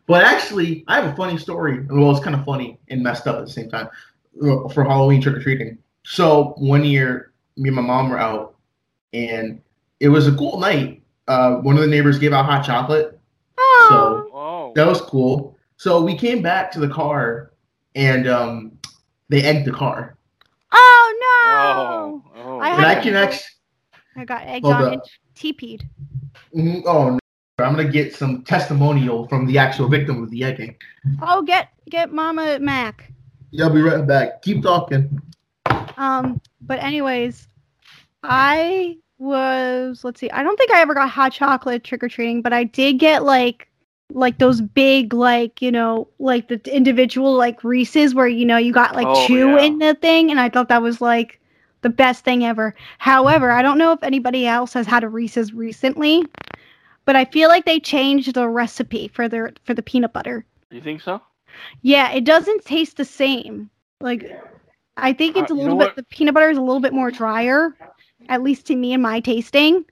But 0.06 0.22
actually, 0.24 0.84
I 0.86 1.00
have 1.00 1.10
a 1.10 1.16
funny 1.16 1.38
story. 1.38 1.80
Well, 1.88 2.10
it's 2.10 2.22
kind 2.22 2.36
of 2.36 2.44
funny 2.44 2.78
and 2.88 3.02
messed 3.02 3.26
up 3.26 3.36
at 3.36 3.46
the 3.46 3.50
same 3.50 3.70
time 3.70 3.88
uh, 4.42 4.68
for 4.68 4.84
Halloween 4.84 5.22
trick 5.22 5.36
or 5.36 5.40
treating. 5.42 5.78
So 6.02 6.52
one 6.58 6.84
year, 6.84 7.32
me 7.56 7.70
and 7.70 7.76
my 7.76 7.80
mom 7.80 8.10
were 8.10 8.18
out, 8.18 8.56
and 9.14 9.62
it 10.00 10.08
was 10.10 10.26
a 10.28 10.32
cool 10.36 10.60
night. 10.60 11.02
Uh, 11.26 11.54
one 11.62 11.76
of 11.76 11.80
the 11.80 11.86
neighbors 11.88 12.18
gave 12.18 12.34
out 12.34 12.44
hot 12.44 12.66
chocolate, 12.66 13.18
so 13.88 14.28
Oh. 14.34 14.72
that 14.76 14.86
was 14.86 15.00
cool. 15.00 15.53
So 15.76 16.00
we 16.02 16.16
came 16.16 16.42
back 16.42 16.70
to 16.72 16.80
the 16.80 16.88
car, 16.88 17.52
and 17.94 18.28
um, 18.28 18.78
they 19.28 19.42
egged 19.42 19.66
the 19.66 19.72
car. 19.72 20.16
Oh 20.72 22.22
no! 22.34 22.42
Oh. 22.42 22.58
I 22.58 22.70
And 22.70 22.86
I 22.86 22.94
can 23.00 23.14
actually, 23.14 23.44
I 24.16 24.24
got 24.24 24.46
egged 24.46 24.66
on 24.66 24.82
up. 24.82 24.92
and 24.92 25.02
TP'd. 25.34 25.88
mm, 26.54 26.82
oh 26.86 27.10
no, 27.10 27.18
I'm 27.64 27.74
gonna 27.76 27.88
get 27.88 28.14
some 28.14 28.42
testimonial 28.42 29.28
from 29.28 29.46
the 29.46 29.58
actual 29.58 29.88
victim 29.88 30.22
of 30.22 30.30
the 30.30 30.44
egging. 30.44 30.76
Oh, 31.22 31.42
get 31.42 31.68
get 31.90 32.12
Mama 32.12 32.58
Mac. 32.58 33.12
Yeah, 33.50 33.66
I'll 33.66 33.72
be 33.72 33.82
right 33.82 34.06
back. 34.06 34.42
Keep 34.42 34.62
talking. 34.62 35.20
Um, 35.96 36.40
but 36.60 36.82
anyways, 36.82 37.46
I 38.22 38.96
was 39.18 40.02
let's 40.04 40.18
see. 40.20 40.30
I 40.30 40.42
don't 40.42 40.56
think 40.56 40.72
I 40.72 40.80
ever 40.80 40.94
got 40.94 41.08
hot 41.10 41.32
chocolate 41.32 41.84
trick 41.84 42.02
or 42.02 42.08
treating, 42.08 42.42
but 42.42 42.52
I 42.52 42.64
did 42.64 42.94
get 42.98 43.24
like 43.24 43.68
like 44.12 44.38
those 44.38 44.60
big 44.60 45.12
like 45.14 45.60
you 45.62 45.70
know 45.72 46.08
like 46.18 46.48
the 46.48 46.60
individual 46.74 47.34
like 47.34 47.64
Reese's 47.64 48.14
where 48.14 48.28
you 48.28 48.44
know 48.44 48.56
you 48.58 48.72
got 48.72 48.94
like 48.94 49.12
Oh, 49.12 49.12
two 49.12 49.56
yeah. 49.56 49.56
in 49.56 49.78
the 49.78 49.94
thing, 49.94 50.30
and 50.30 50.40
I 50.40 50.48
thought 50.48 50.68
that 50.68 50.82
was 50.82 51.00
like 51.00 51.40
the 51.82 51.90
best 51.90 52.24
thing 52.24 52.44
ever. 52.44 52.74
However, 52.98 53.50
I 53.50 53.62
don't 53.62 53.78
know 53.78 53.92
if 53.92 54.02
anybody 54.02 54.46
else 54.46 54.72
has 54.74 54.86
had 54.86 55.04
a 55.04 55.08
Reese's 55.08 55.52
recently, 55.54 56.24
but 57.04 57.16
I 57.16 57.24
feel 57.24 57.48
like 57.48 57.64
they 57.64 57.80
changed 57.80 58.34
the 58.34 58.48
recipe 58.48 59.08
for 59.08 59.28
their 59.28 59.52
for 59.64 59.74
the 59.74 59.82
peanut 59.82 60.12
butter. 60.12 60.44
You 60.70 60.80
think 60.80 61.00
so? 61.00 61.20
Yeah, 61.82 62.10
it 62.12 62.24
doesn't 62.24 62.64
taste 62.64 62.96
the 62.96 63.04
same. 63.04 63.70
Like, 64.00 64.32
I 64.96 65.12
think 65.12 65.36
it's 65.36 65.50
Uh, 65.50 65.52
a 65.52 65.54
little 65.54 65.76
bit. 65.76 65.94
The 65.96 66.02
peanut 66.04 66.34
butter 66.34 66.50
is 66.50 66.58
a 66.58 66.62
little 66.62 66.80
bit 66.80 66.92
more 66.92 67.10
drier, 67.10 67.76
at 68.28 68.42
least 68.42 68.66
to 68.66 68.76
me 68.76 68.92
and 68.92 69.02
my 69.02 69.20
tasting. 69.20 69.84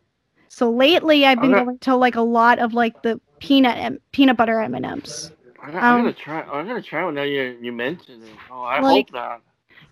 So 0.48 0.70
lately, 0.70 1.24
I've 1.26 1.40
been 1.40 1.52
Okay. 1.52 1.54
going 1.54 1.78
to 1.80 1.96
like 1.96 2.16
a 2.16 2.22
lot 2.22 2.58
of 2.58 2.74
like 2.74 3.00
the 3.02 3.20
peanut 3.42 3.76
M- 3.76 3.98
peanut 4.12 4.36
butter 4.36 4.60
M 4.60 4.74
and 4.74 4.86
M's. 4.86 5.32
I, 5.62 5.66
I'm 5.66 5.72
gonna 5.98 6.08
Um, 6.08 6.14
try. 6.14 6.42
I'm 6.42 6.66
gonna 6.66 6.82
try 6.82 7.04
one 7.04 7.14
now. 7.14 7.22
You 7.22 7.58
you 7.60 7.72
mentioned 7.72 8.22
it. 8.22 8.30
Oh, 8.50 8.62
I 8.62 8.80
Like- 8.80 9.08
hope 9.10 9.14
not. 9.14 9.42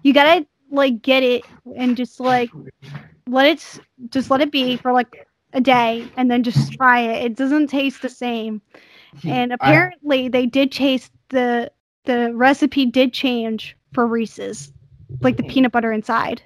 You 0.02 0.12
gotta 0.14 0.46
like 0.70 1.02
get 1.02 1.22
it 1.22 1.42
and 1.76 1.96
just 1.96 2.20
like 2.20 2.50
let 3.26 3.46
it 3.46 3.80
just 4.10 4.30
let 4.30 4.40
it 4.40 4.50
be 4.52 4.76
for 4.76 4.92
like 4.92 5.26
a 5.52 5.60
day 5.60 6.06
and 6.16 6.30
then 6.30 6.42
just 6.44 6.72
try 6.74 7.00
it. 7.00 7.24
It 7.24 7.36
doesn't 7.36 7.66
taste 7.68 8.02
the 8.02 8.08
same. 8.08 8.62
And 9.24 9.52
I- 9.52 9.56
apparently, 9.56 10.28
they 10.28 10.46
did 10.46 10.70
taste 10.72 11.12
the 11.30 11.70
the 12.04 12.32
recipe 12.34 12.86
did 12.86 13.12
change 13.12 13.76
for 13.92 14.06
Reese's, 14.06 14.72
like 15.20 15.36
the 15.36 15.42
peanut 15.42 15.72
butter 15.72 15.92
inside. 15.92 16.40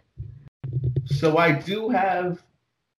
So 1.07 1.37
I 1.37 1.53
do 1.53 1.91
have 1.91 2.43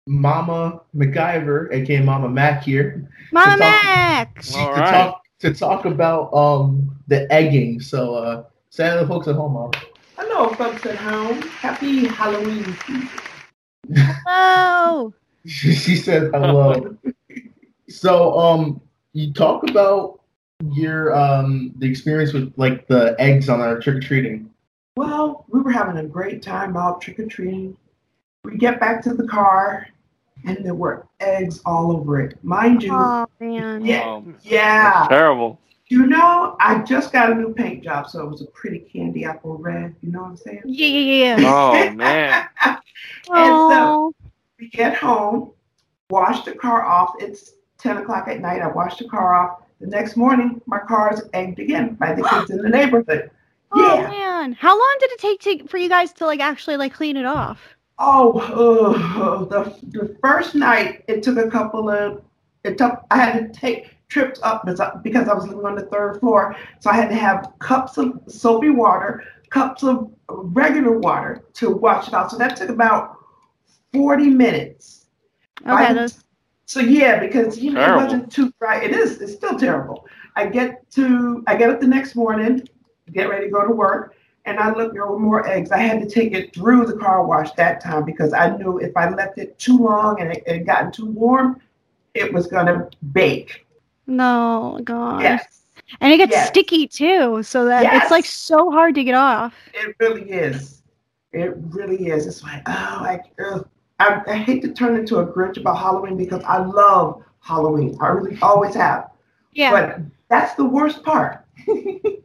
Mama 0.08 0.82
MacGyver, 0.96 1.74
aka 1.74 2.02
Mama 2.02 2.30
Mac 2.30 2.64
here, 2.64 3.10
Mama 3.32 3.52
To 3.56 3.58
talk- 3.62 3.84
Max. 3.84 4.56
All 4.56 4.74
to 4.74 4.80
right. 4.82 4.92
talk 4.92 5.22
to 5.40 5.54
talk 5.54 5.86
about 5.86 6.34
um 6.34 6.96
the 7.08 7.32
egging. 7.34 7.80
So 7.82 8.16
uh 8.16 8.44
say 8.70 8.86
hello 8.86 9.00
to 9.02 9.06
the 9.06 9.08
folks 9.14 9.28
at 9.28 9.36
home, 9.36 9.54
Mama. 9.54 9.72
Hello, 10.18 10.50
folks 10.54 10.86
at 10.86 10.96
home. 10.96 11.42
Happy 11.42 12.06
Halloween 12.08 12.64
season. 12.86 13.10
Oh, 14.28 15.14
she 15.46 15.74
she 15.74 15.96
said 15.96 16.32
hello. 16.34 16.96
so 17.90 18.38
um 18.38 18.82
you 19.14 19.34
talk 19.34 19.68
about 19.70 20.20
your 20.72 21.16
um 21.16 21.74
the 21.80 21.90
experience 21.90 22.32
with 22.32 22.54
like 22.58 22.88
the 22.88 23.16
eggs 23.20 23.50
on 23.50 23.60
our 23.60 23.80
trick 23.80 23.96
or 23.98 24.00
treating. 24.02 24.50
Well, 24.98 25.46
we 25.50 25.62
were 25.62 25.72
having 25.72 25.98
a 25.98 26.08
great 26.08 26.42
time 26.44 26.78
out 26.78 27.02
trick 27.02 27.20
or 27.20 27.26
treating. 27.26 27.76
We 28.44 28.58
get 28.58 28.80
back 28.80 29.02
to 29.04 29.14
the 29.14 29.28
car, 29.28 29.88
and 30.46 30.64
there 30.66 30.76
were 30.76 31.08
eggs 31.20 31.62
all 31.66 31.92
over 31.92 32.22
it. 32.22 32.38
Mind 32.44 32.84
you, 32.84 32.92
oh 32.94 33.28
man. 33.40 33.86
Yeah. 33.86 34.04
Oh, 34.06 34.26
yeah. 34.44 34.92
that's 34.94 35.10
terrible. 35.10 35.60
You 35.88 36.08
know, 36.08 36.56
I 36.60 36.80
just 36.80 37.12
got 37.14 37.32
a 37.32 37.36
new 37.36 37.54
paint 37.54 37.84
job, 37.84 38.10
so 38.10 38.26
it 38.26 38.30
was 38.30 38.42
a 38.42 38.46
pretty 38.48 38.80
candy 38.80 39.24
apple 39.24 39.58
red. 39.58 39.96
You 40.02 40.12
know 40.12 40.22
what 40.22 40.30
I'm 40.30 40.38
saying? 40.38 40.62
Yeah, 40.66 40.88
yeah, 40.88 41.38
yeah. 41.38 41.54
Oh 41.54 41.92
man. 41.96 42.48
And 42.64 42.76
Oh, 43.30 43.70
so 43.70 44.16
we 44.60 44.70
get 44.70 44.96
home, 44.98 45.52
wash 46.10 46.44
the 46.44 46.54
car 46.54 46.84
off. 46.86 47.14
It's 47.20 47.54
10 47.78 47.98
o'clock 47.98 48.28
at 48.28 48.40
night. 48.42 48.62
I 48.62 48.68
wash 48.68 48.98
the 48.98 49.08
car 49.08 49.34
off. 49.34 49.60
The 49.80 49.88
next 49.88 50.16
morning, 50.16 50.62
my 50.66 50.80
car 50.80 51.14
is 51.14 51.22
egged 51.34 51.60
again 51.60 51.96
by 51.96 52.14
the 52.14 52.24
kids 52.24 52.50
in 52.50 52.58
the 52.60 52.70
neighborhood. 52.70 53.30
oh 53.74 53.96
Yeah. 53.96 54.08
man. 54.10 54.54
How 54.54 54.72
long 54.76 54.96
did 55.00 55.12
it 55.12 55.20
take 55.20 55.42
to, 55.42 55.68
for 55.68 55.78
you 55.78 55.90
guys 55.90 56.14
to 56.14 56.26
like 56.26 56.40
actually 56.40 56.78
like 56.78 56.94
clean 56.94 57.18
it 57.18 57.26
off? 57.26 57.75
Oh, 57.98 58.40
uh, 58.40 59.46
the, 59.46 59.76
the 59.88 60.18
first 60.22 60.56
night, 60.56 61.04
it 61.08 61.24
took 61.24 61.38
a 61.38 61.50
couple 61.50 61.90
of, 61.90 62.22
it 62.64 62.78
took, 62.78 63.04
I 63.10 63.18
had 63.18 63.54
to 63.54 63.60
take 63.60 63.96
trips 64.10 64.40
up 64.44 64.66
because 64.66 64.80
I, 64.80 64.96
because 65.02 65.28
I 65.28 65.34
was 65.34 65.48
living 65.48 65.66
on 65.66 65.76
the 65.76 65.86
third 65.86 66.20
floor. 66.20 66.56
So 66.80 66.90
I 66.90 66.96
had 66.96 67.10
to 67.10 67.16
have 67.16 67.54
cups 67.60 67.98
of 67.98 68.20
soapy 68.28 68.70
water, 68.70 69.24
cups 69.50 69.84
of 69.84 70.12
regular 70.30 71.00
water 71.00 71.44
to 71.56 71.70
wash 71.72 72.08
it 72.08 72.14
out. 72.14 72.32
So 72.32 72.38
that 72.38 72.58
took 72.58 72.70
about 72.70 73.18
40 73.94 74.30
minutes. 74.30 75.06
Okay, 75.62 75.94
By 75.94 76.08
So 76.66 76.80
yeah, 76.80 77.20
because 77.20 77.60
you 77.60 77.72
know 77.72 77.94
it 77.94 78.04
wasn't 78.04 78.32
too 78.32 78.54
dry. 78.60 78.84
It 78.84 78.92
is. 78.92 79.22
It's 79.22 79.34
still 79.34 79.58
terrible. 79.58 80.06
I 80.36 80.48
get 80.48 80.90
to. 80.92 81.44
I 81.48 81.56
get 81.56 81.70
up 81.70 81.80
the 81.80 81.88
next 81.88 82.16
morning, 82.16 82.68
get 83.14 83.30
ready 83.30 83.46
to 83.46 83.52
go 83.52 83.66
to 83.66 83.74
work, 83.74 84.15
and 84.46 84.60
I 84.60 84.72
looked, 84.74 84.94
there 84.94 85.06
were 85.08 85.20
more 85.20 85.48
eggs. 85.48 85.72
I 85.72 85.80
had 85.80 86.00
to 86.02 86.10
take 86.10 86.34
it 86.34 86.54
through 86.54 86.86
the 86.86 86.98
car 86.98 87.26
wash 87.26 87.52
that 87.54 87.82
time 87.82 88.04
because 88.06 88.34
I 88.34 88.56
knew 88.58 88.78
if 88.80 88.96
I 88.96 89.10
left 89.10 89.38
it 89.38 89.58
too 89.60 89.78
long 89.78 90.22
and 90.22 90.32
it 90.32 90.44
it 90.46 90.54
had 90.58 90.66
gotten 90.66 90.92
too 90.92 91.08
warm, 91.08 91.60
it 92.14 92.32
was 92.34 92.48
gonna 92.48 92.90
bake. 93.14 93.66
no, 94.08 94.80
gosh. 94.84 95.24
Yes, 95.24 95.62
And 96.02 96.14
it 96.14 96.18
gets 96.18 96.32
Yes. 96.32 96.48
sticky 96.50 96.88
too, 96.88 97.42
so 97.44 97.66
that 97.66 97.92
it's 97.94 98.12
like 98.12 98.26
so 98.26 98.72
hard 98.72 98.96
to 98.96 99.04
get 99.04 99.16
off. 99.16 99.54
it 99.74 99.96
really 100.00 100.30
is. 100.32 100.82
It 101.34 101.54
really 101.70 102.08
is. 102.08 102.26
It's 102.28 102.44
like 102.44 102.62
oh, 102.68 102.72
I, 102.72 103.20
ugh. 103.46 103.68
I, 104.00 104.22
I 104.28 104.36
hate 104.38 104.62
to 104.64 104.74
turn 104.74 104.96
into 104.96 105.20
a 105.20 105.26
Grinch 105.26 105.58
about 105.58 105.78
Halloween 105.78 106.18
because 106.18 106.44
I 106.44 106.58
love 106.58 107.24
Halloween. 107.40 107.98
I 108.02 108.08
really 108.08 108.38
always 108.42 108.76
have. 108.76 109.10
Yeah. 109.54 109.72
But 109.72 110.00
that's 110.30 110.54
the 110.56 110.66
worst 110.66 111.04
part. 111.04 111.46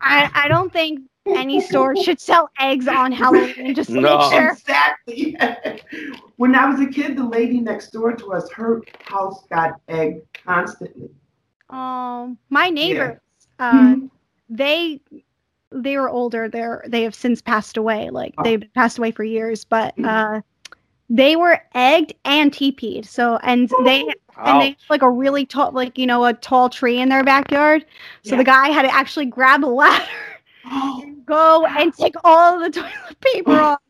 I, 0.00 0.30
I 0.34 0.48
don't 0.48 0.72
think 0.72 1.00
any 1.34 1.60
store 1.60 1.96
should 1.96 2.20
sell 2.20 2.50
eggs 2.58 2.88
on 2.88 3.12
Halloween 3.12 3.74
just 3.74 3.90
to 3.90 4.00
No. 4.00 4.18
make 4.18 4.32
sure. 4.32 4.50
Exactly. 4.52 5.36
when 6.36 6.54
I 6.54 6.66
was 6.68 6.80
a 6.80 6.86
kid, 6.86 7.16
the 7.16 7.24
lady 7.24 7.60
next 7.60 7.90
door 7.90 8.12
to 8.12 8.32
us, 8.32 8.50
her 8.52 8.82
house 9.04 9.44
got 9.50 9.72
egged 9.88 10.22
constantly. 10.44 11.10
Um, 11.70 12.38
my 12.50 12.68
neighbors, 12.70 13.18
uh, 13.58 13.72
Mhm. 13.72 14.10
they 14.48 15.00
they 15.72 15.96
were 15.96 16.08
older. 16.08 16.48
They're 16.48 16.82
they 16.88 17.02
have 17.02 17.14
since 17.14 17.40
passed 17.40 17.76
away. 17.76 18.10
Like 18.10 18.34
Oh. 18.38 18.42
they've 18.42 18.62
passed 18.74 18.98
away 18.98 19.12
for 19.12 19.22
years, 19.24 19.64
but 19.64 19.96
Mhm. 19.96 20.06
uh, 20.06 20.40
they 21.08 21.36
were 21.36 21.60
egged 21.74 22.14
and 22.24 22.52
teepeed. 22.52 23.06
So 23.06 23.38
and 23.42 23.70
they 23.84 24.04
and 24.44 24.60
they 24.60 24.76
like 24.88 25.02
a 25.02 25.10
really 25.10 25.44
tall, 25.46 25.70
like 25.72 25.96
you 25.98 26.06
know, 26.06 26.24
a 26.24 26.32
tall 26.34 26.68
tree 26.70 26.98
in 27.00 27.08
their 27.08 27.22
backyard. 27.24 27.84
So 28.24 28.32
Yeah. 28.34 28.38
the 28.38 28.44
guy 28.44 28.68
had 28.70 28.82
to 28.82 28.92
actually 28.94 29.26
grab 29.26 29.64
a 29.64 29.66
ladder, 29.66 30.04
Oh, 30.66 31.02
go 31.26 31.66
and 31.66 31.92
take 31.94 32.14
all 32.24 32.58
the 32.60 32.70
toilet 32.70 33.20
paper 33.20 33.60
off. 33.60 33.80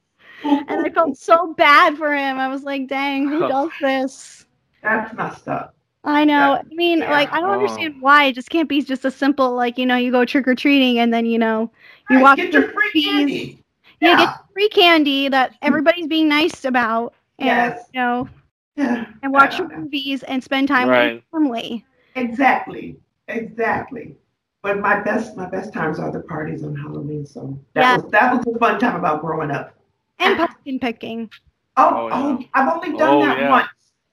And 0.43 0.87
I 0.87 0.91
felt 0.91 1.17
so 1.17 1.55
bad 1.55 1.97
for 1.97 2.15
him. 2.15 2.39
I 2.39 2.49
was 2.49 2.63
like, 2.65 2.89
dang, 2.89 3.29
who 3.29 3.45
does 3.49 3.71
this? 3.81 4.47
that's 4.83 5.15
messed 5.15 5.49
up. 5.49 5.75
I 6.05 6.25
know. 6.25 6.55
That- 6.55 6.67
I 6.71 6.75
mean, 6.75 7.01
yeah. 7.01 7.11
like, 7.11 7.33
I 7.33 7.41
don't 7.41 7.51
Oh. 7.51 7.55
understand 7.55 7.95
why. 8.01 8.25
It 8.27 8.35
just 8.35 8.51
can't 8.51 8.69
be 8.69 8.81
just 8.83 9.05
a 9.05 9.11
simple, 9.11 9.55
like, 9.55 9.77
you 9.79 9.87
know, 9.87 9.97
you 9.97 10.11
go 10.11 10.25
trick 10.25 10.47
or 10.49 10.55
treating 10.55 10.99
and 10.99 11.13
then, 11.13 11.27
you 11.27 11.39
know, 11.39 11.71
you 12.09 12.17
Right, 12.17 12.23
watch 12.23 12.37
get 12.37 12.53
your 12.53 12.63
free 12.71 12.91
movies. 12.95 13.05
candy. 13.05 13.65
You 14.01 14.09
Yeah. 14.09 14.17
get 14.17 14.35
free 14.55 14.69
candy 14.71 15.29
that 15.29 15.55
everybody's 15.63 16.07
being 16.07 16.29
nice 16.29 16.65
about. 16.65 17.15
And, 17.39 17.47
Yes. 17.49 17.91
you 17.93 18.01
know, 18.01 18.29
Yeah. 18.77 19.05
and 19.23 19.33
watch 19.33 19.59
your 19.59 19.69
know. 19.69 19.77
movies 19.79 20.23
and 20.23 20.43
spend 20.43 20.69
time 20.69 20.89
with 20.89 21.03
your 21.05 21.21
family. 21.33 21.85
Exactly. 22.17 22.97
Exactly. 23.29 24.17
But 24.63 24.79
my 24.81 25.01
best 25.01 25.37
my 25.37 25.49
best 25.49 25.73
times 25.73 25.99
are 25.99 26.13
the 26.13 26.21
parties 26.21 26.63
on 26.65 26.75
Halloween. 26.77 27.25
So 27.25 27.59
that 27.75 27.81
Yeah. 27.83 27.97
was 27.97 28.11
that 28.11 28.37
was 28.47 28.55
a 28.55 28.59
fun 28.59 28.79
time 28.79 28.97
about 28.97 29.21
growing 29.23 29.51
up. 29.51 29.75
And 30.19 30.37
pumpkin 30.37 30.79
picking. 30.79 31.31
Oh, 31.77 31.89
Oh, 31.95 32.09
oh. 32.13 32.45
I've 32.53 32.69
only 32.75 32.91
done 32.91 33.15
Oh, 33.15 33.21
that 33.21 33.39
yeah. 33.39 33.49
once. 33.51 33.69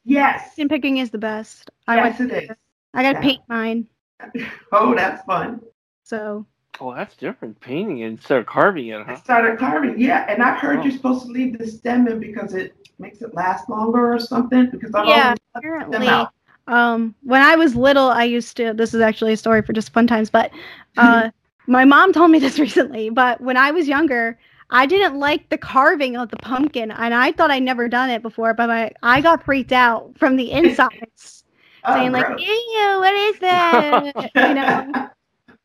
Yes. 0.05 0.41
Pumpkin 0.49 0.69
picking 0.69 0.97
is 0.97 1.11
the 1.11 1.17
best. 1.17 1.69
I 1.87 1.97
Yes, 1.97 2.19
went, 2.19 2.31
it 2.31 2.43
is. 2.49 2.49
I 2.93 3.03
got 3.03 3.13
to 3.13 3.17
Yeah. 3.17 3.21
paint 3.21 3.41
mine. 3.49 3.87
Oh, 4.71 4.95
that's 4.95 5.23
fun. 5.25 5.61
So, 6.03 6.45
Oh, 6.79 6.93
that's 6.93 7.15
different. 7.17 7.59
Painting 7.59 7.99
it 7.99 8.07
instead 8.07 8.37
of 8.37 8.45
carving 8.45 8.87
it, 8.87 9.01
I 9.07 9.15
started 9.15 9.57
carving. 9.57 9.99
Yeah, 9.99 10.25
and 10.29 10.41
I've 10.43 10.59
heard 10.59 10.79
Oh. 10.79 10.83
you're 10.83 10.91
supposed 10.91 11.25
to 11.25 11.31
leave 11.31 11.57
the 11.57 11.65
stem 11.67 12.07
in 12.07 12.19
because 12.19 12.53
it 12.53 12.73
makes 12.99 13.21
it 13.21 13.33
last 13.33 13.67
longer 13.67 14.13
or 14.13 14.19
something. 14.19 14.69
Because 14.69 14.93
I've 14.93 15.07
Yeah, 15.07 15.13
always 15.15 15.27
left 15.29 15.41
the 15.53 15.57
apparently. 15.59 15.97
stem 15.97 16.07
out. 16.09 16.33
Um, 16.68 17.15
when 17.23 17.41
I 17.41 17.56
was 17.56 17.76
little, 17.76 18.10
I 18.10 18.23
used 18.23 18.57
to. 18.57 18.73
This 18.73 18.94
is 18.94 19.02
actually 19.02 19.34
a 19.34 19.38
story 19.38 19.61
for 19.61 19.73
just 19.73 19.94
fun 19.94 20.07
times, 20.07 20.30
but 20.30 20.52
uh, 20.98 21.30
my 21.68 21.85
mom 21.85 22.14
told 22.14 22.31
me 22.31 22.39
this 22.39 22.60
recently. 22.68 23.10
But 23.10 23.41
when 23.41 23.57
I 23.57 23.72
was 23.72 23.88
younger, 23.88 24.38
I 24.69 24.85
didn't 24.85 25.18
like 25.18 25.49
the 25.49 25.57
carving 25.57 26.18
of 26.18 26.30
the 26.30 26.38
pumpkin, 26.38 26.91
and 26.91 27.14
I 27.14 27.31
thought 27.31 27.52
I'd 27.52 27.64
never 27.64 27.88
done 27.88 28.10
it 28.10 28.22
before. 28.22 28.53
But 28.53 28.68
my, 28.68 28.91
I 29.03 29.22
got 29.22 29.44
freaked 29.44 29.72
out 29.72 30.18
from 30.18 30.35
the 30.35 30.52
insides, 30.52 31.44
Oh, 31.84 31.94
saying 31.94 32.11
like, 32.11 32.27
"Ew, 32.39 32.99
what 32.99 33.14
is 33.14 33.39
that?" 33.39 34.31
you 34.35 34.53
know. 34.53 35.10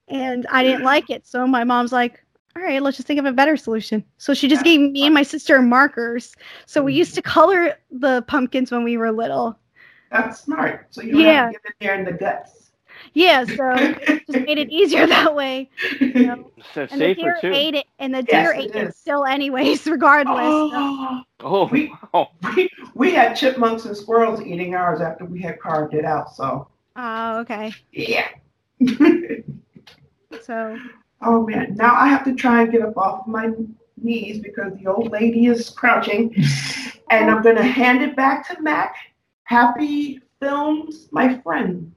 And 0.08 0.46
I 0.50 0.62
didn't 0.62 0.84
like 0.84 1.10
it, 1.10 1.26
so 1.26 1.46
my 1.46 1.64
mom's 1.64 1.90
like, 1.90 2.24
"All 2.54 2.62
right, 2.62 2.82
let's 2.82 2.96
just 2.96 3.08
think 3.08 3.18
of 3.18 3.26
a 3.26 3.32
better 3.32 3.56
solution." 3.56 4.04
So 4.18 4.34
she 4.34 4.46
just 4.46 4.62
gave 4.62 4.78
me 4.78 5.04
and 5.04 5.14
my 5.14 5.22
sister 5.24 5.60
markers. 5.62 6.36
So 6.66 6.82
we 6.82 6.94
used 6.94 7.14
to 7.16 7.22
color 7.22 7.74
the 7.90 8.22
pumpkins 8.28 8.70
when 8.70 8.84
we 8.84 8.96
were 8.96 9.10
little. 9.10 9.58
That's 10.12 10.40
smart. 10.40 10.86
So 10.90 11.02
you 11.02 11.12
don't 11.12 11.24
Yeah. 11.24 11.34
have 11.36 11.46
to 11.46 11.52
get 11.52 11.60
in 11.66 11.72
there 11.86 11.94
in 11.98 12.04
the 12.04 12.12
guts. 12.12 12.72
Yeah, 13.14 13.44
so 13.44 13.90
it 14.16 14.26
just 14.26 14.40
made 14.46 14.58
it 14.58 14.70
easier 14.70 15.06
that 15.06 15.34
way. 15.34 15.70
You 16.14 16.22
know? 16.26 16.36
So 16.74 16.86
And 16.90 17.00
the 17.02 17.10
deer 17.10 17.34
too. 17.40 17.52
ate 17.52 17.74
it, 17.74 17.86
and 17.98 18.14
the 18.14 18.22
Yes, 18.28 18.50
deer 18.50 18.52
it 18.52 18.70
ate 18.70 18.76
it 18.76 18.88
is. 18.88 18.96
still 18.96 19.24
anyways, 19.24 19.86
regardless. 19.88 20.64
Oh, 20.70 21.22
Oh, 21.40 21.68
We- 21.70 21.90
wow. 22.14 22.28
we, 22.56 22.68
we 22.94 23.12
had 23.12 23.34
chipmunks 23.34 23.84
and 23.86 23.96
squirrels 23.96 24.40
eating 24.42 24.74
ours 24.74 25.00
after 25.00 25.24
we 25.24 25.40
had 25.40 25.58
carved 25.60 25.94
it 25.94 26.04
out. 26.04 26.30
So 26.34 26.68
Oh, 26.96 27.38
okay. 27.40 27.76
yeah. 27.92 28.28
So 30.40 30.80
oh 31.22 31.46
man, 31.46 31.74
now 31.76 31.94
I 31.94 32.08
have 32.08 32.24
to 32.24 32.34
try 32.34 32.62
and 32.62 32.72
get 32.72 32.82
up 32.82 32.96
off 32.96 33.26
my 33.26 33.50
knees 34.00 34.40
because 34.40 34.72
the 34.78 34.86
old 34.86 35.10
lady 35.12 35.46
is 35.46 35.70
crouching, 35.70 36.34
and 37.10 37.30
I'm 37.30 37.42
gonna 37.42 37.62
hand 37.62 38.02
it 38.02 38.16
back 38.16 38.46
to 38.48 38.60
Mac. 38.62 38.94
Happy 39.44 40.20
films, 40.40 41.08
my 41.12 41.38
friends. 41.40 41.92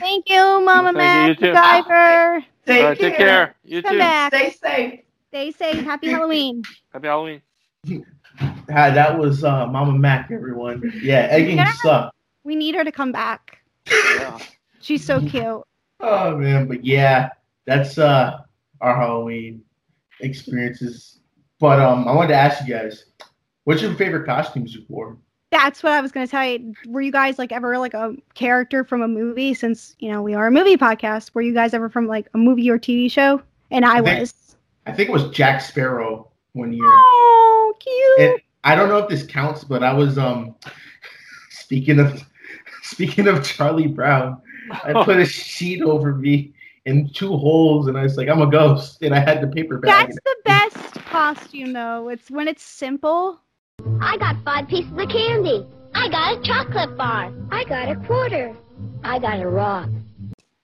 thank 0.00 0.28
you, 0.28 0.60
Mama 0.64 0.92
Thank 0.92 0.94
you, 0.94 0.98
Mac, 0.98 1.28
you 1.28 1.34
too. 1.34 1.52
Diver. 1.52 2.44
Take, 2.66 2.80
All 2.80 2.86
right, 2.88 2.98
take 2.98 3.16
care. 3.16 3.54
You 3.64 3.82
Come 3.82 3.96
too. 3.96 3.98
back. 3.98 4.32
Stay 4.32 4.50
safe. 4.50 5.00
Stay 5.28 5.50
safe. 5.52 5.84
Happy 5.84 6.08
Halloween. 6.08 6.66
Happy 6.92 7.06
Halloween. 7.08 7.42
Ah, 8.70 8.90
that 8.90 9.18
was 9.18 9.44
uh, 9.44 9.66
Mama 9.66 9.92
Mac, 9.92 10.30
everyone. 10.30 10.82
Yeah, 11.02 11.26
egging 11.30 11.58
Yeah. 11.58 11.66
sucked. 11.66 12.14
We 12.44 12.56
need 12.56 12.74
her 12.74 12.84
to 12.84 12.92
come 12.92 13.12
back. 13.12 13.58
Yeah. 14.08 14.38
She's 14.80 15.04
so 15.04 15.20
cute. 15.20 15.62
Oh 16.00 16.36
man, 16.36 16.66
but 16.68 16.84
yeah, 16.84 17.30
that's 17.66 17.98
uh 17.98 18.38
our 18.80 18.96
Halloween 18.96 19.62
experiences. 20.20 21.20
But 21.60 21.80
um, 21.80 22.06
I 22.08 22.12
wanted 22.12 22.28
to 22.28 22.34
ask 22.34 22.66
you 22.66 22.74
guys, 22.74 23.06
what's 23.64 23.82
your 23.82 23.94
favorite 23.94 24.26
costumes 24.26 24.74
you 24.74 24.84
wore? 24.88 25.16
That's 25.54 25.84
what 25.84 25.92
I 25.92 26.00
was 26.00 26.10
gonna 26.10 26.26
tell 26.26 26.44
you. 26.44 26.74
Were 26.88 27.00
you 27.00 27.12
guys 27.12 27.38
like 27.38 27.52
ever 27.52 27.78
like 27.78 27.94
a 27.94 28.16
character 28.34 28.82
from 28.82 29.02
a 29.02 29.08
movie? 29.08 29.54
Since 29.54 29.94
you 30.00 30.10
know 30.10 30.20
we 30.20 30.34
are 30.34 30.48
a 30.48 30.50
movie 30.50 30.76
podcast, 30.76 31.30
were 31.32 31.42
you 31.42 31.54
guys 31.54 31.72
ever 31.74 31.88
from 31.88 32.08
like 32.08 32.26
a 32.34 32.38
movie 32.38 32.68
or 32.68 32.76
TV 32.78 33.08
show? 33.10 33.40
And 33.70 33.84
I 33.84 33.98
I 33.98 34.02
think- 34.02 34.20
was. 34.20 34.56
I 34.86 34.92
think 34.92 35.08
it 35.08 35.12
was 35.12 35.30
Jack 35.30 35.60
Sparrow 35.62 36.28
one 36.54 36.72
year. 36.72 36.82
Oh, 36.84 37.74
cute. 37.78 38.30
And 38.32 38.40
I 38.64 38.74
don't 38.74 38.88
know 38.88 38.98
if 38.98 39.08
this 39.08 39.24
counts, 39.24 39.62
but 39.64 39.82
I 39.84 39.92
was 39.92 40.18
um 40.18 40.56
speaking 41.50 42.00
of 42.00 42.20
speaking 42.82 43.28
of 43.28 43.44
Charlie 43.44 43.86
Brown, 43.86 44.42
I 44.72 44.92
put 45.04 45.18
a 45.20 45.24
sheet 45.24 45.82
over 45.82 46.14
me 46.16 46.52
in 46.84 47.08
two 47.10 47.34
holes, 47.36 47.86
and 47.86 47.96
I 47.96 48.02
was 48.02 48.16
like, 48.16 48.28
I'm 48.28 48.42
a 48.42 48.50
ghost, 48.50 49.02
and 49.02 49.14
I 49.14 49.20
had 49.20 49.40
the 49.40 49.46
paper 49.46 49.78
bag. 49.78 50.08
That's 50.08 50.16
the 50.16 50.36
best 50.44 50.94
costume 51.06 51.72
though. 51.72 52.08
It's 52.08 52.28
when 52.30 52.48
it's 52.48 52.62
simple. 52.62 53.40
I 54.14 54.16
got 54.16 54.36
five 54.44 54.68
pieces 54.68 54.92
of 54.92 55.08
candy. 55.08 55.66
I 55.94 56.08
got 56.08 56.38
a 56.38 56.42
chocolate 56.42 56.96
bar. 56.96 57.32
I 57.50 57.64
got 57.64 57.88
a 57.88 57.96
quarter. 58.06 58.54
I 59.02 59.18
got 59.18 59.40
a 59.40 59.48
rock. 59.48 59.88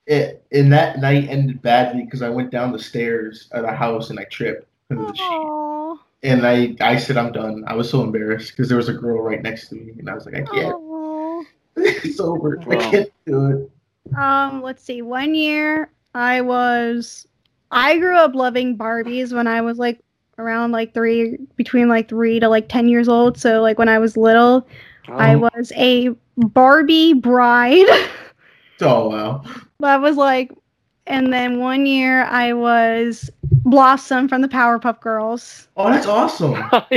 it, 0.06 0.44
and 0.52 0.72
that 0.72 1.00
night 1.00 1.28
ended 1.28 1.60
badly 1.62 2.04
because 2.04 2.22
I 2.22 2.28
went 2.28 2.50
down 2.50 2.70
the 2.70 2.78
stairs 2.78 3.48
of 3.52 3.62
the 3.62 3.72
house 3.72 4.10
and 4.10 4.20
I 4.20 4.24
tripped 4.24 4.68
because 4.88 5.02
of 5.02 5.10
the 5.10 5.16
sheet. 5.16 5.26
Oh. 5.26 6.00
And 6.22 6.46
I, 6.46 6.76
I 6.80 6.96
said 6.96 7.16
I'm 7.16 7.32
done. 7.32 7.64
I 7.66 7.74
was 7.74 7.90
so 7.90 8.02
embarrassed 8.02 8.52
because 8.52 8.68
there 8.68 8.76
was 8.76 8.88
a 8.88 8.92
girl 8.92 9.20
right 9.22 9.42
next 9.42 9.68
to 9.70 9.74
me, 9.74 9.94
and 9.98 10.08
I 10.08 10.14
was 10.14 10.26
like, 10.26 10.36
I 10.36 10.42
can't. 10.42 10.76
Oh. 10.76 11.44
it's 11.76 12.20
over. 12.20 12.60
I 12.70 12.76
can't 12.76 13.10
do 13.26 13.46
it. 13.46 14.16
Um, 14.16 14.62
let's 14.62 14.84
see. 14.84 15.02
One 15.02 15.34
year 15.34 15.90
I 16.14 16.40
was 16.40 17.26
I 17.70 17.98
grew 17.98 18.16
up 18.16 18.34
loving 18.34 18.76
Barbies 18.76 19.32
when 19.32 19.46
I 19.46 19.60
was 19.60 19.78
like 19.78 20.00
around 20.40 20.72
like 20.72 20.94
3 20.94 21.36
between 21.56 21.88
like 21.88 22.08
3 22.08 22.40
to 22.40 22.48
like 22.48 22.68
10 22.68 22.88
years 22.88 23.08
old. 23.08 23.38
So 23.38 23.60
like 23.62 23.78
when 23.78 23.88
I 23.88 23.98
was 23.98 24.16
little, 24.16 24.66
I 25.08 25.34
Oh. 25.34 25.38
was 25.38 25.72
a 25.76 26.10
Barbie 26.36 27.14
bride. 27.14 27.86
Oh 28.82 29.10
wow. 29.10 29.42
that 29.80 30.00
was 30.00 30.16
like 30.16 30.50
and 31.06 31.32
then 31.32 31.58
one 31.60 31.86
year 31.86 32.24
I 32.24 32.52
was 32.54 33.30
Blossom 33.64 34.28
from 34.28 34.42
the 34.42 34.48
Powerpuff 34.48 35.00
Girls. 35.00 35.68
Oh, 35.76 35.90
that's 35.90 36.06
awesome. 36.06 36.54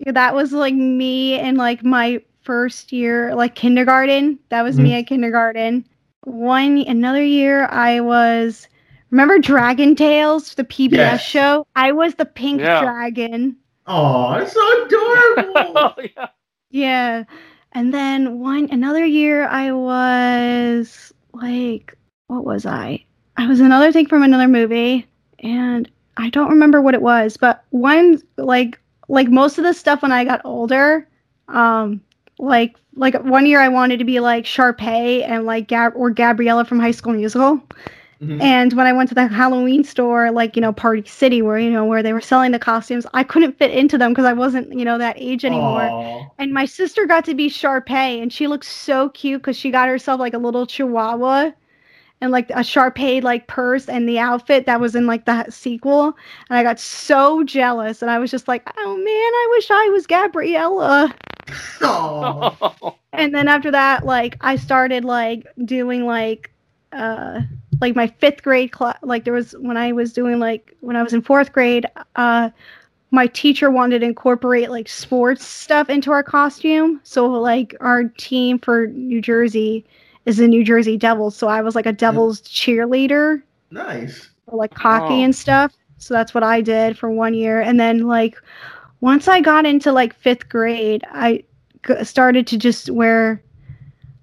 Yeah, 0.00 0.12
That 0.12 0.34
was 0.34 0.52
like 0.52 0.74
me 0.74 1.38
in 1.38 1.56
like 1.56 1.84
my 1.84 2.20
first 2.42 2.92
year, 2.92 3.34
like 3.34 3.54
kindergarten. 3.54 4.38
That 4.48 4.62
was 4.62 4.78
me 4.78 4.90
mm-hmm. 4.90 4.98
at 4.98 5.06
kindergarten. 5.06 5.84
One 6.24 6.78
another 6.86 7.24
year, 7.24 7.66
I 7.66 8.00
was 8.00 8.66
remember 9.14 9.38
Dragon 9.38 9.94
Tales, 9.94 10.54
the 10.54 10.64
PBS 10.64 10.90
Yes. 10.98 11.22
show. 11.22 11.66
I 11.76 11.92
was 11.92 12.16
the 12.16 12.24
pink 12.24 12.60
Yeah. 12.60 12.80
dragon. 12.80 13.56
Oh, 13.86 14.32
it's 14.34 14.52
so 14.52 14.84
adorable. 14.86 15.72
oh, 15.76 15.94
yeah. 16.16 16.28
Yeah, 16.70 17.24
and 17.72 17.94
then 17.94 18.40
one 18.40 18.68
another 18.72 19.04
year, 19.04 19.46
I 19.46 19.70
was 19.70 21.12
like, 21.32 21.96
what 22.26 22.44
was 22.44 22.66
I? 22.66 23.04
I 23.36 23.46
was 23.46 23.60
another 23.60 23.92
thing 23.92 24.06
from 24.06 24.24
another 24.24 24.48
movie, 24.48 25.06
and 25.38 25.88
I 26.16 26.30
don't 26.30 26.50
remember 26.50 26.80
what 26.80 26.94
it 26.94 27.02
was. 27.02 27.36
But 27.36 27.62
one 27.70 28.20
like 28.36 28.80
like 29.08 29.28
most 29.28 29.58
of 29.58 29.64
the 29.64 29.74
stuff 29.74 30.02
when 30.02 30.10
I 30.10 30.24
got 30.24 30.40
older, 30.44 31.06
um, 31.48 32.00
like 32.40 32.74
like 32.96 33.14
one 33.22 33.46
year 33.46 33.60
I 33.60 33.68
wanted 33.68 33.98
to 34.00 34.04
be 34.04 34.18
like 34.18 34.44
Sharpay 34.44 35.22
and 35.28 35.44
like 35.46 35.68
Gab 35.68 35.92
or 35.94 36.10
Gabriella 36.10 36.64
from 36.64 36.80
High 36.80 36.90
School 36.90 37.12
Musical. 37.12 37.62
Mhm. 38.24 38.42
And 38.42 38.72
when 38.72 38.86
I 38.86 38.92
went 38.92 39.08
to 39.10 39.14
the 39.14 39.26
Halloween 39.26 39.84
store, 39.84 40.30
like 40.30 40.56
you 40.56 40.62
know 40.62 40.72
Party 40.72 41.04
City, 41.06 41.42
where 41.42 41.58
you 41.58 41.70
know 41.70 41.84
where 41.84 42.02
they 42.02 42.12
were 42.12 42.20
selling 42.20 42.52
the 42.52 42.58
costumes, 42.58 43.06
I 43.14 43.22
couldn't 43.24 43.58
fit 43.58 43.70
into 43.70 43.98
them 43.98 44.12
because 44.12 44.24
I 44.24 44.32
wasn't 44.32 44.72
you 44.78 44.84
know 44.84 44.98
that 44.98 45.16
age 45.18 45.44
anymore. 45.44 45.82
Aw. 45.82 46.26
And 46.38 46.52
my 46.52 46.64
sister 46.64 47.06
got 47.06 47.24
to 47.26 47.34
be 47.34 47.48
Sharpay, 47.48 48.22
and 48.22 48.32
she 48.32 48.46
looked 48.46 48.64
so 48.66 49.10
cute 49.10 49.42
because 49.42 49.56
she 49.56 49.70
got 49.70 49.88
herself 49.88 50.20
like 50.20 50.34
a 50.34 50.38
little 50.38 50.66
chihuahua 50.66 51.50
and 52.20 52.30
like 52.32 52.50
a 52.50 52.62
Sharpay 52.62 53.22
like 53.22 53.46
purse 53.48 53.88
and 53.88 54.08
the 54.08 54.18
outfit 54.18 54.66
that 54.66 54.80
was 54.80 54.94
in 54.94 55.06
like 55.06 55.26
the 55.26 55.50
sequel. 55.50 56.16
And 56.48 56.58
I 56.58 56.62
got 56.62 56.80
so 56.80 57.42
jealous, 57.44 58.02
and 58.02 58.10
I 58.10 58.18
was 58.18 58.30
just 58.30 58.48
like, 58.48 58.62
oh 58.78 58.96
man, 58.96 59.06
I 59.06 59.48
wish 59.52 59.70
I 59.70 59.88
was 59.90 60.06
Gabriella. 60.06 61.14
And 63.12 63.34
then 63.34 63.48
after 63.48 63.70
that, 63.70 64.04
like 64.04 64.36
I 64.40 64.56
started 64.56 65.04
like 65.04 65.46
doing 65.64 66.04
like 66.06 66.50
uh 66.92 67.40
like 67.84 67.94
my 67.94 68.06
fifth 68.06 68.42
grade 68.42 68.72
class. 68.72 68.96
Like 69.02 69.24
there 69.24 69.34
was 69.34 69.52
when 69.58 69.76
I 69.76 69.92
was 69.92 70.12
doing 70.12 70.38
like 70.38 70.74
when 70.80 70.96
I 70.96 71.02
was 71.02 71.12
in 71.12 71.20
fourth 71.22 71.52
grade, 71.52 71.86
uh 72.16 72.48
my 73.10 73.26
teacher 73.28 73.70
wanted 73.70 74.00
to 74.00 74.06
incorporate 74.06 74.70
like 74.70 74.88
sports 74.88 75.46
stuff 75.46 75.88
into 75.90 76.10
our 76.10 76.22
costume. 76.22 77.00
So 77.04 77.26
like 77.26 77.76
our 77.80 78.04
team 78.16 78.58
for 78.58 78.86
New 78.88 79.20
Jersey 79.20 79.84
is 80.24 80.38
the 80.38 80.48
New 80.48 80.64
Jersey 80.64 80.96
Devils. 80.96 81.36
So 81.36 81.46
I 81.46 81.60
was 81.60 81.74
like 81.76 81.86
a 81.86 81.92
Devils 81.92 82.40
cheerleader, 82.40 83.42
Nice. 83.70 84.30
for, 84.46 84.56
like 84.56 84.74
hockey 84.74 85.20
Oh. 85.20 85.24
and 85.24 85.36
stuff. 85.36 85.72
So 85.98 86.14
that's 86.14 86.34
what 86.34 86.42
I 86.42 86.60
did 86.62 86.98
for 86.98 87.10
one 87.10 87.34
year. 87.34 87.60
And 87.60 87.78
then 87.78 87.98
like 88.08 88.36
once 89.00 89.28
I 89.28 89.40
got 89.40 89.64
into 89.66 89.92
like 89.92 90.14
fifth 90.14 90.48
grade, 90.48 91.04
I 91.12 91.44
g- 91.86 92.02
started 92.04 92.46
to 92.48 92.56
just 92.58 92.90
wear 92.90 93.40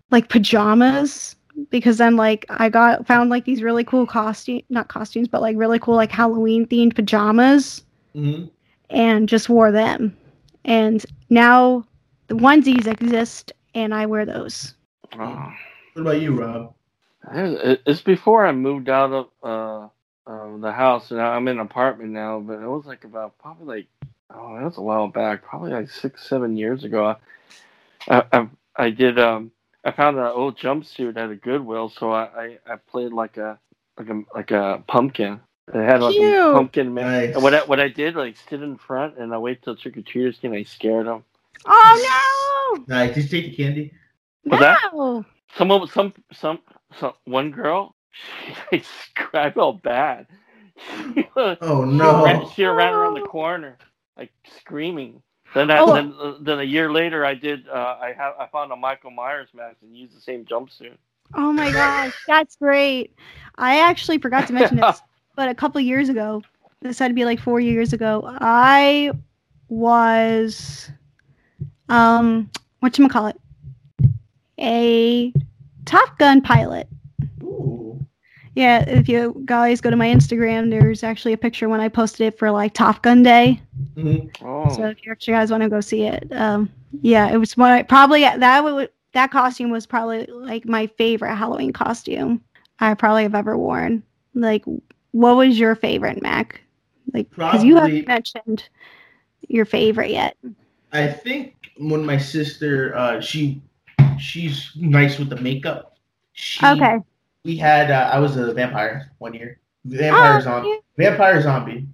like 0.09 0.27
pajamas 0.29 1.35
because 1.69 1.97
then 1.97 2.15
like 2.15 2.45
I 2.49 2.69
got 2.69 3.05
found 3.07 3.29
like 3.29 3.45
these 3.45 3.61
really 3.63 3.83
cool 3.83 4.05
costume 4.05 4.61
not 4.69 4.88
costumes 4.88 5.27
but 5.27 5.41
like 5.41 5.57
really 5.57 5.79
cool 5.79 5.95
like 5.95 6.11
Halloween 6.11 6.65
themed 6.65 6.95
pajamas 6.95 7.83
hmm 8.13 8.45
and 8.91 9.27
just 9.27 9.49
wore 9.49 9.71
them. 9.71 10.15
And 10.65 11.03
now 11.29 11.85
the 12.27 12.35
onesies 12.35 12.88
exist 12.88 13.53
and 13.73 13.93
I 13.93 14.05
wear 14.05 14.25
those. 14.25 14.75
Oh. 15.17 15.51
What 15.93 16.01
about 16.01 16.21
you, 16.21 16.39
Rob? 16.39 16.73
It's 17.33 18.01
before 18.01 18.45
I 18.45 18.51
moved 18.51 18.89
out 18.89 19.11
of 19.11 19.27
uh, 19.43 20.29
uh, 20.29 20.57
the 20.57 20.71
house, 20.71 21.11
and 21.11 21.21
I'm 21.21 21.47
in 21.47 21.59
an 21.59 21.65
apartment 21.65 22.11
now. 22.11 22.39
But 22.39 22.59
it 22.61 22.67
was 22.67 22.85
like 22.85 23.03
about 23.03 23.38
probably 23.39 23.77
like 23.77 23.88
oh, 24.33 24.55
that 24.55 24.63
was 24.63 24.77
a 24.77 24.81
while 24.81 25.07
back, 25.07 25.43
probably 25.43 25.71
like 25.71 25.89
six, 25.89 26.27
seven 26.27 26.57
years 26.57 26.83
ago. 26.83 27.15
I 28.09 28.23
I, 28.31 28.49
I 28.75 28.89
did 28.89 29.19
um 29.19 29.51
I 29.84 29.91
found 29.91 30.18
an 30.18 30.26
old 30.26 30.58
jumpsuit 30.58 31.18
at 31.18 31.32
a 31.32 31.36
Goodwill, 31.36 31.90
so 31.90 32.12
I, 32.12 32.24
I, 32.24 32.58
I 32.68 32.76
played 32.76 33.12
like 33.14 33.38
a 33.38 33.58
like 33.98 34.10
a 34.10 34.22
like 34.36 34.52
a 34.52 34.84
pumpkin. 34.88 35.40
It 35.74 35.84
had 35.86 36.02
like 36.02 36.14
Cute. 36.16 36.34
a 36.34 36.53
pumpkin 36.53 36.94
man. 36.94 37.06
Nice. 37.28 37.34
And 37.36 37.44
what 37.44 37.53
I, 37.53 37.60
what 37.66 37.80
I 37.80 37.88
did 37.88 38.16
like 38.16 38.36
stood 38.38 38.62
in 38.62 38.78
front 38.78 39.18
and 39.18 39.34
I 39.34 39.38
wait 39.38 39.62
till 39.64 39.76
trick 39.76 39.98
or 39.98 40.02
treaters 40.02 40.38
came. 40.40 40.53
I 40.53 40.64
scared 40.64 41.08
them. 41.08 41.24
Oh 41.66 42.84
Nice. 42.88 43.16
Did 43.16 43.24
you 43.24 43.41
take 43.41 43.52
the 43.52 43.64
candy? 43.64 43.94
no! 44.45 44.52
Was 44.52 44.60
that- 44.60 44.80
No! 44.94 45.26
Some 45.56 45.72
of 45.72 45.91
some 45.91 46.14
some 46.32 46.60
some 46.99 47.14
one 47.26 47.52
girl, 47.52 47.95
she, 48.72 48.84
I 49.34 49.52
felt 49.52 49.82
bad. 49.84 50.28
Oh 51.36 51.86
She 51.90 51.95
no. 51.98 52.24
ran, 52.24 52.49
she 52.56 52.64
ran 52.66 52.94
around 52.94 53.14
the 53.16 53.22
corner, 53.28 53.78
like 54.18 54.32
screaming. 54.60 55.22
Then, 55.53 55.69
I, 55.69 55.80
Oh. 55.80 55.94
then, 55.94 56.14
uh, 56.19 56.36
then 56.40 56.60
a 56.60 56.64
year 56.64 56.91
later, 56.91 57.26
I 57.26 57.34
did. 57.34 57.68
Uh, 57.68 57.98
I 58.02 58.14
have 58.18 58.36
I 58.40 58.48
found 58.48 58.72
a 58.72 58.76
Michael 58.76 59.11
Myers 59.11 59.49
mask 59.53 59.78
and 59.82 59.95
used 59.95 60.15
the 60.15 60.22
same 60.22 60.45
jumpsuit. 60.45 60.95
Oh 61.34 61.52
my 61.52 61.72
gosh, 61.72 62.14
that's 62.28 62.56
great. 62.56 63.14
I 63.57 63.80
actually 63.80 64.18
forgot 64.18 64.48
to 64.48 64.53
mention 64.53 64.78
this, 64.78 65.02
but 65.36 65.49
a 65.49 65.56
couple 65.56 65.80
years 65.82 66.10
ago, 66.10 66.41
this 66.82 66.99
had 66.99 67.10
to 67.10 67.14
be 67.14 67.26
like 67.26 67.40
four 67.40 67.60
years 67.60 67.94
ago, 67.94 68.22
I 68.40 69.11
was 69.69 70.90
um 71.90 72.49
what 72.80 72.98
you 72.98 73.07
call 73.10 73.28
it, 73.28 73.38
A 74.60 75.34
Top 75.86 76.18
Gun 76.18 76.41
pilot. 76.41 76.88
Ooh. 77.44 77.99
Yeah, 78.56 78.82
if 78.90 79.07
you 79.07 79.41
guys 79.45 79.80
go 79.80 79.90
to 79.90 79.95
my 79.95 80.07
Instagram, 80.07 80.69
there's 80.69 81.03
actually 81.03 81.34
a 81.34 81.38
picture 81.38 81.69
when 81.69 81.80
I 81.80 81.88
posted 81.88 82.28
it 82.28 82.38
for 82.38 82.52
like 82.52 82.73
Top 82.73 83.02
Gun 83.02 83.23
Day. 83.23 83.61
Hmm 83.95 84.27
Oh, 84.41 84.69
So 84.69 84.85
if 84.88 85.05
you 85.05 85.11
actually 85.11 85.34
guys 85.34 85.51
want 85.51 85.63
to 85.63 85.69
go 85.69 85.81
see 85.81 86.03
it, 86.03 86.27
um, 86.31 86.69
yeah, 87.01 87.31
it 87.31 87.38
was 87.38 87.57
one. 87.57 87.85
Probably 87.85 88.22
that 88.22 88.63
would 88.63 88.89
that 89.13 89.31
costume 89.31 89.72
was 89.72 89.85
probably 89.85 90.26
like 90.27 90.65
my 90.65 90.88
favorite 90.88 91.35
Halloween 91.35 91.73
costume 91.73 92.41
I 92.80 92.93
probably 92.93 93.23
have 93.23 93.35
ever 93.35 93.57
worn. 93.57 94.03
Like, 94.34 94.63
what 95.11 95.35
was 95.35 95.59
your 95.59 95.76
favorite, 95.76 96.22
Mac? 96.22 96.61
Like, 97.13 97.30
because 97.30 97.63
you 97.63 97.76
haven't 97.76 98.07
mentioned 98.07 98.69
your 99.49 99.65
favorite 99.65 100.11
yet. 100.11 100.38
I 100.93 101.07
think 101.07 101.55
when 101.77 102.05
my 102.05 102.18
sister, 102.18 102.95
uh, 102.95 103.19
she, 103.22 103.61
she's 104.19 104.72
nice 104.76 105.18
with 105.19 105.30
the 105.30 105.38
makeup. 105.38 105.97
She, 106.34 106.65
Okay. 106.65 106.99
We 107.43 107.57
had. 107.57 107.89
Uh, 107.91 108.09
I 108.13 108.19
was 108.19 108.38
a 108.38 108.53
vampire 108.53 109.11
one 109.18 109.34
year. 109.34 109.59
Vampire 109.85 110.38
Oh, 110.38 110.41
zombie. 110.41 110.69
yeah. 110.97 111.09
Vampire 111.09 111.41
zombie. 111.41 111.88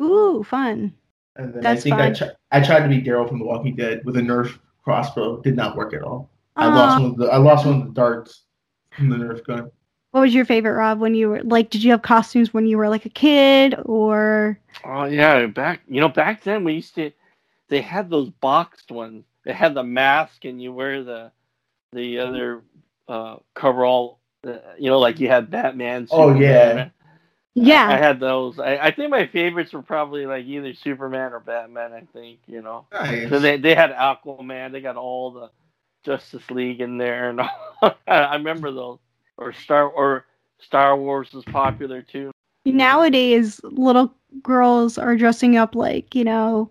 Ooh, 0.00 0.42
fun. 0.44 0.94
And 1.36 1.52
then 1.52 1.62
That's 1.62 1.80
I 1.80 1.82
think 1.82 1.96
I, 1.96 2.10
tr- 2.12 2.34
I 2.52 2.60
tried 2.60 2.82
to 2.82 2.88
be 2.88 3.02
Daryl 3.02 3.28
from 3.28 3.38
The 3.38 3.44
Walking 3.44 3.74
Dead 3.74 4.02
with 4.04 4.16
a 4.16 4.20
Nerf 4.20 4.58
crossbow. 4.82 5.40
Did 5.40 5.56
not 5.56 5.76
work 5.76 5.94
at 5.94 6.02
all. 6.02 6.30
I 6.56 6.66
lost 6.66 7.02
one. 7.02 7.10
Of 7.10 7.16
the, 7.16 7.26
I 7.26 7.36
lost 7.38 7.66
one 7.66 7.80
of 7.80 7.86
the 7.86 7.92
darts 7.92 8.42
from 8.92 9.08
the 9.08 9.16
Nerf 9.16 9.44
gun. 9.44 9.70
What 10.12 10.20
was 10.20 10.34
your 10.34 10.44
favorite, 10.44 10.74
Rob? 10.74 11.00
When 11.00 11.14
you 11.14 11.28
were 11.30 11.42
like, 11.42 11.70
did 11.70 11.82
you 11.82 11.90
have 11.90 12.02
costumes 12.02 12.54
when 12.54 12.66
you 12.66 12.78
were 12.78 12.88
like 12.88 13.04
a 13.04 13.10
kid, 13.10 13.74
or 13.84 14.60
oh 14.84 15.06
yeah. 15.06 15.46
Back 15.46 15.80
you 15.88 16.00
know 16.00 16.08
back 16.08 16.44
then 16.44 16.62
we 16.62 16.74
used 16.74 16.94
to. 16.94 17.10
They 17.68 17.80
had 17.80 18.10
those 18.10 18.30
boxed 18.30 18.92
ones. 18.92 19.24
They 19.44 19.52
had 19.52 19.74
the 19.74 19.82
mask 19.82 20.44
and 20.44 20.62
you 20.62 20.72
wear 20.72 21.02
the 21.02 21.32
the 21.92 22.20
other 22.20 22.62
uh, 23.08 23.36
coverall. 23.54 24.20
Uh, 24.46 24.58
you 24.78 24.90
know, 24.90 25.00
like 25.00 25.18
you 25.18 25.28
had 25.28 25.50
Batman. 25.50 26.06
Oh, 26.10 26.34
yeah. 26.38 26.90
Yeah? 27.54 27.88
I 27.88 27.96
had 27.96 28.20
those. 28.20 28.58
I, 28.58 28.76
I 28.78 28.90
think 28.90 29.10
my 29.10 29.26
favorites 29.26 29.72
were 29.72 29.82
probably 29.82 30.26
like 30.26 30.44
either 30.46 30.74
Superman 30.74 31.32
or 31.32 31.40
Batman. 31.40 31.92
I 31.92 32.02
think 32.12 32.40
you 32.46 32.62
know. 32.62 32.86
Nice. 32.92 33.28
So 33.30 33.38
they 33.38 33.56
they 33.58 33.74
had 33.74 33.92
Aquaman. 33.92 34.72
They 34.72 34.80
got 34.80 34.96
all 34.96 35.30
the 35.32 35.50
Justice 36.04 36.50
League 36.50 36.80
in 36.80 36.98
there, 36.98 37.30
and 37.30 37.40
all. 37.40 37.50
I 37.82 38.12
I 38.12 38.36
remember 38.36 38.70
those. 38.72 38.98
Or 39.36 39.52
Star 39.52 39.88
or 39.88 40.26
Star 40.60 40.96
Wars 40.96 41.32
was 41.32 41.44
popular 41.46 42.02
too. 42.02 42.30
nowadays 42.66 43.60
little 43.64 44.12
girls 44.42 44.98
are 44.98 45.16
dressing 45.16 45.56
up 45.56 45.74
like 45.74 46.14
you 46.14 46.24
know 46.24 46.70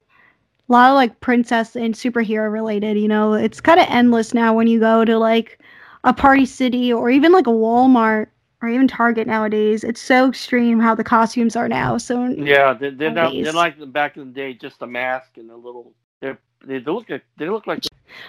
a 0.69 0.71
lot 0.71 0.89
of 0.89 0.95
like 0.95 1.19
princess 1.21 1.75
and 1.75 1.93
superhero 1.93 2.51
related 2.51 2.97
you 2.97 3.07
know 3.07 3.33
it's 3.33 3.61
kind 3.61 3.79
of 3.79 3.85
endless 3.89 4.33
now 4.33 4.53
when 4.53 4.67
you 4.67 4.79
go 4.79 5.05
to 5.05 5.17
like 5.17 5.59
a 6.03 6.13
party 6.13 6.45
city 6.45 6.91
or 6.91 7.09
even 7.09 7.31
like 7.31 7.47
a 7.47 7.51
walmart 7.51 8.27
or 8.63 8.69
even 8.69 8.87
target 8.87 9.27
nowadays 9.27 9.83
it's 9.83 9.99
so 9.99 10.29
extreme 10.29 10.79
how 10.79 10.95
the 10.95 11.03
costumes 11.03 11.55
are 11.55 11.67
now 11.67 11.97
so 11.97 12.25
Yeah, 12.27 12.73
they, 12.73 12.89
they're 12.91 13.11
not. 13.11 13.33
They're 13.33 13.51
like 13.51 13.75
back 13.91 14.15
in 14.15 14.27
the 14.27 14.33
day, 14.33 14.53
just 14.53 14.81
a 14.81 14.87
mask 14.87 15.37
and 15.37 15.51
a 15.51 15.55
little. 15.55 15.93
They're, 16.21 16.39
they 16.65 16.79
look 16.79 17.09
like 17.09 17.23
they 17.37 17.49
look 17.49 17.67
like. 17.67 17.83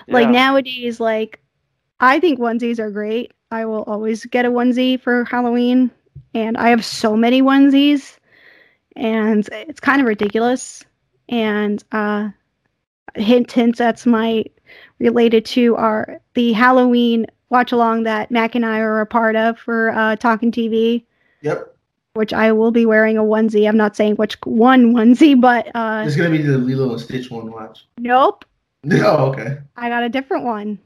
like 0.09 0.29
nowadays 0.29 0.99
like 0.99 1.41
i 2.01 2.19
think 2.19 2.41
onesies 2.41 2.81
are 2.81 2.91
great 2.91 3.33
i 3.53 3.65
will 3.65 3.85
always 3.85 4.25
get 4.27 4.45
a 4.45 4.51
onesie 4.51 5.01
for 5.01 5.25
halloween 5.25 5.91
and 6.35 6.57
i 6.57 6.69
have 6.69 6.85
so 6.85 7.17
many 7.17 7.41
onesies 7.41 8.19
and 8.97 9.49
it's 9.53 9.81
kind 9.81 10.01
of 10.01 10.07
ridiculous 10.09 10.85
and 11.29 11.85
uh 11.93 12.29
hint 13.15 13.53
hint 13.53 13.77
that's 13.77 14.07
my 14.07 14.45
related 14.99 15.45
to 15.45 15.77
our 15.77 16.21
the 16.35 16.53
halloween 16.53 17.27
watch 17.55 17.71
along 17.71 18.03
that 18.03 18.33
mac 18.33 18.57
and 18.57 18.67
i 18.67 18.81
are 18.81 19.01
a 19.01 19.07
part 19.07 19.37
of 19.37 19.57
for 19.57 19.91
uh 19.91 20.17
talking 20.17 20.51
tv 20.51 21.05
Yep. 21.43 21.73
which 22.15 22.33
i 22.33 22.51
will 22.51 22.73
be 22.73 22.85
wearing 22.85 23.17
a 23.17 23.23
onesie 23.23 23.69
i'm 23.69 23.77
not 23.77 23.95
saying 23.95 24.17
which 24.17 24.37
one 24.45 24.93
onesie 24.93 25.41
but 25.41 25.69
uh 25.77 26.03
It's 26.05 26.17
gonna 26.17 26.31
be 26.31 26.43
the 26.43 26.59
Lilo 26.59 26.91
and 26.91 27.01
Stitch 27.01 27.31
one. 27.31 27.53
Watch. 27.53 27.87
nope 27.99 28.45
Oh, 28.93 29.27
okay. 29.31 29.59
i 29.77 29.89
got 29.89 30.03
a 30.03 30.09
different 30.09 30.45
one 30.45 30.81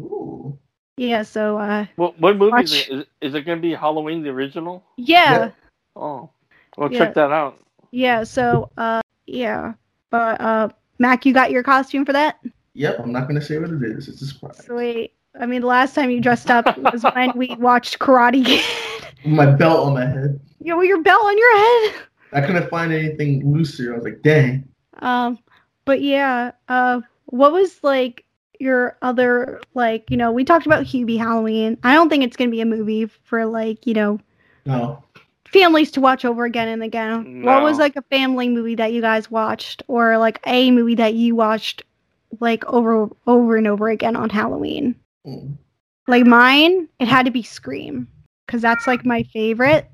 Ooh. 0.00 0.56
yeah 0.96 1.24
so 1.24 1.58
uh 1.58 1.86
What 1.96 2.20
what 2.20 2.36
movie 2.36 2.62
is 2.62 2.72
it? 2.72 2.88
Is, 2.88 3.04
is 3.20 3.34
it 3.34 3.42
going 3.42 3.58
to 3.58 3.62
be 3.62 3.74
Halloween 3.74 4.22
the 4.22 4.30
original? 4.30 4.84
yeah 4.96 5.50
Oh, 5.96 6.30
well, 6.78 6.90
Yeah. 6.90 6.98
check 6.98 7.14
that 7.14 7.32
out. 7.32 7.58
Yeah, 7.90 8.22
so 8.24 8.70
uh 8.78 9.02
yeah. 9.26 9.74
But 10.08 10.40
uh 10.40 10.68
Mac, 10.98 11.26
you 11.26 11.34
got 11.34 11.50
your 11.50 11.62
costume 11.62 12.06
for 12.06 12.12
that? 12.14 12.38
Yep. 12.74 13.00
I'm 13.00 13.12
not 13.12 13.26
gonna 13.28 13.42
say 13.42 13.58
what 13.58 13.70
it 13.70 13.82
is. 13.82 14.08
It's 14.08 14.22
a 14.22 14.26
surprise. 14.26 14.64
Sweet. 14.64 15.12
I 15.38 15.46
mean 15.46 15.62
the 15.62 15.66
last 15.66 15.94
time 15.94 16.10
you 16.10 16.20
dressed 16.20 16.50
up 16.50 16.76
was 16.78 17.04
when 17.14 17.32
we 17.36 17.54
watched 17.58 17.98
Karate 17.98 18.44
Kid. 18.44 18.64
My 19.24 19.46
belt 19.46 19.86
on 19.86 19.94
my 19.94 20.04
head. 20.06 20.40
you 20.60 20.66
know, 20.72 20.78
with 20.78 20.88
your 20.88 21.02
belt 21.02 21.24
on 21.24 21.38
your 21.38 21.56
head. 21.58 21.94
I 22.32 22.40
couldn't 22.40 22.68
find 22.70 22.92
anything 22.92 23.50
looser. 23.50 23.92
I 23.92 23.96
was 23.96 24.04
like, 24.04 24.22
dang. 24.22 24.68
Um 25.00 25.38
but 25.84 26.02
yeah, 26.02 26.52
uh 26.68 27.00
what 27.26 27.52
was 27.52 27.82
like 27.82 28.24
your 28.60 28.96
other 29.02 29.60
like, 29.74 30.10
you 30.10 30.16
know, 30.16 30.30
we 30.30 30.44
talked 30.44 30.66
about 30.66 30.84
Hubie 30.84 31.18
Halloween. 31.18 31.78
I 31.82 31.94
don't 31.94 32.08
think 32.08 32.22
it's 32.24 32.36
gonna 32.36 32.50
be 32.50 32.60
a 32.60 32.66
movie 32.66 33.06
for 33.24 33.46
like, 33.46 33.86
you 33.86 33.94
know, 33.94 34.20
No. 34.66 35.02
families 35.46 35.90
to 35.92 36.00
watch 36.00 36.24
over 36.24 36.44
again 36.44 36.68
and 36.68 36.82
again. 36.82 37.42
What 37.42 37.62
was 37.62 37.78
like 37.78 37.96
a 37.96 38.02
family 38.02 38.48
movie 38.48 38.74
that 38.76 38.92
you 38.92 39.00
guys 39.00 39.30
watched 39.30 39.82
or 39.88 40.18
like 40.18 40.40
a 40.46 40.70
movie 40.70 40.94
that 40.96 41.14
you 41.14 41.34
watched 41.34 41.82
like 42.40 42.64
over 42.66 43.08
over 43.26 43.56
and 43.56 43.66
over 43.66 43.88
again 43.88 44.14
on 44.16 44.28
Halloween? 44.30 44.94
Mm. 45.26 45.56
Like 46.08 46.26
mine, 46.26 46.88
it 46.98 47.08
had 47.08 47.24
to 47.26 47.30
be 47.32 47.42
Scream 47.42 48.08
cuz 48.48 48.60
that's 48.62 48.86
like 48.86 49.04
my 49.06 49.22
favorite. 49.24 49.88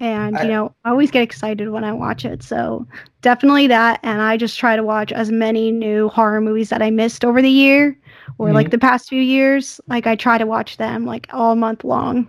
And 0.00 0.36
I- 0.38 0.42
you 0.44 0.48
know, 0.48 0.74
I 0.84 0.90
always 0.90 1.10
get 1.10 1.22
excited 1.22 1.68
when 1.70 1.84
I 1.84 1.92
watch 1.92 2.24
it. 2.24 2.42
So 2.42 2.86
definitely 3.20 3.66
that. 3.66 4.00
And 4.02 4.22
I 4.22 4.36
just 4.36 4.58
try 4.58 4.76
to 4.76 4.82
watch 4.82 5.12
as 5.12 5.30
many 5.30 5.70
new 5.72 6.08
horror 6.08 6.40
movies 6.40 6.70
that 6.70 6.82
I 6.82 6.90
missed 6.90 7.24
over 7.24 7.42
the 7.42 7.50
year 7.50 7.98
or 8.38 8.52
like 8.52 8.68
Mhm. 8.68 8.72
the 8.72 8.78
past 8.78 9.08
few 9.08 9.20
years. 9.20 9.80
Like 9.88 10.06
I 10.06 10.14
try 10.14 10.38
to 10.38 10.46
watch 10.46 10.76
them 10.76 11.04
like 11.04 11.26
all 11.32 11.56
month 11.56 11.82
long. 11.84 12.28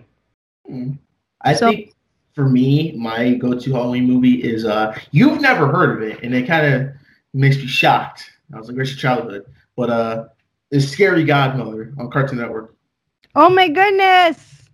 Mm. 0.70 0.98
I 1.42 1.54
So- 1.54 1.70
think 1.70 1.94
for 2.34 2.48
me, 2.48 2.92
my 2.98 3.34
go-to 3.34 3.72
Halloween 3.72 4.04
movie 4.06 4.42
is 4.42 4.64
uh 4.64 4.96
you've 5.12 5.40
never 5.40 5.66
heard 5.68 5.96
of 5.96 6.02
it, 6.02 6.22
and 6.22 6.34
it 6.34 6.46
kind 6.46 6.66
of 6.74 6.90
makes 7.34 7.56
me 7.56 7.66
shocked. 7.66 8.30
I 8.52 8.58
was 8.58 8.66
like, 8.68 8.76
"Where's 8.76 8.90
your 8.90 8.98
childhood?" 8.98 9.44
But 9.76 9.90
uh, 9.90 10.24
it's 10.70 10.86
Scary 10.86 11.24
Godmother 11.24 11.92
on 11.98 12.10
Cartoon 12.10 12.38
Network. 12.38 12.74
Oh 13.34 13.48
my 13.48 13.68
goodness. 13.68 14.68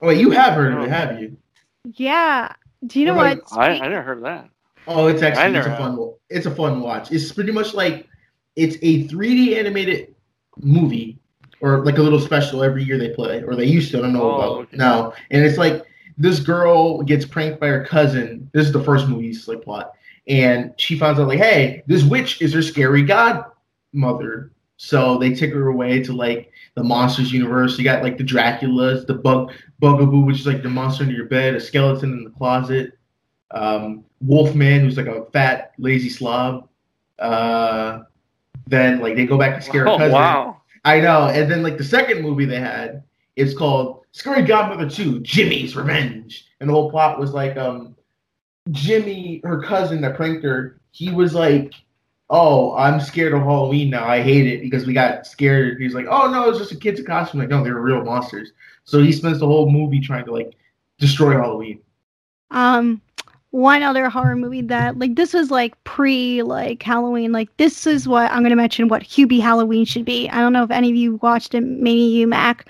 Oh 0.00 0.08
wait, 0.08 0.20
you 0.20 0.30
have 0.30 0.54
heard 0.54 0.74
of 0.74 0.82
it, 0.82 0.90
have 0.90 1.20
you? 1.20 1.36
Yeah. 1.84 2.52
Do 2.86 3.00
you 3.00 3.06
know 3.06 3.14
What 3.14 3.38
what? 3.50 3.58
I, 3.58 3.78
I 3.78 3.88
never 3.88 4.02
heard 4.02 4.18
of 4.18 4.24
that. 4.24 4.48
Oh, 4.86 5.06
it's 5.06 5.22
actually 5.22 5.56
it's 5.56 5.66
a 5.66 5.76
fun. 5.76 6.12
It's 6.28 6.46
a 6.46 6.54
fun 6.54 6.80
watch. 6.80 7.10
It's 7.12 7.32
pretty 7.32 7.52
much 7.52 7.72
like 7.74 8.06
it's 8.56 8.76
a 8.82 9.08
3D 9.08 9.56
animated 9.56 10.14
movie, 10.58 11.18
or 11.60 11.84
like 11.84 11.96
a 11.98 12.02
little 12.02 12.20
special 12.20 12.62
every 12.62 12.84
year 12.84 12.98
they 12.98 13.10
play, 13.10 13.42
or 13.42 13.54
they 13.54 13.64
used 13.64 13.90
to. 13.92 13.98
I 13.98 14.02
don't 14.02 14.12
know 14.12 14.30
Oh, 14.30 14.34
about 14.34 14.50
okay. 14.64 14.76
now. 14.76 15.14
And 15.30 15.44
it's 15.44 15.56
like 15.58 15.84
this 16.18 16.40
girl 16.40 17.02
gets 17.02 17.24
pranked 17.24 17.58
by 17.60 17.68
her 17.68 17.84
cousin. 17.84 18.50
This 18.52 18.66
is 18.66 18.72
the 18.72 18.84
first 18.84 19.08
movie's 19.08 19.48
like 19.48 19.62
plot, 19.62 19.92
and 20.28 20.74
she 20.76 20.98
finds 20.98 21.18
out 21.18 21.28
like, 21.28 21.38
hey, 21.38 21.82
this 21.86 22.04
witch 22.04 22.42
is 22.42 22.52
her 22.52 22.62
scary 22.62 23.02
godmother. 23.02 24.50
So 24.84 25.16
they 25.18 25.34
take 25.34 25.52
her 25.52 25.68
away 25.68 26.02
to 26.02 26.12
like 26.12 26.52
the 26.74 26.84
monsters 26.84 27.32
universe. 27.32 27.78
You 27.78 27.84
got 27.84 28.02
like 28.02 28.18
the 28.18 28.24
Draculas, 28.24 29.06
the 29.06 29.14
bug 29.14 29.52
bugaboo, 29.78 30.20
which 30.20 30.40
is 30.40 30.46
like 30.46 30.62
the 30.62 30.68
monster 30.68 31.04
under 31.04 31.14
your 31.14 31.26
bed, 31.26 31.54
a 31.54 31.60
skeleton 31.60 32.12
in 32.12 32.24
the 32.24 32.30
closet 32.30 32.92
um, 33.52 34.04
Wolfman, 34.20 34.80
who's 34.80 34.96
like 34.96 35.06
a 35.06 35.24
fat, 35.32 35.72
lazy 35.78 36.08
slob. 36.10 36.68
Uh, 37.18 38.00
then 38.66 39.00
like 39.00 39.14
they 39.16 39.24
go 39.26 39.38
back 39.38 39.56
to 39.56 39.62
scare 39.62 39.84
her 39.84 39.88
Oh, 39.92 39.98
cousin. 39.98 40.12
wow. 40.12 40.60
I 40.84 41.00
know. 41.00 41.28
And 41.28 41.50
then 41.50 41.62
like 41.62 41.78
the 41.78 41.84
second 41.84 42.20
movie 42.22 42.44
they 42.44 42.60
had, 42.60 43.02
it's 43.36 43.54
called 43.56 44.02
Scary 44.12 44.42
Godmother 44.42 44.88
2, 44.90 45.20
Jimmy's 45.20 45.76
Revenge. 45.76 46.46
And 46.60 46.68
the 46.68 46.74
whole 46.74 46.90
plot 46.90 47.18
was 47.18 47.32
like 47.32 47.56
um 47.56 47.96
Jimmy, 48.70 49.40
her 49.44 49.62
cousin 49.62 50.00
that 50.02 50.16
pranked 50.16 50.42
her, 50.44 50.80
he 50.90 51.10
was 51.10 51.34
like, 51.34 51.74
Oh, 52.30 52.74
I'm 52.76 53.00
scared 53.00 53.34
of 53.34 53.42
Halloween 53.42 53.90
now. 53.90 54.06
I 54.06 54.22
hate 54.22 54.46
it 54.46 54.62
because 54.62 54.86
we 54.86 54.92
got 54.94 55.26
scared. 55.26 55.80
He's 55.80 55.94
like, 55.94 56.06
Oh 56.08 56.30
no, 56.30 56.48
it's 56.48 56.58
just 56.58 56.72
a 56.72 56.76
kid's 56.76 57.02
costume. 57.02 57.40
Like, 57.40 57.50
no, 57.50 57.62
they 57.62 57.70
were 57.70 57.82
real 57.82 58.02
monsters. 58.04 58.52
So 58.84 59.02
he 59.02 59.12
spends 59.12 59.38
the 59.40 59.46
whole 59.46 59.70
movie 59.70 60.00
trying 60.00 60.24
to 60.26 60.32
like 60.32 60.54
destroy 60.98 61.32
Halloween. 61.32 61.80
Um, 62.50 63.00
one 63.50 63.82
other 63.82 64.08
horror 64.08 64.36
movie 64.36 64.62
that 64.62 64.98
like 64.98 65.14
this 65.14 65.32
was 65.32 65.50
like 65.50 65.82
pre 65.84 66.42
like 66.42 66.82
Halloween. 66.82 67.30
Like 67.30 67.54
this 67.58 67.86
is 67.86 68.08
what 68.08 68.30
I'm 68.32 68.42
gonna 68.42 68.56
mention 68.56 68.88
what 68.88 69.02
Hubie 69.02 69.40
Halloween 69.40 69.84
should 69.84 70.04
be. 70.04 70.28
I 70.30 70.40
don't 70.40 70.52
know 70.52 70.64
if 70.64 70.70
any 70.70 70.90
of 70.90 70.96
you 70.96 71.16
watched 71.22 71.54
it, 71.54 71.60
maybe 71.60 72.00
you 72.00 72.26
Mac, 72.26 72.66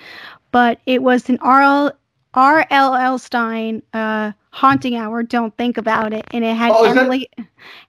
but 0.51 0.81
it 0.87 1.03
was 1.03 1.29
an 1.29 1.39
R. 1.41 1.93
R. 2.35 2.67
L. 2.71 2.95
L. 2.97 3.17
Stine 3.19 3.81
uh, 3.93 4.33
haunting 4.51 4.97
hour. 4.97 5.23
Don't 5.23 5.57
think 5.57 5.79
about 5.79 6.13
it, 6.13 6.25
and 6.33 6.45
it 6.45 6.55
had 6.57 6.73
Oh, 6.75 6.83
that- 6.93 6.97
Emily 6.97 7.29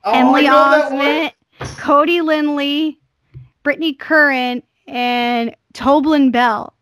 Oh, 0.04 0.12
Emily 0.14 0.44
that 0.44 0.92
one. 0.92 1.00
Osment, 1.02 1.32
Cody 1.78 2.22
Linley, 2.22 3.00
Brittany 3.64 3.94
Curran, 3.94 4.62
and 4.88 5.56
Tobin 5.74 6.32
Bell. 6.32 6.74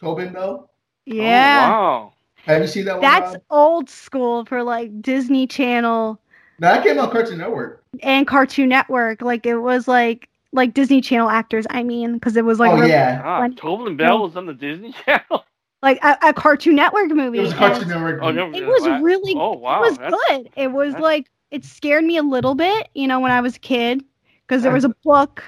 Tobin 0.00 0.32
Bell? 0.32 0.70
Yeah. 1.04 1.66
Oh, 1.68 1.70
wow. 1.72 2.12
Have 2.46 2.62
you 2.62 2.68
seen 2.68 2.84
that 2.86 2.94
one? 2.94 3.00
That's 3.02 3.32
Rob? 3.34 3.42
old 3.50 3.90
school 3.90 4.44
for 4.44 4.62
like 4.62 5.00
Disney 5.02 5.46
Channel 5.46 6.20
No, 6.60 6.68
that 6.68 6.84
came 6.84 6.98
on 6.98 7.10
Cartoon 7.10 7.38
Network. 7.38 7.82
and 8.02 8.26
Cartoon 8.26 8.68
Network. 8.68 9.20
Like 9.22 9.46
it 9.46 9.56
was 9.58 9.88
like 9.88 10.28
like 10.52 10.74
Disney 10.74 11.00
Channel 11.00 11.28
actors. 11.28 11.66
I 11.70 11.82
mean, 11.82 12.14
because 12.14 12.36
it 12.36 12.44
was 12.44 12.58
like 12.60 12.72
Oh, 12.72 12.76
really- 12.76 12.90
yeah. 12.90 13.20
Ah, 13.24 13.40
when- 13.40 13.54
Tobin 13.56 13.96
Bell 13.96 14.22
was 14.22 14.36
on 14.36 14.46
the 14.46 14.54
Disney 14.54 14.92
Channel. 15.04 15.44
like 15.82 15.98
a, 16.04 16.16
a 16.22 16.32
Cartoon 16.34 16.76
Network 16.76 17.10
movie. 17.10 17.38
It 17.38 17.42
was 17.42 17.52
a 17.52 17.56
Cartoon 17.56 17.88
Network. 17.88 18.20
Oh, 18.22 18.32
movie. 18.32 18.60
no, 18.60 18.66
It 18.66 18.66
was 18.66 18.82
wow. 18.82 19.00
really. 19.00 19.34
Oh, 19.36 19.52
wow. 19.54 19.82
It 19.82 19.88
was 19.90 19.98
that's- 19.98 20.14
good. 20.28 20.50
It 20.56 20.68
was 20.72 20.88
that's- 20.92 21.02
like 21.02 21.30
it 21.50 21.64
scared 21.64 22.04
me 22.04 22.16
a 22.16 22.22
little 22.22 22.54
bit, 22.54 22.88
you 22.94 23.06
know, 23.08 23.18
when 23.20 23.30
I 23.32 23.40
was 23.40 23.56
a 23.56 23.60
kid, 23.60 24.04
because 24.46 24.62
there 24.62 24.72
was 24.72 24.84
a 24.84 24.94
book, 25.04 25.42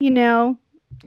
you 0.00 0.10
know, 0.10 0.56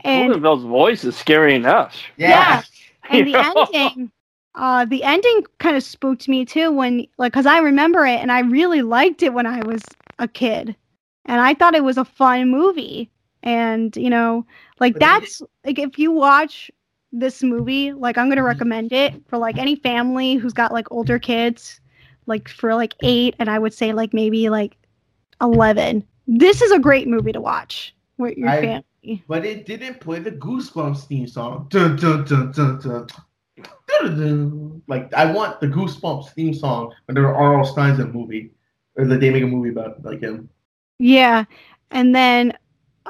and 0.01 0.30
Tobin 0.30 0.43
Bell's 0.43 0.63
voice 0.63 1.03
is 1.03 1.15
scary 1.15 1.55
enough. 1.55 1.95
yeah, 2.18 2.61
and 3.09 3.27
the 3.27 3.31
know? 3.31 3.68
ending 3.73 4.11
uh 4.55 4.85
the 4.85 5.03
ending 5.03 5.43
kind 5.59 5.77
of 5.77 5.84
spooked 5.84 6.27
me 6.27 6.43
too 6.43 6.72
when 6.72 7.05
like 7.18 7.31
because 7.31 7.45
i 7.45 7.59
remember 7.59 8.05
it 8.05 8.19
and 8.19 8.31
i 8.31 8.41
really 8.41 8.81
liked 8.81 9.23
it 9.23 9.34
when 9.34 9.45
i 9.45 9.61
was 9.65 9.81
a 10.19 10.27
kid. 10.27 10.76
And 11.26 11.39
i 11.39 11.53
thought 11.53 11.76
it 11.76 11.84
was 11.84 11.97
a 11.97 12.05
fun 12.05 12.49
movie. 12.49 13.09
And 13.43 13.95
you 13.95 14.09
know 14.09 14.45
like 14.80 14.93
But 14.93 14.99
that's 14.99 15.41
like 15.65 15.80
if 15.80 15.97
you 15.97 16.11
watch 16.11 16.69
this 17.11 17.41
movie 17.43 17.91
like 17.91 18.18
i'm 18.18 18.30
gonna 18.30 18.43
recommend 18.43 18.93
it 18.93 19.13
for 19.27 19.38
like 19.38 19.57
any 19.57 19.76
family 19.76 20.35
who's 20.35 20.53
got 20.53 20.72
like 20.72 20.91
older 20.91 21.18
kids 21.18 21.80
like 22.26 22.47
for 22.47 22.76
like 22.76 22.93
eight 23.01 23.35
and 23.39 23.49
i 23.49 23.57
would 23.59 23.73
say 23.73 23.93
like 23.93 24.13
maybe 24.13 24.49
like 24.49 24.77
11 25.41 26.05
this 26.27 26.61
is 26.61 26.72
a 26.72 26.80
great 26.80 27.07
movie 27.07 27.31
to 27.31 27.41
watch 27.41 27.95
with 28.18 28.38
your 28.38 28.49
I- 28.49 28.61
family 28.61 29.23
But 29.27 29.45
it 29.45 29.65
didn't 29.65 29.99
play 29.99 30.19
the 30.19 30.31
Goosebumps 30.31 31.07
theme 31.07 31.27
song. 31.27 31.68
Dun, 31.69 31.95
dun, 31.95 32.23
dun, 32.26 32.52
dun, 32.52 32.80
dun. 32.80 33.07
Dun, 33.88 34.19
dun. 34.19 34.81
Like 34.88 35.14
I 35.14 35.31
want 35.31 35.60
the 35.60 35.68
Goosebumps 35.68 36.31
theme 36.31 36.53
song 36.53 36.93
when 37.06 37.15
there 37.15 37.27
are 37.27 37.35
R.L. 37.35 37.65
Stine's 37.65 37.99
in 37.99 38.07
a 38.07 38.14
movie, 38.14 38.52
or 38.95 39.06
that 39.06 39.19
they 39.19 39.30
make 39.30 39.43
a 39.43 39.48
movie 39.48 39.69
about 39.69 40.03
like 40.03 40.22
him. 40.22 40.49
Yeah. 40.99 41.45
And 41.89 42.15
then 42.15 42.53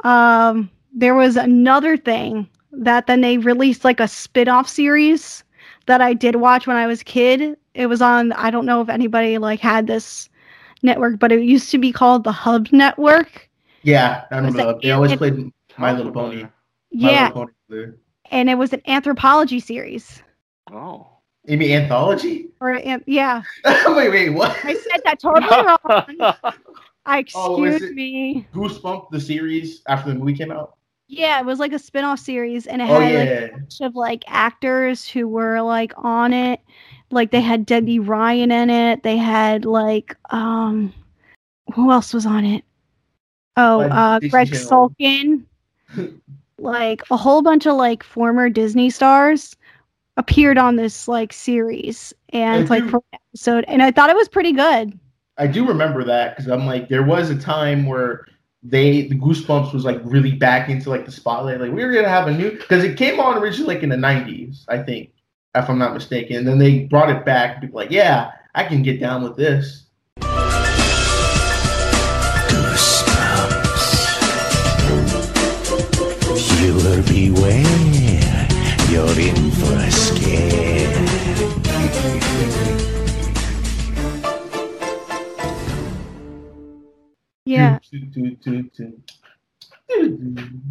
um 0.04 0.70
there 0.94 1.16
was 1.16 1.36
another 1.38 1.98
thing 1.98 2.48
that 2.72 3.08
then 3.08 3.22
they 3.22 3.38
released 3.38 3.84
like 3.84 4.00
a 4.00 4.08
spin-off 4.08 4.68
series 4.68 5.44
that 5.88 6.02
I 6.02 6.14
did 6.14 6.38
watch 6.38 6.68
when 6.68 6.78
I 6.78 6.88
was 6.88 7.02
a 7.02 7.06
kid. 7.06 7.58
It 7.74 7.88
was 7.88 8.02
on 8.02 8.32
I 8.34 8.50
don't 8.50 8.66
know 8.66 8.82
if 8.82 8.90
anybody 8.90 9.38
like 9.38 9.60
had 9.60 9.88
this 9.88 10.30
network, 10.84 11.20
but 11.20 11.32
it 11.32 11.42
used 11.42 11.70
to 11.72 11.78
be 11.78 11.92
called 11.92 12.24
the 12.24 12.32
Hub 12.32 12.68
Network. 12.72 13.50
Yeah, 13.84 14.26
I 14.32 14.38
remember. 14.38 14.58
Was 14.66 14.76
that. 14.76 14.82
They 14.82 14.92
always 14.92 15.12
it- 15.12 15.18
played 15.18 15.52
My 15.78 15.92
Little 15.92 16.12
Pony. 16.12 16.46
Yeah, 16.92 17.28
Little 17.30 17.48
Pony. 17.70 17.92
and 18.32 18.50
it 18.50 18.56
was 18.56 18.74
an 18.74 18.82
anthropology 18.88 19.60
series. 19.60 20.22
Oh. 20.72 21.08
You 21.46 21.58
mean 21.58 21.72
anthology? 21.72 22.50
Or 22.60 22.72
an- 22.74 23.04
yeah, 23.08 23.42
wait, 23.66 24.10
wait, 24.10 24.30
what? 24.30 24.56
I 24.64 24.74
said 24.76 25.02
that 25.06 25.20
totally 25.20 25.48
wrong. 26.20 26.36
I 27.06 27.26
Oh, 27.34 27.64
excuse 27.64 27.82
it- 27.92 27.96
me. 27.96 28.48
Goosebumps 28.54 29.10
the 29.10 29.20
series 29.20 29.82
after 29.88 30.10
the 30.14 30.20
movie 30.20 30.34
came 30.36 30.52
out. 30.52 30.76
Yeah, 31.08 31.40
it 31.40 31.46
was 31.46 31.58
like 31.60 31.74
a 31.74 31.80
spin-off 31.80 32.20
series 32.20 32.68
and 32.68 32.82
it 32.82 32.90
Oh, 32.90 33.00
had 33.00 33.16
like 33.16 33.50
a 33.52 33.58
bunch 33.58 33.82
of 33.82 33.96
like 33.96 34.24
actors 34.28 35.08
who 35.10 35.28
were 35.28 35.62
like 35.62 35.94
on 35.98 36.32
it. 36.32 36.62
Like 37.12 37.32
they 37.32 37.42
had 37.42 37.66
Debby 37.66 38.00
Ryan 38.00 38.52
in 38.52 38.70
it. 38.70 39.04
They 39.04 39.18
had 39.18 39.66
like 39.66 40.16
um 40.32 40.94
who 41.74 41.92
else 41.92 42.14
was 42.14 42.26
on 42.26 42.46
it? 42.46 42.64
Oh, 43.58 43.82
uh 43.82 44.20
Greg. 44.20 44.50
Sulkin. 44.50 45.44
like 46.58 47.02
a 47.10 47.18
whole 47.18 47.42
bunch 47.42 47.66
of 47.66 47.76
like 47.76 48.04
former 48.04 48.50
Disney 48.50 48.90
stars 48.90 49.56
appeared 50.18 50.58
on 50.58 50.76
this 50.76 51.08
like 51.08 51.34
series 51.34 52.14
and 52.30 52.66
I 52.66 52.68
like 52.68 52.84
do- 52.84 53.04
episode 53.14 53.66
and 53.68 53.82
I 53.82 53.92
thought 53.92 54.10
it 54.10 54.16
was 54.16 54.30
pretty 54.30 54.52
good. 54.52 54.98
I 55.38 55.48
do 55.48 55.66
remember 55.68 56.04
that 56.04 56.36
because 56.36 56.52
I'm 56.52 56.66
like, 56.66 56.88
there 56.88 57.04
was 57.04 57.30
a 57.30 57.38
time 57.38 57.86
where 57.86 58.26
they 58.64 59.08
the 59.08 59.18
Goosebumps 59.18 59.74
was 59.74 59.86
like 59.86 60.00
really 60.04 60.34
back 60.34 60.70
into 60.70 60.90
like 60.90 61.06
the 61.06 61.12
spotlight. 61.12 61.60
Like 61.60 61.72
we 61.72 61.84
were 61.84 61.92
gonna 61.92 62.10
have 62.10 62.28
a 62.28 62.32
new 62.32 62.52
because 62.52 62.84
it 62.84 62.98
came 62.98 63.20
on 63.20 63.38
originally 63.38 63.76
like 63.76 63.84
in 63.84 63.90
the 63.90 63.96
'90s, 63.96 64.66
I 64.68 64.78
think, 64.84 65.14
if 65.56 65.70
I'm 65.70 65.78
not 65.78 65.94
mistaken. 65.94 66.38
And 66.38 66.48
then 66.48 66.58
they 66.58 66.86
brought 66.86 67.10
it 67.10 67.26
back. 67.26 67.62
People 67.62 67.78
like, 67.78 67.92
yeah, 67.92 68.32
I 68.56 68.64
can 68.64 68.84
get 68.84 69.00
down 69.00 69.24
with 69.24 69.36
this. 69.36 69.86
Viewer 76.60 77.02
beware, 77.04 78.48
you're 78.90 79.20
in 79.20 79.52
for 79.52 79.74
a 79.74 79.92
scare. 79.92 80.72
Yeah. 87.46 87.80
Do, 87.92 88.00
do, 88.00 88.36
do, 88.36 88.64
do. 88.78 89.02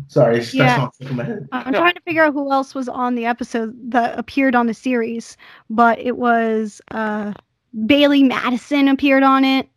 Sorry, 0.08 0.40
Yeah. 0.52 0.78
that's 0.78 1.00
not 1.00 1.12
my 1.14 1.24
head. 1.24 1.48
I- 1.52 1.62
I'm 1.66 1.72
trying 1.72 1.94
to 1.94 2.00
figure 2.02 2.24
out 2.24 2.32
who 2.32 2.50
else 2.52 2.74
was 2.74 2.88
on 2.88 3.14
the 3.14 3.26
episode 3.26 3.74
that 3.92 4.18
appeared 4.18 4.54
on 4.54 4.66
the 4.66 4.74
series, 4.74 5.36
but 5.68 5.98
it 5.98 6.16
was 6.16 6.80
uh 6.90 7.32
Bailee 7.86 8.26
Madison 8.26 8.88
appeared 8.88 9.22
on 9.22 9.44
it. 9.44 9.68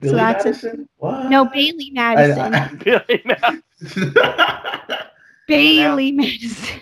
Billy 0.00 0.10
so 0.12 0.16
that's 0.16 0.44
Madison? 0.44 0.88
What? 0.98 1.28
no 1.30 1.44
Bailee 1.46 1.92
Madison. 1.92 2.54
I- 2.54 2.68
Billy 2.74 3.22
Madison. 3.24 4.14
Bailee 5.48 6.14
Madison. 6.14 6.80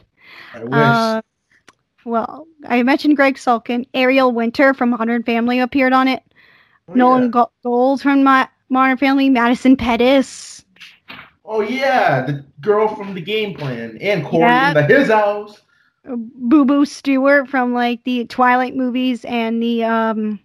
I 0.54 0.60
wish. 0.64 0.72
Uh, 0.72 1.22
well, 2.04 2.46
I 2.68 2.82
mentioned 2.82 3.16
Greg 3.16 3.36
Sulkin. 3.36 3.86
Ariel 3.94 4.30
Winter 4.32 4.74
from 4.74 4.90
Modern 4.90 5.22
Family 5.22 5.58
appeared 5.58 5.92
on 5.92 6.06
it. 6.08 6.22
Nolan 6.94 7.30
Go- 7.30 7.50
Gould 7.62 8.02
from 8.02 8.22
my 8.22 8.48
Modern 8.68 8.96
Family, 8.98 9.30
Madison 9.30 9.76
Pettis. 9.76 10.63
Oh 11.44 11.60
yeah, 11.60 12.22
the 12.24 12.44
girl 12.60 12.88
from 12.94 13.14
the 13.14 13.20
game 13.20 13.54
plan 13.54 13.98
and 14.00 14.24
Corey 14.24 14.42
Yeah. 14.42 14.68
in 14.68 14.74
the 14.74 14.82
his 14.82 15.08
house. 15.08 15.60
Boo 16.04 16.64
Boo 16.64 16.84
Stewart 16.84 17.48
from 17.48 17.72
like 17.72 18.02
the 18.04 18.24
Twilight 18.26 18.76
movies 18.76 19.24
and 19.24 19.62
the 19.62 19.84
um 19.84 20.38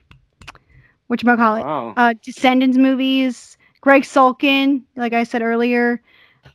what 1.08 1.22
you 1.22 1.36
call 1.36 1.56
it 1.56 1.64
Wow. 1.64 1.94
uh 1.98 2.14
Descendants 2.22 2.78
movies. 2.78 3.58
Greg 3.82 4.04
Sulkin, 4.04 4.84
like 4.96 5.14
I 5.14 5.24
said 5.24 5.42
earlier, 5.42 6.02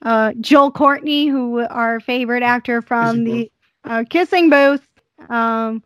uh 0.03 0.33
Joel 0.41 0.71
Courtney, 0.71 1.27
who 1.27 1.61
our 1.69 2.01
favorite 2.01 2.43
actor 2.43 2.83
from 2.83 3.25
the 3.25 3.51
uh, 3.85 4.05
Kissing 4.09 4.51
Booth. 4.51 4.87
Um, 5.29 5.83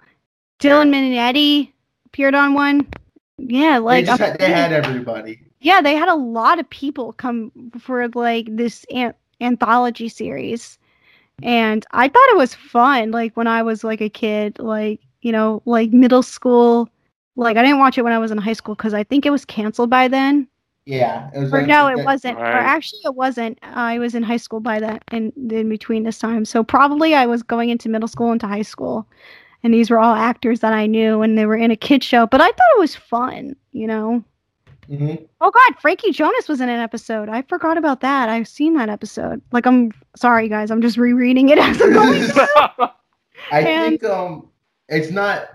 Dylan 0.60 0.90
Minnette 0.90 1.72
appeared 2.06 2.34
on 2.34 2.54
one. 2.54 2.86
Yeah, 3.38 3.78
like 3.78 4.04
they, 4.04 4.10
just 4.10 4.20
had, 4.20 4.38
they 4.38 4.50
had 4.50 4.72
everybody. 4.72 5.40
Yeah, 5.60 5.80
they 5.82 5.94
had 5.96 6.08
a 6.08 6.14
lot 6.14 6.58
of 6.60 6.68
people 6.70 7.12
come 7.14 7.52
for 7.80 8.08
like 8.10 8.46
this 8.56 8.84
an- 8.94 9.14
anthology 9.40 10.08
series. 10.08 10.78
And 11.42 11.86
I 11.92 12.08
thought 12.08 12.30
it 12.30 12.36
was 12.38 12.54
fun 12.54 13.12
like 13.12 13.36
when 13.36 13.46
I 13.48 13.62
was 13.62 13.84
like 13.84 14.00
a 14.00 14.10
kid, 14.10 14.58
like, 14.60 15.00
you 15.22 15.32
know, 15.32 15.62
like 15.66 15.92
middle 15.92 16.22
school. 16.22 16.88
Like 17.36 17.56
I 17.56 17.62
didn't 17.62 17.78
watch 17.80 17.98
it 17.98 18.02
when 18.02 18.12
I 18.14 18.18
was 18.18 18.32
in 18.32 18.38
high 18.38 18.54
school 18.54 18.76
cuz 18.76 18.94
I 18.94 19.04
think 19.04 19.26
it 19.26 19.30
was 19.30 19.44
canceled 19.44 19.90
by 19.90 20.08
then. 20.08 20.48
Yeah, 20.86 21.30
it 21.34 21.38
was 21.38 21.52
Or 21.52 21.62
no, 21.62 21.88
it 21.88 22.02
wasn't. 22.02 22.40
Or 22.52 22.58
actually 22.58 23.00
it 23.04 23.14
wasn't. 23.14 23.58
I 23.62 23.98
was 23.98 24.14
in 24.14 24.22
high 24.22 24.36
school 24.36 24.60
by 24.60 24.80
that 24.80 25.02
in 25.10 25.32
in 25.50 25.68
between 25.68 26.02
this 26.04 26.18
time. 26.18 26.44
So 26.44 26.62
probably 26.62 27.14
I 27.14 27.26
was 27.26 27.42
going 27.42 27.70
into 27.70 27.88
middle 27.88 28.08
school 28.08 28.32
into 28.32 28.46
high 28.46 28.62
school. 28.62 29.06
And 29.64 29.74
these 29.74 29.90
were 29.90 29.98
all 30.00 30.14
actors 30.14 30.60
that 30.60 30.72
I 30.74 30.86
knew 30.86 31.22
and 31.22 31.38
they 31.38 31.46
were 31.46 31.56
in 31.56 31.70
a 31.72 31.76
kid 31.76 32.04
show, 32.04 32.26
but 32.26 32.40
I 32.40 32.46
thought 32.48 32.76
it 32.76 32.80
was 32.80 32.96
fun, 32.96 33.56
you 33.72 33.86
know. 33.88 34.24
Mhm. 34.90 35.28
Oh 35.40 35.50
God, 35.50 35.80
Frankie 35.80 36.12
Jonas 36.12 36.48
was 36.48 36.60
in 36.60 36.68
an 36.68 36.80
episode. 36.80 37.28
I 37.28 37.42
forgot 37.42 37.76
about 37.76 38.00
that. 38.00 38.28
I've 38.28 38.48
seen 38.48 38.74
that 38.78 38.88
episode. 38.88 39.42
Like 39.52 39.66
I'm 39.66 39.92
sorry 40.16 40.48
guys, 40.48 40.70
I'm 40.70 40.80
just 40.80 40.96
rereading 40.96 41.50
it 41.50 41.58
as 41.58 41.80
I'm 41.82 41.92
going. 41.92 42.22
I 43.52 43.60
And- 43.60 44.00
think 44.00 44.04
um, 44.04 44.48
it's 44.88 45.10
not. 45.10 45.50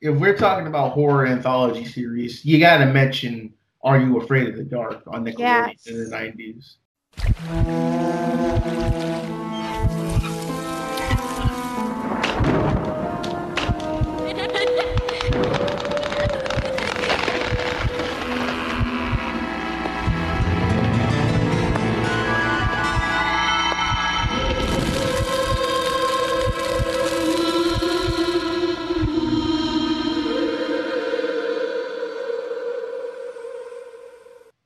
If 0.00 0.16
we're 0.18 0.36
talking 0.36 0.68
about 0.68 0.92
horror 0.92 1.26
anthology 1.26 1.84
series, 1.84 2.44
you 2.44 2.58
got 2.60 2.78
to 2.78 2.86
mention 2.86 3.52
"Are 3.82 3.98
You 4.00 4.18
Afraid 4.20 4.48
of 4.48 4.56
the 4.56 4.62
Dark" 4.64 5.02
on 5.08 5.24
Nickelodeon 5.24 5.38
Yes. 5.38 5.86
in 5.86 6.04
the 6.04 6.08
nineties. 6.10 6.76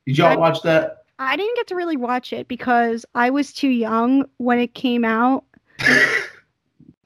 Did 0.05 0.17
y'all 0.17 0.39
watch 0.39 0.61
that? 0.63 1.03
I 1.19 1.35
didn't 1.35 1.55
get 1.55 1.67
to 1.67 1.75
really 1.75 1.97
watch 1.97 2.33
it 2.33 2.47
because 2.47 3.05
I 3.15 3.29
was 3.29 3.53
too 3.53 3.69
young 3.69 4.25
when 4.37 4.59
it 4.59 4.73
came 4.73 5.05
out. 5.05 5.45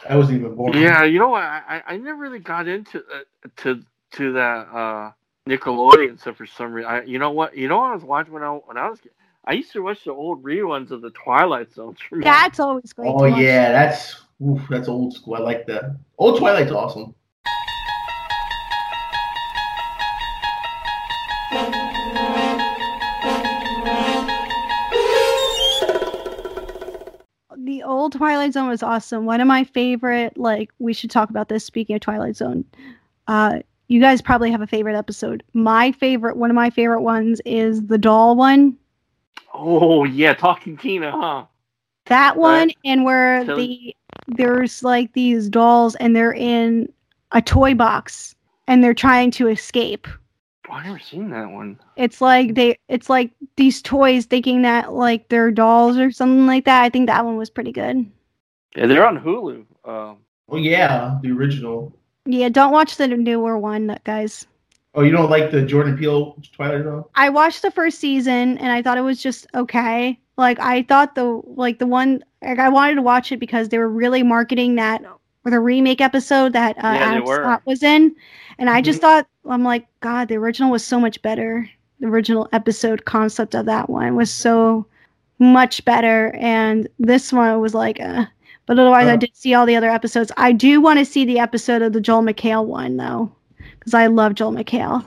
I 0.09 0.15
wasn't 0.15 0.39
even 0.39 0.55
born. 0.55 0.73
Yeah, 0.73 1.03
you 1.03 1.19
know 1.19 1.29
what? 1.29 1.43
I, 1.43 1.81
I 1.87 1.93
I 1.93 1.97
never 1.97 2.19
really 2.19 2.39
got 2.39 2.67
into 2.67 2.99
uh, 2.99 3.49
to 3.57 3.83
to 4.13 4.33
that 4.33 4.67
uh, 4.73 5.11
Nickelodeon 5.47 6.19
stuff 6.19 6.37
for 6.37 6.45
some 6.45 6.71
reason. 6.71 6.91
I, 6.91 7.03
you 7.03 7.19
know 7.19 7.31
what? 7.31 7.57
You 7.57 7.67
know 7.67 7.79
what 7.79 7.91
I 7.91 7.95
was 7.95 8.03
watching 8.03 8.33
when 8.33 8.43
I 8.43 8.51
when 8.51 8.77
I 8.77 8.89
was? 8.89 8.99
I 9.45 9.53
used 9.53 9.71
to 9.73 9.81
watch 9.81 10.03
the 10.03 10.11
old 10.11 10.43
reruns 10.43 10.91
of 10.91 11.01
the 11.01 11.09
Twilight 11.11 11.73
Zone. 11.73 11.95
That's 12.11 12.59
always 12.59 12.93
great. 12.93 13.09
Oh 13.09 13.25
to 13.25 13.31
watch. 13.31 13.41
yeah, 13.41 13.71
that's 13.71 14.21
oof, 14.45 14.61
that's 14.69 14.87
old 14.87 15.13
school. 15.13 15.35
I 15.35 15.39
like 15.39 15.65
that. 15.67 15.97
Old 16.17 16.39
Twilight's 16.39 16.71
awesome. 16.71 17.15
The 27.67 27.83
old 27.83 28.13
Twilight 28.13 28.53
Zone 28.53 28.69
was 28.69 28.81
awesome. 28.81 29.25
One 29.25 29.41
of 29.41 29.47
my 29.47 29.65
favorite, 29.65 30.37
like 30.37 30.71
we 30.79 30.93
should 30.93 31.11
talk 31.11 31.29
about 31.29 31.49
this 31.49 31.65
speaking 31.65 31.97
of 31.97 32.01
Twilight 32.01 32.37
Zone. 32.37 32.63
Uh 33.27 33.59
you 33.89 33.99
guys 33.99 34.21
probably 34.21 34.49
have 34.51 34.61
a 34.61 34.67
favorite 34.67 34.97
episode. 34.97 35.43
My 35.53 35.91
favorite 35.91 36.37
one 36.37 36.49
of 36.49 36.55
my 36.55 36.69
favorite 36.69 37.01
ones 37.01 37.41
is 37.43 37.85
the 37.87 37.97
doll 37.97 38.37
one. 38.37 38.77
Oh 39.53 40.05
yeah, 40.05 40.33
Talking 40.33 40.77
Tina, 40.77 41.11
huh? 41.11 41.43
That 42.05 42.37
one 42.37 42.67
Right. 42.69 42.77
and 42.85 43.03
where 43.03 43.45
So- 43.45 43.57
the 43.57 43.93
there's 44.29 44.81
like 44.81 45.11
these 45.11 45.49
dolls 45.49 45.95
and 45.95 46.15
they're 46.15 46.33
in 46.33 46.87
a 47.33 47.41
toy 47.41 47.73
box 47.75 48.33
and 48.67 48.81
they're 48.81 48.93
trying 48.93 49.29
to 49.31 49.49
escape. 49.49 50.07
Oh, 50.69 50.73
I 50.73 50.85
never 50.85 50.99
seen 50.99 51.29
that 51.29 51.49
one. 51.49 51.79
It's 51.95 52.19
like 52.21 52.55
they 52.55 52.77
it's 52.89 53.09
like 53.09 53.31
these 53.55 53.81
toys 53.81 54.25
thinking 54.25 54.63
that 54.63 54.93
like 54.93 55.29
they're 55.29 55.51
dolls 55.51 55.97
or 55.97 56.11
something 56.11 56.45
like 56.45 56.65
that. 56.65 56.83
I 56.83 56.89
think 56.89 57.07
that 57.07 57.25
one 57.25 57.37
was 57.37 57.49
pretty 57.49 57.71
good. 57.71 58.09
Yeah, 58.75 58.85
they're 58.87 59.07
on 59.07 59.19
Hulu. 59.19 59.65
Um, 59.85 60.17
Oh 60.49 60.57
yeah, 60.57 61.17
the 61.21 61.31
original. 61.31 61.93
Yeah, 62.25 62.49
don't 62.49 62.71
watch 62.71 62.95
the 62.97 63.07
newer 63.07 63.57
one, 63.57 63.97
guys. 64.03 64.47
Oh, 64.93 65.03
you 65.03 65.11
don't 65.11 65.29
like 65.29 65.51
the 65.51 65.61
Jordan 65.61 65.97
Peele 65.97 66.37
Twilight 66.53 66.83
Zone? 66.83 67.03
I 67.15 67.29
watched 67.29 67.61
the 67.61 67.71
first 67.71 67.99
season 67.99 68.57
and 68.57 68.71
I 68.71 68.81
thought 68.81 68.97
it 68.97 69.01
was 69.01 69.21
just 69.21 69.45
okay. 69.53 70.19
Like 70.37 70.59
I 70.59 70.83
thought 70.83 71.15
the 71.15 71.41
like 71.45 71.79
the 71.79 71.87
one 71.87 72.23
like 72.41 72.59
I 72.59 72.69
wanted 72.69 72.95
to 72.95 73.01
watch 73.01 73.31
it 73.31 73.39
because 73.39 73.69
they 73.69 73.77
were 73.77 73.89
really 73.89 74.23
marketing 74.23 74.75
that 74.75 75.03
with 75.47 75.53
a 75.53 75.59
remake 75.61 76.01
episode 76.01 76.51
that 76.51 76.75
uh, 76.79 76.81
Yeah, 76.81 77.11
Adam. 77.13 77.25
Scott 77.25 77.61
was 77.65 77.81
in, 77.81 78.13
and 78.59 78.69
I 78.69 78.81
just 78.81 78.99
thought 78.99 79.25
I'm 79.49 79.63
like 79.63 79.87
God, 80.01 80.27
the 80.27 80.35
original 80.35 80.69
was 80.69 80.83
so 80.83 80.99
much 80.99 81.21
better. 81.21 81.69
The 82.01 82.07
original 82.07 82.49
episode 82.51 83.05
concept 83.05 83.55
of 83.55 83.65
that 83.65 83.89
one 83.89 84.17
was 84.17 84.29
so 84.29 84.85
much 85.39 85.85
better, 85.85 86.35
and 86.37 86.89
this 86.99 87.31
one 87.31 87.61
was 87.61 87.73
like, 87.73 88.01
uh, 88.01 88.25
but 88.65 88.77
otherwise 88.77 89.07
I 89.07 89.13
Oh. 89.13 89.17
did 89.17 89.33
see 89.37 89.53
all 89.53 89.65
the 89.65 89.77
other 89.77 89.89
episodes. 89.89 90.33
I 90.35 90.51
do 90.51 90.81
want 90.81 90.99
to 90.99 91.05
see 91.05 91.23
the 91.23 91.39
episode 91.39 91.81
of 91.81 91.93
the 91.93 92.01
Joel 92.01 92.23
McHale 92.23 92.65
one 92.65 92.97
though, 92.97 93.31
because 93.79 93.93
I 93.93 94.07
love 94.07 94.35
Joel 94.35 94.51
McHale. 94.51 95.05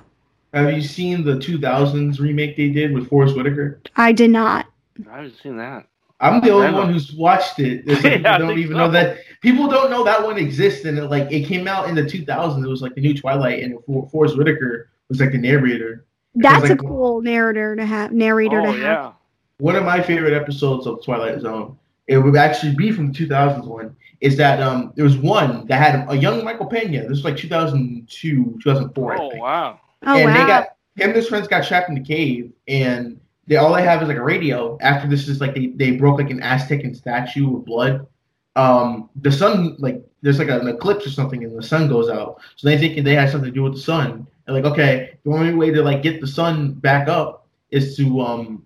Have 0.54 0.72
you 0.72 0.80
seen 0.80 1.22
the 1.22 1.34
2000s 1.36 2.18
remake 2.18 2.56
they 2.56 2.70
did 2.70 2.94
with 2.94 3.10
Forest 3.10 3.36
Whitaker? 3.36 3.78
I 3.96 4.12
did 4.12 4.30
not. 4.30 4.64
I 5.12 5.16
haven't 5.16 5.36
seen 5.42 5.58
that. 5.58 5.86
I'm 6.20 6.40
the 6.40 6.50
only 6.50 6.72
one 6.72 6.92
who's 6.92 7.12
watched 7.14 7.58
it. 7.58 7.86
There's 7.86 8.04
like, 8.04 8.20
Yeah, 8.22 8.34
I 8.34 8.38
people 8.38 8.48
don't 8.48 8.58
even 8.58 8.72
so. 8.72 8.78
know 8.78 8.90
that 8.90 9.18
people 9.40 9.68
don't 9.68 9.90
know 9.90 10.04
that 10.04 10.22
one 10.22 10.36
exists, 10.38 10.84
and 10.84 10.98
it, 10.98 11.04
like 11.06 11.30
it 11.32 11.46
came 11.46 11.66
out 11.66 11.88
in 11.88 11.94
the 11.94 12.02
2000s. 12.02 12.62
It 12.64 12.68
was 12.68 12.82
like 12.82 12.94
the 12.94 13.00
new 13.00 13.14
Twilight, 13.14 13.62
and 13.62 13.78
For- 13.86 14.08
Forest 14.10 14.36
Whitaker 14.36 14.90
was 15.08 15.20
like 15.20 15.32
the 15.32 15.38
narrator. 15.38 16.04
That's 16.34 16.62
like- 16.68 16.72
a 16.72 16.76
cool 16.76 17.22
narrator 17.22 17.74
to 17.76 17.84
have. 17.84 18.12
Narrator 18.12 18.60
to 18.62 18.68
Oh 18.68 18.72
have. 18.72 18.78
yeah. 18.80 19.12
One 19.58 19.76
of 19.76 19.84
my 19.84 20.00
favorite 20.02 20.32
episodes 20.32 20.86
of 20.86 21.02
Twilight 21.04 21.40
Zone, 21.40 21.76
it 22.06 22.18
would 22.18 22.36
actually 22.36 22.74
be 22.74 22.92
from 22.92 23.12
the 23.12 23.18
2000s 23.26 23.66
one, 23.66 23.94
is 24.20 24.36
that 24.36 24.62
um 24.62 24.92
there 24.96 25.04
was 25.04 25.16
one 25.16 25.66
that 25.66 25.76
had 25.82 26.06
a 26.10 26.16
young 26.16 26.44
Michael 26.44 26.66
Pena. 26.66 27.00
This 27.02 27.10
was 27.10 27.24
like 27.24 27.36
2002, 27.36 28.58
2004. 28.62 29.12
I 29.12 29.16
Oh 29.18 29.30
think. 29.30 29.42
wow. 29.42 29.80
Oh 30.06 30.16
and 30.16 30.24
wow. 30.26 30.32
they 30.32 30.46
got 30.46 30.62
him 30.96 31.08
and 31.10 31.14
his 31.16 31.28
friends 31.28 31.46
got 31.48 31.66
trapped 31.66 31.88
in 31.88 31.94
the 31.94 32.00
cave 32.02 32.52
and 32.68 33.20
they 33.50 33.56
all 33.56 33.74
they 33.74 33.82
have 33.82 34.00
is 34.00 34.06
like 34.06 34.16
a 34.16 34.22
radio. 34.22 34.78
After 34.80 35.08
this 35.08 35.28
is 35.28 35.40
like 35.40 35.56
they, 35.56 35.66
they 35.66 35.90
broke 35.90 36.18
like 36.18 36.30
an 36.30 36.40
aztecan 36.40 36.96
statue 36.96 37.48
with 37.48 37.64
blood. 37.64 38.06
Um 38.54 39.10
the 39.16 39.32
sun 39.32 39.74
like 39.80 40.04
there's 40.22 40.38
like 40.38 40.48
an 40.48 40.68
eclipse 40.68 41.04
or 41.04 41.10
something 41.10 41.42
and 41.42 41.58
the 41.58 41.62
sun 41.62 41.88
goes 41.88 42.08
out. 42.08 42.40
So 42.54 42.68
they 42.68 42.78
think 42.78 43.04
they 43.04 43.16
had 43.16 43.28
something 43.28 43.50
to 43.50 43.54
do 43.54 43.64
with 43.64 43.74
the 43.74 43.80
sun. 43.80 44.28
And 44.46 44.56
like 44.56 44.64
okay 44.72 45.18
the 45.24 45.32
only 45.32 45.52
way 45.52 45.72
to 45.72 45.82
like 45.82 46.00
get 46.00 46.20
the 46.20 46.28
sun 46.28 46.74
back 46.74 47.08
up 47.08 47.48
is 47.72 47.96
to 47.96 48.20
um 48.20 48.64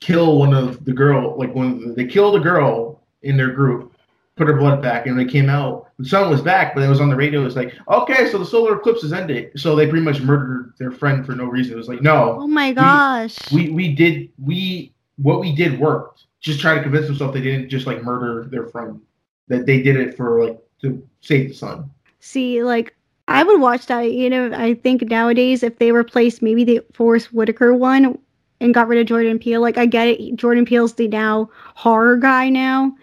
kill 0.00 0.38
one 0.38 0.54
of 0.54 0.82
the 0.86 0.92
girl 0.92 1.36
like 1.38 1.52
the, 1.52 1.92
they 1.94 2.06
kill 2.06 2.32
the 2.32 2.38
girl 2.38 3.02
in 3.22 3.36
their 3.36 3.52
group 3.52 3.93
put 4.36 4.48
her 4.48 4.54
blood 4.54 4.82
back 4.82 5.06
and 5.06 5.18
they 5.18 5.24
came 5.24 5.48
out 5.48 5.90
the 5.98 6.04
sun 6.04 6.28
was 6.28 6.40
back 6.40 6.74
but 6.74 6.82
it 6.82 6.88
was 6.88 7.00
on 7.00 7.08
the 7.08 7.14
radio 7.16 7.40
it 7.40 7.44
was 7.44 7.56
like 7.56 7.72
okay 7.88 8.28
so 8.30 8.38
the 8.38 8.44
solar 8.44 8.76
eclipse 8.76 9.02
has 9.02 9.12
ended 9.12 9.50
so 9.56 9.76
they 9.76 9.86
pretty 9.86 10.04
much 10.04 10.20
murdered 10.20 10.72
their 10.78 10.90
friend 10.90 11.24
for 11.24 11.32
no 11.32 11.44
reason 11.44 11.72
it 11.72 11.76
was 11.76 11.88
like 11.88 12.02
no 12.02 12.38
oh 12.40 12.46
my 12.46 12.72
gosh. 12.72 13.36
we 13.52 13.70
we 13.70 13.94
did 13.94 14.28
we 14.42 14.92
what 15.18 15.38
we 15.38 15.54
did 15.54 15.78
worked 15.78 16.24
just 16.40 16.58
try 16.58 16.74
to 16.74 16.82
convince 16.82 17.06
themselves 17.06 17.32
they 17.32 17.40
didn't 17.40 17.68
just 17.68 17.86
like 17.86 18.02
murder 18.02 18.48
their 18.50 18.66
friend 18.66 19.00
that 19.46 19.66
they 19.66 19.80
did 19.80 19.96
it 19.96 20.16
for 20.16 20.44
like 20.44 20.58
to 20.80 21.06
save 21.20 21.48
the 21.48 21.54
sun 21.54 21.88
See, 22.24 22.62
like 22.62 22.96
I 23.28 23.44
would 23.44 23.60
watch 23.60 23.84
that. 23.86 24.10
You 24.12 24.30
know, 24.30 24.50
I 24.54 24.72
think 24.72 25.02
nowadays 25.02 25.62
if 25.62 25.78
they 25.78 25.92
replaced 25.92 26.40
maybe 26.40 26.64
the 26.64 26.80
Forest 26.94 27.34
Whitaker 27.34 27.74
one 27.74 28.18
and 28.60 28.72
got 28.72 28.88
rid 28.88 28.98
of 28.98 29.06
Jordan 29.06 29.38
Peele, 29.38 29.60
like 29.60 29.76
I 29.76 29.84
get 29.84 30.08
it. 30.08 30.34
Jordan 30.36 30.64
Peele's 30.64 30.94
the 30.94 31.06
now 31.06 31.50
horror 31.74 32.16
guy 32.16 32.48
now. 32.48 32.96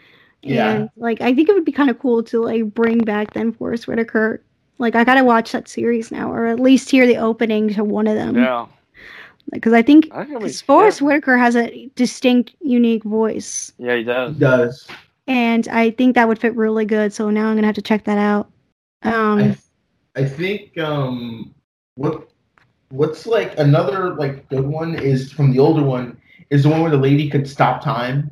Yeah. 0.43 0.71
And 0.71 0.89
like 0.97 1.21
I 1.21 1.33
think 1.33 1.49
it 1.49 1.53
would 1.53 1.65
be 1.65 1.71
kind 1.71 1.89
of 1.89 1.99
cool 1.99 2.23
to 2.23 2.41
like 2.43 2.65
bring 2.73 2.99
back 2.99 3.33
then 3.33 3.51
Forest 3.51 3.87
Whitaker. 3.87 4.41
Like 4.79 4.95
I 4.95 5.03
gotta 5.03 5.23
watch 5.23 5.51
that 5.51 5.67
series 5.67 6.11
now, 6.11 6.31
or 6.31 6.47
at 6.47 6.59
least 6.59 6.89
hear 6.89 7.05
the 7.05 7.17
opening 7.17 7.73
to 7.73 7.83
one 7.83 8.07
of 8.07 8.15
them. 8.15 8.35
Yeah. 8.35 8.65
Because 9.51 9.73
I 9.73 9.81
think 9.81 10.07
I 10.11 10.23
can 10.23 10.33
be- 10.33 10.39
because 10.39 10.61
Forest 10.61 11.01
Whitaker 11.01 11.37
has 11.37 11.55
a 11.55 11.89
distinct, 11.95 12.55
unique 12.61 13.03
voice, 13.03 13.73
Yeah, 13.77 13.95
he 13.95 14.03
does. 14.03 14.35
does. 14.37 14.87
and 15.27 15.67
I 15.67 15.91
think 15.91 16.15
that 16.15 16.27
would 16.27 16.39
fit 16.39 16.55
really 16.55 16.85
good. 16.85 17.13
So 17.13 17.29
now 17.29 17.47
I'm 17.47 17.55
gonna 17.55 17.67
have 17.67 17.75
to 17.75 17.81
check 17.81 18.03
that 18.05 18.17
out. 18.17 18.49
Um, 19.03 19.55
I 20.15 20.25
think 20.25 20.77
um 20.77 21.53
what 21.95 22.29
what's 22.89 23.25
like 23.25 23.57
another 23.59 24.13
like 24.15 24.47
good 24.49 24.65
one 24.65 24.95
is 24.95 25.31
from 25.31 25.51
the 25.51 25.59
older 25.59 25.83
one 25.83 26.17
is 26.49 26.63
the 26.63 26.69
one 26.69 26.81
where 26.81 26.91
the 26.91 26.97
lady 26.97 27.29
could 27.29 27.47
stop 27.47 27.81
time 27.83 28.29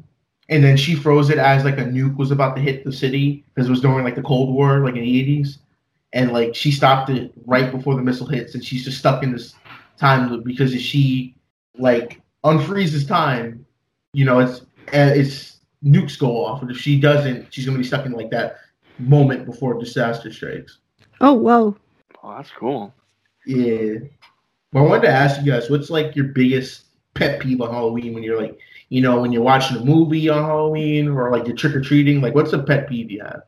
and 0.49 0.63
then 0.63 0.76
she 0.76 0.95
froze 0.95 1.30
it 1.30 1.38
as 1.38 1.63
like 1.63 1.77
a 1.77 1.84
nuke 1.85 2.17
was 2.17 2.31
about 2.31 2.55
to 2.55 2.61
hit 2.61 2.84
the 2.84 2.91
city 2.91 3.43
because 3.53 3.67
it 3.67 3.71
was 3.71 3.81
during 3.81 4.03
like 4.03 4.15
the 4.15 4.21
Cold 4.21 4.53
War 4.53 4.80
like 4.80 4.95
in 4.95 5.01
the 5.01 5.19
eighties 5.19 5.59
and 6.13 6.31
like 6.31 6.55
she 6.55 6.71
stopped 6.71 7.09
it 7.09 7.31
right 7.45 7.71
before 7.71 7.95
the 7.95 8.01
missile 8.01 8.27
hits 8.27 8.55
and 8.55 8.63
she's 8.65 8.84
just 8.84 8.97
stuck 8.97 9.23
in 9.23 9.31
this 9.31 9.55
time 9.97 10.30
loop 10.30 10.43
because 10.43 10.73
if 10.73 10.81
she 10.81 11.35
like 11.77 12.21
unfreezes 12.43 13.07
time 13.07 13.65
you 14.13 14.26
know 14.26 14.39
it's 14.39 14.61
uh, 14.93 15.13
it's 15.15 15.57
nukes 15.84 16.17
go 16.19 16.43
off 16.45 16.61
and 16.61 16.71
if 16.71 16.77
she 16.77 16.99
doesn't 16.99 17.53
she's 17.53 17.65
gonna 17.65 17.77
be 17.77 17.84
stuck 17.84 18.05
in 18.05 18.11
like 18.13 18.30
that 18.31 18.57
moment 18.97 19.45
before 19.45 19.80
disaster 19.80 20.31
strikes 20.34 20.80
oh 21.21 21.34
whoa, 21.34 21.76
Oh, 22.21 22.35
that's 22.35 22.51
cool. 22.51 22.93
yeah. 23.45 23.93
But 24.73 24.80
I 24.80 24.81
wanted 24.84 25.03
to 25.03 25.09
ask 25.09 25.39
you 25.41 25.51
guys, 25.51 25.69
what's 25.69 25.89
like 25.89 26.15
your 26.17 26.26
biggest 26.26 26.85
pet 27.13 27.39
peeve 27.39 27.61
on 27.61 27.71
Halloween 27.71 28.13
when 28.13 28.23
you're 28.23 28.39
like, 28.39 28.59
you 28.89 29.01
know, 29.01 29.21
when 29.21 29.31
you're 29.31 29.43
watching 29.43 29.77
a 29.77 29.85
movie 29.85 30.29
on 30.29 30.43
Halloween 30.43 31.07
or 31.07 31.31
like 31.31 31.47
you're 31.47 31.55
trick 31.55 31.75
or 31.75 31.81
treating? 31.81 32.21
Like, 32.21 32.35
what's 32.35 32.53
a 32.53 32.59
pet 32.59 32.89
peeve 32.89 33.09
you 33.11 33.21
have? 33.21 33.43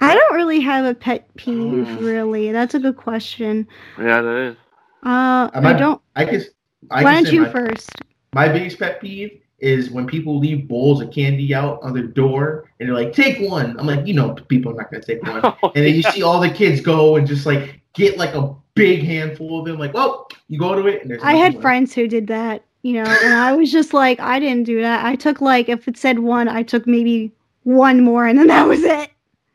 I 0.00 0.14
don't 0.14 0.34
really 0.34 0.60
have 0.60 0.84
a 0.84 0.94
pet 0.94 1.28
peeve. 1.36 1.86
Mm. 1.86 2.00
Really, 2.00 2.52
that's 2.52 2.74
a 2.74 2.78
good 2.78 2.96
question. 2.96 3.66
Yeah, 3.98 4.22
that 4.22 4.36
is. 4.36 4.56
Uh, 5.04 5.50
Am 5.54 5.66
I 5.66 5.72
don't. 5.72 6.00
I 6.16 6.24
guess. 6.24 6.44
I 6.90 7.02
Why 7.02 7.14
don't 7.14 7.32
you 7.32 7.42
my, 7.42 7.50
first? 7.50 7.90
My 8.32 8.48
biggest 8.48 8.78
pet 8.78 9.00
peeve 9.00 9.40
is 9.58 9.90
when 9.90 10.06
people 10.06 10.38
leave 10.38 10.68
bowls 10.68 11.00
of 11.00 11.10
candy 11.10 11.52
out 11.52 11.80
on 11.82 11.92
the 11.92 12.02
door 12.02 12.70
and 12.78 12.88
they're 12.88 12.96
like, 12.96 13.12
"Take 13.12 13.48
one." 13.48 13.78
I'm 13.78 13.86
like, 13.86 14.06
you 14.06 14.14
know, 14.14 14.34
people 14.34 14.72
are 14.72 14.76
not 14.76 14.90
gonna 14.90 15.02
take 15.02 15.22
one. 15.22 15.40
Oh, 15.42 15.56
and 15.74 15.84
then 15.84 15.94
you 15.94 16.02
see 16.02 16.22
all 16.22 16.40
the 16.40 16.50
kids 16.50 16.80
go 16.80 17.16
and 17.16 17.26
just 17.26 17.46
like 17.46 17.80
get 17.94 18.16
like 18.16 18.34
a 18.34 18.54
big 18.74 19.02
handful 19.02 19.60
of 19.60 19.66
them. 19.66 19.78
Like, 19.78 19.94
well, 19.94 20.28
you 20.48 20.58
go 20.58 20.74
to 20.74 20.86
it 20.86 21.02
and 21.02 21.10
there's. 21.10 21.22
I 21.22 21.34
had 21.34 21.54
nothing 21.54 21.62
friends 21.62 21.94
who 21.94 22.06
did 22.06 22.28
that, 22.28 22.64
you 22.88 22.94
know, 22.94 23.04
and 23.22 23.34
I 23.34 23.52
was 23.52 23.70
just 23.70 23.92
like, 23.92 24.18
I 24.18 24.40
didn't 24.40 24.64
do 24.64 24.80
that. 24.80 25.04
I 25.04 25.14
took 25.14 25.42
like, 25.42 25.68
if 25.68 25.86
it 25.86 25.98
said 25.98 26.20
one, 26.20 26.48
I 26.48 26.62
took 26.62 26.86
maybe 26.86 27.30
one 27.64 28.00
more, 28.00 28.26
and 28.26 28.38
then 28.38 28.46
that 28.46 28.66
was 28.66 28.82
it. 28.82 29.10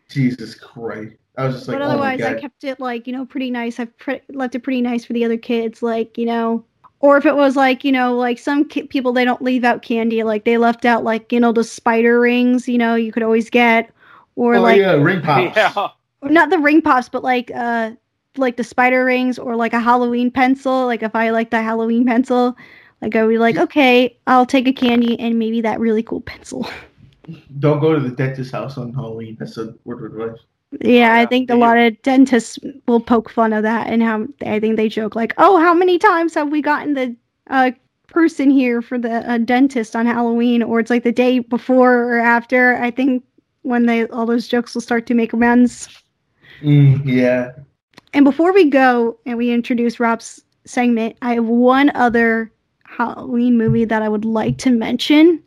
Jesus 0.07 0.53
Christ! 0.53 1.15
I 1.35 1.47
was 1.47 1.55
just 1.55 1.67
like, 1.67 1.79
but 1.79 1.81
oh 1.81 1.87
my 1.87 1.91
otherwise, 1.93 2.19
god. 2.19 2.35
I 2.35 2.39
kept 2.39 2.63
it 2.63 2.79
like, 2.79 3.07
you 3.07 3.13
know, 3.13 3.25
pretty 3.25 3.49
nice. 3.49 3.79
I've 3.79 3.97
pre- 3.97 4.21
left 4.29 4.53
it 4.53 4.59
pretty 4.59 4.81
nice 4.81 5.03
for 5.03 5.13
the 5.13 5.25
other 5.25 5.37
kids, 5.37 5.81
like, 5.81 6.15
you 6.15 6.27
know, 6.27 6.63
or 6.99 7.17
if 7.17 7.25
it 7.25 7.35
was 7.35 7.55
like, 7.55 7.83
you 7.83 7.91
know, 7.91 8.15
like 8.15 8.37
some 8.37 8.69
ki- 8.69 8.83
people 8.83 9.13
they 9.13 9.25
don't 9.25 9.41
leave 9.41 9.63
out 9.63 9.81
candy, 9.81 10.21
like 10.21 10.45
they 10.45 10.59
left 10.59 10.85
out 10.85 11.03
like, 11.03 11.31
you 11.31 11.39
know, 11.39 11.51
the 11.51 11.63
spider 11.63 12.19
rings, 12.19 12.67
you 12.67 12.77
know, 12.77 12.93
you 12.93 13.11
could 13.11 13.23
always 13.23 13.49
get, 13.49 13.89
or 14.35 14.57
oh 14.57 14.61
like 14.61 14.77
yeah, 14.77 14.91
ring 14.91 15.21
pops. 15.23 15.57
Yeah. 15.57 15.87
not 16.21 16.51
the 16.51 16.59
ring 16.59 16.83
pops, 16.83 17.09
but 17.09 17.23
like 17.23 17.49
uh 17.55 17.93
like 18.37 18.57
the 18.57 18.63
spider 18.63 19.03
rings 19.05 19.39
or 19.39 19.55
like 19.55 19.73
a 19.73 19.79
Halloween 19.79 20.29
pencil. 20.29 20.85
Like 20.85 21.01
if 21.01 21.15
I 21.15 21.31
like 21.31 21.49
the 21.49 21.63
Halloween 21.63 22.05
pencil, 22.05 22.55
like 23.03 23.15
I 23.15 23.23
would 23.23 23.29
be 23.29 23.37
like, 23.37 23.57
okay, 23.57 24.17
I'll 24.27 24.45
take 24.45 24.67
a 24.67 24.73
candy 24.73 25.19
and 25.19 25.37
maybe 25.37 25.61
that 25.61 25.79
really 25.79 26.03
cool 26.03 26.21
pencil. 26.21 26.67
Don't 27.59 27.79
go 27.79 27.93
to 27.93 27.99
the 27.99 28.09
dentist's 28.09 28.51
house 28.51 28.77
on 28.77 28.93
Halloween. 28.93 29.37
That's 29.39 29.57
a 29.57 29.73
word 29.85 30.03
of 30.03 30.19
advice. 30.19 30.41
yeah, 30.81 31.15
I 31.15 31.25
think 31.25 31.49
a 31.49 31.55
lot 31.55 31.77
of 31.77 32.01
dentists 32.01 32.57
will 32.87 32.99
poke 32.99 33.29
fun 33.29 33.53
of 33.53 33.63
that 33.63 33.87
and 33.87 34.01
how 34.01 34.25
I 34.45 34.59
think 34.59 34.77
they 34.77 34.89
joke 34.89 35.15
like, 35.15 35.33
oh, 35.37 35.59
how 35.59 35.73
many 35.73 35.99
times 35.99 36.33
have 36.33 36.49
we 36.49 36.61
gotten 36.61 36.95
the 36.95 37.15
uh 37.49 37.71
person 38.13 38.49
here 38.49 38.81
for 38.81 38.97
the 38.97 39.29
uh, 39.29 39.39
dentist 39.39 39.95
on 39.95 40.05
Halloween 40.05 40.63
or 40.63 40.79
it's 40.79 40.89
like 40.89 41.03
the 41.03 41.11
day 41.11 41.39
before 41.39 42.03
or 42.03 42.19
after. 42.19 42.77
I 42.77 42.91
think 42.91 43.23
when 43.63 43.85
they 43.87 44.07
all 44.07 44.25
those 44.25 44.47
jokes 44.47 44.73
will 44.73 44.81
start 44.81 45.05
to 45.07 45.13
make 45.13 45.33
amends. 45.33 45.89
Mm, 46.61 47.01
yeah. 47.05 47.51
And 48.13 48.23
before 48.23 48.53
we 48.53 48.69
go 48.69 49.17
and 49.25 49.37
we 49.37 49.51
introduce 49.51 49.99
Rob's 49.99 50.43
segment, 50.65 51.17
I 51.21 51.33
have 51.33 51.45
one 51.45 51.91
other 51.95 52.51
Halloween 52.95 53.57
movie 53.57 53.85
that 53.85 54.01
I 54.01 54.09
would 54.09 54.25
like 54.25 54.57
to 54.59 54.69
mention, 54.69 55.41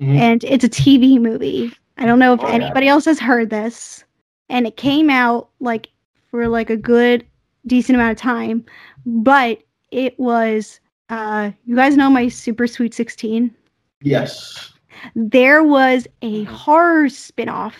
Mhm. 0.00 0.16
and 0.16 0.44
it's 0.44 0.64
a 0.64 0.68
TV 0.68 1.18
movie. 1.18 1.72
I 1.98 2.06
don't 2.06 2.18
know 2.18 2.34
if 2.34 2.40
Oh, 2.42 2.48
yeah. 2.48 2.54
anybody 2.54 2.88
else 2.88 3.04
has 3.06 3.18
heard 3.18 3.50
this, 3.50 4.04
and 4.48 4.66
it 4.66 4.76
came 4.76 5.10
out 5.10 5.48
like 5.60 5.88
for 6.30 6.48
like 6.48 6.70
a 6.70 6.76
good 6.76 7.24
decent 7.66 7.96
amount 7.96 8.12
of 8.12 8.18
time, 8.18 8.64
but 9.04 9.58
it 9.90 10.18
was 10.18 10.80
uh 11.10 11.50
you 11.66 11.76
guys 11.76 11.96
know 11.96 12.10
my 12.10 12.28
Super 12.28 12.66
Sweet 12.66 12.92
16? 12.94 13.54
Yes. 14.02 14.72
There 15.14 15.62
was 15.62 16.06
a 16.22 16.44
horror 16.44 17.08
spin-off 17.08 17.76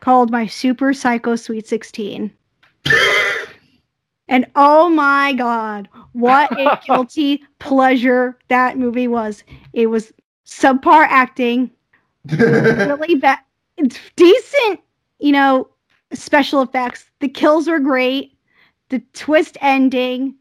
called 0.00 0.30
My 0.30 0.46
Super 0.46 0.92
Psycho 0.92 1.36
Sweet 1.36 1.66
16. 1.66 2.30
And 4.28 4.44
oh 4.56 4.88
my 4.88 5.34
god, 5.34 5.88
what 6.16 6.50
a 6.58 6.80
guilty 6.86 7.42
pleasure 7.58 8.38
that 8.48 8.78
movie 8.78 9.08
was. 9.08 9.44
It 9.72 9.86
was 9.88 10.12
subpar 10.46 11.06
acting, 11.08 11.70
really 12.26 13.16
bad, 13.16 13.38
it's 13.76 13.98
decent, 14.16 14.80
you 15.18 15.32
know, 15.32 15.68
special 16.12 16.62
effects. 16.62 17.10
The 17.20 17.28
kills 17.28 17.68
were 17.68 17.78
great. 17.80 18.32
The 18.88 19.00
twist 19.12 19.56
ending, 19.60 20.34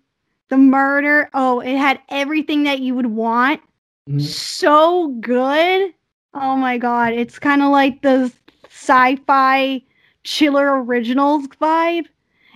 the 0.49 0.57
murder. 0.57 1.30
Oh, 1.34 1.60
it 1.60 1.76
had 1.77 1.99
everything 2.10 2.64
that 2.64 2.80
you 2.80 2.95
would 2.95 3.07
want. 3.07 3.61
Mhm. 4.10 4.22
So 4.22 5.10
good. 5.19 5.93
Oh 6.34 6.56
my 6.56 6.77
god, 6.77 7.14
it's 7.14 7.39
kind 7.39 7.61
of 7.61 7.72
like 7.72 8.02
the 8.02 8.31
sci-fi 8.69 9.81
chiller 10.23 10.84
originals 10.84 11.47
vibe. 11.61 12.06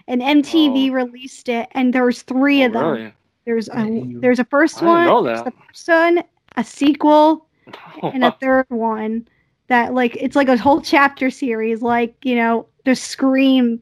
And 0.09 0.21
MTV 0.23 0.91
released 0.91 1.49
it, 1.49 1.69
and 1.71 1.93
there 1.93 2.03
was 2.03 2.23
three 2.23 2.63
of 2.63 2.73
them. 2.73 2.83
Oh, 2.83 2.91
Really? 2.93 3.13
There's 3.45 3.69
a 3.69 4.03
there's 4.19 4.39
a 4.39 4.43
first 4.45 4.81
I 4.83 5.07
one, 5.07 5.23
there's 5.23 5.43
the 5.43 5.53
first 5.67 5.87
one, 5.87 6.23
a 6.57 6.63
sequel, 6.63 7.47
and 8.03 8.23
a 8.23 8.31
third 8.41 8.65
one 8.69 9.27
that 9.67 9.93
like 9.93 10.15
it's 10.17 10.35
like 10.35 10.49
a 10.49 10.57
whole 10.57 10.81
chapter 10.81 11.29
series, 11.29 11.81
like 11.81 12.15
you 12.23 12.35
know 12.35 12.67
the 12.85 12.95
Scream 12.95 13.81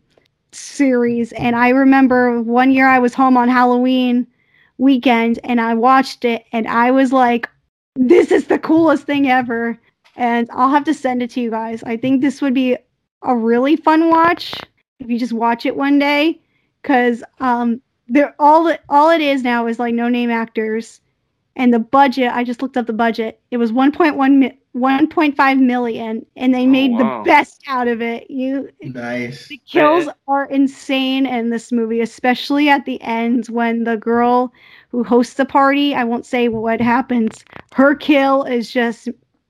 series. 0.52 1.32
And 1.34 1.56
I 1.56 1.70
remember 1.70 2.42
one 2.42 2.72
year 2.72 2.88
I 2.88 3.00
was 3.00 3.14
home 3.14 3.38
on 3.38 3.50
Halloween 3.50 4.28
weekend 4.78 5.40
and 5.44 5.60
I 5.60 5.74
watched 5.74 6.24
it, 6.26 6.46
and 6.52 6.68
I 6.68 6.92
was 6.92 7.12
like, 7.12 7.50
"This 7.96 8.32
is 8.32 8.48
the 8.48 8.60
coolest 8.60 9.06
thing 9.06 9.30
ever." 9.30 9.78
And 10.18 10.50
I'll 10.52 10.70
have 10.70 10.84
to 10.86 10.94
send 10.94 11.24
it 11.24 11.30
to 11.32 11.42
you 11.42 11.52
guys. 11.52 11.84
I 11.84 11.98
think 11.98 12.22
this 12.22 12.42
would 12.42 12.54
be 12.54 12.78
a 13.22 13.36
really 13.36 13.76
fun 13.76 14.10
watch 14.10 14.54
if 15.00 15.10
you 15.10 15.20
just 15.20 15.34
watch 15.34 15.66
it 15.66 15.76
one 15.76 16.00
day, 16.00 16.40
because 16.82 17.24
um, 17.40 17.82
they're 18.08 18.36
all 18.40 18.74
all 18.90 19.10
it 19.10 19.22
is 19.22 19.44
now 19.44 19.68
is 19.68 19.80
like 19.80 19.94
no 19.94 20.10
name 20.10 20.30
actors 20.30 21.02
and 21.56 21.74
the 21.74 21.80
budget 21.80 22.32
i 22.34 22.44
just 22.44 22.62
looked 22.62 22.78
up 22.78 22.88
the 22.88 22.94
budget 22.94 23.40
it 23.52 23.58
was 23.58 23.72
1.1 23.72 24.38
mi- 24.38 24.58
1.5 24.76 25.60
million 25.60 26.26
and 26.36 26.54
they 26.54 26.68
made 26.68 26.92
wow. 26.92 27.24
the 27.24 27.30
best 27.30 27.62
out 27.68 27.88
of 27.88 28.02
it 28.02 28.30
you 28.30 28.70
Nice. 28.82 29.48
the 29.48 29.60
kills 29.68 30.08
are 30.28 30.46
insane 30.46 31.26
in 31.26 31.50
this 31.50 31.72
movie 31.72 32.00
especially 32.00 32.70
at 32.70 32.86
the 32.86 33.02
end 33.02 33.48
when 33.48 33.84
the 33.84 33.98
girl 33.98 34.54
who 34.90 35.04
hosts 35.04 35.34
the 35.34 35.46
party 35.46 35.96
i 35.96 36.04
won't 36.04 36.26
say 36.26 36.48
what 36.48 36.80
happens 36.80 37.44
her 37.74 37.96
kill 37.96 38.44
is 38.44 38.72
just 38.72 39.10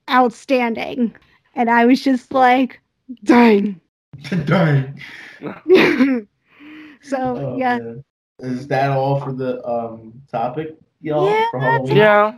outstanding 0.09 1.13
and 1.55 1.69
i 1.69 1.85
was 1.85 2.01
just 2.01 2.33
like 2.33 2.79
dang 3.23 3.79
Darn. 4.45 4.99
so 7.01 7.17
Oh, 7.17 7.57
yeah 7.57 7.77
man. 7.77 8.03
Is 8.39 8.67
that 8.67 8.91
all 8.91 9.19
for 9.19 9.33
the 9.33 9.63
um 9.67 10.13
topic, 10.31 10.77
y'all? 11.01 11.29
Yeah, 11.29 11.45
for 11.51 11.59
Halloween? 11.59 11.95
Yeah. 11.97 12.33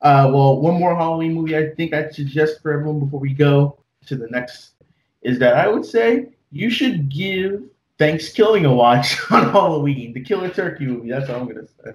Uh, 0.00 0.30
well, 0.32 0.60
one 0.60 0.78
more 0.78 0.94
Halloween 0.94 1.32
movie 1.32 1.56
I 1.56 1.70
think 1.74 1.94
I'd 1.94 2.14
suggest 2.14 2.60
for 2.62 2.72
everyone 2.72 3.00
before 3.00 3.20
we 3.20 3.32
go 3.32 3.78
to 4.06 4.16
the 4.16 4.28
next 4.28 4.72
is 5.22 5.38
that 5.38 5.54
I 5.56 5.68
would 5.68 5.84
say 5.84 6.28
you 6.50 6.68
should 6.68 7.08
give 7.08 7.62
Thanksgiving 7.98 8.66
a 8.66 8.74
watch 8.74 9.16
on 9.30 9.50
Halloween, 9.50 10.12
the 10.12 10.20
Killer 10.20 10.50
Turkey 10.50 10.84
movie. 10.86 11.08
That's 11.10 11.30
all 11.30 11.40
I'm 11.40 11.48
gonna 11.48 11.66
say. 11.66 11.92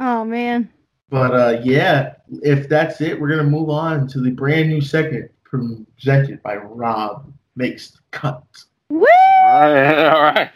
oh 0.00 0.24
man 0.24 0.70
But 1.10 1.34
uh, 1.34 1.60
yeah, 1.62 2.14
if 2.42 2.68
that's 2.68 3.00
it, 3.02 3.20
we're 3.20 3.28
gonna 3.28 3.44
move 3.44 3.68
on 3.68 4.06
to 4.08 4.20
the 4.20 4.30
brand 4.30 4.70
new 4.70 4.80
segment 4.80 5.30
presented 5.52 6.42
by 6.42 6.56
Rob 6.56 7.32
Makes 7.56 7.90
the 7.90 7.98
Cut. 8.10 8.42
Woo! 8.88 9.04
All 9.44 9.60
right. 9.60 10.08
All 10.08 10.22
right. 10.22 10.50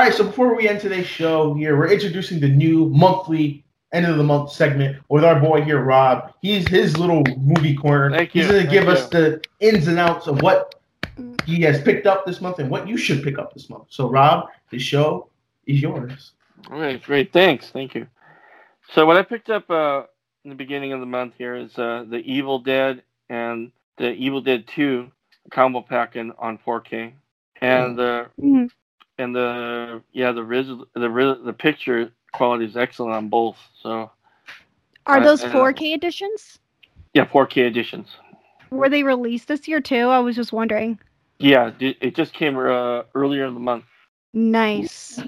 All 0.00 0.06
right, 0.06 0.14
so 0.14 0.24
before 0.24 0.56
we 0.56 0.66
end 0.66 0.80
today's 0.80 1.06
show 1.06 1.52
here, 1.52 1.76
we're 1.76 1.92
introducing 1.92 2.40
the 2.40 2.48
new 2.48 2.88
monthly 2.88 3.62
end 3.92 4.06
of 4.06 4.16
the 4.16 4.22
month 4.24 4.50
segment 4.50 4.96
with 5.10 5.24
our 5.24 5.38
boy 5.38 5.60
here, 5.60 5.82
Rob. 5.84 6.32
He's 6.40 6.66
his 6.68 6.96
little 6.96 7.22
movie 7.36 7.76
corner. 7.76 8.10
Thank 8.10 8.34
you, 8.34 8.40
He's 8.40 8.50
gonna 8.50 8.60
thank 8.62 8.70
give 8.72 8.84
you. 8.84 8.92
us 8.92 9.10
the 9.10 9.42
ins 9.60 9.88
and 9.88 9.98
outs 9.98 10.26
of 10.26 10.40
what 10.40 10.76
he 11.44 11.60
has 11.60 11.82
picked 11.82 12.06
up 12.06 12.24
this 12.24 12.40
month 12.40 12.60
and 12.60 12.70
what 12.70 12.88
you 12.88 12.96
should 12.96 13.22
pick 13.22 13.38
up 13.38 13.52
this 13.52 13.68
month. 13.68 13.88
So, 13.90 14.08
Rob, 14.08 14.48
the 14.70 14.78
show 14.78 15.28
is 15.66 15.82
yours. 15.82 16.32
All 16.70 16.80
right, 16.80 17.02
great. 17.02 17.30
Thanks. 17.30 17.68
Thank 17.68 17.94
you. 17.94 18.06
So 18.94 19.04
what 19.04 19.18
I 19.18 19.22
picked 19.22 19.50
up 19.50 19.70
uh, 19.70 20.04
in 20.44 20.48
the 20.48 20.56
beginning 20.56 20.94
of 20.94 21.00
the 21.00 21.06
month 21.06 21.34
here 21.36 21.56
is 21.56 21.78
uh, 21.78 22.06
the 22.08 22.20
Evil 22.20 22.58
Dead 22.58 23.02
and 23.28 23.70
the 23.98 24.12
Evil 24.12 24.40
Dead 24.40 24.66
2 24.66 25.10
combo 25.50 25.82
pack 25.82 26.16
in, 26.16 26.32
on 26.38 26.56
4K, 26.56 27.12
and 27.60 27.98
the 27.98 28.28
Mhm. 28.40 28.70
And 29.20 29.34
the 29.34 30.02
yeah 30.12 30.32
the 30.32 30.42
res, 30.42 30.66
the 30.94 31.10
res, 31.10 31.36
the 31.44 31.52
picture 31.52 32.12
quality 32.32 32.64
is 32.64 32.76
excellent 32.76 33.14
on 33.14 33.28
both. 33.28 33.56
So 33.82 34.10
Are 35.06 35.20
those 35.20 35.42
uh, 35.42 35.48
4K 35.50 35.94
editions? 35.94 36.58
yeah, 37.14 37.26
4K 37.26 37.66
editions. 37.66 38.08
Were 38.70 38.88
they 38.88 39.02
released 39.02 39.48
this 39.48 39.66
year 39.68 39.80
too? 39.80 40.08
I 40.08 40.20
was 40.20 40.36
just 40.36 40.52
wondering. 40.52 40.98
Yeah, 41.38 41.72
it 41.80 42.14
just 42.14 42.32
came 42.32 42.56
uh, 42.58 43.02
earlier 43.14 43.46
in 43.46 43.54
the 43.54 43.60
month. 43.60 43.84
Nice. 44.32 45.22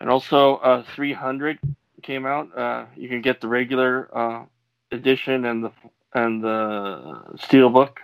And 0.00 0.10
also, 0.10 0.56
uh, 0.56 0.82
300 0.94 1.58
came 2.02 2.26
out. 2.26 2.56
Uh, 2.56 2.86
you 2.96 3.08
can 3.08 3.20
get 3.20 3.40
the 3.40 3.48
regular 3.48 4.08
uh, 4.16 4.44
edition 4.90 5.44
and 5.44 5.64
the 5.64 5.72
and 6.14 6.42
the 6.42 7.22
steelbook. 7.36 7.98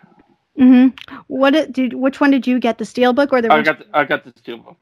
hmm 0.57 0.89
What 1.27 1.51
did? 1.73 1.95
Which 1.95 2.21
one 2.21 2.31
did 2.31 2.47
you 2.47 2.61
get? 2.61 2.79
The 2.79 2.85
steelbook 2.85 3.33
or 3.33 3.43
the? 3.43 3.53
I 3.53 3.63
got 3.63 3.79
the, 3.79 3.87
I 3.93 4.05
got 4.05 4.25
the 4.25 4.33
steelbook. 4.33 4.77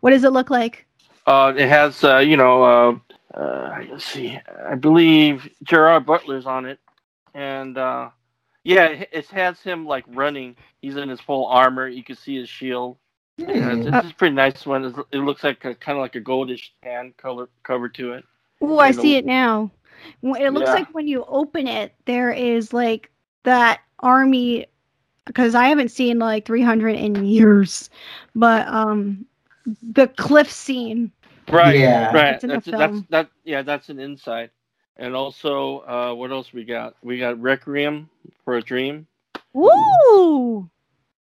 What 0.00 0.10
does 0.10 0.24
it 0.24 0.32
look 0.32 0.50
like? 0.50 0.86
Uh, 1.26 1.52
it 1.56 1.68
has 1.68 2.02
uh, 2.02 2.18
you 2.18 2.36
know 2.36 2.62
uh, 3.34 3.38
uh, 3.38 3.84
let's 3.90 4.04
see, 4.04 4.38
I 4.66 4.74
believe 4.74 5.48
Gerard 5.62 6.06
Butler's 6.06 6.46
on 6.46 6.66
it, 6.66 6.78
and 7.34 7.76
uh, 7.78 8.10
yeah, 8.64 8.86
it, 8.86 9.08
it 9.12 9.26
has 9.26 9.60
him 9.60 9.86
like 9.86 10.04
running. 10.08 10.56
He's 10.80 10.96
in 10.96 11.08
his 11.08 11.20
full 11.20 11.46
armor. 11.46 11.86
You 11.88 12.02
can 12.02 12.16
see 12.16 12.36
his 12.38 12.48
shield. 12.48 12.96
Yeah, 13.36 13.72
it's, 13.74 13.86
it's 13.86 14.10
a 14.12 14.14
pretty 14.16 14.34
nice 14.34 14.66
one. 14.66 14.84
It's- 14.84 15.04
It 15.12 15.18
looks 15.18 15.44
like 15.44 15.64
a, 15.64 15.74
kind 15.74 15.96
of 15.96 16.02
like 16.02 16.16
a 16.16 16.20
goldish 16.20 16.70
tan 16.82 17.14
color 17.16 17.48
cover 17.62 17.88
to 17.90 18.12
it. 18.14 18.24
Oh, 18.60 18.78
I 18.78 18.90
see 18.90 19.16
it 19.16 19.24
now. 19.24 19.70
It 20.22 20.52
looks 20.52 20.66
Yeah. 20.66 20.74
like 20.74 20.94
when 20.94 21.06
you 21.06 21.24
open 21.28 21.66
it, 21.66 21.94
there 22.06 22.32
is 22.32 22.72
like 22.72 23.10
that 23.44 23.80
army. 24.00 24.66
Because 25.26 25.54
I 25.54 25.68
haven't 25.68 25.90
seen 25.90 26.18
like 26.18 26.44
300 26.44 26.96
in 26.96 27.24
years, 27.24 27.88
but 28.34 28.66
um, 28.68 29.24
the 29.82 30.08
cliff 30.08 30.50
scene. 30.50 31.12
Right. 31.48 31.78
Yeah. 31.78 32.12
Right. 32.12 32.34
It's 32.34 32.44
in 32.44 32.50
the 32.50 32.54
That's, 32.56 32.66
that's 32.66 33.02
that. 33.10 33.30
Yeah, 33.44 33.62
that's 33.62 33.88
an 33.88 33.98
insight. 33.98 34.50
And 34.96 35.16
also, 35.16 35.80
uh, 35.80 36.14
what 36.14 36.30
else 36.30 36.52
we 36.52 36.64
got? 36.64 36.94
We 37.02 37.18
got 37.18 37.40
Requiem 37.40 38.08
for 38.44 38.56
a 38.56 38.62
Dream. 38.62 39.06
Woo! 39.52 40.68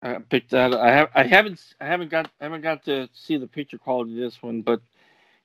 I 0.02 0.14
picked 0.28 0.50
that. 0.50 0.74
I 0.74 0.90
have. 0.90 1.10
I 1.14 1.22
haven't. 1.22 1.62
I 1.80 1.86
haven't 1.86 2.10
got. 2.10 2.28
I 2.40 2.44
haven't 2.44 2.62
got 2.62 2.84
to 2.86 3.08
see 3.14 3.36
the 3.36 3.46
picture 3.46 3.78
quality 3.78 4.12
of 4.12 4.18
this 4.18 4.42
one, 4.42 4.62
but 4.62 4.80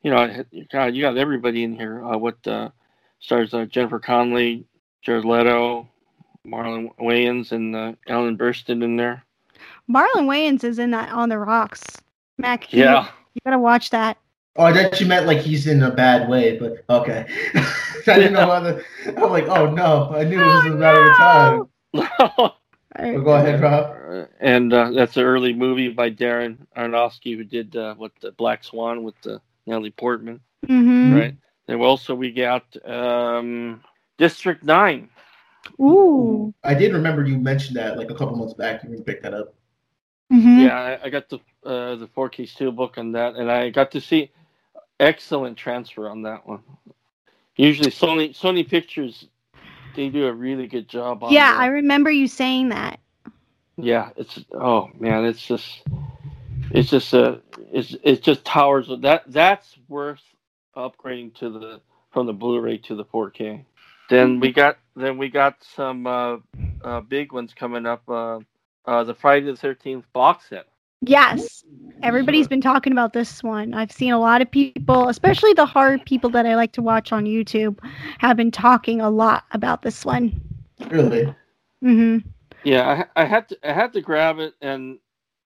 you 0.01 0.11
know, 0.11 0.43
God, 0.71 0.95
you 0.95 1.01
got 1.01 1.17
everybody 1.17 1.63
in 1.63 1.75
here. 1.75 2.03
Uh, 2.03 2.17
what 2.17 2.45
uh, 2.47 2.69
stars 3.19 3.53
uh, 3.53 3.65
Jennifer 3.65 3.99
Connelly, 3.99 4.65
Jared 5.01 5.25
Leto, 5.25 5.87
Marlon 6.45 6.89
Wayans, 6.97 7.51
and 7.51 7.75
uh, 7.75 7.93
Ellen 8.07 8.37
Burstyn 8.37 8.83
in 8.83 8.95
there. 8.95 9.23
Marlon 9.89 10.25
Wayans 10.25 10.63
is 10.63 10.79
in 10.79 10.91
that 10.91 11.11
on 11.11 11.29
the 11.29 11.37
rocks. 11.37 11.83
Mac, 12.37 12.71
you- 12.73 12.83
Yeah. 12.83 13.07
you 13.33 13.41
gotta 13.45 13.59
watch 13.59 13.89
that. 13.91 14.17
Oh, 14.55 14.63
I 14.63 14.73
thought 14.73 14.99
you 14.99 15.05
meant 15.05 15.27
like 15.27 15.39
he's 15.39 15.67
in 15.67 15.83
a 15.83 15.91
bad 15.91 16.27
way, 16.27 16.57
but 16.57 16.83
okay. 16.89 17.25
I 17.55 18.15
didn't 18.15 18.33
know 18.33 18.47
whether. 18.47 18.83
I'm 19.05 19.29
like, 19.29 19.47
oh 19.47 19.69
no, 19.69 20.11
I 20.15 20.23
knew 20.23 20.41
it 20.41 20.45
was 20.45 20.65
a 20.65 20.69
matter 20.71 21.09
of 21.11 21.17
time. 21.17 21.67
But 22.99 23.19
go 23.19 23.35
ahead, 23.35 23.61
Rob. 23.61 23.95
Uh, 24.09 24.25
and 24.39 24.73
uh, 24.73 24.89
that's 24.89 25.17
an 25.17 25.23
early 25.23 25.53
movie 25.53 25.89
by 25.89 26.09
Darren 26.09 26.57
Aronofsky, 26.75 27.35
who 27.37 27.43
did 27.43 27.75
uh, 27.75 27.93
what 27.93 28.11
the 28.21 28.31
Black 28.31 28.63
Swan 28.63 29.03
with 29.03 29.13
the 29.21 29.39
Natalie 29.67 29.91
Portman. 29.91 30.39
Mm-hmm. 30.65 31.13
Right. 31.13 31.35
Then 31.67 31.79
also 31.81 32.15
we 32.15 32.31
got 32.31 32.63
um, 32.89 33.83
District 34.17 34.63
Nine. 34.63 35.09
Ooh. 35.79 36.51
I 36.63 36.73
did 36.73 36.93
remember 36.93 37.23
you 37.23 37.37
mentioned 37.37 37.77
that 37.77 37.97
like 37.97 38.09
a 38.09 38.15
couple 38.15 38.35
months 38.35 38.55
back. 38.55 38.81
You 38.83 38.99
picked 39.03 39.21
that 39.23 39.33
up. 39.35 39.53
Mm-hmm. 40.33 40.59
Yeah, 40.61 40.79
I, 40.79 41.05
I 41.05 41.09
got 41.09 41.29
the 41.29 41.37
uh, 41.67 41.95
the 41.97 42.07
4K 42.07 42.49
steelbook 42.49 42.97
on 42.97 43.11
that, 43.11 43.35
and 43.35 43.51
I 43.51 43.69
got 43.69 43.91
to 43.91 44.01
see 44.01 44.31
excellent 44.99 45.57
transfer 45.57 46.09
on 46.09 46.23
that 46.23 46.47
one. 46.47 46.63
Usually, 47.55 47.91
Sony 47.91 48.37
Sony 48.37 48.67
Pictures 48.67 49.27
they 49.97 50.09
do 50.09 50.27
a 50.27 50.33
really 50.33 50.67
good 50.67 50.87
job 50.87 51.23
on. 51.23 51.33
Yeah, 51.33 51.51
that. 51.51 51.59
I 51.59 51.67
remember 51.67 52.11
you 52.11 52.27
saying 52.27 52.69
that. 52.69 52.99
Yeah, 53.75 54.11
it's 54.15 54.39
oh 54.53 54.89
man, 54.99 55.25
it's 55.25 55.45
just 55.45 55.83
it's 56.71 56.89
just 56.89 57.13
uh 57.13 57.37
it's 57.73 57.95
it 58.03 58.23
just 58.23 58.45
towers 58.45 58.89
that 59.01 59.23
that's 59.27 59.75
worth 59.89 60.21
upgrading 60.75 61.35
to 61.35 61.49
the 61.49 61.81
from 62.11 62.27
the 62.27 62.33
Blu-ray 62.33 62.77
to 62.77 62.95
the 62.95 63.05
4K. 63.05 63.65
Then 64.09 64.39
we 64.39 64.51
got 64.51 64.77
then 64.95 65.17
we 65.17 65.29
got 65.29 65.63
some 65.75 66.07
uh, 66.07 66.37
uh 66.83 67.01
big 67.01 67.33
ones 67.33 67.53
coming 67.53 67.85
up. 67.85 68.07
Uh, 68.07 68.39
uh 68.85 69.03
the 69.03 69.13
Friday 69.13 69.47
the 69.47 69.53
13th 69.53 70.03
box 70.13 70.49
set. 70.49 70.67
Yes. 71.01 71.63
Everybody's 72.03 72.47
been 72.47 72.61
talking 72.61 72.91
about 72.91 73.13
this 73.13 73.41
one. 73.41 73.73
I've 73.73 73.91
seen 73.91 74.13
a 74.13 74.19
lot 74.19 74.41
of 74.41 74.51
people, 74.51 75.09
especially 75.09 75.53
the 75.53 75.65
hard 75.65 76.05
people 76.05 76.29
that 76.31 76.45
I 76.45 76.55
like 76.55 76.71
to 76.73 76.81
watch 76.81 77.11
on 77.11 77.25
YouTube, 77.25 77.79
have 78.19 78.37
been 78.37 78.51
talking 78.51 79.01
a 79.01 79.09
lot 79.09 79.45
about 79.51 79.81
this 79.81 80.05
one. 80.05 80.39
Really? 80.89 81.33
hmm 81.81 82.19
Yeah, 82.63 83.05
I, 83.15 83.23
I 83.23 83.25
had 83.25 83.49
to 83.49 83.57
I 83.67 83.73
had 83.73 83.93
to 83.93 84.01
grab 84.01 84.39
it 84.39 84.53
and 84.61 84.99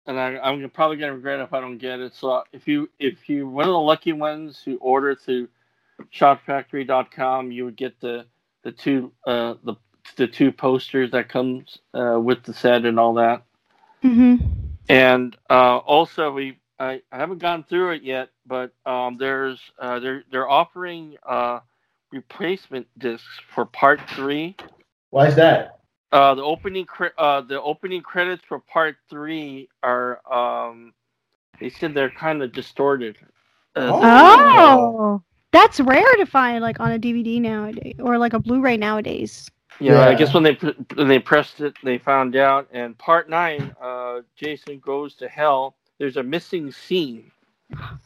and 0.07 0.19
I, 0.19 0.37
I'm 0.39 0.67
probably 0.71 0.97
gonna 0.97 1.13
regret 1.13 1.39
it 1.39 1.43
if 1.43 1.53
I 1.53 1.61
don't 1.61 1.77
get 1.77 1.99
it. 1.99 2.15
So 2.15 2.43
if 2.51 2.67
you 2.67 2.89
if 2.99 3.29
you 3.29 3.47
one 3.47 3.65
of 3.65 3.71
the 3.71 3.79
lucky 3.79 4.13
ones 4.13 4.61
who 4.63 4.77
order 4.77 5.13
through 5.13 5.49
ShoutFactory.com, 6.13 7.51
you 7.51 7.65
would 7.65 7.75
get 7.75 7.99
the 7.99 8.25
the 8.63 8.71
two 8.71 9.11
uh 9.27 9.53
the 9.63 9.75
the 10.15 10.27
two 10.27 10.51
posters 10.51 11.11
that 11.11 11.29
comes 11.29 11.77
uh, 11.93 12.19
with 12.19 12.43
the 12.43 12.53
set 12.53 12.85
and 12.85 12.99
all 12.99 13.13
that. 13.13 13.43
Mm 14.03 14.15
hmm 14.15 14.58
And 14.89 15.37
uh, 15.49 15.77
also 15.77 16.31
we 16.31 16.57
I, 16.79 17.01
I 17.11 17.17
haven't 17.17 17.39
gone 17.39 17.63
through 17.63 17.91
it 17.91 18.03
yet, 18.03 18.29
but 18.45 18.73
um, 18.85 19.17
there's 19.17 19.59
uh, 19.79 19.99
they're 19.99 20.23
they're 20.31 20.49
offering 20.49 21.15
uh, 21.27 21.59
replacement 22.11 22.87
discs 22.97 23.39
for 23.53 23.65
part 23.65 23.99
three. 24.09 24.55
Why 25.11 25.27
is 25.27 25.35
that? 25.35 25.79
Uh, 26.11 26.33
the 26.33 26.41
opening 26.41 26.85
cre- 26.85 27.15
uh, 27.17 27.41
the 27.41 27.61
opening 27.61 28.01
credits 28.01 28.43
for 28.47 28.59
part 28.59 28.97
three 29.09 29.69
are 29.83 30.19
um, 30.31 30.93
they 31.59 31.69
said 31.69 31.93
they're 31.93 32.09
kind 32.09 32.41
of 32.41 32.51
distorted. 32.51 33.17
Uh, 33.75 33.91
Oh, 33.93 35.21
that's 35.51 35.79
rare 35.79 36.15
to 36.17 36.25
find 36.25 36.61
like 36.63 36.79
on 36.79 36.91
a 36.91 36.99
DVD 36.99 37.39
nowadays 37.39 37.95
or 37.99 38.17
like 38.17 38.33
a 38.33 38.39
Blu-ray 38.39 38.77
nowadays. 38.77 39.51
Yeah, 39.79 40.07
I 40.07 40.13
guess 40.13 40.33
when 40.33 40.43
they 40.43 40.53
when 40.95 41.07
they 41.07 41.19
pressed 41.19 41.61
it, 41.61 41.75
they 41.83 41.97
found 41.97 42.35
out. 42.35 42.67
And 42.71 42.97
part 42.97 43.29
nine, 43.29 43.75
uh, 43.81 44.21
Jason 44.35 44.79
goes 44.79 45.15
to 45.15 45.27
hell. 45.27 45.75
There's 45.97 46.17
a 46.17 46.23
missing 46.23 46.71
scene. 46.71 47.31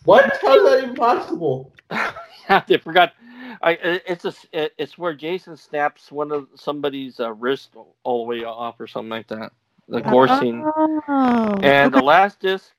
What? 0.03 0.37
How 0.41 0.55
is 0.55 0.71
that 0.71 0.83
even 0.83 0.95
possible? 0.95 1.73
yeah, 1.91 2.63
they 2.67 2.77
forgot. 2.77 3.13
I 3.61 3.71
it's 3.81 4.25
a 4.25 4.33
it's 4.53 4.97
where 4.97 5.13
Jason 5.13 5.57
snaps 5.57 6.11
one 6.11 6.31
of 6.31 6.47
somebody's 6.55 7.19
uh, 7.19 7.33
wrist 7.33 7.75
all 8.03 8.25
the 8.25 8.29
way 8.29 8.43
off 8.43 8.79
or 8.79 8.87
something 8.87 9.09
like 9.09 9.27
that. 9.27 9.51
The 9.87 10.01
gore 10.01 10.27
scene. 10.39 10.63
Oh. 10.65 11.59
And 11.61 11.93
the 11.93 12.01
last 12.01 12.39
disc, 12.39 12.71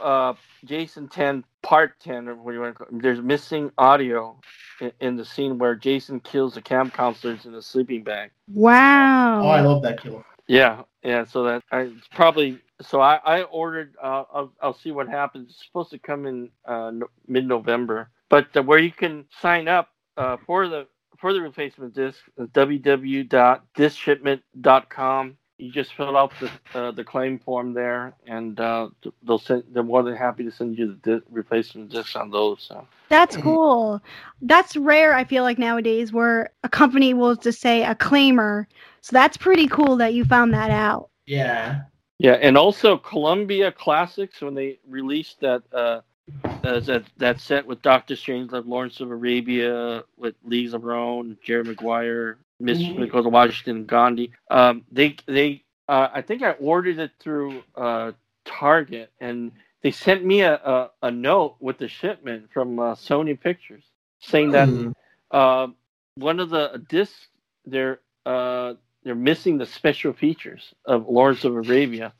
uh, 0.00 0.34
Jason 0.64 1.08
10, 1.08 1.44
part 1.62 1.98
10, 2.00 2.28
or 2.28 2.34
what 2.34 2.52
do 2.52 2.56
you 2.56 2.62
want 2.62 2.76
to 2.76 2.84
call 2.84 2.96
it? 2.96 3.02
There's 3.02 3.20
missing 3.20 3.70
audio 3.78 4.38
in, 4.80 4.92
in 5.00 5.16
the 5.16 5.24
scene 5.24 5.58
where 5.58 5.74
Jason 5.74 6.20
kills 6.20 6.54
the 6.54 6.62
camp 6.62 6.94
counselors 6.94 7.46
in 7.46 7.54
a 7.54 7.62
sleeping 7.62 8.02
bag. 8.02 8.30
Wow. 8.52 9.42
Oh, 9.42 9.48
I 9.48 9.60
love 9.60 9.82
that 9.82 10.00
kill. 10.00 10.24
Yeah, 10.46 10.82
yeah. 11.02 11.24
So 11.24 11.42
that 11.44 11.62
I 11.70 11.80
it's 11.82 12.08
probably 12.08 12.58
so 12.82 13.00
I 13.00 13.18
I 13.24 13.44
ordered. 13.44 13.94
Uh, 14.02 14.24
I'll 14.32 14.52
I'll 14.60 14.74
see 14.74 14.90
what 14.90 15.08
happens. 15.08 15.48
It's 15.50 15.64
supposed 15.64 15.90
to 15.92 15.98
come 15.98 16.26
in 16.26 16.50
uh, 16.66 16.90
no, 16.92 17.06
mid 17.26 17.46
November, 17.46 18.10
but 18.28 18.54
uh, 18.54 18.62
where 18.62 18.78
you 18.78 18.92
can 18.92 19.24
sign 19.40 19.68
up 19.68 19.88
uh, 20.18 20.36
for 20.44 20.68
the 20.68 20.86
for 21.18 21.32
the 21.32 21.40
replacement 21.40 21.94
disc, 21.94 22.18
is 22.36 22.48
www.disshipment.com. 22.48 25.38
You 25.64 25.72
just 25.72 25.94
fill 25.94 26.14
out 26.14 26.30
the 26.40 26.50
uh, 26.78 26.90
the 26.90 27.04
claim 27.04 27.38
form 27.38 27.72
there, 27.72 28.12
and 28.26 28.60
uh, 28.60 28.88
they'll 29.26 29.38
send. 29.38 29.64
They're 29.72 29.82
more 29.82 30.02
than 30.02 30.14
happy 30.14 30.44
to 30.44 30.50
send 30.52 30.76
you 30.76 30.98
the 31.02 31.20
di- 31.20 31.26
replacement 31.30 31.90
discs 31.90 32.16
on 32.16 32.30
those. 32.30 32.62
So. 32.68 32.86
That's 33.08 33.36
cool. 33.38 34.02
That's 34.42 34.76
rare, 34.76 35.14
I 35.14 35.24
feel 35.24 35.42
like 35.42 35.58
nowadays, 35.58 36.12
where 36.12 36.50
a 36.64 36.68
company 36.68 37.14
will 37.14 37.34
just 37.36 37.60
say 37.60 37.82
a 37.82 37.94
claimer. 37.94 38.66
So 39.00 39.14
that's 39.14 39.38
pretty 39.38 39.68
cool 39.68 39.96
that 39.96 40.12
you 40.12 40.24
found 40.24 40.52
that 40.52 40.70
out. 40.70 41.08
Yeah. 41.24 41.82
Yeah, 42.18 42.32
and 42.32 42.58
also 42.58 42.98
Columbia 42.98 43.72
Classics 43.72 44.40
when 44.40 44.54
they 44.54 44.78
released 44.86 45.40
that 45.40 45.62
uh, 45.72 46.00
uh, 46.44 46.80
that 46.80 47.04
that 47.16 47.40
set 47.40 47.66
with 47.66 47.82
Doctor 47.82 48.16
Strange, 48.16 48.52
like 48.52 48.64
Lawrence 48.66 49.00
of 49.00 49.10
Arabia, 49.10 50.04
with 50.16 50.34
Lee 50.44 50.68
Zarone, 50.68 51.36
Jerry 51.42 51.64
Maguire, 51.64 52.38
Miss 52.64 52.78
Mhm. 52.78 52.98
Nicola 52.98 53.28
Washington, 53.28 53.84
Gandhi. 53.84 54.32
Um, 54.50 54.84
they 54.90 55.16
they 55.26 55.64
uh, 55.88 56.08
I 56.12 56.22
think 56.22 56.42
I 56.42 56.52
ordered 56.52 56.98
it 56.98 57.12
through 57.20 57.62
uh, 57.76 58.12
Target, 58.44 59.12
and 59.20 59.52
they 59.82 59.90
sent 59.90 60.24
me 60.24 60.40
a, 60.40 60.54
a, 60.54 60.90
a 61.02 61.10
note 61.10 61.56
with 61.60 61.78
the 61.78 61.88
shipment 61.88 62.50
from 62.52 62.78
uh, 62.78 62.94
Sony 62.94 63.38
Pictures 63.38 63.84
saying 64.20 64.52
that 64.52 64.68
uh, 65.30 65.68
one 66.16 66.40
of 66.40 66.50
the 66.50 66.82
discs 66.88 67.28
they're 67.66 68.00
uh, 68.24 68.74
they're 69.02 69.14
missing 69.14 69.58
the 69.58 69.66
special 69.66 70.14
features 70.14 70.74
of 70.86 71.06
Lawrence 71.08 71.44
of 71.44 71.54
Arabia. 71.54 72.12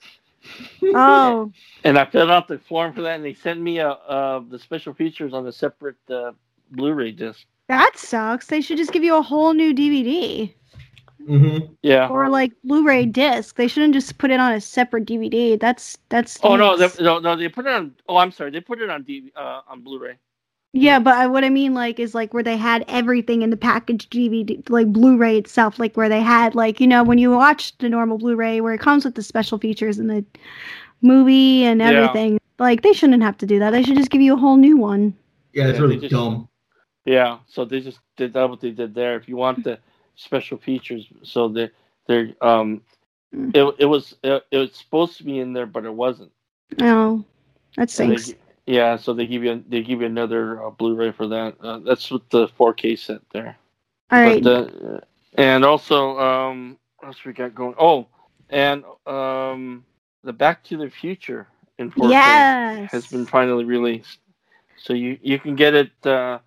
Oh, 0.83 1.51
And 1.85 1.99
I 1.99 2.05
filled 2.05 2.31
out 2.31 2.49
the 2.49 2.59
form 2.59 2.93
for 2.93 3.03
that, 3.03 3.17
and 3.17 3.25
they 3.25 3.33
sent 3.35 3.61
me 3.61 3.79
a, 3.79 3.89
uh, 3.91 4.41
the 4.49 4.59
special 4.59 4.93
features 4.93 5.33
on 5.33 5.47
a 5.47 5.53
separate 5.53 5.97
uh, 6.11 6.33
Blu-ray 6.71 7.13
disc. 7.13 7.47
That 7.69 7.97
sucks. 7.97 8.47
They 8.49 8.61
should 8.61 8.77
just 8.77 8.93
give 8.93 9.03
you 9.05 9.17
a 9.17 9.23
whole 9.23 9.55
new 9.55 9.75
DVD 9.75 10.53
Mm-hmm. 11.29 11.73
Yeah. 11.83 12.09
or 12.09 12.29
like 12.29 12.53
Blu-ray 12.65 13.07
disc. 13.07 13.57
They 13.57 13.67
shouldn't 13.67 13.95
just 13.95 14.19
put 14.19 14.31
it 14.31 14.39
on 14.41 14.53
a 14.53 14.61
separate 14.61 15.07
DVD. 15.07 15.59
That's 15.59 15.97
that's. 16.11 16.39
Oh 16.43 16.55
no, 16.57 16.77
they, 16.77 16.91
no, 17.03 17.19
no, 17.19 17.35
they 17.35 17.49
put 17.49 17.67
it 17.67 17.73
on. 17.73 17.95
Oh, 18.09 18.19
I'm 18.19 18.31
sorry, 18.31 18.51
they 18.51 18.61
put 18.61 18.83
it 18.83 18.91
on 18.91 19.05
DV, 19.05 19.31
uh, 19.35 19.63
on 19.67 19.81
Blu-ray. 19.81 20.19
Yeah, 20.75 20.99
but 20.99 21.15
I, 21.15 21.27
what 21.27 21.43
I 21.45 21.49
mean 21.49 21.73
like 21.73 21.99
is 21.99 22.15
like 22.15 22.35
where 22.35 22.43
they 22.43 22.59
had 22.59 22.85
everything 22.89 23.41
in 23.41 23.49
the 23.49 23.57
package 23.57 24.11
DVD, 24.11 24.69
like 24.69 24.93
Blu-ray 24.93 25.39
itself, 25.39 25.79
like 25.79 25.97
where 25.97 26.11
they 26.11 26.21
had 26.21 26.55
like 26.55 26.79
you 26.79 26.87
know 26.87 27.03
when 27.03 27.17
you 27.17 27.31
watch 27.31 27.75
the 27.79 27.89
normal 27.89 28.19
Blu-ray 28.19 28.61
where 28.61 28.75
it 28.75 28.81
comes 28.81 29.05
with 29.07 29.15
the 29.15 29.23
special 29.23 29.57
features 29.57 29.99
and 29.99 30.11
the 30.11 30.23
movie 31.01 31.65
and 31.65 31.81
everything. 31.81 32.03
Yeah. 32.03 32.09
everything. 32.11 32.41
Like 32.59 32.83
they 32.83 32.93
shouldn't 32.93 33.23
have 33.23 33.39
to 33.39 33.47
do 33.47 33.59
that. 33.61 33.71
They 33.71 33.83
should 33.83 33.97
just 33.97 34.11
give 34.11 34.21
you 34.21 34.35
a 34.35 34.39
whole 34.39 34.59
new 34.59 34.77
one. 34.77 35.15
Yeah, 35.55 35.69
it's 35.69 35.77
Yeah, 35.79 35.83
really 35.85 35.99
just- 36.01 36.13
dumb. 36.13 36.49
Yeah, 37.05 37.39
so 37.47 37.65
they 37.65 37.81
just 37.81 38.01
did 38.17 38.33
that 38.35 38.49
what 38.49 38.61
they 38.61 38.71
did 38.71 38.95
there. 38.95 39.17
If 39.17 39.29
you 39.29 39.37
want 39.37 39.63
the 39.63 39.79
special 40.15 40.59
features, 40.59 41.07
so 41.23 41.49
they 41.49 41.71
they're 42.07 42.35
um, 42.41 42.83
Mm. 43.35 43.55
it 43.55 43.75
it 43.79 43.87
was 43.87 44.17
it, 44.23 44.45
it 44.51 44.59
was 44.59 44.75
supposed 44.75 45.17
to 45.19 45.25
be 45.25 45.39
in 45.39 45.53
there, 45.53 45.67
but 45.67 45.85
it 45.85 45.95
wasn't. 45.95 46.33
Oh, 46.81 47.25
that 47.77 47.91
And 47.99 48.11
they 48.11 48.19
yeah, 48.67 48.97
so 48.97 49.13
they 49.13 49.27
give 49.27 49.43
you 49.45 49.63
they 49.69 49.83
give 49.83 50.01
you 50.01 50.07
another 50.07 50.63
uh, 50.65 50.71
Blu-ray 50.71 51.13
for 51.13 51.27
that. 51.29 51.57
Uh, 51.61 51.79
that's 51.79 52.11
with 52.11 52.29
the 52.31 52.49
4K 52.49 52.97
set 52.97 53.21
there. 53.33 53.57
All 54.11 54.21
right. 54.21 54.45
But, 54.45 54.47
uh, 54.47 55.01
and 55.35 55.65
also, 55.65 56.19
um, 56.19 56.79
what 56.99 57.09
else 57.09 57.25
we 57.25 57.33
got 57.33 57.55
going? 57.55 57.75
Oh, 57.79 58.07
and 58.51 58.85
um, 59.07 59.85
the 60.23 60.33
Back 60.33 60.65
to 60.65 60.77
the 60.77 60.91
Future 60.91 61.49
in 61.79 61.91
4K 61.91 62.49
Yes. 62.73 62.91
has 62.91 63.07
been 63.07 63.27
finally 63.27 63.65
released. 63.65 64.19
So 64.77 64.93
you 64.95 65.19
you 65.23 65.39
can 65.39 65.55
get 65.57 65.75
it 65.75 65.91
uh, 66.07 66.39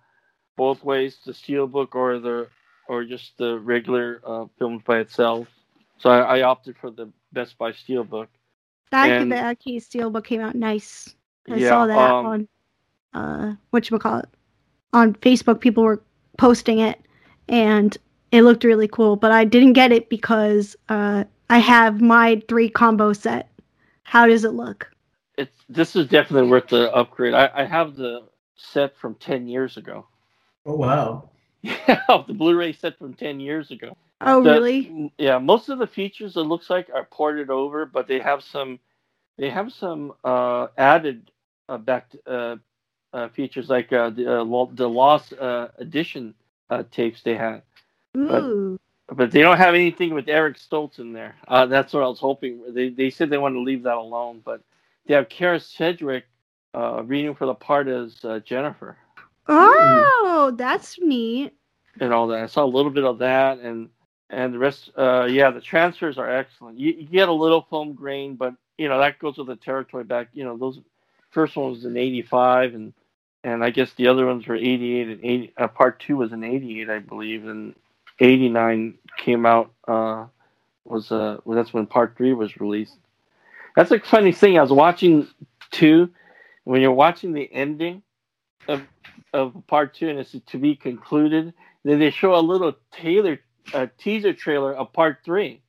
both 0.58 0.84
ways, 0.84 1.18
the 1.26 1.32
steelbook 1.32 1.94
or 1.96 2.20
the 2.20 2.48
or 2.88 3.04
just 3.04 3.38
the 3.38 3.60
regular 3.60 4.22
uh, 4.26 4.46
by 4.86 5.00
itself. 5.00 5.48
So 5.98 6.10
I, 6.10 6.38
I 6.38 6.42
opted 6.42 6.76
for 6.78 6.90
the 6.92 7.12
Best 7.32 7.58
Buy 7.58 7.72
steelbook. 7.72 8.28
That 8.92 9.10
and- 9.10 9.32
that 9.32 9.60
key 9.60 9.78
steelbook 9.78 10.24
came 10.24 10.42
out 10.42 10.56
nice. 10.56 11.14
I 11.50 11.58
Yeah, 11.58 11.60
saw 11.60 11.86
that 11.88 12.16
um, 12.18 12.24
on 12.24 12.48
uh 13.14 13.54
what 13.70 13.90
you 13.90 13.98
call 13.98 14.20
it 14.20 14.28
on 14.94 15.14
Facebook. 15.16 15.60
People 15.60 15.84
were 15.84 16.02
posting 16.38 16.80
it, 16.80 17.00
and 17.48 17.96
it 18.32 18.42
looked 18.42 18.64
really 18.64 18.88
cool. 18.88 19.16
But 19.16 19.32
I 19.32 19.44
didn't 19.46 19.74
get 19.74 19.92
it 19.92 20.10
because 20.10 20.76
uh 20.90 21.24
I 21.50 21.58
have 21.58 22.02
my 22.02 22.42
three 22.48 22.70
combo 22.70 23.14
set. 23.14 23.50
How 24.04 24.26
does 24.26 24.44
it 24.44 24.52
look? 24.54 24.90
It's 25.38 25.64
this 25.70 25.96
is 25.96 26.08
definitely 26.08 26.50
worth 26.50 26.68
the 26.68 26.94
upgrade. 26.94 27.34
I, 27.34 27.50
I 27.54 27.64
have 27.66 27.96
the 27.96 28.28
set 28.56 28.96
from 28.98 29.16
ten 29.16 29.48
years 29.48 29.78
ago. 29.78 30.07
Oh 30.68 30.74
wow. 30.76 31.30
Yeah, 31.62 32.00
the 32.28 32.34
Blu-ray 32.34 32.72
set 32.72 32.96
from 32.98 33.14
ten 33.14 33.40
years 33.40 33.72
ago. 33.72 33.96
Oh, 34.20 34.42
The- 34.42 34.52
really? 34.52 35.12
Yeah, 35.18 35.38
most 35.38 35.68
of 35.68 35.78
the 35.80 35.86
features 35.88 36.36
it 36.36 36.40
looks 36.42 36.70
like 36.70 36.88
are 36.94 37.04
ported 37.04 37.50
over, 37.50 37.84
but 37.84 38.06
they 38.06 38.20
have 38.20 38.44
some, 38.44 38.78
they 39.38 39.50
have 39.50 39.72
some 39.72 40.12
uh, 40.24 40.68
added 40.76 41.30
uh, 41.68 41.78
back 41.78 42.12
uh, 42.26 42.56
uh, 43.12 43.28
features 43.30 43.68
like 43.68 43.92
uh, 43.92 44.10
the 44.10 44.40
uh, 44.42 44.66
the 44.74 44.88
lost 44.88 45.32
uh, 45.32 45.68
edition 45.78 46.34
uh, 46.70 46.84
tapes 46.92 47.22
they 47.22 47.34
had, 47.34 47.62
But- 48.14 48.42
Ooh. 48.44 48.78
but 49.12 49.32
they 49.32 49.40
don't 49.40 49.56
have 49.58 49.74
anything 49.74 50.14
with 50.14 50.28
Eric 50.28 50.58
Stoltz 50.58 50.98
in 51.00 51.12
there. 51.12 51.34
Uh, 51.48 51.66
that's 51.66 51.92
what 51.92 52.02
I 52.04 52.08
was 52.08 52.20
hoping. 52.20 52.60
They 52.72 52.90
they 52.90 53.10
said 53.10 53.30
they 53.30 53.38
wanted 53.38 53.54
to 53.56 53.62
leave 53.62 53.82
that 53.84 53.96
alone, 53.96 54.42
but 54.44 54.62
they 55.06 55.14
have 55.14 55.28
Kyra 55.28 55.60
Sedgwick 55.60 56.24
uh, 56.74 57.02
reading 57.04 57.34
for 57.34 57.46
the 57.46 57.54
part 57.54 57.88
as 57.88 58.14
uh, 58.24 58.38
Jennifer 58.40 58.96
Oh, 59.48 60.54
that's 60.56 60.98
neat. 61.00 61.54
and 62.00 62.12
all 62.12 62.26
that. 62.28 62.42
I 62.42 62.46
saw 62.46 62.64
a 62.64 62.66
little 62.66 62.90
bit 62.92 63.04
of 63.04 63.18
that, 63.18 63.58
and 63.58 63.88
and 64.30 64.54
the 64.54 64.58
rest. 64.58 64.90
Uh, 64.96 65.26
yeah, 65.30 65.50
the 65.50 65.60
transfers 65.60 66.18
are 66.18 66.30
excellent. 66.30 66.78
You, 66.78 66.92
you 66.92 67.06
get 67.06 67.28
a 67.28 67.32
little 67.32 67.66
foam 67.70 67.94
grain, 67.94 68.36
but 68.36 68.54
you 68.76 68.88
know 68.88 68.98
that 68.98 69.18
goes 69.18 69.38
with 69.38 69.46
the 69.48 69.56
territory 69.56 70.04
back. 70.04 70.28
You 70.32 70.44
know 70.44 70.56
those 70.56 70.80
first 71.30 71.56
one 71.56 71.70
was 71.72 71.84
in 71.84 71.96
'85, 71.96 72.74
and 72.74 72.92
and 73.44 73.64
I 73.64 73.70
guess 73.70 73.92
the 73.94 74.08
other 74.08 74.26
ones 74.26 74.46
were 74.46 74.56
'88 74.56 75.08
and 75.08 75.24
'80. 75.24 75.52
Uh, 75.56 75.68
part 75.68 76.00
two 76.00 76.16
was 76.16 76.32
in 76.32 76.44
'88, 76.44 76.90
I 76.90 76.98
believe, 77.00 77.46
and 77.46 77.74
'89 78.20 78.94
came 79.18 79.46
out. 79.46 79.72
Uh, 79.86 80.26
was 80.84 81.10
uh 81.12 81.38
well, 81.44 81.56
that's 81.56 81.72
when 81.74 81.86
part 81.86 82.16
three 82.16 82.32
was 82.32 82.58
released. 82.60 82.96
That's 83.76 83.90
a 83.90 84.00
funny 84.00 84.32
thing. 84.32 84.58
I 84.58 84.62
was 84.62 84.72
watching 84.72 85.26
two. 85.70 86.10
When 86.64 86.80
you're 86.82 86.92
watching 86.92 87.32
the 87.32 87.50
ending 87.52 88.02
of 88.68 88.82
of 89.32 89.54
part 89.66 89.94
two, 89.94 90.08
and 90.08 90.18
it's 90.18 90.34
to 90.46 90.58
be 90.58 90.76
concluded. 90.76 91.54
Then 91.84 91.98
they 91.98 92.10
show 92.10 92.34
a 92.34 92.40
little 92.40 92.74
Taylor 92.92 93.40
uh, 93.72 93.86
teaser 93.98 94.32
trailer 94.32 94.74
of 94.74 94.92
part 94.92 95.18
three. 95.24 95.62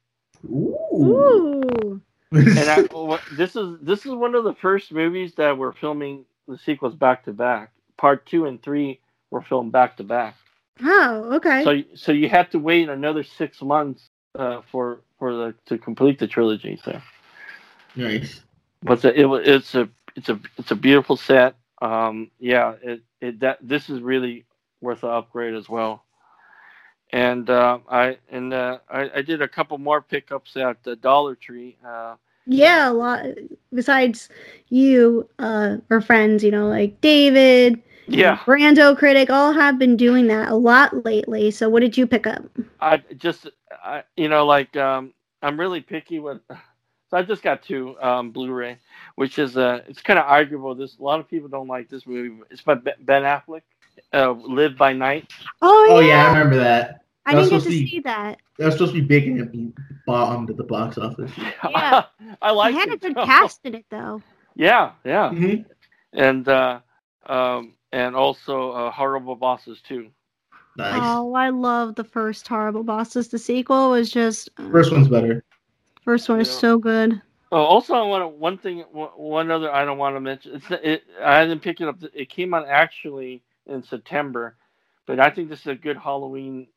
Ooh. 0.49 2.01
And 2.31 2.57
I, 2.59 3.19
this 3.37 3.55
is 3.55 3.77
this 3.81 4.05
is 4.05 4.13
one 4.13 4.35
of 4.35 4.43
the 4.43 4.53
first 4.55 4.91
movies 4.91 5.33
that 5.35 5.57
were 5.57 5.73
filming 5.73 6.25
the 6.47 6.57
sequels 6.57 6.95
back 6.95 7.25
to 7.25 7.33
back. 7.33 7.71
Part 7.97 8.25
two 8.25 8.45
and 8.45 8.61
three 8.61 8.99
were 9.31 9.41
filmed 9.41 9.71
back 9.71 9.97
to 9.97 10.03
back. 10.03 10.35
Oh, 10.81 11.35
okay. 11.35 11.63
So 11.63 11.83
so 11.95 12.11
you 12.11 12.29
had 12.29 12.51
to 12.51 12.59
wait 12.59 12.89
another 12.89 13.23
six 13.23 13.61
months 13.61 14.07
uh, 14.37 14.61
for 14.71 15.01
for 15.17 15.33
the 15.33 15.55
to 15.65 15.77
complete 15.77 16.19
the 16.19 16.27
trilogy. 16.27 16.79
So, 16.83 17.01
Nice. 17.95 18.41
but 18.83 19.01
the, 19.01 19.19
it 19.19 19.47
it's 19.47 19.75
a 19.75 19.89
it's 20.15 20.29
a 20.29 20.39
it's 20.57 20.71
a 20.71 20.75
beautiful 20.75 21.17
set. 21.17 21.55
Um, 21.81 22.31
yeah, 22.39 22.75
it, 22.81 23.01
it 23.21 23.39
that 23.41 23.59
this 23.61 23.89
is 23.89 24.01
really 24.01 24.45
worth 24.81 25.03
an 25.03 25.09
upgrade 25.11 25.55
as 25.55 25.69
well. 25.69 26.03
And 27.11 27.49
uh, 27.49 27.79
I 27.89 28.17
and 28.29 28.53
uh, 28.53 28.79
I, 28.89 29.09
I 29.17 29.21
did 29.21 29.41
a 29.41 29.47
couple 29.47 29.77
more 29.77 30.01
pickups 30.01 30.55
at 30.57 30.83
the 30.83 30.95
Dollar 30.95 31.35
Tree. 31.35 31.77
Uh, 31.85 32.15
Yeah, 32.45 32.89
a 32.89 32.93
lot. 32.93 33.25
Besides 33.73 34.29
you, 34.69 35.29
uh, 35.39 35.77
or 35.89 36.01
friends, 36.01 36.43
you 36.43 36.51
know, 36.51 36.67
like 36.67 36.99
David, 37.01 37.81
yeah, 38.07 38.39
Brando 38.45 38.97
Critic, 38.97 39.29
all 39.29 39.53
have 39.53 39.77
been 39.79 39.97
doing 39.97 40.27
that 40.27 40.49
a 40.51 40.55
lot 40.55 41.05
lately. 41.05 41.51
So, 41.51 41.69
what 41.69 41.81
did 41.81 41.97
you 41.97 42.07
pick 42.07 42.27
up? 42.27 42.43
I 42.79 42.97
just 43.17 43.47
I 43.83 44.03
you 44.17 44.27
know 44.29 44.45
like 44.45 44.75
um, 44.77 45.13
I'm 45.41 45.59
really 45.59 45.81
picky 45.81 46.19
with. 46.19 46.41
So 47.09 47.17
I 47.17 47.23
just 47.23 47.41
got 47.41 47.63
two 47.63 47.95
um, 48.01 48.31
Blu-ray, 48.31 48.77
which 49.15 49.39
is 49.39 49.57
uh, 49.57 49.81
it's 49.87 50.01
kind 50.01 50.19
of 50.19 50.25
arguable. 50.25 50.75
This 50.75 50.97
a 50.99 51.03
lot 51.03 51.19
of 51.19 51.27
people 51.27 51.49
don't 51.49 51.67
like 51.67 51.89
this 51.89 52.05
movie. 52.05 52.39
It's 52.51 52.61
by 52.61 52.75
Ben 52.75 53.23
Affleck, 53.23 53.63
uh, 54.13 54.31
Live 54.31 54.77
by 54.77 54.93
Night. 54.93 55.31
Oh, 55.61 55.87
Oh 55.89 55.99
yeah, 55.99 56.25
I 56.25 56.27
remember 56.27 56.57
that. 56.57 57.01
I 57.25 57.33
That 57.35 57.41
didn't 57.49 57.51
get 57.59 57.63
to 57.63 57.69
be- 57.69 57.89
see 57.89 57.99
that. 58.01 58.37
That 58.57 58.65
was 58.65 58.73
supposed 58.75 58.93
to 58.93 59.01
be 59.01 59.07
big 59.07 59.27
and 59.27 59.39
it 59.39 59.51
be 59.51 59.71
bombed 60.05 60.49
at 60.49 60.57
the 60.57 60.63
box 60.63 60.97
office. 60.97 61.31
Yeah, 61.69 62.03
I 62.41 62.51
like 62.51 62.75
it 62.75 62.79
had 62.79 62.89
it. 62.89 62.93
a 62.95 62.97
good 62.97 63.15
though. 63.15 63.25
cast 63.25 63.59
in 63.65 63.75
it 63.75 63.85
though. 63.89 64.21
Yeah, 64.55 64.91
yeah, 65.05 65.29
Mhm. 65.29 65.65
and 66.13 66.47
uh, 66.47 66.79
um, 67.25 67.73
and 67.91 68.15
also 68.15 68.71
uh, 68.71 68.91
Horrible 68.91 69.35
Bosses 69.35 69.81
too. 69.81 70.09
Nice. 70.77 70.99
Oh, 71.01 71.33
I 71.33 71.49
love 71.49 71.95
the 71.95 72.03
first 72.03 72.47
Horrible 72.47 72.83
Bosses. 72.83 73.29
The 73.29 73.39
sequel 73.39 73.91
was 73.91 74.11
just 74.11 74.49
uh, 74.57 74.69
First 74.69 74.91
one's 74.91 75.07
better. 75.07 75.43
First 76.09 76.27
one 76.27 76.41
is 76.41 76.49
so 76.49 76.79
good. 76.79 77.21
Oh, 77.51 77.57
also, 77.61 77.93
I 77.93 78.01
want 78.01 78.23
to, 78.23 78.27
one 78.27 78.57
thing, 78.57 78.79
one- 78.91 79.51
other 79.51 79.71
I 79.71 79.85
don't 79.85 79.97
want 79.99 80.15
to 80.15 80.19
mention. 80.19 80.55
It's 80.55 80.65
it, 80.71 81.03
I 81.23 81.45
didn't 81.45 81.61
pick 81.61 81.81
it 81.81 81.87
up. 81.87 81.97
It 82.13 82.29
came 82.29 82.53
out 82.55 82.67
actually 82.67 83.43
in 83.67 83.83
September, 83.83 84.55
but 85.05 85.19
I 85.19 85.29
think 85.29 85.49
this 85.49 85.59
is 85.61 85.67
a 85.67 85.75
good 85.75 85.97
Halloween 85.97 86.67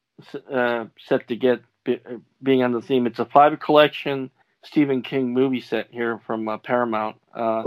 uh, 0.52 0.84
set 1.06 1.28
to 1.28 1.36
get. 1.36 1.62
be- 1.84 2.00
uh, 2.06 2.18
Being 2.42 2.62
on 2.62 2.72
the 2.72 2.82
theme, 2.82 3.06
it's 3.06 3.18
a 3.20 3.24
five 3.24 3.59
collection 3.59 4.30
Stephen 4.64 5.00
King 5.02 5.32
movie 5.32 5.60
set 5.62 5.88
here 5.90 6.20
from 6.26 6.46
uh, 6.48 6.59
Paramount 6.59 7.16
uh, 7.34 7.62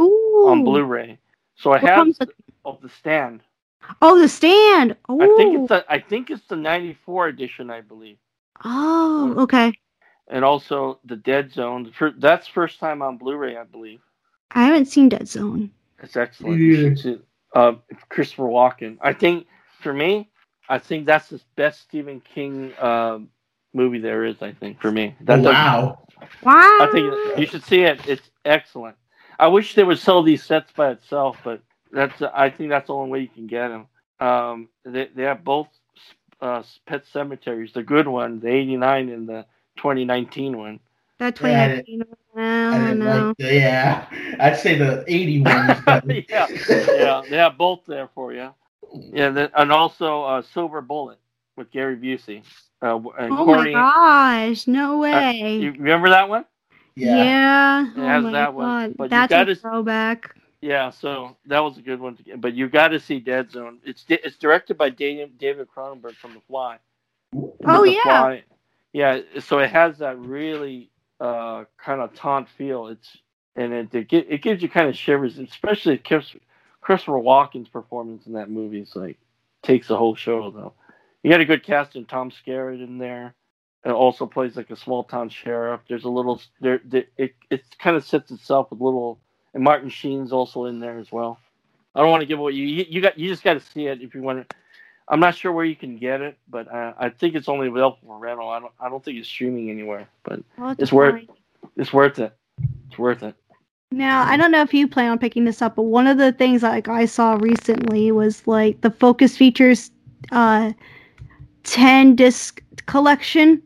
on 0.50 0.64
Blu-ray. 0.64 1.18
So 1.56 1.72
I 1.72 1.82
What 1.82 1.90
have 1.92 2.08
with- 2.08 2.30
of 2.64 2.82
the 2.82 2.90
stand. 2.90 3.42
Oh, 4.02 4.20
the 4.20 4.28
stand. 4.30 4.96
Oh, 5.10 5.20
I 5.22 5.28
think 5.38 5.60
it's 5.60 5.70
the 5.70 5.86
I 5.90 6.00
think 6.00 6.30
it's 6.32 6.46
the 6.48 6.56
'94 6.56 7.28
edition, 7.28 7.70
I 7.72 7.82
believe. 7.82 8.18
oh, 8.64 9.34
okay. 9.44 9.74
And 10.28 10.44
also 10.46 11.00
the 11.06 11.16
Dead 11.16 11.52
Zone. 11.52 11.92
That's 12.18 12.48
first 12.48 12.80
time 12.80 13.02
on 13.02 13.18
Blu-ray, 13.18 13.58
I 13.58 13.64
believe. 13.64 14.00
I 14.52 14.64
haven't 14.64 14.86
seen 14.86 15.10
Dead 15.10 15.28
Zone. 15.28 15.72
It's 16.02 16.16
excellent. 16.16 16.58
Me 16.60 16.66
You 16.66 16.78
neither. 16.78 16.90
should 16.96 17.00
see 17.04 17.10
it. 17.12 17.22
uh, 17.56 17.74
Christopher 18.10 18.44
Walken. 18.44 18.98
I 19.02 19.14
think 19.14 19.48
for 19.82 19.94
me, 19.94 20.30
I 20.70 20.78
think 20.80 21.06
that's 21.06 21.30
the 21.30 21.42
best 21.56 21.82
Stephen 21.82 22.22
King 22.22 22.74
uh, 22.80 23.20
movie 23.74 24.00
there 24.00 24.26
is. 24.26 24.42
I 24.42 24.52
think 24.54 24.82
for 24.82 24.92
me. 24.92 25.16
That 25.22 25.38
does- 25.38 25.46
wow. 25.54 26.00
Wow. 26.44 26.54
I 26.82 26.90
think 26.92 27.40
you 27.40 27.46
should 27.46 27.64
see 27.64 27.82
it. 27.84 28.08
It's 28.08 28.30
excellent. 28.46 28.96
I 29.38 29.48
wish 29.48 29.76
they 29.76 29.84
would 29.84 30.00
sell 30.00 30.24
these 30.24 30.44
sets 30.44 30.72
by 30.72 30.92
itself, 30.92 31.38
but 31.44 31.62
that's 31.92 32.22
I 32.22 32.50
think 32.50 32.70
that's 32.70 32.88
the 32.88 32.94
only 32.94 33.12
way 33.12 33.20
you 33.20 33.28
can 33.28 33.48
get 33.48 33.68
them. 33.68 33.88
Um, 34.20 34.70
they 34.86 35.10
they 35.14 35.24
have 35.24 35.44
both 35.44 35.68
uh, 36.42 36.64
Pet 36.86 37.04
Cemeteries, 37.12 37.74
the 37.74 37.84
good 37.84 38.08
one, 38.08 38.40
the 38.40 38.48
'89, 38.48 39.10
and 39.10 39.28
the 39.28 39.46
2019 39.78 40.58
one. 40.58 40.80
That 41.20 41.36
Yeah, 41.40 41.64
I 41.64 41.84
2019. 41.86 42.04
I 42.72 42.78
I 42.78 42.80
didn't 42.80 43.06
like 43.06 43.30
the, 43.38 43.54
yeah, 43.54 44.06
I'd 44.40 44.58
say 44.58 44.78
the 44.78 45.04
80 45.08 45.42
one 45.42 45.70
is 45.70 45.80
yeah, 46.30 46.48
yeah, 46.94 47.22
they 47.30 47.38
have 47.38 47.58
both 47.58 47.82
there 47.88 48.10
for 48.14 48.34
you. 48.34 48.52
Yeah, 49.12 49.30
then, 49.30 49.50
and 49.56 49.72
also 49.72 50.24
uh, 50.24 50.42
Silver 50.42 50.82
Bullet 50.82 51.18
with 51.56 51.72
Gary 51.72 51.96
Busey. 51.98 52.44
Uh, 52.82 53.00
and 53.20 53.38
Oh 53.38 53.46
Corey, 53.46 53.74
my 53.74 53.80
gosh! 53.80 54.68
No 54.68 54.98
uh, 54.98 55.02
way. 55.02 55.60
you 55.60 55.72
remember 55.72 56.10
that 56.10 56.30
one? 56.30 56.46
yeah. 56.96 57.88
It 57.96 57.98
Oh 57.98 58.06
has 58.06 58.24
my 58.24 58.32
that 58.32 58.54
one, 58.54 58.78
god. 58.80 58.96
but 58.98 59.04
you 59.06 59.10
That's 59.10 59.30
gotta- 59.30 59.52
a 59.52 59.56
throwback. 59.56 60.36
Yeah, 60.62 60.90
so 60.90 61.36
that 61.46 61.60
was 61.60 61.78
a 61.78 61.82
good 61.82 62.00
one 62.00 62.16
to 62.18 62.24
get. 62.24 62.42
But 62.42 62.54
you 62.54 62.68
got 62.68 62.90
to 62.90 63.00
see 63.00 63.20
Dead 63.20 63.52
Zone. 63.52 63.80
It's 63.86 64.06
it's 64.10 64.38
directed 64.38 64.78
by 64.78 64.90
David 64.90 65.38
David 65.38 65.68
Cronenberg 65.76 66.16
from 66.16 66.34
The 66.34 66.42
Fly. 66.42 66.78
Oh, 67.66 67.84
The 67.84 67.92
yeah. 67.92 68.02
Fly- 68.04 68.44
yeah. 68.96 69.20
So 69.42 69.60
it 69.60 69.72
has 69.72 69.98
that 69.98 70.18
really 70.18 70.90
uh, 71.20 71.66
kind 71.78 72.00
of 72.00 72.16
taunt 72.16 72.48
feel. 72.48 72.88
It's 72.88 73.18
and 73.54 73.74
it 73.74 73.94
it, 73.94 74.14
it 74.14 74.42
gives 74.42 74.64
you 74.64 74.70
kind 74.70 74.88
of 74.88 74.96
shivers, 74.96 75.38
especially 75.38 75.98
Chris, 75.98 76.34
Christopher 76.80 77.20
Walken's 77.20 77.68
performance 77.68 78.26
in 78.26 78.34
that 78.34 78.50
movie. 78.50 78.80
Is 78.80 78.96
like 78.96 79.18
takes 79.64 79.90
the 79.90 79.98
whole 79.98 80.16
show 80.16 80.50
though. 80.50 80.72
You 81.24 81.32
got 81.32 81.42
a 81.42 81.46
good 81.46 81.64
cast 81.64 81.98
and 81.98 82.08
Tom 82.08 82.32
Skerritt 82.32 82.82
in 82.82 82.98
there. 82.98 83.36
It 83.84 83.92
also 83.92 84.26
plays 84.28 84.56
like 84.56 84.70
a 84.70 84.78
small 84.78 85.04
town 85.04 85.28
sheriff. 85.28 85.82
There's 85.90 86.06
a 86.06 86.10
little 86.10 86.42
there. 86.62 86.80
there 86.86 87.04
it 87.18 87.36
it 87.50 87.64
kind 87.78 87.98
of 87.98 88.06
sets 88.06 88.32
itself 88.32 88.72
with 88.72 88.80
little 88.80 89.20
and 89.54 89.62
Martin 89.62 89.90
Sheen's 89.90 90.32
also 90.32 90.66
in 90.66 90.80
there 90.80 91.00
as 91.00 91.12
well. 91.12 91.38
I 91.94 92.00
don't 92.00 92.12
want 92.12 92.22
to 92.22 92.28
give 92.28 92.40
away. 92.40 92.54
You, 92.54 92.86
you 92.88 93.02
got 93.02 93.20
you 93.20 93.28
just 93.28 93.44
got 93.44 93.56
to 93.56 93.60
see 93.60 93.88
it 93.88 94.02
if 94.02 94.16
you 94.16 94.22
want 94.22 94.48
to. 94.50 94.56
I'm 95.08 95.20
not 95.20 95.36
sure 95.36 95.52
where 95.52 95.66
you 95.66 95.76
can 95.76 95.98
get 95.98 96.22
it, 96.22 96.38
but 96.50 96.72
uh, 96.74 96.94
I 96.98 97.10
think 97.10 97.36
it's 97.36 97.48
only 97.48 97.68
available 97.68 98.00
for 98.06 98.18
rental. 98.18 98.50
I 98.50 98.60
don't 98.60 98.72
I 98.80 98.90
don't 98.90 99.04
think 99.04 99.18
it's 99.18 99.28
streaming 99.28 99.70
anywhere, 99.70 100.08
but 100.24 100.40
Well, 100.58 100.76
it's 100.80 100.92
worth 100.92 101.24
it's 101.78 101.94
worth 101.94 102.20
it. 102.20 102.36
It's 102.90 102.98
worth 102.98 103.24
it. 103.24 103.36
Now, 103.92 104.24
I 104.24 104.36
don't 104.36 104.52
know 104.52 104.62
if 104.62 104.74
you 104.74 104.88
plan 104.88 105.12
on 105.12 105.20
picking 105.20 105.46
this 105.46 105.62
up, 105.62 105.76
but 105.76 105.84
one 105.84 106.08
of 106.08 106.18
the 106.18 106.32
things 106.32 106.64
like 106.64 106.88
I 106.88 107.06
saw 107.06 107.36
recently 107.36 108.12
was 108.12 108.46
like 108.48 108.82
the 108.82 108.90
Focus 108.92 109.38
Features 109.38 109.92
uh 110.32 110.74
10 111.64 112.16
disc 112.16 112.62
collection. 112.88 113.62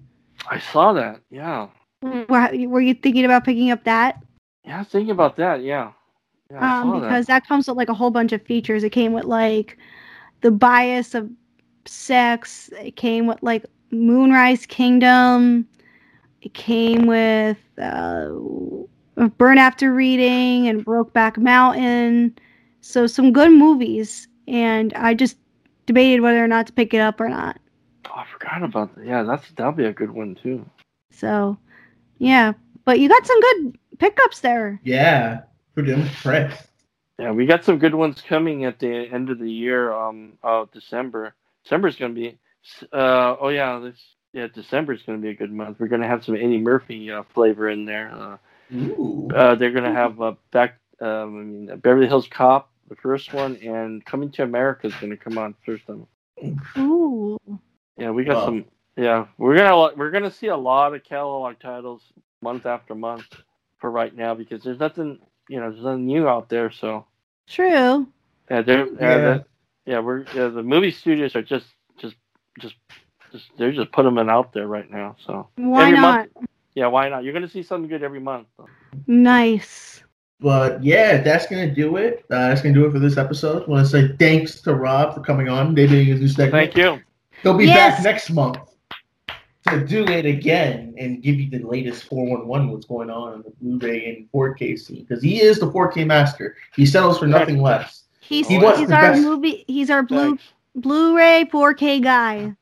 I 0.49 0.59
saw 0.59 0.93
that. 0.93 1.21
Yeah, 1.29 1.67
Were, 2.01 2.27
were 2.27 2.81
you 2.81 2.93
thinking 2.93 3.25
about 3.25 3.45
picking 3.45 3.71
up 3.71 3.83
that? 3.85 4.21
yeah. 4.65 4.83
Thinking 4.83 5.11
about 5.11 5.37
that. 5.37 5.63
Yeah, 5.63 5.91
yeah. 6.51 6.81
Um, 6.81 6.99
because 6.99 7.27
that. 7.27 7.47
comes 7.47 7.67
with 7.67 7.77
like 7.77 7.89
a 7.89 7.93
whole 7.93 8.11
bunch 8.11 8.33
of 8.33 8.41
features. 8.41 8.83
It 8.83 8.89
came 8.91 9.13
with 9.13 9.25
like 9.25 9.77
the 10.41 10.51
bias 10.51 11.15
of 11.15 11.29
sex. 11.85 12.69
It 12.79 12.95
came 12.95 13.27
with 13.27 13.41
like 13.41 13.65
Moonrise 13.91 14.65
Kingdom. 14.65 15.67
It 16.41 16.53
came 16.53 17.05
with 17.05 17.57
uh, 17.77 18.29
Burn 19.37 19.57
After 19.57 19.93
Reading 19.93 20.67
and 20.67 20.85
Brokeback 20.85 21.37
Mountain. 21.37 22.37
So 22.81 23.07
some 23.07 23.33
good 23.33 23.51
movies, 23.51 24.27
and 24.47 24.93
I 24.93 25.13
just 25.13 25.37
debated 25.85 26.21
whether 26.21 26.43
or 26.43 26.47
not 26.47 26.67
to 26.67 26.73
pick 26.73 26.93
it 26.93 26.99
up 26.99 27.19
or 27.19 27.27
not. 27.27 27.59
Oh, 28.05 28.13
I 28.15 28.25
forgot 28.31 28.63
about 28.63 28.95
that. 28.95 29.05
Yeah, 29.05 29.23
that's 29.23 29.49
that'll 29.51 29.73
be 29.73 29.85
a 29.85 29.93
good 29.93 30.11
one 30.11 30.35
too. 30.35 30.65
So, 31.11 31.57
yeah, 32.19 32.53
but 32.85 32.99
you 32.99 33.09
got 33.09 33.25
some 33.25 33.41
good 33.41 33.77
pickups 33.97 34.39
there. 34.39 34.79
Yeah, 34.83 35.41
pretty 35.73 35.91
impressed. 35.91 36.68
Yeah, 37.19 37.31
we 37.31 37.45
got 37.45 37.65
some 37.65 37.79
good 37.79 37.93
ones 37.93 38.21
coming 38.21 38.63
at 38.65 38.79
the 38.79 38.89
end 38.89 39.29
of 39.29 39.39
the 39.39 39.51
year. 39.51 39.91
Um, 39.91 40.33
uh, 40.43 40.65
December. 40.71 41.35
December's 41.63 41.97
gonna 41.97 42.13
be. 42.13 42.37
Uh, 42.93 43.35
oh 43.39 43.49
yeah, 43.49 43.79
this 43.79 43.99
yeah, 44.33 44.47
December's 44.47 45.03
gonna 45.03 45.17
be 45.17 45.29
a 45.29 45.33
good 45.33 45.51
month. 45.51 45.77
We're 45.79 45.87
gonna 45.87 46.07
have 46.07 46.23
some 46.23 46.35
Eddie 46.35 46.59
Murphy 46.59 47.11
uh, 47.11 47.23
flavor 47.33 47.69
in 47.69 47.85
there. 47.85 48.11
Uh, 48.13 48.37
Ooh. 48.75 49.29
uh, 49.35 49.55
they're 49.55 49.71
gonna 49.71 49.93
have 49.93 50.21
uh, 50.21 50.33
back. 50.51 50.79
Um, 51.01 51.07
I 51.09 51.25
mean, 51.25 51.77
Beverly 51.79 52.07
Hills 52.07 52.27
Cop, 52.29 52.69
the 52.89 52.95
first 52.95 53.33
one, 53.33 53.57
and 53.57 54.03
Coming 54.05 54.31
to 54.31 54.43
America 54.43 54.87
is 54.87 54.93
gonna 54.95 55.17
come 55.17 55.37
on 55.37 55.55
first 55.65 55.85
time. 55.87 56.07
Ooh. 56.77 57.37
Yeah, 57.97 58.11
we 58.11 58.23
got 58.23 58.37
Wow. 58.37 58.45
some. 58.45 58.65
Yeah, 58.95 59.27
we're 59.37 59.55
gonna 59.57 59.95
we're 59.97 60.11
gonna 60.11 60.31
see 60.31 60.47
a 60.47 60.57
lot 60.57 60.93
of 60.93 61.03
catalog 61.03 61.59
titles 61.59 62.01
month 62.41 62.65
after 62.65 62.95
month 62.95 63.25
for 63.79 63.91
right 63.91 64.15
now 64.15 64.35
because 64.35 64.63
there's 64.63 64.79
nothing 64.79 65.19
you 65.49 65.59
know 65.59 65.71
there's 65.71 65.83
nothing 65.83 66.05
new 66.05 66.27
out 66.27 66.49
there. 66.49 66.71
So 66.71 67.05
True. 67.49 68.07
yeah, 68.49 68.61
they're 68.61 68.85
yeah, 68.87 68.93
Yeah. 68.99 69.17
the- 69.17 69.45
yeah 69.85 69.99
we're 69.99 70.19
yeah, 70.35 70.47
the 70.47 70.61
movie 70.63 70.91
studios 70.91 71.35
are 71.35 71.41
just 71.41 71.67
just 71.97 72.15
just 72.59 72.75
just 73.31 73.45
they're 73.57 73.71
just 73.71 73.91
putting 73.91 74.13
them 74.15 74.29
out 74.29 74.53
there 74.53 74.67
right 74.67 74.89
now. 74.89 75.15
So 75.25 75.47
Why 75.55 75.87
every 75.87 75.93
not? 75.99 76.17
month- 76.35 76.49
yeah, 76.75 76.87
why 76.87 77.09
not? 77.09 77.23
You're 77.23 77.33
gonna 77.33 77.49
see 77.49 77.63
something 77.63 77.89
good 77.89 78.03
every 78.03 78.19
month. 78.19 78.47
Nice. 79.07 80.03
But 80.39 80.81
yeah, 80.83 81.21
that's 81.21 81.47
gonna 81.47 81.73
do 81.73 81.97
it. 81.97 82.23
Uh, 82.29 82.49
that's 82.49 82.61
gonna 82.61 82.73
do 82.75 82.85
it 82.85 82.91
for 82.91 82.99
this 82.99 83.17
episode. 83.17 83.63
I 83.63 83.65
want 83.65 83.85
to 83.85 83.91
say 83.91 84.15
thanks 84.17 84.61
to 84.61 84.73
Rob 84.75 85.13
for 85.15 85.21
coming 85.21 85.49
on, 85.49 85.75
debuting 85.75 86.05
his 86.05 86.21
new 86.21 86.27
segment. 86.27 86.51
Thank 86.73 86.77
you. 86.77 87.01
He'll 87.43 87.57
be 87.57 87.65
Yes. 87.65 87.97
back 87.97 88.03
next 88.03 88.29
month 88.29 88.57
to 89.71 89.85
do 89.85 90.03
it 90.05 90.25
again 90.25 90.93
and 90.97 91.21
give 91.23 91.35
you 91.39 91.49
the 91.49 91.59
latest 91.59 92.03
411 92.05 92.69
what's 92.71 92.85
going 92.85 93.09
on 93.09 93.33
in 93.35 93.41
the 93.43 93.51
Blu-ray 93.61 94.05
and 94.15 94.31
4K 94.31 94.77
scene 94.79 95.05
because 95.07 95.23
he 95.23 95.41
is 95.41 95.59
the 95.59 95.71
4K 95.71 96.05
master. 96.05 96.55
He 96.75 96.85
settles 96.85 97.17
for 97.19 97.27
nothing 97.27 97.61
less. 97.61 98.03
He's 98.21 98.47
He 98.47 98.57
wants 98.59 98.79
he's 98.79 98.91
our 98.91 99.01
best. 99.13 99.21
movie. 99.23 99.63
He's 99.67 99.89
our 99.89 100.03
blue 100.03 100.29
Thanks. 100.37 100.43
Blu-ray 100.75 101.45
4K 101.51 102.01
guy. 102.03 102.55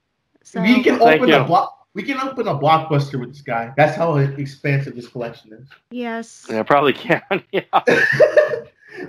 So 0.43 0.61
We 0.61 0.81
can 0.83 0.97
Thank 0.99 1.21
open 1.21 1.29
you. 1.29 1.35
a 1.35 1.43
block. 1.43 1.73
We 1.93 2.03
can 2.03 2.19
open 2.19 2.47
a 2.47 2.53
blockbuster 2.55 3.19
with 3.19 3.29
this 3.29 3.41
guy. 3.41 3.73
That's 3.75 3.95
how 3.97 4.17
expansive 4.17 4.95
this 4.95 5.07
collection 5.07 5.51
is. 5.53 5.67
yes. 5.89 6.45
Yeah, 6.49 6.61
probably 6.63 6.93
can. 6.93 7.21
yeah. 7.51 7.61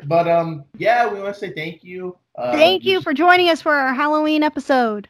But 0.05 0.28
um, 0.28 0.65
yeah, 0.77 1.09
we 1.12 1.20
want 1.20 1.35
to 1.35 1.40
say 1.40 1.52
thank 1.52 1.82
you. 1.85 2.16
Uh, 2.36 2.52
Thank 2.52 2.85
you 2.85 3.01
for 3.01 3.12
joining 3.12 3.48
us 3.51 3.60
for 3.60 3.74
our 3.74 3.93
Halloween 3.93 4.44
episode. 4.44 5.09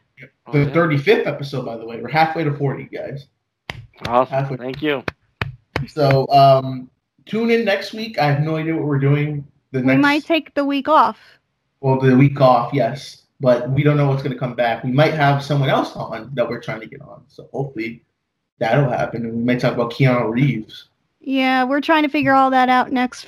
the 0.51 0.65
35th 0.65 1.27
episode, 1.27 1.63
by 1.63 1.77
the 1.77 1.85
way. 1.85 2.01
We're 2.01 2.09
halfway 2.09 2.43
to 2.43 2.51
40, 2.51 2.85
guys. 2.85 3.27
Awesome. 4.07 4.33
Halfway. 4.33 4.57
Thank 4.57 4.81
you. 4.81 5.03
So 5.87 6.27
um, 6.29 6.89
tune 7.25 7.51
in 7.51 7.65
next 7.65 7.93
week. 7.93 8.17
I 8.17 8.31
have 8.31 8.41
no 8.43 8.55
idea 8.57 8.75
what 8.75 8.85
we're 8.85 8.97
doing. 8.99 9.45
The 9.71 9.79
next 9.79 9.85
We 9.87 9.93
next, 9.93 10.01
might 10.01 10.25
take 10.25 10.53
the 10.55 10.65
week 10.65 10.87
off. 10.89 11.19
well, 11.81 11.99
the 11.99 12.17
week 12.17 12.41
off, 12.41 12.73
yes, 12.73 13.23
but 13.39 13.69
we 13.69 13.83
don't 13.83 13.95
know 13.95 14.07
what's 14.09 14.23
going 14.23 14.33
to 14.33 14.39
come 14.39 14.55
back. 14.55 14.83
We 14.83 14.91
might 14.91 15.13
have 15.13 15.43
someone 15.43 15.69
else 15.69 15.95
on 15.95 16.31
that 16.33 16.49
we're 16.49 16.59
trying 16.61 16.81
to 16.81 16.87
get 16.87 17.01
on. 17.01 17.21
So 17.27 17.47
hopefully 17.53 18.03
that'll 18.57 18.89
happen, 18.89 19.23
and 19.25 19.35
we 19.37 19.43
might 19.43 19.59
talk 19.59 19.75
about 19.75 19.91
Keanu 19.93 20.31
Reeves. 20.31 20.89
Yeah, 21.21 21.63
we're 21.63 21.81
trying 21.81 22.01
to 22.03 22.09
figure 22.09 22.33
all 22.33 22.49
that 22.49 22.69
out 22.69 22.91
next, 22.91 23.27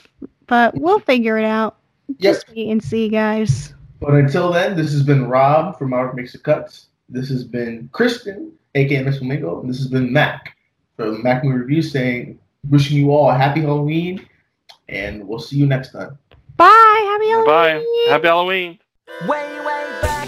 but 0.51 0.77
we'll 0.77 0.99
figure 0.99 1.37
it 1.37 1.45
out. 1.45 1.77
Yep. 2.09 2.17
Just 2.19 2.49
wait 2.49 2.69
and 2.69 2.83
see, 2.83 3.07
guys. 3.07 3.73
But 4.01 4.15
until 4.15 4.51
then, 4.51 4.75
this 4.75 4.91
has 4.91 5.01
been 5.01 5.29
Rob 5.29 5.79
from 5.79 5.93
Our 5.93 6.13
Makes 6.13 6.33
the 6.33 6.39
Cuts. 6.39 6.87
This 7.07 7.29
has 7.29 7.45
been 7.45 7.87
Kristen, 7.93 8.51
aka 8.75 9.01
Miss 9.01 9.19
Filmingo, 9.19 9.61
and 9.61 9.69
this 9.69 9.77
has 9.77 9.87
been 9.87 10.11
Mac 10.11 10.57
from 10.97 11.23
Mac 11.23 11.45
Movie 11.45 11.59
Review 11.59 11.81
saying, 11.81 12.37
wishing 12.69 12.97
you 12.97 13.11
all 13.11 13.29
a 13.29 13.33
happy 13.33 13.61
Halloween, 13.61 14.27
and 14.89 15.25
we'll 15.25 15.39
see 15.39 15.55
you 15.55 15.67
next 15.67 15.93
time. 15.93 16.17
Bye. 16.57 16.65
Happy 16.67 17.29
Halloween. 17.29 17.45
Bye. 17.45 18.09
Happy 18.09 18.27
Halloween. 18.27 18.79
Way, 19.29 19.59
way 19.59 19.99
back 20.01 20.20